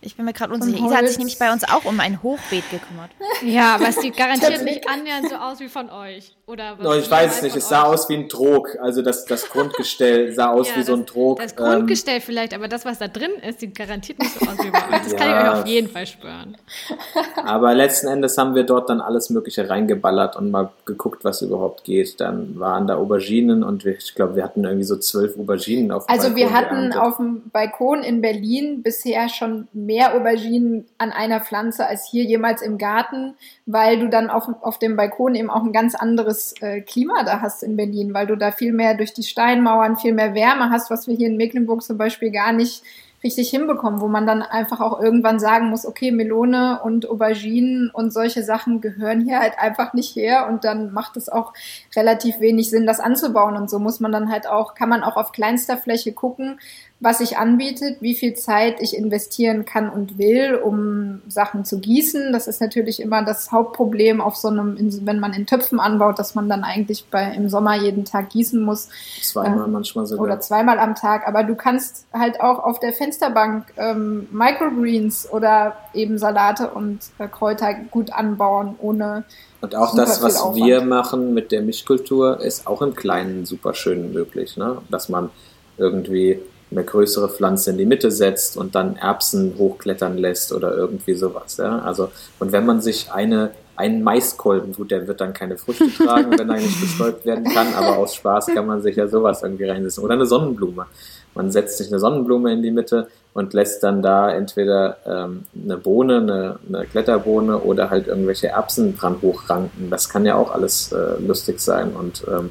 Ich 0.00 0.16
bin 0.16 0.24
mir 0.24 0.32
gerade 0.32 0.52
unsicher. 0.54 0.84
Isa 0.84 0.96
hat 0.96 1.08
sich 1.08 1.18
nämlich 1.18 1.38
bei 1.38 1.52
uns 1.52 1.64
auch 1.64 1.84
um 1.84 1.98
ein 2.00 2.22
Hochbeet 2.22 2.70
gekümmert. 2.70 3.10
Ja, 3.42 3.74
aber 3.74 3.88
es 3.88 3.96
sieht 3.96 4.16
garantiert 4.16 4.64
nicht 4.64 4.88
annähernd 4.88 5.28
so 5.28 5.36
aus 5.36 5.60
wie 5.60 5.68
von 5.68 5.90
euch. 5.90 6.34
Oder 6.46 6.76
no, 6.76 6.94
ich 6.94 7.10
weiß 7.10 7.36
es 7.36 7.42
nicht. 7.42 7.56
Es 7.56 7.68
sah 7.68 7.82
euch? 7.82 7.94
aus 7.94 8.08
wie 8.08 8.14
ein 8.14 8.28
Trog. 8.28 8.78
Also 8.80 9.02
das, 9.02 9.24
das 9.26 9.50
Grundgestell 9.50 10.32
sah 10.32 10.50
aus 10.52 10.68
ja, 10.68 10.76
wie 10.76 10.78
das, 10.78 10.86
so 10.86 10.94
ein 10.94 11.06
Trog. 11.06 11.40
Das 11.40 11.54
Grundgestell 11.54 12.16
ähm, 12.16 12.22
vielleicht, 12.22 12.54
aber 12.54 12.68
das, 12.68 12.84
was 12.84 12.98
da 12.98 13.08
drin 13.08 13.32
ist, 13.46 13.60
sieht 13.60 13.76
garantiert 13.76 14.20
nicht 14.20 14.32
so 14.32 14.46
aus 14.46 14.58
wie 14.58 14.70
bei 14.70 14.78
euch. 14.78 15.02
Das 15.02 15.12
ja, 15.12 15.18
kann 15.18 15.28
ich 15.28 15.34
euch 15.36 15.60
auf 15.60 15.66
jeden 15.66 15.88
Fall 15.88 16.06
spüren. 16.06 16.56
Aber 17.44 17.74
letzten 17.74 18.06
Endes 18.06 18.38
haben 18.38 18.54
wir 18.54 18.62
dort 18.62 18.88
dann 18.88 19.00
alles 19.00 19.30
Mögliche 19.30 19.68
reingeballert 19.68 20.36
und 20.36 20.50
mal 20.50 20.70
geguckt, 20.84 21.24
was 21.24 21.42
überhaupt 21.42 21.84
geht. 21.84 22.20
Dann 22.20 22.58
waren 22.58 22.86
da 22.86 22.96
Auberginen 22.96 23.62
und 23.62 23.84
wir, 23.84 23.96
ich 23.96 24.14
glaube, 24.14 24.36
wir 24.36 24.44
hatten 24.44 24.64
irgendwie 24.64 24.84
so 24.84 24.96
zwölf 24.96 25.36
Auberginen 25.38 25.90
auf 25.90 26.06
dem 26.06 26.12
Also 26.12 26.28
Balkon 26.28 26.36
wir 26.36 26.52
hatten 26.52 26.74
geerntet. 26.76 27.00
auf 27.00 27.16
dem 27.16 27.50
Balkon 27.50 28.02
in 28.02 28.20
Berlin 28.20 28.82
bisher 28.82 29.28
schon 29.28 29.68
mehr 29.86 30.14
Auberginen 30.14 30.86
an 30.98 31.12
einer 31.12 31.40
Pflanze 31.40 31.86
als 31.86 32.06
hier 32.06 32.24
jemals 32.24 32.60
im 32.60 32.76
Garten, 32.76 33.34
weil 33.64 34.00
du 34.00 34.08
dann 34.08 34.28
auf, 34.28 34.48
auf 34.60 34.78
dem 34.78 34.96
Balkon 34.96 35.34
eben 35.34 35.48
auch 35.48 35.62
ein 35.62 35.72
ganz 35.72 35.94
anderes 35.94 36.54
äh, 36.60 36.80
Klima 36.80 37.22
da 37.24 37.40
hast 37.40 37.62
in 37.62 37.76
Berlin, 37.76 38.12
weil 38.12 38.26
du 38.26 38.36
da 38.36 38.50
viel 38.50 38.72
mehr 38.72 38.94
durch 38.94 39.14
die 39.14 39.22
Steinmauern, 39.22 39.96
viel 39.96 40.12
mehr 40.12 40.34
Wärme 40.34 40.70
hast, 40.70 40.90
was 40.90 41.06
wir 41.06 41.16
hier 41.16 41.28
in 41.28 41.36
Mecklenburg 41.36 41.82
zum 41.82 41.96
Beispiel 41.96 42.30
gar 42.30 42.52
nicht 42.52 42.82
richtig 43.24 43.50
hinbekommen, 43.50 44.00
wo 44.00 44.08
man 44.08 44.26
dann 44.26 44.42
einfach 44.42 44.80
auch 44.80 45.00
irgendwann 45.00 45.40
sagen 45.40 45.68
muss, 45.68 45.86
okay, 45.86 46.12
Melone 46.12 46.80
und 46.82 47.08
Auberginen 47.08 47.90
und 47.90 48.12
solche 48.12 48.42
Sachen 48.42 48.80
gehören 48.80 49.24
hier 49.24 49.40
halt 49.40 49.58
einfach 49.58 49.94
nicht 49.94 50.14
her 50.14 50.46
und 50.48 50.64
dann 50.64 50.92
macht 50.92 51.16
es 51.16 51.28
auch 51.28 51.52
relativ 51.96 52.40
wenig 52.40 52.70
Sinn, 52.70 52.86
das 52.86 53.00
anzubauen 53.00 53.56
und 53.56 53.68
so 53.68 53.78
muss 53.78 54.00
man 54.00 54.12
dann 54.12 54.30
halt 54.30 54.46
auch, 54.46 54.74
kann 54.74 54.88
man 54.88 55.02
auch 55.02 55.16
auf 55.16 55.32
kleinster 55.32 55.76
Fläche 55.76 56.12
gucken, 56.12 56.60
was 56.98 57.18
sich 57.18 57.36
anbietet, 57.36 57.98
wie 58.00 58.14
viel 58.14 58.34
Zeit 58.34 58.80
ich 58.80 58.96
investieren 58.96 59.66
kann 59.66 59.90
und 59.90 60.16
will, 60.16 60.54
um 60.54 61.20
Sachen 61.28 61.66
zu 61.66 61.78
gießen. 61.78 62.32
Das 62.32 62.48
ist 62.48 62.62
natürlich 62.62 63.00
immer 63.00 63.22
das 63.22 63.52
Hauptproblem 63.52 64.22
auf 64.22 64.36
so 64.36 64.48
einem, 64.48 64.78
wenn 65.04 65.20
man 65.20 65.34
in 65.34 65.46
Töpfen 65.46 65.78
anbaut, 65.78 66.18
dass 66.18 66.34
man 66.34 66.48
dann 66.48 66.64
eigentlich 66.64 67.04
bei, 67.10 67.30
im 67.34 67.50
Sommer 67.50 67.76
jeden 67.76 68.06
Tag 68.06 68.30
gießen 68.30 68.62
muss. 68.62 68.88
Zweimal 69.20 69.66
äh, 69.66 69.70
manchmal 69.70 70.06
sogar. 70.06 70.24
Oder 70.24 70.40
zweimal 70.40 70.78
am 70.78 70.94
Tag. 70.94 71.28
Aber 71.28 71.44
du 71.44 71.54
kannst 71.54 72.06
halt 72.14 72.40
auch 72.40 72.60
auf 72.60 72.80
der 72.80 72.94
Fensterbank 72.94 73.74
ähm, 73.76 74.26
Microgreens 74.32 75.28
oder 75.30 75.76
eben 75.92 76.16
Salate 76.16 76.70
und 76.70 77.00
äh, 77.18 77.28
Kräuter 77.28 77.74
gut 77.90 78.10
anbauen, 78.10 78.76
ohne 78.80 79.24
und 79.60 79.74
auch 79.74 79.96
das, 79.96 80.22
was 80.22 80.54
wir 80.54 80.82
machen 80.82 81.34
mit 81.34 81.50
der 81.50 81.62
Mischkultur, 81.62 82.40
ist 82.40 82.66
auch 82.66 82.82
im 82.82 82.94
Kleinen 82.94 83.46
super 83.46 83.74
schön 83.74 84.12
möglich, 84.12 84.56
ne? 84.56 84.78
Dass 84.90 85.08
man 85.08 85.30
irgendwie 85.78 86.40
eine 86.70 86.84
größere 86.84 87.28
Pflanze 87.28 87.70
in 87.70 87.78
die 87.78 87.86
Mitte 87.86 88.10
setzt 88.10 88.56
und 88.56 88.74
dann 88.74 88.96
Erbsen 88.96 89.54
hochklettern 89.56 90.18
lässt 90.18 90.52
oder 90.52 90.76
irgendwie 90.76 91.14
sowas. 91.14 91.56
Ja? 91.58 91.78
Also, 91.80 92.10
und 92.40 92.52
wenn 92.52 92.66
man 92.66 92.80
sich 92.80 93.12
eine, 93.12 93.50
einen 93.76 94.02
Maiskolben, 94.02 94.72
gut, 94.72 94.90
der 94.90 95.06
wird 95.06 95.20
dann 95.20 95.32
keine 95.32 95.56
Früchte 95.56 95.88
tragen, 96.04 96.36
wenn 96.36 96.50
er 96.50 96.56
nicht 96.56 96.80
bestäubt 96.80 97.24
werden 97.24 97.44
kann, 97.44 97.68
aber 97.74 97.98
aus 97.98 98.14
Spaß 98.16 98.46
kann 98.46 98.66
man 98.66 98.82
sich 98.82 98.96
ja 98.96 99.06
sowas 99.06 99.42
irgendwie 99.42 99.64
reinsetzen. 99.64 100.02
Oder 100.02 100.14
eine 100.14 100.26
Sonnenblume. 100.26 100.86
Man 101.34 101.52
setzt 101.52 101.78
sich 101.78 101.88
eine 101.88 102.00
Sonnenblume 102.00 102.52
in 102.52 102.62
die 102.62 102.70
Mitte 102.70 103.08
und 103.34 103.52
lässt 103.52 103.82
dann 103.84 104.02
da 104.02 104.30
entweder 104.30 104.96
ähm, 105.06 105.44
eine 105.62 105.76
Bohne, 105.76 106.16
eine, 106.16 106.58
eine 106.66 106.86
Kletterbohne 106.86 107.58
oder 107.58 107.90
halt 107.90 108.08
irgendwelche 108.08 108.48
Erbsen 108.48 108.96
dran 108.96 109.18
hochranken. 109.20 109.90
Das 109.90 110.08
kann 110.08 110.24
ja 110.24 110.34
auch 110.34 110.50
alles 110.52 110.90
äh, 110.92 111.20
lustig 111.20 111.60
sein. 111.60 111.92
Und 111.94 112.24
ähm, 112.26 112.50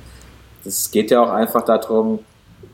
es 0.63 0.91
geht 0.91 1.11
ja 1.11 1.21
auch 1.21 1.31
einfach 1.31 1.65
darum, 1.65 2.19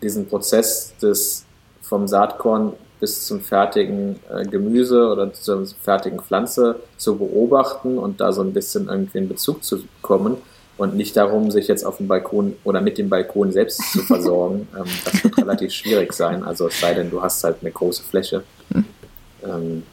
diesen 0.02 0.28
Prozess 0.28 0.94
des 1.02 1.46
vom 1.82 2.08
Saatkorn 2.08 2.74
bis 3.00 3.26
zum 3.26 3.42
fertigen 3.42 4.20
äh, 4.30 4.46
Gemüse 4.46 5.08
oder 5.08 5.34
zur 5.34 5.66
fertigen 5.82 6.20
Pflanze 6.20 6.80
zu 6.98 7.18
beobachten 7.18 7.98
und 7.98 8.22
da 8.22 8.32
so 8.32 8.42
ein 8.42 8.54
bisschen 8.54 8.88
irgendwie 8.88 9.18
in 9.18 9.28
Bezug 9.28 9.64
zu 9.64 9.84
kommen 10.02 10.38
und 10.78 10.96
nicht 10.96 11.18
darum, 11.18 11.52
sich 11.52 11.68
jetzt 11.68 11.84
auf 11.84 11.98
dem 11.98 12.08
Balkon 12.08 12.56
oder 12.64 12.80
mit 12.80 12.98
dem 12.98 13.10
Balkon 13.10 13.52
selbst 13.52 13.82
zu 13.92 14.00
versorgen. 14.04 14.68
ähm, 14.78 14.86
das 15.04 15.24
wird 15.24 15.38
relativ 15.38 15.72
schwierig 15.74 16.14
sein, 16.14 16.44
also 16.44 16.68
es 16.68 16.80
sei 16.80 16.94
denn, 16.94 17.10
du 17.10 17.22
hast 17.22 17.44
halt 17.44 17.58
eine 17.62 17.72
große 17.72 18.04
Fläche. 18.04 18.44
Ähm, 19.44 19.84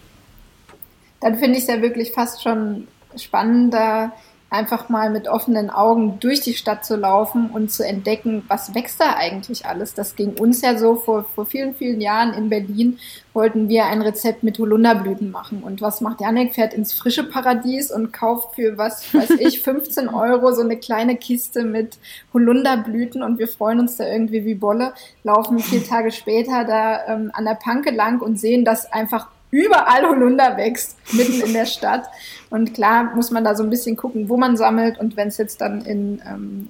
Dann 1.21 1.39
finde 1.39 1.59
ich 1.59 1.65
es 1.65 1.69
ja 1.69 1.81
wirklich 1.83 2.13
fast 2.13 2.43
schon 2.43 2.87
spannender, 3.17 4.13
einfach 4.51 4.89
mal 4.89 5.11
mit 5.11 5.29
offenen 5.29 5.69
Augen 5.69 6.19
durch 6.21 6.41
die 6.41 6.55
Stadt 6.55 6.85
zu 6.85 6.97
laufen 6.97 7.51
und 7.51 7.71
zu 7.71 7.85
entdecken, 7.85 8.45
was 8.49 8.75
wächst 8.75 8.99
da 9.01 9.15
eigentlich 9.17 9.67
alles. 9.67 9.93
Das 9.93 10.17
ging 10.17 10.39
uns 10.39 10.63
ja 10.63 10.79
so 10.79 10.97
vor, 10.97 11.25
vor 11.25 11.45
vielen, 11.45 11.75
vielen 11.75 12.01
Jahren 12.01 12.33
in 12.33 12.49
Berlin, 12.49 12.99
wollten 13.35 13.69
wir 13.69 13.87
ein 13.87 14.01
Rezept 14.01 14.43
mit 14.43 14.59
Holunderblüten 14.59 15.31
machen. 15.31 15.63
Und 15.63 15.83
was 15.83 16.01
macht 16.01 16.23
Janik? 16.23 16.55
Fährt 16.55 16.73
ins 16.73 16.95
frische 16.95 17.25
Paradies 17.25 17.91
und 17.93 18.13
kauft 18.13 18.55
für, 18.55 18.79
was 18.79 19.13
weiß 19.15 19.31
ich, 19.39 19.61
15 19.63 20.09
Euro 20.09 20.53
so 20.53 20.63
eine 20.63 20.79
kleine 20.79 21.17
Kiste 21.17 21.65
mit 21.65 21.99
Holunderblüten 22.33 23.23
und 23.23 23.39
wir 23.39 23.49
freuen 23.49 23.81
uns 23.81 23.97
da 23.97 24.09
irgendwie 24.09 24.47
wie 24.47 24.55
Bolle, 24.55 24.95
laufen 25.25 25.59
vier 25.59 25.87
Tage 25.87 26.11
später 26.11 26.65
da 26.65 27.07
ähm, 27.07 27.31
an 27.35 27.45
der 27.45 27.55
Panke 27.55 27.91
lang 27.91 28.21
und 28.21 28.41
sehen, 28.41 28.65
dass 28.65 28.91
einfach 28.91 29.29
überall 29.51 30.09
Holunder 30.09 30.57
wächst, 30.57 30.97
mitten 31.13 31.41
in 31.41 31.53
der 31.53 31.67
Stadt. 31.67 32.05
Und 32.51 32.75
klar 32.75 33.15
muss 33.15 33.31
man 33.31 33.45
da 33.45 33.55
so 33.55 33.63
ein 33.63 33.71
bisschen 33.71 33.97
gucken, 33.97 34.29
wo 34.29 34.37
man 34.37 34.57
sammelt. 34.57 34.99
Und 34.99 35.17
wenn 35.17 35.29
es 35.29 35.37
jetzt 35.37 35.61
dann 35.61 35.83
in 35.83 36.23
ähm, 36.27 36.69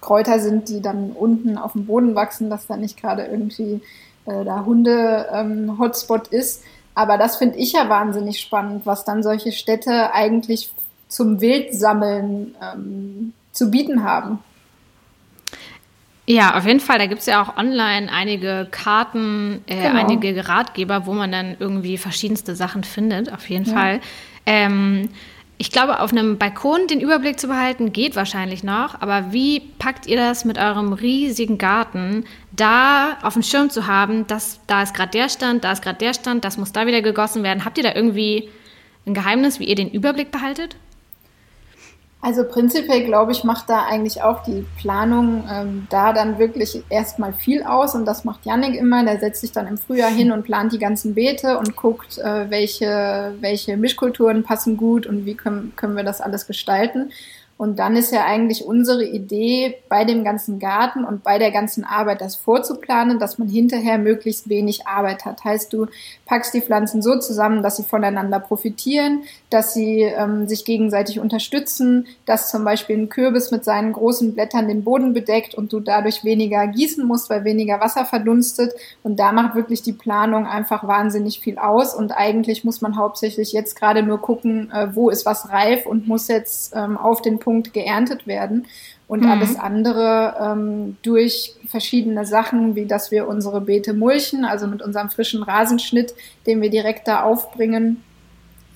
Kräuter 0.00 0.38
sind, 0.40 0.68
die 0.68 0.80
dann 0.80 1.12
unten 1.12 1.58
auf 1.58 1.72
dem 1.72 1.86
Boden 1.86 2.14
wachsen, 2.14 2.50
dass 2.50 2.66
da 2.66 2.76
nicht 2.76 3.00
gerade 3.00 3.24
irgendwie 3.24 3.80
äh, 4.26 4.44
da 4.44 4.64
Hunde-Hotspot 4.64 6.32
ähm, 6.32 6.38
ist. 6.38 6.62
Aber 6.94 7.18
das 7.18 7.36
finde 7.36 7.58
ich 7.58 7.72
ja 7.72 7.88
wahnsinnig 7.88 8.40
spannend, 8.40 8.86
was 8.86 9.04
dann 9.04 9.22
solche 9.22 9.52
Städte 9.52 10.12
eigentlich 10.12 10.72
zum 11.08 11.40
Wildsammeln 11.40 12.54
ähm, 12.62 13.32
zu 13.52 13.70
bieten 13.70 14.04
haben. 14.04 14.38
Ja, 16.30 16.56
auf 16.56 16.66
jeden 16.66 16.80
Fall. 16.80 16.98
Da 16.98 17.06
gibt 17.06 17.20
es 17.20 17.26
ja 17.26 17.42
auch 17.42 17.56
online 17.56 18.10
einige 18.12 18.68
Karten, 18.70 19.62
äh, 19.66 19.82
genau. 19.82 19.98
einige 19.98 20.48
Ratgeber, 20.48 21.06
wo 21.06 21.12
man 21.12 21.32
dann 21.32 21.56
irgendwie 21.58 21.98
verschiedenste 21.98 22.54
Sachen 22.54 22.84
findet. 22.84 23.32
Auf 23.32 23.48
jeden 23.48 23.64
ja. 23.64 23.72
Fall. 23.72 24.00
Ähm, 24.46 25.08
ich 25.58 25.70
glaube, 25.70 26.00
auf 26.00 26.12
einem 26.12 26.38
Balkon 26.38 26.86
den 26.86 27.00
Überblick 27.00 27.38
zu 27.38 27.48
behalten, 27.48 27.92
geht 27.92 28.16
wahrscheinlich 28.16 28.62
noch. 28.62 29.00
Aber 29.00 29.32
wie 29.32 29.60
packt 29.78 30.06
ihr 30.06 30.16
das 30.16 30.44
mit 30.44 30.56
eurem 30.56 30.92
riesigen 30.92 31.58
Garten, 31.58 32.24
da 32.52 33.18
auf 33.22 33.34
dem 33.34 33.42
Schirm 33.42 33.68
zu 33.68 33.86
haben, 33.86 34.26
dass 34.26 34.60
da 34.68 34.82
ist 34.82 34.94
gerade 34.94 35.10
der 35.10 35.28
Stand, 35.28 35.64
da 35.64 35.72
ist 35.72 35.82
gerade 35.82 35.98
der 35.98 36.14
Stand, 36.14 36.44
das 36.44 36.56
muss 36.56 36.72
da 36.72 36.86
wieder 36.86 37.02
gegossen 37.02 37.42
werden? 37.42 37.64
Habt 37.64 37.76
ihr 37.76 37.84
da 37.84 37.94
irgendwie 37.94 38.48
ein 39.04 39.14
Geheimnis, 39.14 39.58
wie 39.58 39.64
ihr 39.64 39.74
den 39.74 39.90
Überblick 39.90 40.30
behaltet? 40.30 40.76
Also 42.22 42.44
prinzipiell 42.44 43.04
glaube 43.04 43.32
ich, 43.32 43.44
macht 43.44 43.70
da 43.70 43.86
eigentlich 43.86 44.22
auch 44.22 44.42
die 44.42 44.66
Planung 44.78 45.44
ähm, 45.50 45.86
da 45.88 46.12
dann 46.12 46.38
wirklich 46.38 46.82
erstmal 46.90 47.32
viel 47.32 47.62
aus 47.62 47.94
und 47.94 48.04
das 48.04 48.24
macht 48.24 48.44
Yannick 48.44 48.74
immer. 48.74 49.04
Der 49.04 49.18
setzt 49.18 49.40
sich 49.40 49.52
dann 49.52 49.66
im 49.66 49.78
Frühjahr 49.78 50.10
hin 50.10 50.30
und 50.30 50.44
plant 50.44 50.72
die 50.74 50.78
ganzen 50.78 51.14
Beete 51.14 51.56
und 51.56 51.76
guckt, 51.76 52.18
äh, 52.18 52.50
welche, 52.50 53.34
welche 53.40 53.78
Mischkulturen 53.78 54.42
passen 54.42 54.76
gut 54.76 55.06
und 55.06 55.24
wie 55.24 55.34
können, 55.34 55.72
können 55.76 55.96
wir 55.96 56.04
das 56.04 56.20
alles 56.20 56.46
gestalten. 56.46 57.10
Und 57.60 57.78
dann 57.78 57.94
ist 57.94 58.10
ja 58.10 58.24
eigentlich 58.24 58.64
unsere 58.64 59.04
Idee, 59.04 59.76
bei 59.90 60.06
dem 60.06 60.24
ganzen 60.24 60.58
Garten 60.58 61.04
und 61.04 61.22
bei 61.22 61.38
der 61.38 61.50
ganzen 61.50 61.84
Arbeit 61.84 62.22
das 62.22 62.34
vorzuplanen, 62.34 63.18
dass 63.18 63.36
man 63.36 63.48
hinterher 63.48 63.98
möglichst 63.98 64.48
wenig 64.48 64.86
Arbeit 64.86 65.26
hat. 65.26 65.44
Heißt, 65.44 65.70
du 65.70 65.86
packst 66.24 66.54
die 66.54 66.62
Pflanzen 66.62 67.02
so 67.02 67.18
zusammen, 67.18 67.62
dass 67.62 67.76
sie 67.76 67.82
voneinander 67.82 68.40
profitieren, 68.40 69.24
dass 69.50 69.74
sie 69.74 70.02
ähm, 70.02 70.46
sich 70.46 70.64
gegenseitig 70.64 71.18
unterstützen, 71.18 72.06
dass 72.24 72.50
zum 72.50 72.64
Beispiel 72.64 72.96
ein 72.96 73.08
Kürbis 73.08 73.50
mit 73.50 73.64
seinen 73.64 73.92
großen 73.92 74.32
Blättern 74.32 74.68
den 74.68 74.84
Boden 74.84 75.12
bedeckt 75.12 75.54
und 75.54 75.72
du 75.72 75.80
dadurch 75.80 76.24
weniger 76.24 76.66
gießen 76.68 77.04
musst, 77.04 77.28
weil 77.28 77.44
weniger 77.44 77.80
Wasser 77.80 78.04
verdunstet. 78.04 78.72
Und 79.02 79.18
da 79.18 79.32
macht 79.32 79.56
wirklich 79.56 79.82
die 79.82 79.92
Planung 79.92 80.46
einfach 80.46 80.86
wahnsinnig 80.86 81.40
viel 81.40 81.58
aus. 81.58 81.94
Und 81.94 82.12
eigentlich 82.12 82.64
muss 82.64 82.80
man 82.80 82.96
hauptsächlich 82.96 83.52
jetzt 83.52 83.74
gerade 83.74 84.04
nur 84.04 84.18
gucken, 84.18 84.70
äh, 84.72 84.94
wo 84.94 85.10
ist 85.10 85.26
was 85.26 85.50
reif 85.50 85.84
und 85.84 86.06
muss 86.06 86.28
jetzt 86.28 86.72
ähm, 86.76 86.96
auf 86.96 87.20
den 87.20 87.40
Punkt 87.40 87.74
geerntet 87.74 88.26
werden 88.28 88.66
und 89.10 89.24
mhm. 89.24 89.30
alles 89.32 89.58
andere 89.58 90.36
ähm, 90.40 90.96
durch 91.02 91.56
verschiedene 91.66 92.24
Sachen, 92.24 92.76
wie 92.76 92.86
dass 92.86 93.10
wir 93.10 93.26
unsere 93.26 93.60
Beete 93.60 93.92
mulchen, 93.92 94.44
also 94.44 94.68
mit 94.68 94.82
unserem 94.82 95.10
frischen 95.10 95.42
Rasenschnitt, 95.42 96.14
den 96.46 96.62
wir 96.62 96.70
direkt 96.70 97.08
da 97.08 97.24
aufbringen, 97.24 98.04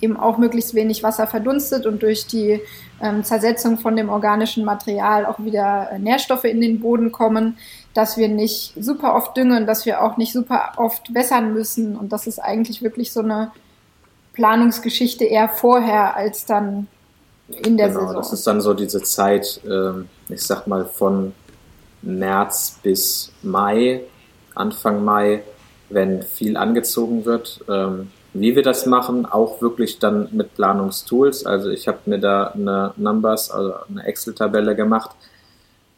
eben 0.00 0.16
auch 0.16 0.38
möglichst 0.38 0.74
wenig 0.74 1.02
Wasser 1.02 1.26
verdunstet 1.26 1.86
und 1.86 2.02
durch 2.02 2.26
die 2.26 2.60
ähm, 3.00 3.24
Zersetzung 3.24 3.78
von 3.78 3.96
dem 3.96 4.08
organischen 4.08 4.64
Material 4.64 5.26
auch 5.26 5.38
wieder 5.38 5.90
äh, 5.92 5.98
Nährstoffe 5.98 6.44
in 6.44 6.60
den 6.60 6.80
Boden 6.80 7.12
kommen, 7.12 7.56
dass 7.94 8.16
wir 8.16 8.28
nicht 8.28 8.74
super 8.78 9.14
oft 9.14 9.36
düngen, 9.36 9.66
dass 9.66 9.86
wir 9.86 10.02
auch 10.02 10.16
nicht 10.16 10.32
super 10.32 10.72
oft 10.76 11.14
wässern 11.14 11.54
müssen 11.54 11.96
und 11.96 12.12
das 12.12 12.26
ist 12.26 12.38
eigentlich 12.38 12.82
wirklich 12.82 13.12
so 13.12 13.20
eine 13.20 13.52
Planungsgeschichte 14.34 15.24
eher 15.24 15.48
vorher 15.48 16.16
als 16.16 16.44
dann 16.44 16.88
in 17.48 17.76
der 17.76 17.88
genau, 17.88 18.00
Saison. 18.00 18.16
Das 18.16 18.32
ist 18.32 18.46
dann 18.46 18.60
so 18.60 18.74
diese 18.74 19.02
Zeit, 19.02 19.60
ähm, 19.64 20.08
ich 20.28 20.42
sag 20.42 20.66
mal 20.66 20.84
von 20.86 21.32
März 22.02 22.78
bis 22.82 23.32
Mai, 23.42 24.00
Anfang 24.54 25.04
Mai, 25.04 25.42
wenn 25.88 26.22
viel 26.22 26.56
angezogen 26.56 27.24
wird. 27.24 27.64
Ähm, 27.68 28.10
wie 28.34 28.54
wir 28.54 28.62
das 28.62 28.86
machen, 28.86 29.26
auch 29.26 29.62
wirklich 29.62 29.98
dann 29.98 30.28
mit 30.32 30.54
Planungstools. 30.54 31.46
Also 31.46 31.70
ich 31.70 31.88
habe 31.88 31.98
mir 32.06 32.18
da 32.18 32.48
eine 32.48 32.92
Numbers, 32.96 33.50
also 33.50 33.74
eine 33.88 34.04
Excel-Tabelle 34.04 34.74
gemacht 34.74 35.10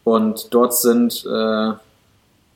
und 0.05 0.55
dort 0.55 0.77
sind, 0.77 1.25
äh, 1.27 1.73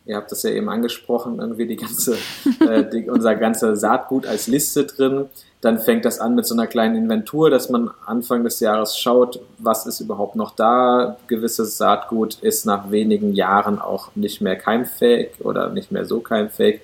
ihr 0.07 0.17
habt 0.17 0.31
das 0.31 0.43
ja 0.43 0.51
eben 0.51 0.69
angesprochen, 0.69 1.41
irgendwie 1.41 1.67
die 1.67 1.77
ganze, 1.77 2.15
äh, 2.61 2.89
die, 2.89 3.11
unser 3.11 3.35
ganze 3.35 3.75
Saatgut 3.75 4.27
als 4.27 4.47
Liste 4.47 4.85
drin 4.85 5.29
dann 5.61 5.79
fängt 5.79 6.07
das 6.07 6.21
an 6.21 6.35
mit 6.35 6.47
so 6.47 6.55
einer 6.55 6.67
kleinen 6.67 6.97
Inventur, 6.97 7.51
dass 7.51 7.69
man 7.69 7.91
Anfang 8.07 8.45
des 8.45 8.61
Jahres 8.61 8.97
schaut, 8.97 9.41
was 9.59 9.87
ist 9.87 10.01
überhaupt 10.01 10.35
noch 10.35 10.55
da. 10.55 11.19
Gewisses 11.27 11.77
Saatgut 11.77 12.39
ist 12.41 12.65
nach 12.65 12.91
wenigen 12.91 13.35
Jahren 13.35 13.79
auch 13.79 14.09
nicht 14.15 14.41
mehr 14.41 14.57
keimfähig 14.57 15.33
oder 15.41 15.69
nicht 15.69 15.93
mehr 15.93 16.07
so 16.07 16.21
keimfähig. 16.21 16.81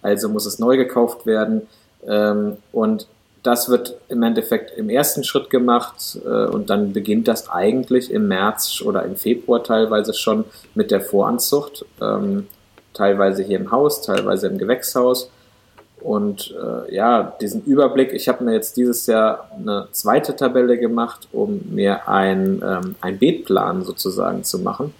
Also 0.00 0.28
muss 0.28 0.46
es 0.46 0.60
neu 0.60 0.76
gekauft 0.76 1.26
werden. 1.26 1.62
Ähm, 2.06 2.56
und 2.72 3.06
das 3.42 3.70
wird 3.70 3.96
im 4.08 4.22
Endeffekt 4.22 4.76
im 4.76 4.90
ersten 4.90 5.24
Schritt 5.24 5.48
gemacht 5.48 6.18
äh, 6.24 6.46
und 6.46 6.68
dann 6.68 6.92
beginnt 6.92 7.26
das 7.26 7.48
eigentlich 7.48 8.10
im 8.10 8.28
März 8.28 8.82
oder 8.84 9.04
im 9.04 9.16
Februar 9.16 9.64
teilweise 9.64 10.12
schon 10.12 10.44
mit 10.74 10.90
der 10.90 11.00
Voranzucht. 11.00 11.86
Ähm, 12.00 12.46
teilweise 12.92 13.42
hier 13.42 13.58
im 13.58 13.70
Haus, 13.70 14.02
teilweise 14.02 14.48
im 14.48 14.58
Gewächshaus. 14.58 15.30
Und 16.00 16.54
äh, 16.56 16.94
ja, 16.94 17.34
diesen 17.40 17.62
Überblick, 17.64 18.12
ich 18.12 18.28
habe 18.28 18.44
mir 18.44 18.54
jetzt 18.54 18.76
dieses 18.76 19.06
Jahr 19.06 19.50
eine 19.54 19.88
zweite 19.92 20.34
Tabelle 20.34 20.78
gemacht, 20.78 21.28
um 21.32 21.60
mir 21.70 22.08
ein, 22.08 22.62
ähm, 22.64 22.96
ein 23.00 23.18
Beetplan 23.18 23.84
sozusagen 23.84 24.44
zu 24.44 24.60
machen. 24.60 24.94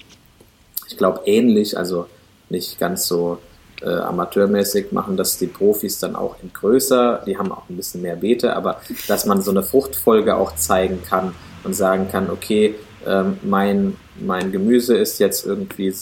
Ich 0.88 0.98
glaube 0.98 1.22
ähnlich, 1.24 1.78
also 1.78 2.06
nicht 2.50 2.78
ganz 2.78 3.06
so 3.06 3.38
äh, 3.82 3.88
amateurmäßig 3.88 4.92
machen 4.92 5.16
das 5.16 5.38
die 5.38 5.46
Profis 5.46 5.98
dann 5.98 6.16
auch 6.16 6.36
in 6.42 6.52
größer, 6.52 7.22
die 7.26 7.38
haben 7.38 7.52
auch 7.52 7.68
ein 7.68 7.76
bisschen 7.76 8.02
mehr 8.02 8.16
Beete, 8.16 8.54
aber 8.54 8.80
dass 9.08 9.26
man 9.26 9.42
so 9.42 9.50
eine 9.50 9.62
Fruchtfolge 9.62 10.36
auch 10.36 10.54
zeigen 10.56 11.02
kann 11.02 11.34
und 11.64 11.74
sagen 11.74 12.08
kann, 12.10 12.30
okay, 12.30 12.74
ähm, 13.06 13.38
mein, 13.42 13.96
mein 14.18 14.52
Gemüse 14.52 14.96
ist 14.96 15.18
jetzt 15.18 15.46
irgendwie 15.46 15.94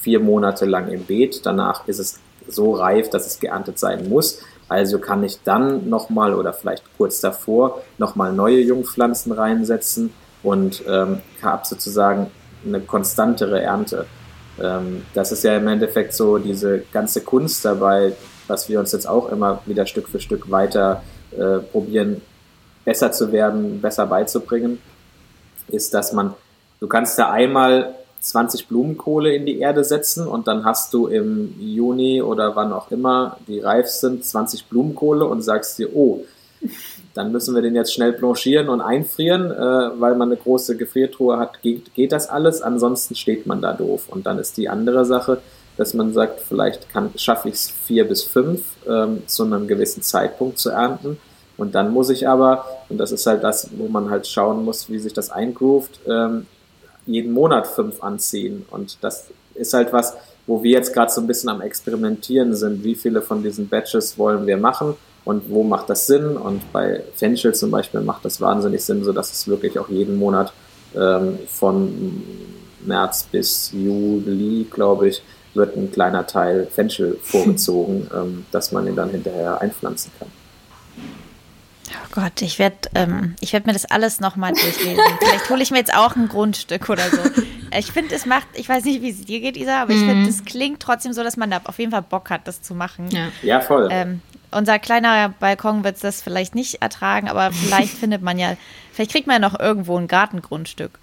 vier 0.00 0.20
Monate 0.20 0.64
lang 0.64 0.88
im 0.88 1.04
Beet, 1.04 1.44
danach 1.44 1.86
ist 1.86 1.98
es 1.98 2.18
so 2.46 2.72
reif, 2.72 3.10
dass 3.10 3.26
es 3.26 3.40
geerntet 3.40 3.78
sein 3.78 4.08
muss. 4.08 4.40
Also 4.68 4.98
kann 4.98 5.24
ich 5.24 5.42
dann 5.42 5.88
nochmal 5.88 6.34
oder 6.34 6.52
vielleicht 6.52 6.84
kurz 6.96 7.20
davor 7.20 7.82
nochmal 7.96 8.32
neue 8.32 8.60
Jungpflanzen 8.60 9.32
reinsetzen 9.32 10.12
und 10.42 10.82
ähm, 10.86 11.20
habe 11.42 11.66
sozusagen 11.66 12.30
eine 12.66 12.80
konstantere 12.80 13.60
Ernte. 13.60 14.06
Ähm, 14.62 15.04
das 15.14 15.32
ist 15.32 15.44
ja 15.44 15.56
im 15.56 15.68
Endeffekt 15.68 16.14
so 16.14 16.38
diese 16.38 16.82
ganze 16.92 17.22
Kunst 17.22 17.64
dabei, 17.64 18.12
was 18.46 18.68
wir 18.68 18.80
uns 18.80 18.92
jetzt 18.92 19.08
auch 19.08 19.30
immer 19.30 19.62
wieder 19.66 19.86
Stück 19.86 20.08
für 20.08 20.20
Stück 20.20 20.50
weiter 20.50 21.02
äh, 21.36 21.58
probieren, 21.58 22.22
besser 22.84 23.12
zu 23.12 23.32
werden, 23.32 23.80
besser 23.80 24.06
beizubringen, 24.06 24.78
ist, 25.68 25.92
dass 25.92 26.12
man, 26.12 26.34
du 26.80 26.86
kannst 26.86 27.18
ja 27.18 27.30
einmal 27.30 27.94
20 28.20 28.66
Blumenkohle 28.68 29.34
in 29.34 29.46
die 29.46 29.60
Erde 29.60 29.84
setzen 29.84 30.26
und 30.26 30.48
dann 30.48 30.64
hast 30.64 30.92
du 30.92 31.06
im 31.06 31.54
Juni 31.60 32.20
oder 32.22 32.56
wann 32.56 32.72
auch 32.72 32.90
immer 32.90 33.36
die 33.46 33.60
reif 33.60 33.86
sind 33.88 34.24
20 34.24 34.66
Blumenkohle 34.66 35.24
und 35.24 35.42
sagst 35.42 35.78
dir, 35.78 35.94
oh, 35.94 36.24
dann 37.14 37.32
müssen 37.32 37.54
wir 37.54 37.62
den 37.62 37.74
jetzt 37.74 37.92
schnell 37.92 38.12
blanchieren 38.12 38.68
und 38.68 38.80
einfrieren, 38.80 39.50
äh, 39.50 40.00
weil 40.00 40.14
man 40.14 40.28
eine 40.28 40.36
große 40.36 40.76
Gefriertruhe 40.76 41.38
hat, 41.38 41.62
geht, 41.62 41.94
geht 41.94 42.12
das 42.12 42.28
alles, 42.28 42.62
ansonsten 42.62 43.14
steht 43.14 43.46
man 43.46 43.60
da 43.60 43.72
doof. 43.72 44.08
Und 44.08 44.26
dann 44.26 44.38
ist 44.38 44.56
die 44.56 44.68
andere 44.68 45.04
Sache, 45.04 45.40
dass 45.76 45.94
man 45.94 46.12
sagt, 46.12 46.40
vielleicht 46.40 46.90
kann, 46.90 47.10
schaffe 47.16 47.48
ich 47.48 47.54
es 47.54 47.70
vier 47.70 48.06
bis 48.06 48.24
fünf 48.24 48.62
ähm, 48.86 49.22
zu 49.26 49.44
einem 49.44 49.66
gewissen 49.66 50.02
Zeitpunkt 50.02 50.58
zu 50.58 50.70
ernten. 50.70 51.18
Und 51.56 51.74
dann 51.74 51.92
muss 51.92 52.10
ich 52.10 52.28
aber, 52.28 52.64
und 52.88 52.98
das 52.98 53.10
ist 53.10 53.26
halt 53.26 53.42
das, 53.42 53.68
wo 53.76 53.88
man 53.88 54.10
halt 54.10 54.26
schauen 54.26 54.64
muss, 54.64 54.88
wie 54.90 54.98
sich 54.98 55.12
das 55.12 55.30
eingroovt, 55.30 56.00
ähm, 56.06 56.46
jeden 57.06 57.32
Monat 57.32 57.66
fünf 57.66 58.02
anziehen. 58.02 58.64
Und 58.70 58.98
das 59.00 59.28
ist 59.54 59.72
halt 59.72 59.92
was, 59.92 60.16
wo 60.46 60.62
wir 60.62 60.72
jetzt 60.72 60.92
gerade 60.92 61.10
so 61.10 61.20
ein 61.20 61.26
bisschen 61.26 61.48
am 61.48 61.62
Experimentieren 61.62 62.54
sind. 62.54 62.84
Wie 62.84 62.94
viele 62.94 63.22
von 63.22 63.42
diesen 63.42 63.68
Batches 63.68 64.18
wollen 64.18 64.46
wir 64.46 64.56
machen 64.56 64.94
und 65.28 65.50
wo 65.50 65.62
macht 65.62 65.90
das 65.90 66.06
Sinn. 66.06 66.38
Und 66.38 66.72
bei 66.72 67.02
Fenchel 67.14 67.54
zum 67.54 67.70
Beispiel 67.70 68.00
macht 68.00 68.24
das 68.24 68.40
wahnsinnig 68.40 68.82
Sinn, 68.82 69.04
sodass 69.04 69.30
es 69.30 69.46
wirklich 69.46 69.78
auch 69.78 69.90
jeden 69.90 70.16
Monat 70.16 70.54
ähm, 70.96 71.38
von 71.46 72.22
März 72.86 73.24
bis 73.30 73.70
Juli, 73.74 74.66
glaube 74.70 75.08
ich, 75.08 75.22
wird 75.52 75.76
ein 75.76 75.92
kleiner 75.92 76.26
Teil 76.26 76.66
Fenchel 76.74 77.18
vorgezogen, 77.22 78.08
ähm, 78.14 78.46
dass 78.52 78.72
man 78.72 78.86
ihn 78.86 78.96
dann 78.96 79.10
hinterher 79.10 79.60
einpflanzen 79.60 80.12
kann. 80.18 80.28
Oh 81.90 82.20
Gott, 82.22 82.40
ich 82.40 82.58
werde 82.58 82.88
ähm, 82.94 83.34
werd 83.50 83.66
mir 83.66 83.74
das 83.74 83.84
alles 83.84 84.20
nochmal 84.20 84.52
durchlesen. 84.52 85.04
Vielleicht 85.20 85.50
hole 85.50 85.62
ich 85.62 85.70
mir 85.70 85.78
jetzt 85.78 85.94
auch 85.94 86.16
ein 86.16 86.28
Grundstück 86.28 86.88
oder 86.88 87.04
so. 87.10 87.18
Ich 87.78 87.92
finde, 87.92 88.14
es 88.14 88.24
macht, 88.24 88.46
ich 88.54 88.66
weiß 88.66 88.84
nicht, 88.84 89.02
wie 89.02 89.10
es 89.10 89.26
dir 89.26 89.40
geht, 89.40 89.58
Isa, 89.58 89.82
aber 89.82 89.92
ich 89.92 89.98
finde, 89.98 90.14
mhm. 90.14 90.28
es 90.28 90.42
klingt 90.46 90.80
trotzdem 90.80 91.12
so, 91.12 91.22
dass 91.22 91.36
man 91.36 91.50
da 91.50 91.60
auf 91.64 91.78
jeden 91.78 91.90
Fall 91.90 92.00
Bock 92.00 92.30
hat, 92.30 92.48
das 92.48 92.62
zu 92.62 92.74
machen. 92.74 93.10
Ja, 93.10 93.28
ja 93.42 93.60
voll. 93.60 93.88
Ähm, 93.90 94.22
unser 94.50 94.78
kleiner 94.78 95.30
Balkon 95.30 95.84
wird 95.84 96.02
das 96.02 96.22
vielleicht 96.22 96.54
nicht 96.54 96.82
ertragen, 96.82 97.28
aber 97.28 97.52
vielleicht 97.52 97.94
findet 97.94 98.22
man 98.22 98.38
ja, 98.38 98.56
vielleicht 98.92 99.12
kriegt 99.12 99.26
man 99.26 99.42
ja 99.42 99.48
noch 99.48 99.58
irgendwo 99.58 99.96
ein 99.96 100.08
Gartengrundstück. 100.08 100.98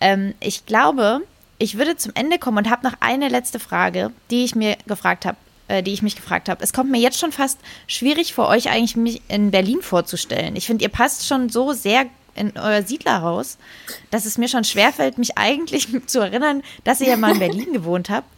Ähm, 0.00 0.34
ich 0.40 0.66
glaube, 0.66 1.22
ich 1.58 1.76
würde 1.76 1.96
zum 1.96 2.12
Ende 2.14 2.38
kommen 2.38 2.58
und 2.58 2.70
habe 2.70 2.86
noch 2.86 2.94
eine 3.00 3.28
letzte 3.28 3.58
Frage, 3.58 4.12
die 4.30 4.44
ich 4.44 4.54
mir 4.54 4.76
gefragt 4.86 5.26
habe 5.26 5.36
äh, 5.68 5.82
die 5.82 5.92
ich 5.92 6.02
mich 6.02 6.16
gefragt 6.16 6.48
habe. 6.48 6.62
Es 6.62 6.72
kommt 6.72 6.90
mir 6.90 6.98
jetzt 6.98 7.18
schon 7.18 7.32
fast 7.32 7.58
schwierig 7.86 8.32
vor 8.32 8.48
euch 8.48 8.70
eigentlich 8.70 8.96
mich 8.96 9.22
in 9.28 9.50
Berlin 9.50 9.82
vorzustellen. 9.82 10.56
Ich 10.56 10.66
finde, 10.66 10.84
ihr 10.84 10.88
passt 10.88 11.26
schon 11.26 11.50
so 11.50 11.72
sehr 11.72 12.06
in 12.34 12.52
euer 12.56 12.82
Siedlerhaus, 12.82 13.58
dass 14.10 14.24
es 14.24 14.38
mir 14.38 14.48
schon 14.48 14.64
schwerfällt, 14.64 15.18
mich 15.18 15.36
eigentlich 15.36 15.88
zu 16.06 16.20
erinnern, 16.20 16.62
dass 16.84 17.00
ihr 17.00 17.08
ja 17.08 17.16
mal 17.16 17.32
in 17.32 17.38
Berlin 17.38 17.72
gewohnt 17.72 18.10
habt. 18.10 18.28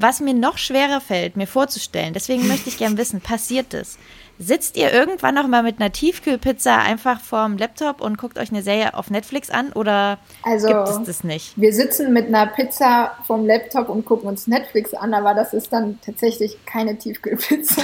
Was 0.00 0.20
mir 0.20 0.32
noch 0.32 0.56
schwerer 0.56 1.02
fällt, 1.02 1.36
mir 1.36 1.46
vorzustellen, 1.46 2.14
deswegen 2.14 2.48
möchte 2.48 2.70
ich 2.70 2.78
gerne 2.78 2.96
wissen, 2.96 3.20
passiert 3.20 3.74
es? 3.74 3.98
Sitzt 4.38 4.78
ihr 4.78 4.90
irgendwann 4.90 5.34
noch 5.34 5.46
mal 5.46 5.62
mit 5.62 5.78
einer 5.78 5.92
Tiefkühlpizza 5.92 6.78
einfach 6.78 7.20
vorm 7.20 7.58
Laptop 7.58 8.00
und 8.00 8.16
guckt 8.16 8.38
euch 8.38 8.50
eine 8.50 8.62
Serie 8.62 8.94
auf 8.94 9.10
Netflix 9.10 9.50
an 9.50 9.72
oder 9.74 10.16
also, 10.42 10.68
gibt 10.68 10.88
es 10.88 11.02
das 11.02 11.24
nicht? 11.24 11.52
Wir 11.56 11.74
sitzen 11.74 12.14
mit 12.14 12.28
einer 12.28 12.46
Pizza 12.46 13.12
vorm 13.26 13.44
Laptop 13.44 13.90
und 13.90 14.06
gucken 14.06 14.26
uns 14.26 14.46
Netflix 14.46 14.94
an, 14.94 15.12
aber 15.12 15.34
das 15.34 15.52
ist 15.52 15.70
dann 15.70 16.00
tatsächlich 16.00 16.56
keine 16.64 16.96
Tiefkühlpizza. 16.96 17.82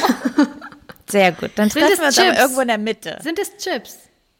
Sehr 1.10 1.32
gut. 1.32 1.50
Dann 1.56 1.68
treffen 1.68 1.98
wir 1.98 2.06
uns 2.06 2.14
Chips? 2.14 2.28
aber 2.30 2.38
irgendwo 2.40 2.60
in 2.62 2.68
der 2.68 2.78
Mitte. 2.78 3.18
Sind 3.20 3.38
es 3.38 3.54
Chips? 3.58 3.98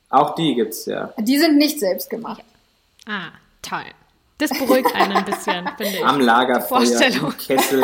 Auch 0.08 0.34
die 0.34 0.54
gibt's 0.54 0.86
ja. 0.86 1.12
Die 1.18 1.36
sind 1.36 1.58
nicht 1.58 1.78
selbst 1.78 2.08
gemacht. 2.08 2.42
Ah, 3.06 3.32
toll. 3.60 3.84
Das 4.38 4.50
beruhigt 4.50 4.94
einen 4.94 5.12
ein 5.12 5.24
bisschen, 5.24 5.66
finde 5.76 5.96
ich. 5.96 6.04
Am 6.04 6.20
Lagerfeuer, 6.20 7.02
im 7.02 7.36
Kessel, 7.38 7.82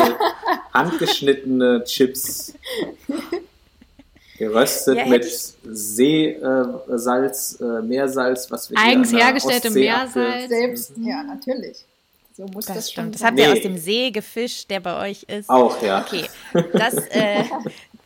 handgeschnittene 0.73 1.83
Chips. 1.83 2.53
Geröstet 4.37 4.97
ja, 4.97 5.05
mit 5.05 5.25
Seesalz, 5.63 7.59
äh, 7.59 7.81
Meersalz, 7.81 8.51
was 8.51 8.69
wir 8.69 8.77
Eigens 8.77 9.11
hergestellte 9.13 9.69
Meersalz. 9.71 10.49
Selbst, 10.49 10.93
ja, 10.97 11.23
natürlich. 11.23 11.85
So 12.35 12.45
muss 12.47 12.65
das, 12.65 12.75
das 12.75 12.91
stimmt. 12.91 13.13
Das 13.15 13.23
habt 13.23 13.37
ihr 13.37 13.47
nee. 13.47 13.53
aus 13.53 13.61
dem 13.61 13.77
See 13.77 14.09
gefischt, 14.09 14.69
der 14.71 14.79
bei 14.79 15.09
euch 15.09 15.23
ist. 15.23 15.49
Auch, 15.49 15.81
ja. 15.83 16.01
Okay. 16.01 16.25
Das, 16.73 16.95
äh, 17.09 17.43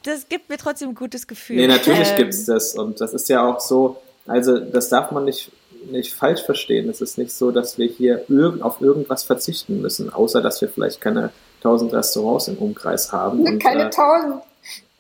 das 0.04 0.28
gibt 0.28 0.50
mir 0.50 0.58
trotzdem 0.58 0.90
ein 0.90 0.96
gutes 0.96 1.28
Gefühl. 1.28 1.56
Nee, 1.56 1.68
natürlich 1.68 2.10
ähm, 2.10 2.18
gibt 2.18 2.34
es 2.34 2.46
das. 2.46 2.76
Und 2.76 3.00
das 3.00 3.14
ist 3.14 3.30
ja 3.30 3.46
auch 3.48 3.62
so, 3.62 4.02
also 4.26 4.60
das 4.60 4.90
darf 4.90 5.12
man 5.12 5.26
nicht, 5.26 5.52
nicht 5.92 6.14
falsch 6.14 6.44
verstehen. 6.44 6.90
Es 6.90 7.02
ist 7.02 7.18
nicht 7.18 7.32
so, 7.32 7.52
dass 7.52 7.78
wir 7.78 7.88
hier 7.88 8.26
irgend, 8.28 8.62
auf 8.62 8.82
irgendwas 8.82 9.24
verzichten 9.24 9.82
müssen, 9.82 10.12
außer 10.12 10.42
dass 10.42 10.62
wir 10.62 10.70
vielleicht 10.70 11.02
keine 11.02 11.32
tausend 11.62 11.94
Restaurants 11.94 12.48
im 12.48 12.58
Umkreis 12.58 13.12
haben. 13.12 13.46
Und, 13.46 13.60
keine 13.60 13.90
tausend. 13.90 14.42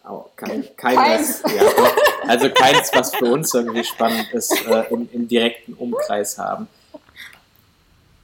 Oh, 0.10 0.24
kein, 0.38 0.64
kein 0.78 0.96
keins. 0.96 1.44
Ja, 1.44 1.64
also 2.28 2.50
keins, 2.50 2.92
was 2.94 3.14
für 3.14 3.26
uns 3.26 3.54
irgendwie 3.54 3.84
spannend 3.84 4.28
ist, 4.32 4.54
äh, 4.66 4.84
im, 4.90 5.10
im 5.12 5.28
direkten 5.28 5.74
Umkreis 5.74 6.38
haben. 6.38 6.68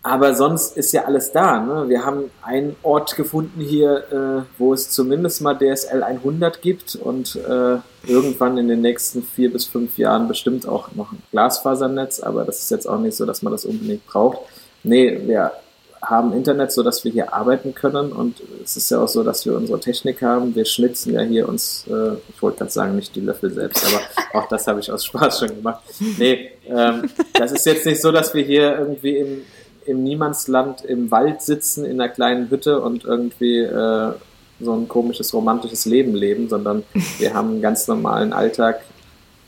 Aber 0.05 0.35
sonst 0.35 0.75
ist 0.75 0.91
ja 0.91 1.05
alles 1.05 1.31
da. 1.31 1.61
Ne? 1.61 1.87
Wir 1.87 2.05
haben 2.05 2.29
einen 2.41 2.75
Ort 2.83 3.15
gefunden 3.15 3.61
hier, 3.61 4.03
äh, 4.11 4.43
wo 4.57 4.73
es 4.73 4.89
zumindest 4.89 5.41
mal 5.41 5.55
DSL 5.55 6.03
100 6.03 6.61
gibt 6.61 6.97
und 6.97 7.37
äh, 7.37 7.77
irgendwann 8.05 8.57
in 8.57 8.67
den 8.67 8.81
nächsten 8.81 9.23
vier 9.23 9.51
bis 9.51 9.63
fünf 9.63 9.97
Jahren 9.97 10.27
bestimmt 10.27 10.67
auch 10.67 10.93
noch 10.93 11.13
ein 11.13 11.23
Glasfasernetz. 11.31 12.19
Aber 12.19 12.43
das 12.43 12.59
ist 12.59 12.71
jetzt 12.71 12.85
auch 12.85 12.99
nicht 12.99 13.15
so, 13.15 13.25
dass 13.25 13.43
man 13.43 13.53
das 13.53 13.63
unbedingt 13.63 14.05
braucht. 14.05 14.39
Nee, 14.83 15.21
wir 15.25 15.53
haben 16.01 16.33
Internet, 16.33 16.73
so 16.73 16.83
dass 16.83 17.05
wir 17.05 17.11
hier 17.13 17.33
arbeiten 17.33 17.73
können 17.73 18.11
und 18.11 18.41
es 18.61 18.75
ist 18.75 18.91
ja 18.91 19.01
auch 19.01 19.07
so, 19.07 19.23
dass 19.23 19.45
wir 19.45 19.55
unsere 19.55 19.79
Technik 19.79 20.21
haben. 20.21 20.53
Wir 20.53 20.65
schnitzen 20.65 21.13
ja 21.13 21.21
hier 21.21 21.47
uns, 21.47 21.85
äh, 21.87 22.15
ich 22.27 22.41
wollte 22.41 22.57
gerade 22.57 22.71
sagen, 22.71 22.97
nicht 22.97 23.15
die 23.15 23.21
Löffel 23.21 23.53
selbst, 23.53 23.85
aber 23.85 24.41
auch 24.41 24.49
das 24.49 24.67
habe 24.67 24.81
ich 24.81 24.91
aus 24.91 25.05
Spaß 25.05 25.39
schon 25.39 25.55
gemacht. 25.55 25.81
Nee, 26.17 26.51
ähm, 26.67 27.09
das 27.33 27.53
ist 27.53 27.65
jetzt 27.65 27.85
nicht 27.85 28.01
so, 28.01 28.11
dass 28.11 28.33
wir 28.33 28.43
hier 28.43 28.77
irgendwie 28.77 29.17
im 29.17 29.43
im 29.85 30.03
Niemandsland 30.03 30.83
im 30.83 31.11
Wald 31.11 31.41
sitzen, 31.41 31.85
in 31.85 31.99
einer 31.99 32.09
kleinen 32.09 32.49
Hütte 32.49 32.81
und 32.81 33.03
irgendwie 33.03 33.59
äh, 33.59 34.13
so 34.59 34.73
ein 34.73 34.87
komisches 34.87 35.33
romantisches 35.33 35.85
Leben 35.85 36.15
leben, 36.15 36.49
sondern 36.49 36.83
wir 37.19 37.33
haben 37.33 37.49
einen 37.49 37.61
ganz 37.61 37.87
normalen 37.87 38.33
Alltag, 38.33 38.81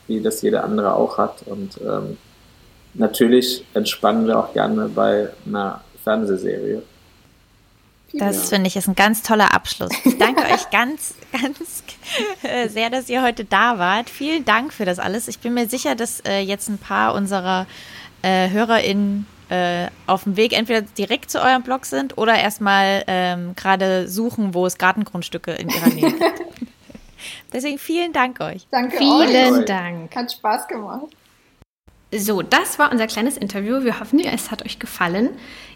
wie 0.06 0.20
das 0.20 0.42
jeder 0.42 0.64
andere 0.64 0.94
auch 0.94 1.18
hat. 1.18 1.42
Und 1.46 1.80
ähm, 1.80 2.16
natürlich 2.94 3.64
entspannen 3.74 4.26
wir 4.26 4.38
auch 4.38 4.52
gerne 4.52 4.88
bei 4.88 5.30
einer 5.46 5.80
Fernsehserie. 6.04 6.82
Das 8.12 8.36
ja. 8.36 8.56
finde 8.56 8.68
ich 8.68 8.76
ist 8.76 8.88
ein 8.88 8.94
ganz 8.94 9.22
toller 9.22 9.52
Abschluss. 9.52 9.90
Ich 10.04 10.16
danke 10.16 10.42
euch 10.52 10.70
ganz, 10.70 11.14
ganz 11.32 11.82
äh, 12.42 12.68
sehr, 12.68 12.88
dass 12.88 13.08
ihr 13.08 13.22
heute 13.22 13.44
da 13.44 13.78
wart. 13.78 14.08
Vielen 14.08 14.44
Dank 14.44 14.72
für 14.72 14.84
das 14.84 14.98
alles. 14.98 15.28
Ich 15.28 15.40
bin 15.40 15.54
mir 15.54 15.68
sicher, 15.68 15.94
dass 15.94 16.20
äh, 16.20 16.40
jetzt 16.40 16.68
ein 16.68 16.78
paar 16.78 17.14
unserer 17.14 17.66
äh, 18.22 18.48
HörerInnen 18.50 19.26
äh, 19.48 19.86
auf 20.06 20.24
dem 20.24 20.36
Weg 20.36 20.52
entweder 20.52 20.82
direkt 20.82 21.30
zu 21.30 21.40
eurem 21.40 21.62
Blog 21.62 21.86
sind 21.86 22.18
oder 22.18 22.38
erstmal 22.38 23.04
ähm, 23.06 23.54
gerade 23.54 24.08
suchen, 24.08 24.54
wo 24.54 24.66
es 24.66 24.78
Gartengrundstücke 24.78 25.52
in 25.52 25.68
ihrer 25.68 25.88
Nähe 25.88 26.12
gibt. 26.12 26.22
Deswegen 27.52 27.78
vielen 27.78 28.12
Dank 28.12 28.40
euch. 28.40 28.66
Danke 28.70 28.96
vielen 28.98 29.60
euch. 29.60 29.64
Dank. 29.66 30.14
Hat 30.14 30.32
Spaß 30.32 30.68
gemacht. 30.68 31.06
So, 32.14 32.40
das 32.40 32.78
war 32.78 32.92
unser 32.92 33.08
kleines 33.08 33.36
Interview. 33.36 33.82
Wir 33.82 33.98
hoffen, 33.98 34.20
es 34.20 34.50
hat 34.50 34.64
euch 34.64 34.78
gefallen. 34.78 35.30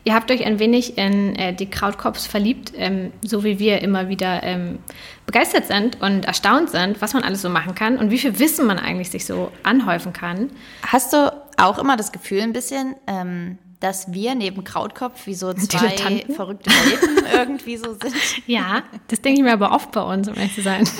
Ihr 0.05 0.15
habt 0.15 0.31
euch 0.31 0.47
ein 0.47 0.59
wenig 0.59 0.97
in 0.97 1.35
äh, 1.37 1.53
die 1.53 1.69
Krautkops 1.69 2.27
verliebt, 2.27 2.73
ähm, 2.77 3.13
so 3.23 3.43
wie 3.45 3.59
wir 3.59 3.83
immer 3.83 4.09
wieder 4.09 4.43
ähm, 4.45 4.79
begeistert 5.27 5.67
sind 5.67 6.01
und 6.01 6.25
erstaunt 6.25 6.71
sind, 6.71 7.03
was 7.03 7.15
man 7.15 7.25
alles 7.25 7.43
so 7.43 7.51
machen 7.51 7.75
kann 7.75 7.99
und 7.99 8.11
wie 8.11 8.19
viel 8.19 8.39
Wissen 8.39 8.67
man 8.67 8.79
eigentlich 8.79 9.11
sich 9.11 9.27
so 9.27 9.51
anhäufen 9.65 10.13
kann. 10.13 10.51
Hast 10.87 11.13
du 11.13 11.33
auch 11.67 11.79
immer 11.79 11.97
das 11.97 12.13
Gefühl 12.13 12.41
ein 12.43 12.53
bisschen, 12.53 12.97
ähm, 13.07 13.59
dass 13.81 14.13
wir 14.13 14.35
neben 14.35 14.63
Krautkopf 14.63 15.27
wie 15.27 15.35
so 15.35 15.53
zwei 15.55 16.25
verrückte 16.35 16.71
Welten 16.71 17.25
irgendwie 17.35 17.77
so 17.77 17.93
sind? 17.93 18.15
Ja, 18.47 18.83
das 19.09 19.23
denke 19.23 19.41
ich 19.41 19.45
mir 19.45 19.53
aber 19.53 19.73
oft 19.73 19.91
bei 19.93 20.03
uns, 20.03 20.29
um 20.29 20.35
ehrlich 20.35 20.55
zu 20.55 20.63
sein. 20.63 20.89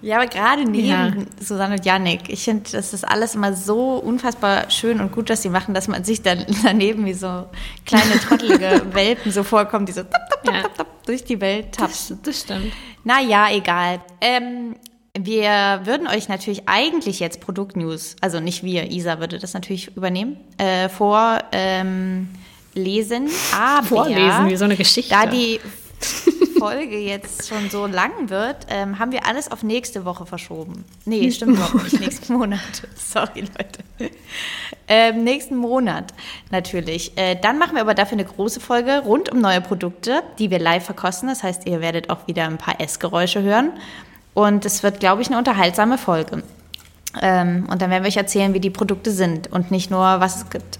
Ja, 0.00 0.16
aber 0.16 0.26
gerade 0.26 0.64
neben 0.64 0.86
ja. 0.86 1.12
Susanne 1.40 1.74
und 1.76 1.84
Yannick, 1.84 2.28
ich 2.28 2.44
finde, 2.44 2.70
das 2.72 2.92
ist 2.92 3.04
alles 3.04 3.34
immer 3.34 3.52
so 3.54 3.96
unfassbar 3.96 4.70
schön 4.70 5.00
und 5.00 5.12
gut, 5.12 5.30
dass 5.30 5.42
sie 5.42 5.48
machen, 5.48 5.74
dass 5.74 5.88
man 5.88 6.04
sich 6.04 6.22
dann 6.22 6.44
daneben 6.62 7.04
wie 7.04 7.14
so 7.14 7.46
kleine 7.84 8.18
trottelige 8.20 8.82
Welpen 8.92 9.32
so 9.32 9.42
vorkommt, 9.42 9.88
die 9.88 9.92
so 9.92 10.02
tap, 10.02 10.30
tap, 10.30 10.44
tap, 10.44 10.54
ja. 10.78 10.84
durch 11.06 11.24
die 11.24 11.40
Welt 11.40 11.72
tapsen. 11.72 12.18
Das, 12.22 12.34
das 12.34 12.40
stimmt. 12.44 12.72
Naja, 13.04 13.48
egal. 13.50 14.00
Ähm, 14.20 14.76
wir 15.18 15.82
würden 15.84 16.08
euch 16.08 16.28
natürlich 16.28 16.62
eigentlich 16.66 17.20
jetzt 17.20 17.40
Produktnews, 17.40 18.16
also 18.20 18.40
nicht 18.40 18.64
wir, 18.64 18.90
Isa 18.90 19.20
würde 19.20 19.38
das 19.38 19.54
natürlich 19.54 19.96
übernehmen, 19.96 20.36
äh, 20.58 20.88
vorlesen, 20.88 21.46
ähm, 21.52 22.28
aber 23.52 23.86
vorlesen 23.86 24.48
wie 24.48 24.56
so 24.56 24.64
eine 24.64 24.76
Geschichte. 24.76 25.14
Da 25.14 25.26
die 25.26 25.60
Folge 26.58 26.98
jetzt 26.98 27.46
schon 27.46 27.70
so 27.70 27.86
lang 27.86 28.28
wird, 28.28 28.66
ähm, 28.68 28.98
haben 28.98 29.12
wir 29.12 29.26
alles 29.26 29.52
auf 29.52 29.62
nächste 29.62 30.04
Woche 30.04 30.26
verschoben. 30.26 30.84
Nee, 31.04 31.30
stimmt 31.30 31.58
überhaupt 31.58 31.84
nicht. 31.84 32.00
Nächsten 32.00 32.32
Monat. 32.34 32.60
Sorry, 32.96 33.40
Leute. 33.40 34.12
Ähm, 34.88 35.24
nächsten 35.24 35.56
Monat 35.56 36.12
natürlich. 36.50 37.16
Äh, 37.16 37.36
dann 37.40 37.58
machen 37.58 37.74
wir 37.74 37.82
aber 37.82 37.94
dafür 37.94 38.18
eine 38.18 38.24
große 38.24 38.60
Folge 38.60 39.02
rund 39.04 39.30
um 39.30 39.40
neue 39.40 39.60
Produkte, 39.60 40.22
die 40.38 40.50
wir 40.50 40.58
live 40.58 40.84
verkosten. 40.84 41.28
Das 41.28 41.42
heißt, 41.42 41.66
ihr 41.66 41.80
werdet 41.80 42.10
auch 42.10 42.26
wieder 42.26 42.46
ein 42.46 42.58
paar 42.58 42.80
Essgeräusche 42.80 43.42
hören. 43.42 43.72
Und 44.34 44.64
es 44.64 44.82
wird, 44.82 45.00
glaube 45.00 45.22
ich, 45.22 45.28
eine 45.28 45.38
unterhaltsame 45.38 45.96
Folge. 45.96 46.42
Ähm, 47.22 47.66
und 47.70 47.80
dann 47.80 47.90
werden 47.90 48.02
wir 48.02 48.08
euch 48.08 48.16
erzählen, 48.16 48.52
wie 48.54 48.60
die 48.60 48.70
Produkte 48.70 49.12
sind 49.12 49.50
und 49.52 49.70
nicht 49.70 49.90
nur, 49.90 50.20
was 50.20 50.36
es 50.36 50.50
gibt. 50.50 50.78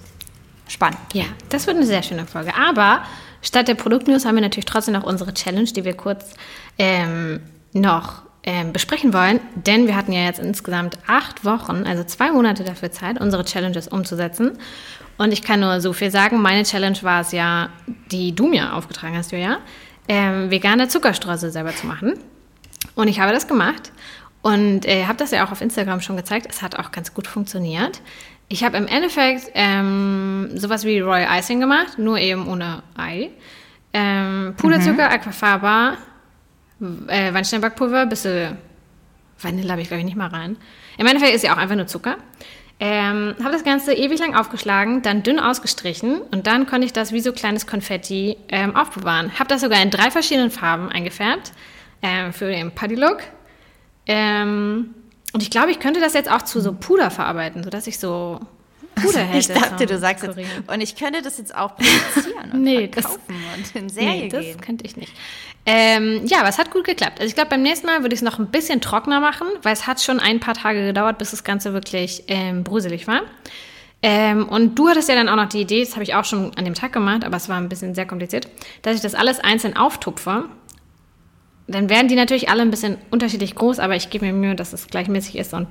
Spannend. 0.67 0.99
Ja, 1.13 1.25
das 1.51 1.67
wird 1.67 1.77
eine 1.77 1.87
sehr 1.87 2.03
schöne 2.03 2.27
Folge. 2.27 2.53
Aber 2.57 3.03
Statt 3.45 3.69
der 3.69 3.75
Produktnews 3.75 4.25
haben 4.25 4.37
wir 4.37 4.43
natürlich 4.43 4.65
trotzdem 4.65 4.95
noch 4.95 5.05
unsere 5.05 5.35
Challenge, 5.35 5.67
die 5.67 5.85
wir 5.85 5.95
kurz 5.95 6.35
ähm, 6.79 7.41
noch 7.75 8.23
ähm, 8.43 8.73
besprechen 8.73 9.13
wollen. 9.13 9.39
Denn 9.55 9.87
wir 9.87 9.95
hatten 9.95 10.13
ja 10.13 10.25
jetzt 10.25 10.41
insgesamt 10.41 10.99
acht 11.07 11.45
Wochen, 11.45 11.85
also 11.87 12.05
zwei 12.05 12.33
Monate 12.33 12.65
dafür 12.65 12.91
Zeit, 12.91 13.21
unsere 13.21 13.45
Challenges 13.45 13.87
umzusetzen. 13.87 14.53
Und 15.19 15.33
ich 15.33 15.43
kann 15.43 15.61
nur 15.61 15.83
so 15.83 15.93
viel 15.93 16.11
sagen, 16.11 16.41
meine 16.41 16.65
Challenge 16.65 16.97
war 17.03 17.21
es 17.21 17.33
ja, 17.33 17.69
die 18.11 18.35
du 18.35 18.47
mir 18.47 18.75
aufgetragen 18.75 19.17
hast, 19.17 19.31
Julia, 19.31 19.59
ähm, 20.09 20.51
vegane 20.51 20.89
Zuckerstreusel 20.89 21.51
selber 21.51 21.77
zu 21.77 21.87
machen. 21.87 22.15
Und 22.95 23.09
ich 23.09 23.21
habe 23.21 23.33
das 23.33 23.49
gemacht. 23.49 23.93
Und 24.43 24.87
äh, 24.87 25.07
habe 25.07 25.17
das 25.17 25.31
ja 25.31 25.47
auch 25.47 25.53
auf 25.53 25.63
Instagram 25.63 26.01
schon 26.03 26.17
gezeigt. 26.17 26.47
Es 26.51 26.61
hat 26.61 26.79
auch 26.79 26.91
ganz 26.91 27.15
gut 27.15 27.27
funktioniert. 27.27 28.03
Ich 28.49 28.63
habe 28.63 28.77
im 28.77 28.87
Endeffekt 28.87 29.51
ähm, 29.55 30.51
sowas 30.55 30.85
wie 30.85 31.01
Royal 31.01 31.39
Icing 31.39 31.61
gemacht, 31.61 31.99
nur 31.99 32.19
eben 32.19 32.47
ohne 32.47 32.83
Ei. 32.95 33.31
Ähm, 33.95 34.55
Puderzucker, 34.57 35.09
mhm. 35.09 35.15
Aquafaba, 35.15 35.97
äh, 37.07 37.33
Weinsteinbackpulver, 37.33 38.07
bisschen 38.07 38.59
Vanille 39.41 39.71
habe 39.71 39.81
ich 39.81 39.89
glaube 39.89 40.01
ich 40.01 40.05
nicht 40.05 40.17
mal 40.17 40.29
rein. 40.29 40.57
Im 40.99 41.07
Endeffekt 41.07 41.35
ist 41.35 41.43
ja 41.43 41.55
auch 41.55 41.59
einfach 41.59 41.77
nur 41.77 41.87
Zucker. 41.87 42.17
Ähm, 42.81 43.37
habe 43.39 43.53
das 43.53 43.65
Ganze 43.65 43.95
ewig 43.95 44.19
lang 44.19 44.35
aufgeschlagen, 44.35 45.01
dann 45.03 45.23
dünn 45.23 45.39
ausgestrichen 45.39 46.21
und 46.21 46.47
dann 46.47 46.67
konnte 46.67 46.85
ich 46.85 46.93
das 46.93 47.13
wie 47.13 47.21
so 47.21 47.33
kleines 47.33 47.67
Konfetti 47.67 48.37
ähm, 48.49 48.77
aufbewahren. 48.77 49.39
Habe 49.39 49.49
das 49.49 49.61
sogar 49.61 49.81
in 49.81 49.91
drei 49.91 50.11
verschiedenen 50.11 50.51
Farben 50.51 50.91
eingefärbt 50.91 51.53
ähm, 52.05 52.33
für 52.33 52.51
den 52.51 52.71
Putty-Look. 52.71 53.23
Ähm, 54.07 54.95
und 55.33 55.43
ich 55.43 55.51
glaube, 55.51 55.71
ich 55.71 55.81
könnte 55.81 56.01
das 56.01 56.13
jetzt 56.13 56.31
auch 56.31 56.43
zu 56.43 56.61
so 56.61 56.75
Puder 56.75 57.11
verarbeiten, 57.11 57.65
sodass 57.65 57.87
ich 57.87 57.99
so 57.99 58.41
Puder 58.95 59.21
hätte. 59.21 59.39
Ich 59.53 59.61
dachte, 59.61 59.87
du 59.87 59.99
sagst 59.99 60.23
jetzt, 60.23 60.39
und 60.69 60.81
ich 60.81 60.95
könnte 60.95 61.23
das 61.23 61.39
jetzt 61.39 61.55
auch 61.57 61.75
produzieren 61.75 62.53
und 62.53 62.63
nee, 62.63 62.89
verkaufen 62.89 63.21
das, 63.57 63.71
und 63.71 63.77
in 63.77 63.89
Serie 63.89 64.23
nee, 64.23 64.29
das 64.29 64.41
gehen. 64.43 64.61
könnte 64.61 64.85
ich 64.85 64.97
nicht. 64.97 65.13
Ähm, 65.67 66.27
ja, 66.27 66.41
aber 66.41 66.51
es 66.51 66.59
hat 66.59 66.71
gut 66.71 66.85
geklappt. 66.85 67.19
Also 67.19 67.29
ich 67.29 67.35
glaube, 67.35 67.51
beim 67.51 67.63
nächsten 67.63 67.87
Mal 67.87 68.03
würde 68.03 68.15
ich 68.15 68.21
es 68.21 68.25
noch 68.25 68.39
ein 68.39 68.49
bisschen 68.49 68.83
trockener 68.83 69.19
machen, 69.21 69.47
weil 69.63 69.73
es 69.73 69.87
hat 69.87 70.01
schon 70.03 70.21
ein 70.21 70.39
paar 70.39 70.55
Tage 70.55 70.85
gedauert, 70.85 71.17
bis 71.17 71.31
das 71.31 71.43
Ganze 71.43 71.73
wirklich 71.73 72.25
ähm, 72.29 72.63
bruselig 72.63 73.07
war. 73.09 73.23
Ähm, 74.03 74.47
und 74.47 74.79
du 74.79 74.91
hattest 74.91 75.09
ja 75.09 75.15
dann 75.15 75.31
auch 75.31 75.37
noch 75.37 75.49
die 75.49 75.63
Idee, 75.63 75.83
das 75.83 75.95
habe 75.95 76.03
ich 76.03 76.15
auch 76.15 76.27
schon 76.27 76.55
an 76.57 76.67
dem 76.67 76.75
Tag 76.75 76.93
gemacht, 76.93 77.25
aber 77.25 77.39
es 77.39 77.49
war 77.49 77.57
ein 77.57 77.71
bisschen 77.71 77.95
sehr 77.95 78.05
kompliziert, 78.05 78.47
dass 78.83 78.95
ich 78.95 79.01
das 79.01 79.15
alles 79.15 79.41
einzeln 79.41 79.75
auftupfe. 79.75 80.45
Dann 81.67 81.89
werden 81.89 82.09
die 82.09 82.17
natürlich 82.17 82.49
alle 82.51 82.63
ein 82.63 82.71
bisschen 82.71 82.99
unterschiedlich 83.11 83.55
groß, 83.55 83.79
aber 83.79 83.97
ich 83.97 84.11
gebe 84.11 84.27
mir 84.27 84.33
Mühe, 84.33 84.55
dass 84.55 84.73
es 84.73 84.87
gleichmäßig 84.87 85.37
ist 85.37 85.55
und 85.55 85.69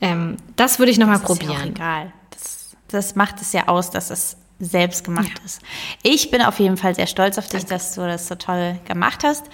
ähm, 0.00 0.36
das 0.56 0.78
würde 0.78 0.90
ich 0.90 0.98
nochmal 0.98 1.20
probieren. 1.20 1.52
Ist 1.52 1.60
ja 1.60 1.66
egal. 1.66 2.12
Das, 2.30 2.76
das 2.88 3.16
macht 3.16 3.40
es 3.40 3.52
ja 3.52 3.68
aus, 3.68 3.90
dass 3.90 4.10
es 4.10 4.36
selbst 4.58 5.04
gemacht 5.04 5.28
ja. 5.38 5.44
ist. 5.44 5.62
Ich 6.02 6.30
bin 6.30 6.42
auf 6.42 6.58
jeden 6.58 6.76
Fall 6.76 6.94
sehr 6.94 7.06
stolz 7.06 7.38
auf 7.38 7.46
dich, 7.46 7.60
Danke. 7.60 7.74
dass 7.74 7.94
du 7.94 8.02
das 8.02 8.28
so 8.28 8.34
toll 8.34 8.78
gemacht 8.86 9.22
hast. 9.24 9.46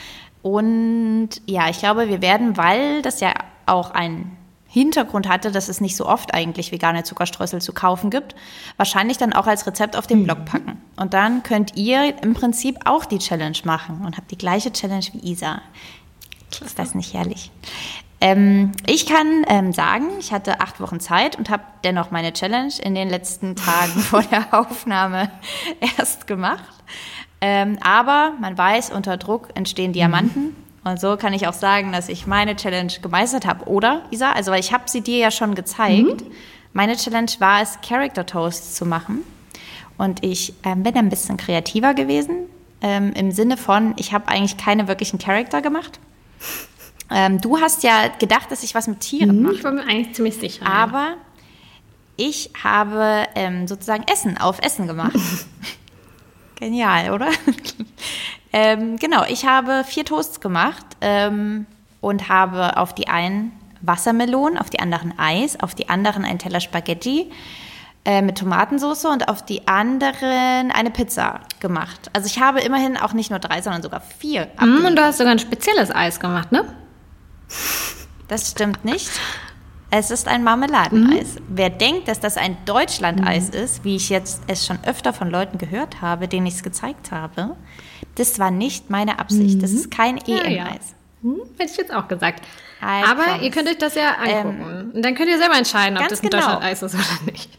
Und 0.43 1.31
ja, 1.47 1.68
ich 1.68 1.79
glaube, 1.79 2.09
wir 2.09 2.22
werden, 2.22 2.57
weil 2.57 3.03
das 3.03 3.20
ja 3.20 3.35
auch 3.66 3.91
einen 3.91 4.36
Hintergrund 4.77 5.27
hatte, 5.27 5.51
dass 5.51 5.70
es 5.70 5.81
nicht 5.81 5.97
so 5.97 6.07
oft 6.07 6.35
eigentlich 6.35 6.70
vegane 6.70 7.03
Zuckerstreusel 7.03 7.62
zu 7.62 7.72
kaufen 7.72 8.11
gibt, 8.11 8.35
wahrscheinlich 8.77 9.16
dann 9.16 9.33
auch 9.33 9.47
als 9.47 9.66
Rezept 9.66 9.97
auf 9.97 10.07
den 10.07 10.24
Blog 10.24 10.41
mhm. 10.41 10.45
packen. 10.45 10.83
Und 10.97 11.14
dann 11.14 11.43
könnt 11.43 11.77
ihr 11.77 12.22
im 12.22 12.35
Prinzip 12.35 12.77
auch 12.85 13.07
die 13.07 13.18
Challenge 13.18 13.57
machen 13.64 14.05
und 14.05 14.18
habt 14.18 14.31
die 14.31 14.37
gleiche 14.37 14.70
Challenge 14.70 15.07
wie 15.14 15.31
Isa. 15.31 15.62
Ist 16.62 16.79
das 16.79 16.95
nicht 16.95 17.14
herrlich? 17.14 17.51
Ähm, 18.20 18.72
ich 18.87 19.07
kann 19.07 19.47
ähm, 19.49 19.72
sagen, 19.72 20.09
ich 20.20 20.31
hatte 20.31 20.61
acht 20.61 20.79
Wochen 20.79 21.01
Zeit 21.01 21.37
und 21.37 21.49
habe 21.49 21.62
dennoch 21.83 22.11
meine 22.11 22.35
Challenge 22.35 22.72
in 22.83 22.95
den 22.95 23.09
letzten 23.09 23.57
Tagen 23.57 23.99
vor 24.01 24.22
der 24.24 24.53
Aufnahme 24.59 25.31
erst 25.97 26.27
gemacht. 26.27 26.85
Ähm, 27.41 27.79
aber 27.83 28.35
man 28.41 28.59
weiß, 28.59 28.91
unter 28.91 29.16
Druck 29.16 29.49
entstehen 29.55 29.95
Diamanten. 29.95 30.55
Mhm. 30.87 30.91
Und 30.91 31.01
so 31.01 31.16
kann 31.16 31.32
ich 31.32 31.47
auch 31.47 31.55
sagen, 31.55 31.93
dass 31.93 32.09
ich 32.09 32.26
meine 32.26 32.57
Challenge 32.57 32.93
gemeistert 33.03 33.47
habe. 33.47 33.66
Oder, 33.66 34.03
Isa? 34.11 34.32
Also, 34.32 34.53
weil 34.53 34.61
ich 34.61 34.72
habe 34.72 34.84
sie 34.87 35.01
dir 35.01 35.18
ja 35.18 35.30
schon 35.30 35.55
gezeigt. 35.55 36.22
Mhm. 36.22 36.32
Meine 36.72 36.97
Challenge 36.97 37.30
war 37.39 37.62
es, 37.62 37.78
Character 37.87 38.24
Toasts 38.26 38.74
zu 38.74 38.87
machen. 38.87 39.22
Und 39.99 40.22
ich 40.24 40.55
ähm, 40.62 40.82
bin 40.82 40.95
ein 40.95 41.09
bisschen 41.09 41.37
kreativer 41.37 41.95
gewesen. 41.95 42.47
Ähm, 42.82 43.12
Im 43.14 43.32
Sinne 43.32 43.57
von, 43.57 43.95
ich 43.97 44.12
habe 44.12 44.28
eigentlich 44.28 44.59
keine 44.59 44.87
wirklichen 44.87 45.18
Charakter 45.18 45.62
gemacht. 45.62 45.99
Ähm, 47.09 47.41
du 47.41 47.61
hast 47.61 47.82
ja 47.82 48.09
gedacht, 48.18 48.51
dass 48.51 48.62
ich 48.62 48.74
was 48.74 48.89
mit 48.89 49.01
Tieren 49.01 49.43
mache. 49.43 49.55
Ich 49.55 49.64
war 49.64 49.72
mir 49.72 49.82
eigentlich 49.82 50.14
ziemlich 50.14 50.37
sicher. 50.37 50.66
Aber 50.66 50.99
ja. 50.99 51.16
ich 52.16 52.51
habe 52.62 53.24
ähm, 53.34 53.66
sozusagen 53.66 54.05
Essen 54.12 54.37
auf 54.37 54.61
Essen 54.61 54.87
gemacht. 54.87 55.16
Genial, 56.57 57.12
oder? 57.12 57.28
Ähm, 58.53 58.97
genau, 58.97 59.24
ich 59.28 59.47
habe 59.47 59.84
vier 59.84 60.05
Toasts 60.05 60.40
gemacht 60.40 60.84
ähm, 61.01 61.66
und 62.01 62.28
habe 62.28 62.76
auf 62.76 62.94
die 62.94 63.09
einen 63.09 63.53
Wassermelonen, 63.82 64.59
auf 64.59 64.70
die 64.70 64.80
anderen 64.80 65.18
Eis, 65.18 65.59
auf 65.61 65.74
die 65.74 65.88
anderen 65.88 66.24
einen 66.24 66.38
Teller 66.38 66.61
Spaghetti 66.61 67.30
äh, 68.05 68.22
mit 68.22 68.38
Tomatensauce 68.38 69.07
und 69.07 69.28
auf 69.28 69.44
die 69.44 69.66
anderen 69.66 70.70
eine 70.70 70.90
Pizza 70.90 71.40
gemacht. 71.61 72.11
Also 72.12 72.26
ich 72.26 72.40
habe 72.40 72.61
immerhin 72.61 72.97
auch 72.97 73.12
nicht 73.12 73.30
nur 73.30 73.38
drei, 73.38 73.61
sondern 73.62 73.82
sogar 73.82 74.01
vier. 74.01 74.49
Mm, 74.61 74.84
und 74.86 74.97
du 74.97 75.03
hast 75.03 75.18
sogar 75.18 75.32
ein 75.32 75.38
spezielles 75.38 75.94
Eis 75.94 76.20
gemacht, 76.20 76.53
ne? 76.53 76.64
Das 78.28 78.51
stimmt 78.51 78.84
nicht. 78.84 79.11
Es 79.90 80.11
ist 80.11 80.26
ein 80.26 80.42
Marmeladeneis. 80.42 81.34
Mhm. 81.34 81.44
Wer 81.49 81.70
denkt, 81.70 82.09
dass 82.09 82.18
das 82.18 82.36
ein 82.36 82.57
Deutschlandeis 82.64 83.49
mhm. 83.49 83.59
ist, 83.59 83.84
wie 83.84 83.97
ich 83.97 84.09
jetzt 84.09 84.42
es 84.49 84.66
schon 84.66 84.78
öfter 84.84 85.12
von 85.12 85.30
Leuten 85.30 85.59
gehört 85.59 86.03
habe, 86.03 86.26
denen 86.26 86.47
ich 86.47 86.55
es 86.55 86.62
gezeigt 86.62 87.12
habe, 87.12 87.57
das 88.17 88.39
war 88.39 88.51
nicht 88.51 88.91
meine 88.91 89.19
Absicht. 89.19 89.57
Mhm. 89.57 89.61
Das 89.61 89.73
ist 89.73 89.91
kein 89.91 90.19
EM-Eis. 90.19 90.45
Ja, 90.45 90.51
ja. 90.51 90.77
Hm, 91.23 91.41
hätte 91.59 91.71
ich 91.71 91.77
jetzt 91.77 91.93
auch 91.93 92.09
gesagt. 92.09 92.45
I 92.83 93.05
Aber 93.05 93.23
promise. 93.23 93.45
ihr 93.45 93.51
könnt 93.51 93.69
euch 93.69 93.79
das 93.79 93.95
ja 93.95 94.17
angucken. 94.17 94.61
Ähm, 94.61 94.91
Und 94.95 95.03
dann 95.03 95.14
könnt 95.14 95.31
ihr 95.31 95.39
selber 95.39 95.57
entscheiden, 95.57 95.97
ob 95.99 96.09
das 96.09 96.23
ein 96.23 96.31
genau. 96.31 96.43
Deutschlandeis 96.43 96.83
ist 96.83 96.95
oder 96.95 97.33
nicht. 97.33 97.51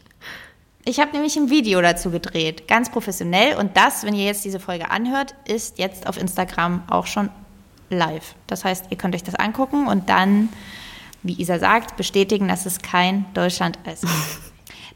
Ich 0.84 1.00
habe 1.00 1.12
nämlich 1.12 1.36
ein 1.36 1.50
Video 1.50 1.82
dazu 1.82 2.10
gedreht, 2.10 2.66
ganz 2.66 2.90
professionell. 2.90 3.56
Und 3.56 3.76
das, 3.76 4.04
wenn 4.04 4.14
ihr 4.14 4.24
jetzt 4.24 4.44
diese 4.44 4.60
Folge 4.60 4.90
anhört, 4.90 5.34
ist 5.46 5.78
jetzt 5.78 6.06
auf 6.06 6.16
Instagram 6.16 6.82
auch 6.88 7.06
schon 7.06 7.30
live. 7.90 8.34
Das 8.46 8.64
heißt, 8.64 8.86
ihr 8.90 8.96
könnt 8.96 9.14
euch 9.14 9.24
das 9.24 9.34
angucken 9.34 9.86
und 9.86 10.08
dann, 10.08 10.48
wie 11.22 11.38
Isa 11.40 11.58
sagt, 11.58 11.96
bestätigen, 11.96 12.48
dass 12.48 12.64
es 12.64 12.80
kein 12.80 13.26
Deutschland-Eis 13.34 14.02
ist. 14.02 14.12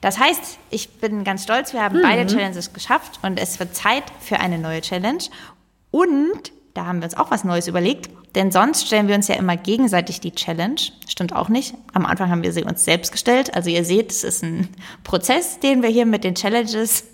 Das 0.03 0.19
heißt, 0.19 0.59
ich 0.71 0.91
bin 0.99 1.23
ganz 1.23 1.45
stolz, 1.45 1.73
wir 1.73 1.81
haben 1.81 1.99
mhm. 1.99 2.03
beide 2.03 2.27
Challenges 2.27 2.73
geschafft 2.73 3.21
und 3.23 3.39
es 3.39 3.61
wird 3.61 3.77
Zeit 3.77 4.03
für 4.21 4.41
eine 4.41 4.59
neue 4.59 4.81
Challenge. 4.81 5.23
Und 5.93 6.53
da 6.75 6.87
haben 6.87 6.99
wir 7.01 7.05
uns 7.05 7.17
auch 7.17 7.31
was 7.31 7.45
Neues 7.45 7.69
überlegt, 7.69 8.11
denn 8.35 8.51
sonst 8.51 8.87
stellen 8.87 9.09
wir 9.09 9.15
uns 9.15 9.29
ja 9.29 9.37
immer 9.37 9.57
gegenseitig 9.57 10.21
die 10.21 10.33
Challenge. 10.33 10.81
Stimmt 11.07 11.35
auch 11.35 11.49
nicht. 11.49 11.75
Am 11.93 12.07
Anfang 12.07 12.31
haben 12.31 12.43
wir 12.43 12.53
sie 12.53 12.65
uns 12.65 12.85
selbst 12.85 13.13
gestellt. 13.13 13.55
Also 13.55 13.69
ihr 13.69 13.85
seht, 13.85 14.11
es 14.11 14.25
ist 14.25 14.43
ein 14.43 14.69
Prozess, 15.05 15.61
den 15.61 15.83
wir 15.83 15.91
hier 15.91 16.07
mit 16.07 16.25
den 16.25 16.35
Challenges 16.35 17.05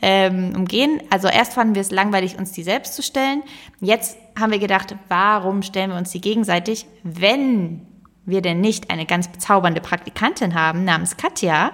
ähm, 0.00 0.54
umgehen. 0.56 1.02
Also 1.10 1.28
erst 1.28 1.52
fanden 1.52 1.74
wir 1.74 1.82
es 1.82 1.90
langweilig, 1.90 2.38
uns 2.38 2.52
die 2.52 2.62
selbst 2.62 2.94
zu 2.94 3.02
stellen. 3.02 3.42
Jetzt 3.80 4.16
haben 4.38 4.50
wir 4.50 4.58
gedacht, 4.58 4.96
warum 5.08 5.62
stellen 5.62 5.90
wir 5.90 5.98
uns 5.98 6.10
die 6.10 6.20
gegenseitig, 6.22 6.86
wenn 7.02 7.86
wir 8.24 8.40
denn 8.40 8.60
nicht 8.60 8.90
eine 8.90 9.06
ganz 9.06 9.28
bezaubernde 9.28 9.80
Praktikantin 9.80 10.54
haben 10.54 10.84
namens 10.84 11.18
Katja, 11.18 11.72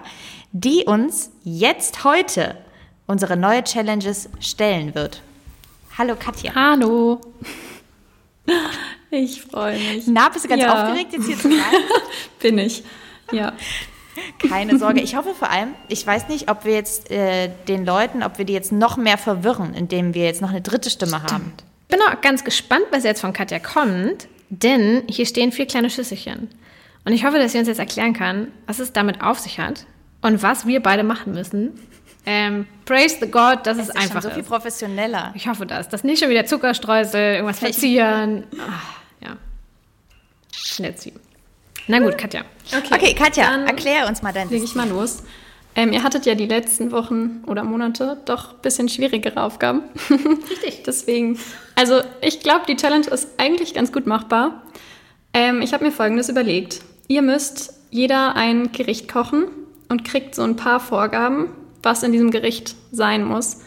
die 0.50 0.84
uns 0.84 1.30
jetzt 1.44 2.04
heute 2.04 2.58
unsere 3.06 3.36
neue 3.36 3.64
Challenges 3.64 4.28
stellen 4.40 4.94
wird. 4.94 5.22
Hallo 6.02 6.16
Katja. 6.18 6.52
Hallo. 6.52 7.20
Ich 9.12 9.40
freue 9.40 9.78
mich. 9.78 10.08
Na, 10.08 10.30
bist 10.30 10.44
du 10.44 10.48
ganz 10.48 10.60
ja. 10.60 10.72
aufgeregt, 10.72 11.12
jetzt 11.12 11.26
hier 11.26 11.36
zu 11.36 11.48
sein? 11.48 11.60
Bin 12.40 12.58
ich, 12.58 12.82
ja. 13.30 13.52
Keine 14.48 14.80
Sorge. 14.80 15.00
Ich 15.00 15.14
hoffe 15.14 15.32
vor 15.32 15.48
allem, 15.48 15.76
ich 15.86 16.04
weiß 16.04 16.26
nicht, 16.26 16.50
ob 16.50 16.64
wir 16.64 16.72
jetzt 16.72 17.12
äh, 17.12 17.50
den 17.68 17.86
Leuten, 17.86 18.24
ob 18.24 18.38
wir 18.38 18.44
die 18.44 18.52
jetzt 18.52 18.72
noch 18.72 18.96
mehr 18.96 19.16
verwirren, 19.16 19.74
indem 19.74 20.12
wir 20.12 20.24
jetzt 20.24 20.42
noch 20.42 20.50
eine 20.50 20.60
dritte 20.60 20.90
Stimme 20.90 21.18
Stimmt. 21.18 21.30
haben. 21.30 21.52
Ich 21.82 21.96
bin 21.96 22.00
auch 22.00 22.20
ganz 22.20 22.42
gespannt, 22.42 22.86
was 22.90 23.04
jetzt 23.04 23.20
von 23.20 23.32
Katja 23.32 23.60
kommt, 23.60 24.26
denn 24.48 25.04
hier 25.08 25.26
stehen 25.26 25.52
vier 25.52 25.66
kleine 25.66 25.88
Schüsselchen. 25.88 26.48
Und 27.04 27.12
ich 27.12 27.24
hoffe, 27.24 27.38
dass 27.38 27.52
sie 27.52 27.58
uns 27.58 27.68
jetzt 27.68 27.78
erklären 27.78 28.12
kann, 28.12 28.48
was 28.66 28.80
es 28.80 28.92
damit 28.92 29.22
auf 29.22 29.38
sich 29.38 29.60
hat 29.60 29.86
und 30.20 30.42
was 30.42 30.66
wir 30.66 30.82
beide 30.82 31.04
machen 31.04 31.32
müssen. 31.32 31.78
Ähm, 32.24 32.66
praise 32.84 33.16
the 33.20 33.30
God, 33.30 33.66
dass 33.66 33.78
es, 33.78 33.88
es 33.88 33.94
ist 33.94 33.96
einfach 33.96 34.22
so 34.22 34.30
viel 34.30 34.44
professioneller. 34.44 35.32
Ich 35.34 35.48
hoffe 35.48 35.66
das. 35.66 35.88
Dass 35.88 36.04
nicht 36.04 36.20
schon 36.20 36.30
wieder 36.30 36.46
Zuckerstreusel, 36.46 37.34
irgendwas 37.34 37.58
verzieren. 37.58 38.44
Ach, 38.60 39.00
ja. 39.20 39.36
Let's 40.78 41.02
see. 41.02 41.12
Na 41.88 41.98
gut, 41.98 42.16
Katja. 42.16 42.42
Okay, 42.76 42.94
okay 42.94 43.14
Katja, 43.14 43.64
erklär 43.64 44.06
uns 44.06 44.22
mal 44.22 44.32
dein 44.32 44.48
Leg 44.50 44.62
ich 44.62 44.74
mal 44.74 44.88
los. 44.88 45.22
Ähm, 45.74 45.92
ihr 45.92 46.02
hattet 46.02 46.26
ja 46.26 46.34
die 46.34 46.46
letzten 46.46 46.92
Wochen 46.92 47.42
oder 47.46 47.64
Monate 47.64 48.18
doch 48.24 48.52
ein 48.52 48.60
bisschen 48.62 48.88
schwierigere 48.88 49.42
Aufgaben. 49.42 49.82
Richtig. 50.10 50.82
Deswegen, 50.84 51.38
also 51.76 52.02
ich 52.20 52.40
glaube, 52.40 52.66
die 52.68 52.76
Challenge 52.76 53.06
ist 53.06 53.28
eigentlich 53.38 53.74
ganz 53.74 53.90
gut 53.90 54.06
machbar. 54.06 54.62
Ähm, 55.32 55.62
ich 55.62 55.72
habe 55.72 55.84
mir 55.84 55.90
Folgendes 55.90 56.28
überlegt. 56.28 56.82
Ihr 57.08 57.22
müsst 57.22 57.74
jeder 57.90 58.36
ein 58.36 58.72
Gericht 58.72 59.10
kochen 59.10 59.46
und 59.88 60.04
kriegt 60.04 60.34
so 60.34 60.42
ein 60.42 60.56
paar 60.56 60.78
Vorgaben, 60.78 61.48
was 61.82 62.02
in 62.02 62.12
diesem 62.12 62.30
Gericht 62.30 62.74
sein 62.90 63.24
muss. 63.24 63.60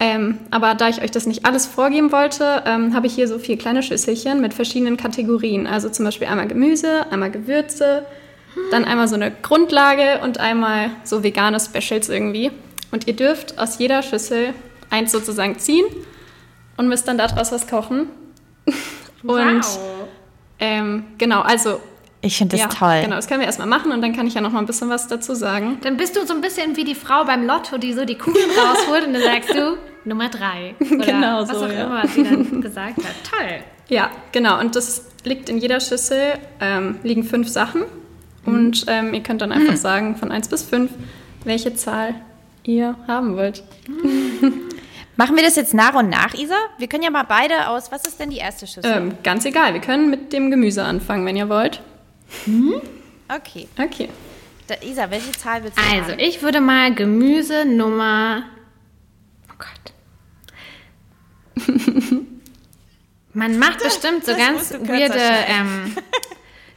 Ähm, 0.00 0.38
aber 0.50 0.74
da 0.74 0.88
ich 0.88 1.02
euch 1.02 1.10
das 1.10 1.26
nicht 1.26 1.44
alles 1.44 1.66
vorgeben 1.66 2.12
wollte, 2.12 2.62
ähm, 2.66 2.94
habe 2.94 3.08
ich 3.08 3.14
hier 3.14 3.26
so 3.26 3.38
vier 3.38 3.58
kleine 3.58 3.82
Schüsselchen 3.82 4.40
mit 4.40 4.54
verschiedenen 4.54 4.96
Kategorien. 4.96 5.66
Also 5.66 5.88
zum 5.88 6.04
Beispiel 6.04 6.28
einmal 6.28 6.46
Gemüse, 6.46 7.10
einmal 7.10 7.32
Gewürze, 7.32 8.06
dann 8.70 8.84
einmal 8.84 9.08
so 9.08 9.16
eine 9.16 9.30
Grundlage 9.30 10.20
und 10.22 10.38
einmal 10.38 10.90
so 11.02 11.24
vegane 11.24 11.58
Specials 11.58 12.08
irgendwie. 12.08 12.52
Und 12.92 13.08
ihr 13.08 13.16
dürft 13.16 13.58
aus 13.58 13.78
jeder 13.78 14.02
Schüssel 14.02 14.54
eins 14.88 15.12
sozusagen 15.12 15.58
ziehen 15.58 15.84
und 16.76 16.88
müsst 16.88 17.08
dann 17.08 17.18
daraus 17.18 17.50
was 17.50 17.66
kochen. 17.66 18.08
und 19.22 19.62
wow. 19.64 19.78
Ähm, 20.60 21.04
genau, 21.18 21.40
also 21.40 21.80
ich 22.20 22.36
finde 22.36 22.56
das 22.56 22.60
ja, 22.62 22.68
toll. 22.68 23.02
Genau, 23.02 23.16
das 23.16 23.28
können 23.28 23.40
wir 23.40 23.46
erstmal 23.46 23.68
machen 23.68 23.92
und 23.92 24.02
dann 24.02 24.12
kann 24.12 24.26
ich 24.26 24.34
ja 24.34 24.40
noch 24.40 24.50
mal 24.50 24.58
ein 24.58 24.66
bisschen 24.66 24.88
was 24.88 25.06
dazu 25.06 25.34
sagen. 25.34 25.78
Dann 25.82 25.96
bist 25.96 26.16
du 26.16 26.26
so 26.26 26.34
ein 26.34 26.40
bisschen 26.40 26.76
wie 26.76 26.84
die 26.84 26.96
Frau 26.96 27.24
beim 27.24 27.46
Lotto, 27.46 27.78
die 27.78 27.92
so 27.92 28.04
die 28.04 28.16
Kugeln 28.16 28.50
rausholt 28.58 29.06
und 29.06 29.12
dann 29.14 29.22
sagst 29.22 29.54
du 29.54 29.78
Nummer 30.04 30.28
drei. 30.28 30.74
Oder 30.80 31.06
genau 31.06 31.40
was 31.42 31.50
so. 31.50 31.54
Was 31.56 31.62
auch 31.62 31.72
ja. 31.72 31.86
immer 31.86 32.08
sie 32.08 32.24
dann 32.24 32.60
gesagt 32.60 32.98
hat. 32.98 33.14
Toll. 33.30 33.58
Ja, 33.88 34.10
genau. 34.32 34.58
Und 34.58 34.74
das 34.74 35.06
liegt 35.24 35.48
in 35.48 35.58
jeder 35.58 35.80
Schüssel, 35.80 36.34
ähm, 36.60 36.98
liegen 37.04 37.22
fünf 37.22 37.48
Sachen. 37.48 37.82
Mhm. 38.44 38.54
Und 38.54 38.84
ähm, 38.88 39.14
ihr 39.14 39.22
könnt 39.22 39.40
dann 39.40 39.52
einfach 39.52 39.74
mhm. 39.74 39.76
sagen, 39.78 40.16
von 40.16 40.32
eins 40.32 40.48
bis 40.48 40.64
fünf, 40.64 40.90
welche 41.44 41.74
Zahl 41.74 42.14
ihr 42.64 42.96
haben 43.06 43.36
wollt. 43.36 43.62
Machen 45.16 45.36
wir 45.36 45.42
das 45.42 45.56
jetzt 45.56 45.74
nach 45.74 45.94
und 45.94 46.10
nach, 46.10 46.34
Isa? 46.34 46.54
Wir 46.78 46.86
können 46.88 47.02
ja 47.02 47.10
mal 47.10 47.24
beide 47.24 47.68
aus. 47.68 47.90
Was 47.90 48.06
ist 48.06 48.20
denn 48.20 48.30
die 48.30 48.36
erste 48.36 48.66
Schüssel? 48.66 48.92
Ähm, 48.92 49.12
ganz 49.22 49.44
egal. 49.44 49.72
Wir 49.72 49.80
können 49.80 50.10
mit 50.10 50.32
dem 50.32 50.50
Gemüse 50.50 50.84
anfangen, 50.84 51.24
wenn 51.26 51.36
ihr 51.36 51.48
wollt. 51.48 51.80
Mhm. 52.46 52.80
Okay. 53.28 53.68
Okay. 53.78 54.08
Da, 54.66 54.74
Isa, 54.82 55.10
welche 55.10 55.32
Zahl 55.32 55.62
willst 55.64 55.78
du 55.78 55.82
Also, 55.82 56.12
haben? 56.12 56.18
ich 56.18 56.42
würde 56.42 56.60
mal 56.60 56.94
Gemüse 56.94 57.64
Nummer. 57.64 58.44
Oh 59.50 59.54
Gott. 59.58 59.92
Man 63.32 63.58
macht 63.58 63.82
bestimmt 63.82 64.24
so 64.24 64.32
das 64.32 64.40
ganz 64.40 64.72
weirde 64.72 65.18
ähm, 65.18 65.94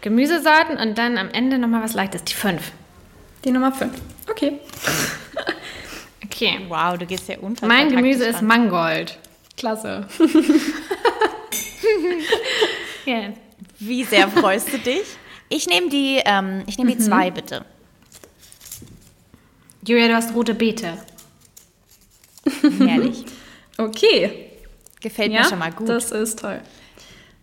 Gemüsesorten 0.01 0.77
und 0.77 0.97
dann 0.97 1.17
am 1.17 1.29
Ende 1.29 1.57
nochmal 1.57 1.83
was 1.83 1.93
Leichtes. 1.93 2.23
Die 2.23 2.33
5. 2.33 2.71
Die 3.45 3.51
Nummer 3.51 3.71
5. 3.71 3.93
Okay. 4.29 4.59
okay. 6.23 6.59
Wow, 6.67 6.97
du 6.97 7.05
gehst 7.05 7.27
ja 7.27 7.37
unfassbar 7.39 7.67
Mein 7.67 7.89
Gemüse 7.89 8.25
ist 8.25 8.41
Mangold. 8.41 9.17
Klasse. 9.57 10.07
yeah. 13.07 13.33
Wie 13.79 14.03
sehr 14.03 14.27
freust 14.29 14.71
du 14.71 14.77
dich? 14.77 15.03
Ich 15.51 15.67
nehme 15.67 15.89
die, 15.89 16.21
ähm, 16.23 16.63
ich 16.65 16.77
nehme 16.77 16.91
die 16.91 16.97
mhm. 16.97 17.03
zwei, 17.03 17.29
bitte. 17.29 17.65
Julia, 19.85 20.07
du 20.07 20.15
hast 20.15 20.33
rote 20.33 20.55
Beete. 20.55 20.97
Herrlich. 22.79 23.25
Okay. 23.77 24.51
Gefällt 24.99 25.31
ja, 25.31 25.39
mir 25.39 25.49
schon 25.49 25.57
mal 25.57 25.71
gut. 25.71 25.89
Das 25.89 26.11
ist 26.11 26.37
toll. 26.37 26.61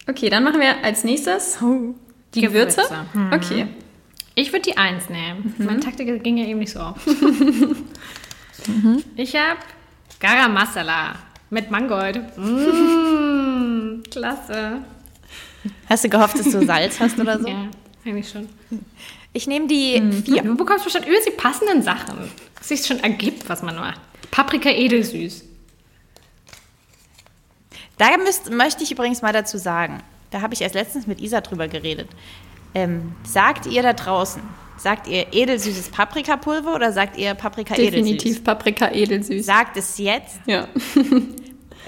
Okay, 0.08 0.30
dann 0.30 0.44
machen 0.44 0.60
wir 0.60 0.84
als 0.84 1.02
nächstes 1.02 1.58
oh, 1.60 1.96
die 2.32 2.42
Gewürze. 2.42 2.82
Gewürze. 2.82 3.06
Mhm. 3.12 3.32
Okay. 3.32 3.66
Ich 4.36 4.52
würde 4.52 4.62
die 4.62 4.76
Eins 4.76 5.08
nehmen. 5.08 5.54
Mhm. 5.58 5.66
Meine 5.66 5.80
Taktik 5.80 6.22
ging 6.22 6.36
ja 6.36 6.44
eben 6.44 6.60
nicht 6.60 6.70
so 6.70 6.78
auf. 6.78 7.04
mhm. 8.68 9.02
Ich 9.16 9.34
habe 9.34 9.58
Garam 10.20 10.54
Masala 10.54 11.16
mit 11.50 11.72
Mangold. 11.72 12.20
Mmh, 12.36 14.02
klasse. 14.10 14.82
Hast 15.88 16.04
du 16.04 16.08
gehofft, 16.08 16.38
dass 16.38 16.50
du 16.50 16.64
Salz 16.64 17.00
hast 17.00 17.18
oder 17.18 17.40
so? 17.40 17.48
Ja, 17.48 17.68
eigentlich 18.08 18.30
schon. 18.30 18.48
Ich 19.32 19.46
nehme 19.46 19.66
die 19.66 20.00
mhm. 20.00 20.24
vier. 20.24 20.42
Du 20.42 20.56
bekommst 20.56 20.84
bestimmt 20.84 21.06
übelst 21.06 21.26
die 21.26 21.32
passenden 21.32 21.82
Sachen. 21.82 22.30
Was 22.56 22.68
sich 22.68 22.84
schon 22.84 23.00
ergibt, 23.00 23.48
was 23.48 23.62
man 23.62 23.76
macht. 23.76 24.00
Paprika 24.30 24.70
edelsüß. 24.70 25.44
Da 27.98 28.16
müsst, 28.16 28.50
möchte 28.50 28.84
ich 28.84 28.92
übrigens 28.92 29.22
mal 29.22 29.32
dazu 29.32 29.58
sagen, 29.58 30.02
da 30.30 30.40
habe 30.40 30.54
ich 30.54 30.60
erst 30.60 30.74
letztens 30.74 31.06
mit 31.06 31.20
Isa 31.20 31.40
drüber 31.40 31.68
geredet. 31.68 32.08
Ähm, 32.74 33.12
sagt 33.24 33.66
ihr 33.66 33.82
da 33.82 33.92
draußen, 33.92 34.42
sagt 34.76 35.08
ihr 35.08 35.26
edelsüßes 35.32 35.90
Paprikapulver 35.90 36.74
oder 36.74 36.92
sagt 36.92 37.16
ihr 37.16 37.34
Paprika 37.34 37.74
edelsüß? 37.74 37.92
Definitiv 37.92 38.44
Paprika 38.44 38.90
edelsüß. 38.90 39.44
Sagt 39.44 39.76
es 39.76 39.98
jetzt? 39.98 40.40
Ja. 40.46 40.68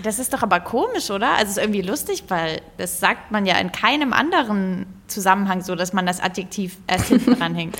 Das 0.03 0.19
ist 0.19 0.33
doch 0.33 0.43
aber 0.43 0.61
komisch, 0.61 1.11
oder? 1.11 1.33
Also 1.33 1.45
es 1.45 1.51
ist 1.51 1.59
irgendwie 1.59 1.83
lustig, 1.83 2.25
weil 2.29 2.63
das 2.79 3.01
sagt 3.01 3.31
man 3.31 3.45
ja 3.45 3.59
in 3.59 3.71
keinem 3.71 4.13
anderen 4.13 4.87
Zusammenhang 5.11 5.63
so, 5.63 5.75
dass 5.75 5.93
man 5.93 6.07
das 6.07 6.21
Adjektiv 6.21 6.77
erst 6.87 7.07
hinten 7.07 7.35
dranhängt. 7.39 7.77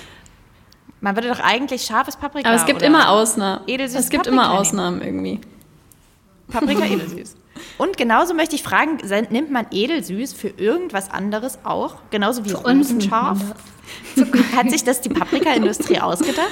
Man 1.01 1.17
würde 1.17 1.29
doch 1.29 1.41
eigentlich 1.41 1.83
scharfes 1.83 2.17
Paprika. 2.17 2.49
Aber 2.49 2.59
es 2.59 2.67
gibt 2.67 2.83
immer 2.83 3.09
Ausnahmen. 3.09 3.63
Edelsüß 3.67 3.99
es 3.99 4.11
gibt 4.11 4.25
Paprika 4.25 4.45
immer 4.45 4.59
Ausnahmen 4.59 5.01
irgendwie. 5.01 5.41
Paprika 6.51 6.85
edelsüß. 6.85 7.37
Und 7.79 7.97
genauso 7.97 8.35
möchte 8.35 8.55
ich 8.57 8.63
fragen, 8.63 8.99
nimmt 9.31 9.51
man 9.51 9.67
edelsüß 9.71 10.33
für 10.33 10.49
irgendwas 10.49 11.11
anderes 11.11 11.59
auch? 11.65 11.97
Genauso 12.11 12.45
wie 12.45 12.53
rosenscharf? 12.53 13.39
Hat 14.55 14.71
sich 14.71 14.85
das 14.85 15.01
die 15.01 15.09
Paprikaindustrie 15.09 15.99
ausgedacht? 16.01 16.51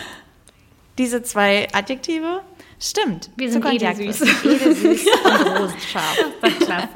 Diese 0.98 1.22
zwei 1.22 1.68
Adjektive? 1.72 2.40
Stimmt. 2.80 3.30
Wir 3.36 3.50
sind 3.50 3.64
edelsüß. 3.64 4.20
Edelsüß 4.44 5.06
und 5.24 5.60
rosenscharf. 5.60 6.18
Klasse. 6.60 6.88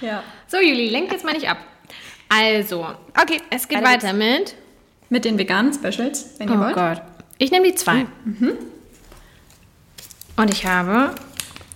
Ja. 0.00 0.22
So, 0.46 0.58
Juli, 0.58 0.90
lenk 0.90 1.10
jetzt 1.12 1.24
mal 1.24 1.32
nicht 1.32 1.48
ab. 1.48 1.58
Also, 2.28 2.86
okay, 3.20 3.40
es 3.50 3.68
geht 3.68 3.82
weiter 3.82 4.12
mit... 4.12 4.54
Mit 5.10 5.24
den 5.24 5.38
veganen 5.38 5.72
Specials, 5.72 6.30
wenn 6.38 6.48
ihr 6.48 6.56
oh 6.56 6.60
wollt. 6.60 6.76
Oh 6.76 6.80
Gott. 6.80 7.02
Ich 7.38 7.50
nehme 7.50 7.66
die 7.66 7.74
zwei. 7.74 8.06
Mhm. 8.24 8.52
Und 10.36 10.50
ich 10.50 10.66
habe 10.66 11.14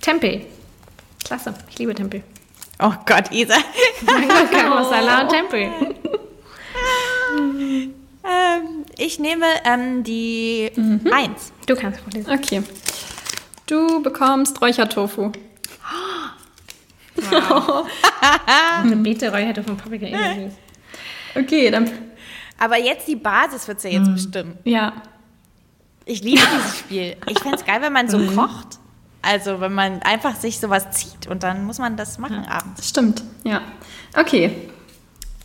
Tempeh. 0.00 0.46
Klasse, 1.24 1.54
ich 1.68 1.78
liebe 1.78 1.94
Tempeh. 1.94 2.22
Oh 2.80 2.92
Gott, 3.06 3.30
Isa. 3.32 3.56
Mango, 4.02 4.74
Masala 4.74 5.22
und 5.22 5.28
Tempeh. 5.28 5.64
ähm, 7.38 8.84
ich 8.96 9.18
nehme 9.18 9.46
ähm, 9.64 10.04
die 10.04 10.70
mhm. 10.74 11.10
eins. 11.12 11.52
Du 11.66 11.76
kannst 11.76 12.00
vorlesen. 12.00 12.32
Okay. 12.32 12.62
Du 13.66 14.02
bekommst 14.02 14.60
Räuchertofu. 14.60 15.32
Wow. 17.30 17.88
Eine 18.82 18.96
Beete 18.96 19.30
Räuchertofu 19.30 19.70
und 19.70 19.76
Paprika 19.76 20.06
eh 20.06 20.50
Okay, 21.34 21.70
dann. 21.70 21.90
Aber 22.58 22.78
jetzt 22.78 23.06
die 23.06 23.16
Basis 23.16 23.68
wird 23.68 23.78
es 23.78 23.84
ja 23.84 23.90
jetzt 23.90 24.08
mhm. 24.08 24.14
bestimmen. 24.14 24.58
Ja. 24.64 25.02
Ich 26.04 26.22
liebe 26.22 26.40
dieses 26.56 26.78
Spiel. 26.78 27.16
Ich 27.28 27.38
fände 27.38 27.58
es 27.58 27.64
geil, 27.64 27.82
wenn 27.82 27.92
man 27.92 28.08
so 28.08 28.18
mhm. 28.18 28.34
kocht. 28.34 28.78
Also 29.22 29.60
wenn 29.60 29.74
man 29.74 30.00
einfach 30.02 30.36
sich 30.36 30.58
sowas 30.58 30.90
zieht 30.92 31.26
und 31.26 31.42
dann 31.42 31.64
muss 31.64 31.78
man 31.78 31.96
das 31.96 32.18
machen 32.18 32.44
ja, 32.44 32.50
abends. 32.50 32.88
Stimmt, 32.88 33.22
ja. 33.44 33.62
Okay. 34.16 34.70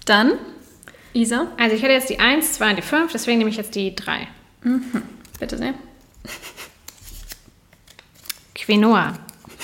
Dann, 0.06 0.34
Isa. 1.14 1.48
Also 1.58 1.76
ich 1.76 1.82
hätte 1.82 1.94
jetzt 1.94 2.10
die 2.10 2.20
1, 2.20 2.54
2 2.54 2.70
und 2.70 2.76
die 2.78 2.82
5, 2.82 3.12
deswegen 3.12 3.40
nehme 3.40 3.50
ich 3.50 3.58
jetzt 3.58 3.76
die 3.76 3.96
3. 3.96 4.28
Mhm. 4.62 5.02
Bitte 5.40 5.58
sehr. 5.58 5.74
Quinoa. 8.56 9.14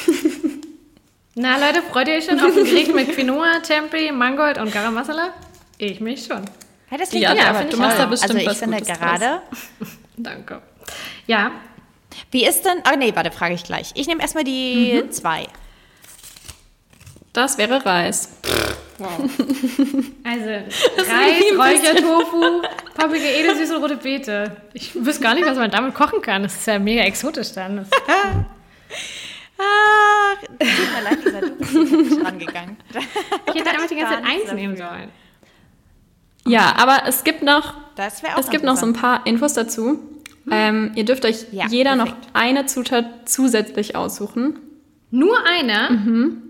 Na 1.36 1.58
Leute, 1.58 1.82
freut 1.84 2.08
ihr 2.08 2.16
euch 2.16 2.26
schon 2.26 2.40
auf 2.40 2.56
ein 2.56 2.64
Gericht 2.64 2.94
mit 2.94 3.10
Quinoa, 3.16 3.60
Tempeh, 3.60 4.12
Mangold 4.12 4.58
und 4.58 4.72
Garam 4.72 4.94
Masala? 4.94 5.34
Ich 5.78 6.00
mich 6.00 6.26
schon. 6.26 6.44
Ja, 6.92 6.98
das 6.98 7.10
klingt 7.10 7.24
ja, 7.24 7.34
ja 7.34 7.50
aber 7.50 7.64
du 7.66 7.78
machst 7.78 8.00
da 8.00 8.06
bestimmt 8.06 8.32
Also 8.32 8.44
ich 8.44 8.48
was 8.48 8.60
finde 8.60 8.82
gerade... 8.82 9.42
Danke. 10.18 10.62
Ja, 11.28 11.52
wie 12.32 12.46
ist 12.46 12.64
denn. 12.66 12.84
Oh 12.92 12.98
nee, 12.98 13.16
warte, 13.16 13.32
frage 13.32 13.56
ich 13.56 13.64
gleich. 13.64 13.92
Ich 13.96 14.08
nehme 14.08 14.22
erstmal 14.22 14.44
die 14.44 15.02
mhm. 15.04 15.12
zwei. 15.12 15.48
Das 17.34 17.58
wäre 17.58 17.86
Reis. 17.86 18.30
Wow. 18.98 19.10
Also 20.24 20.50
Reis, 20.50 21.44
Räuchertofu, 21.58 22.62
Paprika, 22.94 23.26
edelsüße 23.26 23.78
rote 23.78 23.98
Beete. 23.98 24.58
Ich 24.74 24.94
wüsste 24.94 25.24
gar 25.24 25.34
nicht, 25.34 25.46
was 25.46 25.58
man 25.58 25.72
damit 25.72 25.96
kochen 25.96 26.22
kann. 26.22 26.44
Das 26.44 26.56
ist 26.56 26.68
ja 26.68 26.78
mega 26.78 27.02
exotisch 27.02 27.54
dann. 27.54 27.88
Ah, 29.60 30.36
tut 30.40 30.60
mir 30.60 31.04
leid, 31.04 31.24
Lisa, 31.26 31.42
du 31.42 31.56
bist 31.56 31.74
nicht 31.74 32.26
rangegangen. 32.26 32.78
Ich 33.48 33.56
hätte 33.56 33.70
einfach 33.70 33.88
die 33.88 33.96
ganze 33.96 34.14
Zeit 34.16 34.26
eins 34.26 34.54
nehmen 34.54 34.78
sollen. 34.78 35.10
Ja, 36.46 36.76
aber 36.78 37.04
es 37.08 37.24
gibt 37.24 37.44
noch, 37.44 37.74
es 37.98 38.50
gibt 38.50 38.64
noch 38.64 38.78
so 38.78 38.86
ein 38.86 38.94
paar 38.94 39.26
Infos 39.28 39.54
dazu. 39.54 40.00
Ähm, 40.50 40.94
ihr 40.96 41.06
dürft 41.06 41.26
euch 41.26 41.46
ja, 41.52 41.68
jeder 41.68 41.96
perfekt. 41.96 42.18
noch 42.18 42.34
eine 42.34 42.66
Zutat 42.66 43.30
zusätzlich 43.30 43.96
aussuchen. 43.96 44.60
Nur 45.12 45.38
eine? 45.46 45.90
Mhm. 45.92 46.42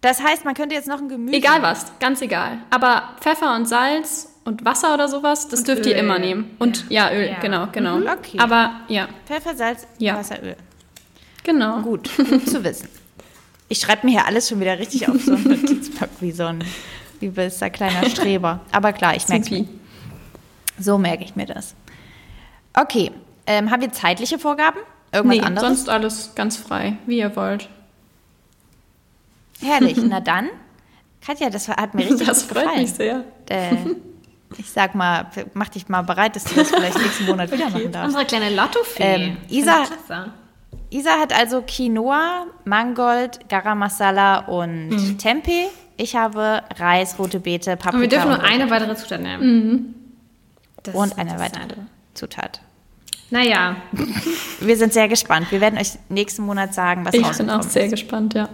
Das 0.00 0.22
heißt, 0.22 0.44
man 0.44 0.54
könnte 0.54 0.74
jetzt 0.74 0.88
noch 0.88 1.00
ein 1.00 1.08
Gemüse. 1.08 1.36
Egal 1.36 1.62
was, 1.62 1.98
ganz 2.00 2.20
egal. 2.22 2.58
Aber 2.70 3.16
Pfeffer 3.20 3.54
und 3.56 3.66
Salz 3.66 4.31
und 4.44 4.64
Wasser 4.64 4.94
oder 4.94 5.08
sowas, 5.08 5.48
das 5.48 5.60
und 5.60 5.68
dürft 5.68 5.86
Öl. 5.86 5.92
ihr 5.92 5.96
immer 5.98 6.18
nehmen. 6.18 6.56
Und 6.58 6.84
ja, 6.88 7.10
ja 7.10 7.16
Öl, 7.16 7.28
ja. 7.28 7.38
genau, 7.40 7.68
genau. 7.70 7.98
Mhm, 7.98 8.08
okay. 8.08 8.38
Aber 8.38 8.80
ja. 8.88 9.08
Pfeffer, 9.26 9.54
Salz, 9.54 9.86
ja. 9.98 10.16
Wasser, 10.16 10.42
Öl. 10.42 10.56
Genau. 11.44 11.80
Gut, 11.80 12.10
gut 12.16 12.48
zu 12.48 12.62
wissen. 12.64 12.88
Ich 13.68 13.78
schreibe 13.78 14.06
mir 14.06 14.12
hier 14.12 14.26
alles 14.26 14.48
schon 14.48 14.60
wieder 14.60 14.78
richtig 14.78 15.08
auf 15.08 15.20
so 15.22 15.32
einen 15.32 15.44
Notizblock 15.44 16.10
wie 16.20 16.32
so 16.32 16.44
ein 16.44 16.62
übelster 17.20 17.70
kleiner 17.70 18.08
Streber. 18.10 18.60
Aber 18.70 18.92
klar, 18.92 19.16
ich 19.16 19.28
merke 19.28 19.66
es. 20.76 20.84
So 20.84 20.98
merke 20.98 21.24
ich 21.24 21.36
mir 21.36 21.46
das. 21.46 21.74
Okay, 22.74 23.12
ähm, 23.46 23.70
haben 23.70 23.80
wir 23.80 23.92
zeitliche 23.92 24.38
Vorgaben? 24.38 24.78
Irgendwas 25.12 25.38
nee, 25.38 25.44
anderes? 25.44 25.68
sonst 25.68 25.88
alles 25.88 26.32
ganz 26.34 26.56
frei, 26.56 26.96
wie 27.06 27.18
ihr 27.18 27.34
wollt. 27.36 27.68
Herrlich, 29.60 29.98
na 30.02 30.20
dann. 30.20 30.48
Katja, 31.24 31.50
das 31.50 31.68
hat 31.68 31.94
mir 31.94 32.04
richtig 32.10 32.26
das 32.26 32.48
gefallen. 32.48 32.66
Das 32.66 32.74
freut 32.74 32.82
mich 32.82 32.92
sehr. 32.92 33.24
Äh, 33.48 33.76
ich 34.58 34.70
sag 34.70 34.94
mal, 34.94 35.26
mach 35.54 35.68
dich 35.68 35.88
mal 35.88 36.02
bereit, 36.02 36.36
dass 36.36 36.44
du 36.44 36.54
das 36.54 36.70
vielleicht 36.70 36.98
nächsten 36.98 37.26
Monat 37.26 37.50
wieder 37.50 37.70
machen 37.70 37.92
darfst. 37.92 38.06
Unsere 38.08 38.24
kleine 38.24 38.54
Lottofee. 38.54 39.02
Ähm, 39.02 39.36
Isa, 39.48 39.84
Isa 40.90 41.18
hat 41.18 41.32
also 41.32 41.62
Quinoa, 41.62 42.46
Mangold, 42.64 43.48
Garam 43.48 43.78
Masala 43.78 44.40
und 44.40 44.90
mhm. 44.90 45.18
Tempeh 45.18 45.68
Ich 45.96 46.16
habe 46.16 46.62
Reis, 46.76 47.18
rote 47.18 47.40
Beete, 47.40 47.76
Paprika. 47.76 47.96
Und 47.96 48.00
wir 48.02 48.08
dürfen 48.08 48.28
nur 48.28 48.42
eine 48.42 48.70
weitere 48.70 48.94
Zutat 48.96 49.20
nehmen. 49.20 49.94
Mhm. 50.84 50.94
und 50.94 51.18
eine 51.18 51.38
weitere 51.38 51.76
Zutat. 52.14 52.60
Naja. 53.30 53.76
Wir 54.60 54.76
sind 54.76 54.92
sehr 54.92 55.08
gespannt. 55.08 55.50
Wir 55.50 55.62
werden 55.62 55.78
euch 55.78 55.92
nächsten 56.10 56.42
Monat 56.42 56.74
sagen, 56.74 57.06
was 57.06 57.14
ich 57.14 57.24
rauskommt. 57.24 57.40
Ich 57.40 57.46
bin 57.46 57.50
auch 57.50 57.62
sehr 57.62 57.88
gespannt, 57.88 58.34
ja. 58.34 58.48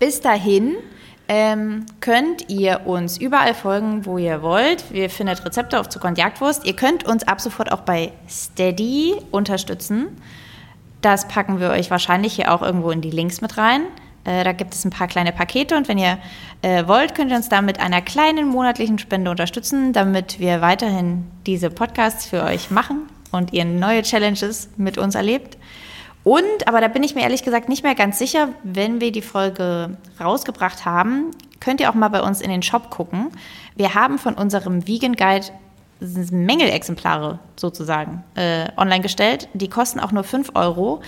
Bis 0.00 0.20
dahin 0.20 0.74
ähm, 1.32 1.86
könnt 2.00 2.50
ihr 2.50 2.88
uns 2.88 3.16
überall 3.16 3.54
folgen, 3.54 4.04
wo 4.04 4.18
ihr 4.18 4.42
wollt. 4.42 4.92
Wir 4.92 5.08
findet 5.08 5.44
Rezepte 5.44 5.78
auf 5.78 5.88
Zucker 5.88 6.08
und 6.08 6.18
Jagdwurst. 6.18 6.66
Ihr 6.66 6.74
könnt 6.74 7.04
uns 7.04 7.22
ab 7.22 7.40
sofort 7.40 7.70
auch 7.70 7.82
bei 7.82 8.10
Steady 8.28 9.14
unterstützen. 9.30 10.08
Das 11.02 11.28
packen 11.28 11.60
wir 11.60 11.70
euch 11.70 11.88
wahrscheinlich 11.88 12.32
hier 12.32 12.52
auch 12.52 12.62
irgendwo 12.62 12.90
in 12.90 13.00
die 13.00 13.12
Links 13.12 13.40
mit 13.42 13.58
rein. 13.58 13.82
Äh, 14.24 14.42
da 14.42 14.50
gibt 14.50 14.74
es 14.74 14.84
ein 14.84 14.90
paar 14.90 15.06
kleine 15.06 15.30
Pakete 15.30 15.76
und 15.76 15.86
wenn 15.86 15.98
ihr 15.98 16.18
äh, 16.62 16.88
wollt, 16.88 17.14
könnt 17.14 17.30
ihr 17.30 17.36
uns 17.36 17.48
da 17.48 17.62
mit 17.62 17.78
einer 17.78 18.02
kleinen 18.02 18.48
monatlichen 18.48 18.98
Spende 18.98 19.30
unterstützen, 19.30 19.92
damit 19.92 20.40
wir 20.40 20.60
weiterhin 20.60 21.30
diese 21.46 21.70
Podcasts 21.70 22.26
für 22.26 22.42
euch 22.42 22.72
machen 22.72 23.08
und 23.30 23.52
ihr 23.52 23.64
neue 23.64 24.02
Challenges 24.02 24.68
mit 24.76 24.98
uns 24.98 25.14
erlebt. 25.14 25.58
Und, 26.22 26.68
aber 26.68 26.80
da 26.80 26.88
bin 26.88 27.02
ich 27.02 27.14
mir 27.14 27.22
ehrlich 27.22 27.42
gesagt 27.42 27.68
nicht 27.68 27.82
mehr 27.82 27.94
ganz 27.94 28.18
sicher, 28.18 28.50
wenn 28.62 29.00
wir 29.00 29.10
die 29.10 29.22
Folge 29.22 29.96
rausgebracht 30.20 30.84
haben, 30.84 31.30
könnt 31.60 31.80
ihr 31.80 31.90
auch 31.90 31.94
mal 31.94 32.08
bei 32.08 32.22
uns 32.22 32.40
in 32.40 32.50
den 32.50 32.62
Shop 32.62 32.90
gucken. 32.90 33.30
Wir 33.76 33.94
haben 33.94 34.18
von 34.18 34.34
unserem 34.34 34.86
Vegan 34.86 35.16
Guide 35.16 35.46
Mängelexemplare 36.00 37.38
sozusagen 37.56 38.24
äh, 38.34 38.68
online 38.76 39.02
gestellt. 39.02 39.48
Die 39.52 39.68
kosten 39.68 40.00
auch 40.00 40.12
nur 40.12 40.24
5 40.24 40.52
Euro. 40.54 41.02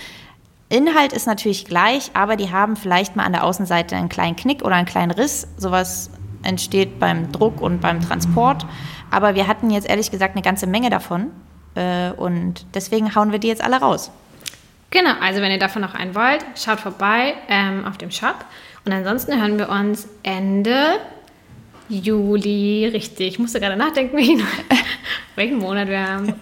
Inhalt 0.69 1.13
ist 1.13 1.27
natürlich 1.27 1.65
gleich, 1.65 2.11
aber 2.15 2.37
die 2.37 2.51
haben 2.51 2.77
vielleicht 2.77 3.17
mal 3.17 3.25
an 3.25 3.33
der 3.33 3.45
Außenseite 3.45 3.97
einen 3.97 4.09
kleinen 4.09 4.37
Knick 4.37 4.63
oder 4.63 4.75
einen 4.75 4.87
kleinen 4.87 5.11
Riss. 5.11 5.49
Sowas 5.57 6.11
entsteht 6.43 6.99
beim 6.99 7.33
Druck 7.33 7.61
und 7.61 7.81
beim 7.81 8.01
Transport. 8.01 8.67
Aber 9.11 9.35
wir 9.35 9.47
hatten 9.47 9.71
jetzt 9.71 9.89
ehrlich 9.89 10.11
gesagt 10.11 10.35
eine 10.35 10.43
ganze 10.43 10.67
Menge 10.67 10.91
davon. 10.91 11.31
Äh, 11.75 12.13
und 12.13 12.67
deswegen 12.75 13.15
hauen 13.15 13.33
wir 13.33 13.39
die 13.39 13.49
jetzt 13.49 13.63
alle 13.63 13.81
raus. 13.81 14.11
Genau, 14.93 15.15
also 15.21 15.41
wenn 15.41 15.51
ihr 15.51 15.59
davon 15.59 15.81
noch 15.81 15.95
einen 15.95 16.15
wollt, 16.15 16.45
schaut 16.55 16.79
vorbei 16.79 17.35
ähm, 17.49 17.87
auf 17.87 17.97
dem 17.97 18.11
Shop. 18.11 18.45
Und 18.85 18.93
ansonsten 18.93 19.41
hören 19.41 19.59
wir 19.59 19.71
uns 19.71 20.07
Ende 20.23 21.01
Juli, 21.89 22.87
richtig. 22.93 23.29
Ich 23.29 23.39
musste 23.39 23.59
gerade 23.59 23.77
nachdenken, 23.77 24.17
welchen 25.35 25.59
Monat 25.59 25.89
wir 25.89 26.07
haben. 26.07 26.35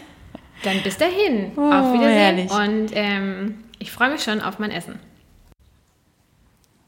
Dann 0.64 0.82
bis 0.82 0.98
dahin. 0.98 1.52
Oh, 1.56 1.60
auf 1.60 1.92
Wiedersehen. 1.92 2.48
Herrlich. 2.48 2.50
Und 2.50 2.90
ähm, 2.92 3.64
ich 3.78 3.92
freue 3.92 4.10
mich 4.10 4.22
schon 4.22 4.40
auf 4.40 4.58
mein 4.58 4.72
Essen. 4.72 4.98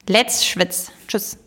Let's 0.08 0.44
schwitz. 0.44 0.90
Tschüss. 1.06 1.38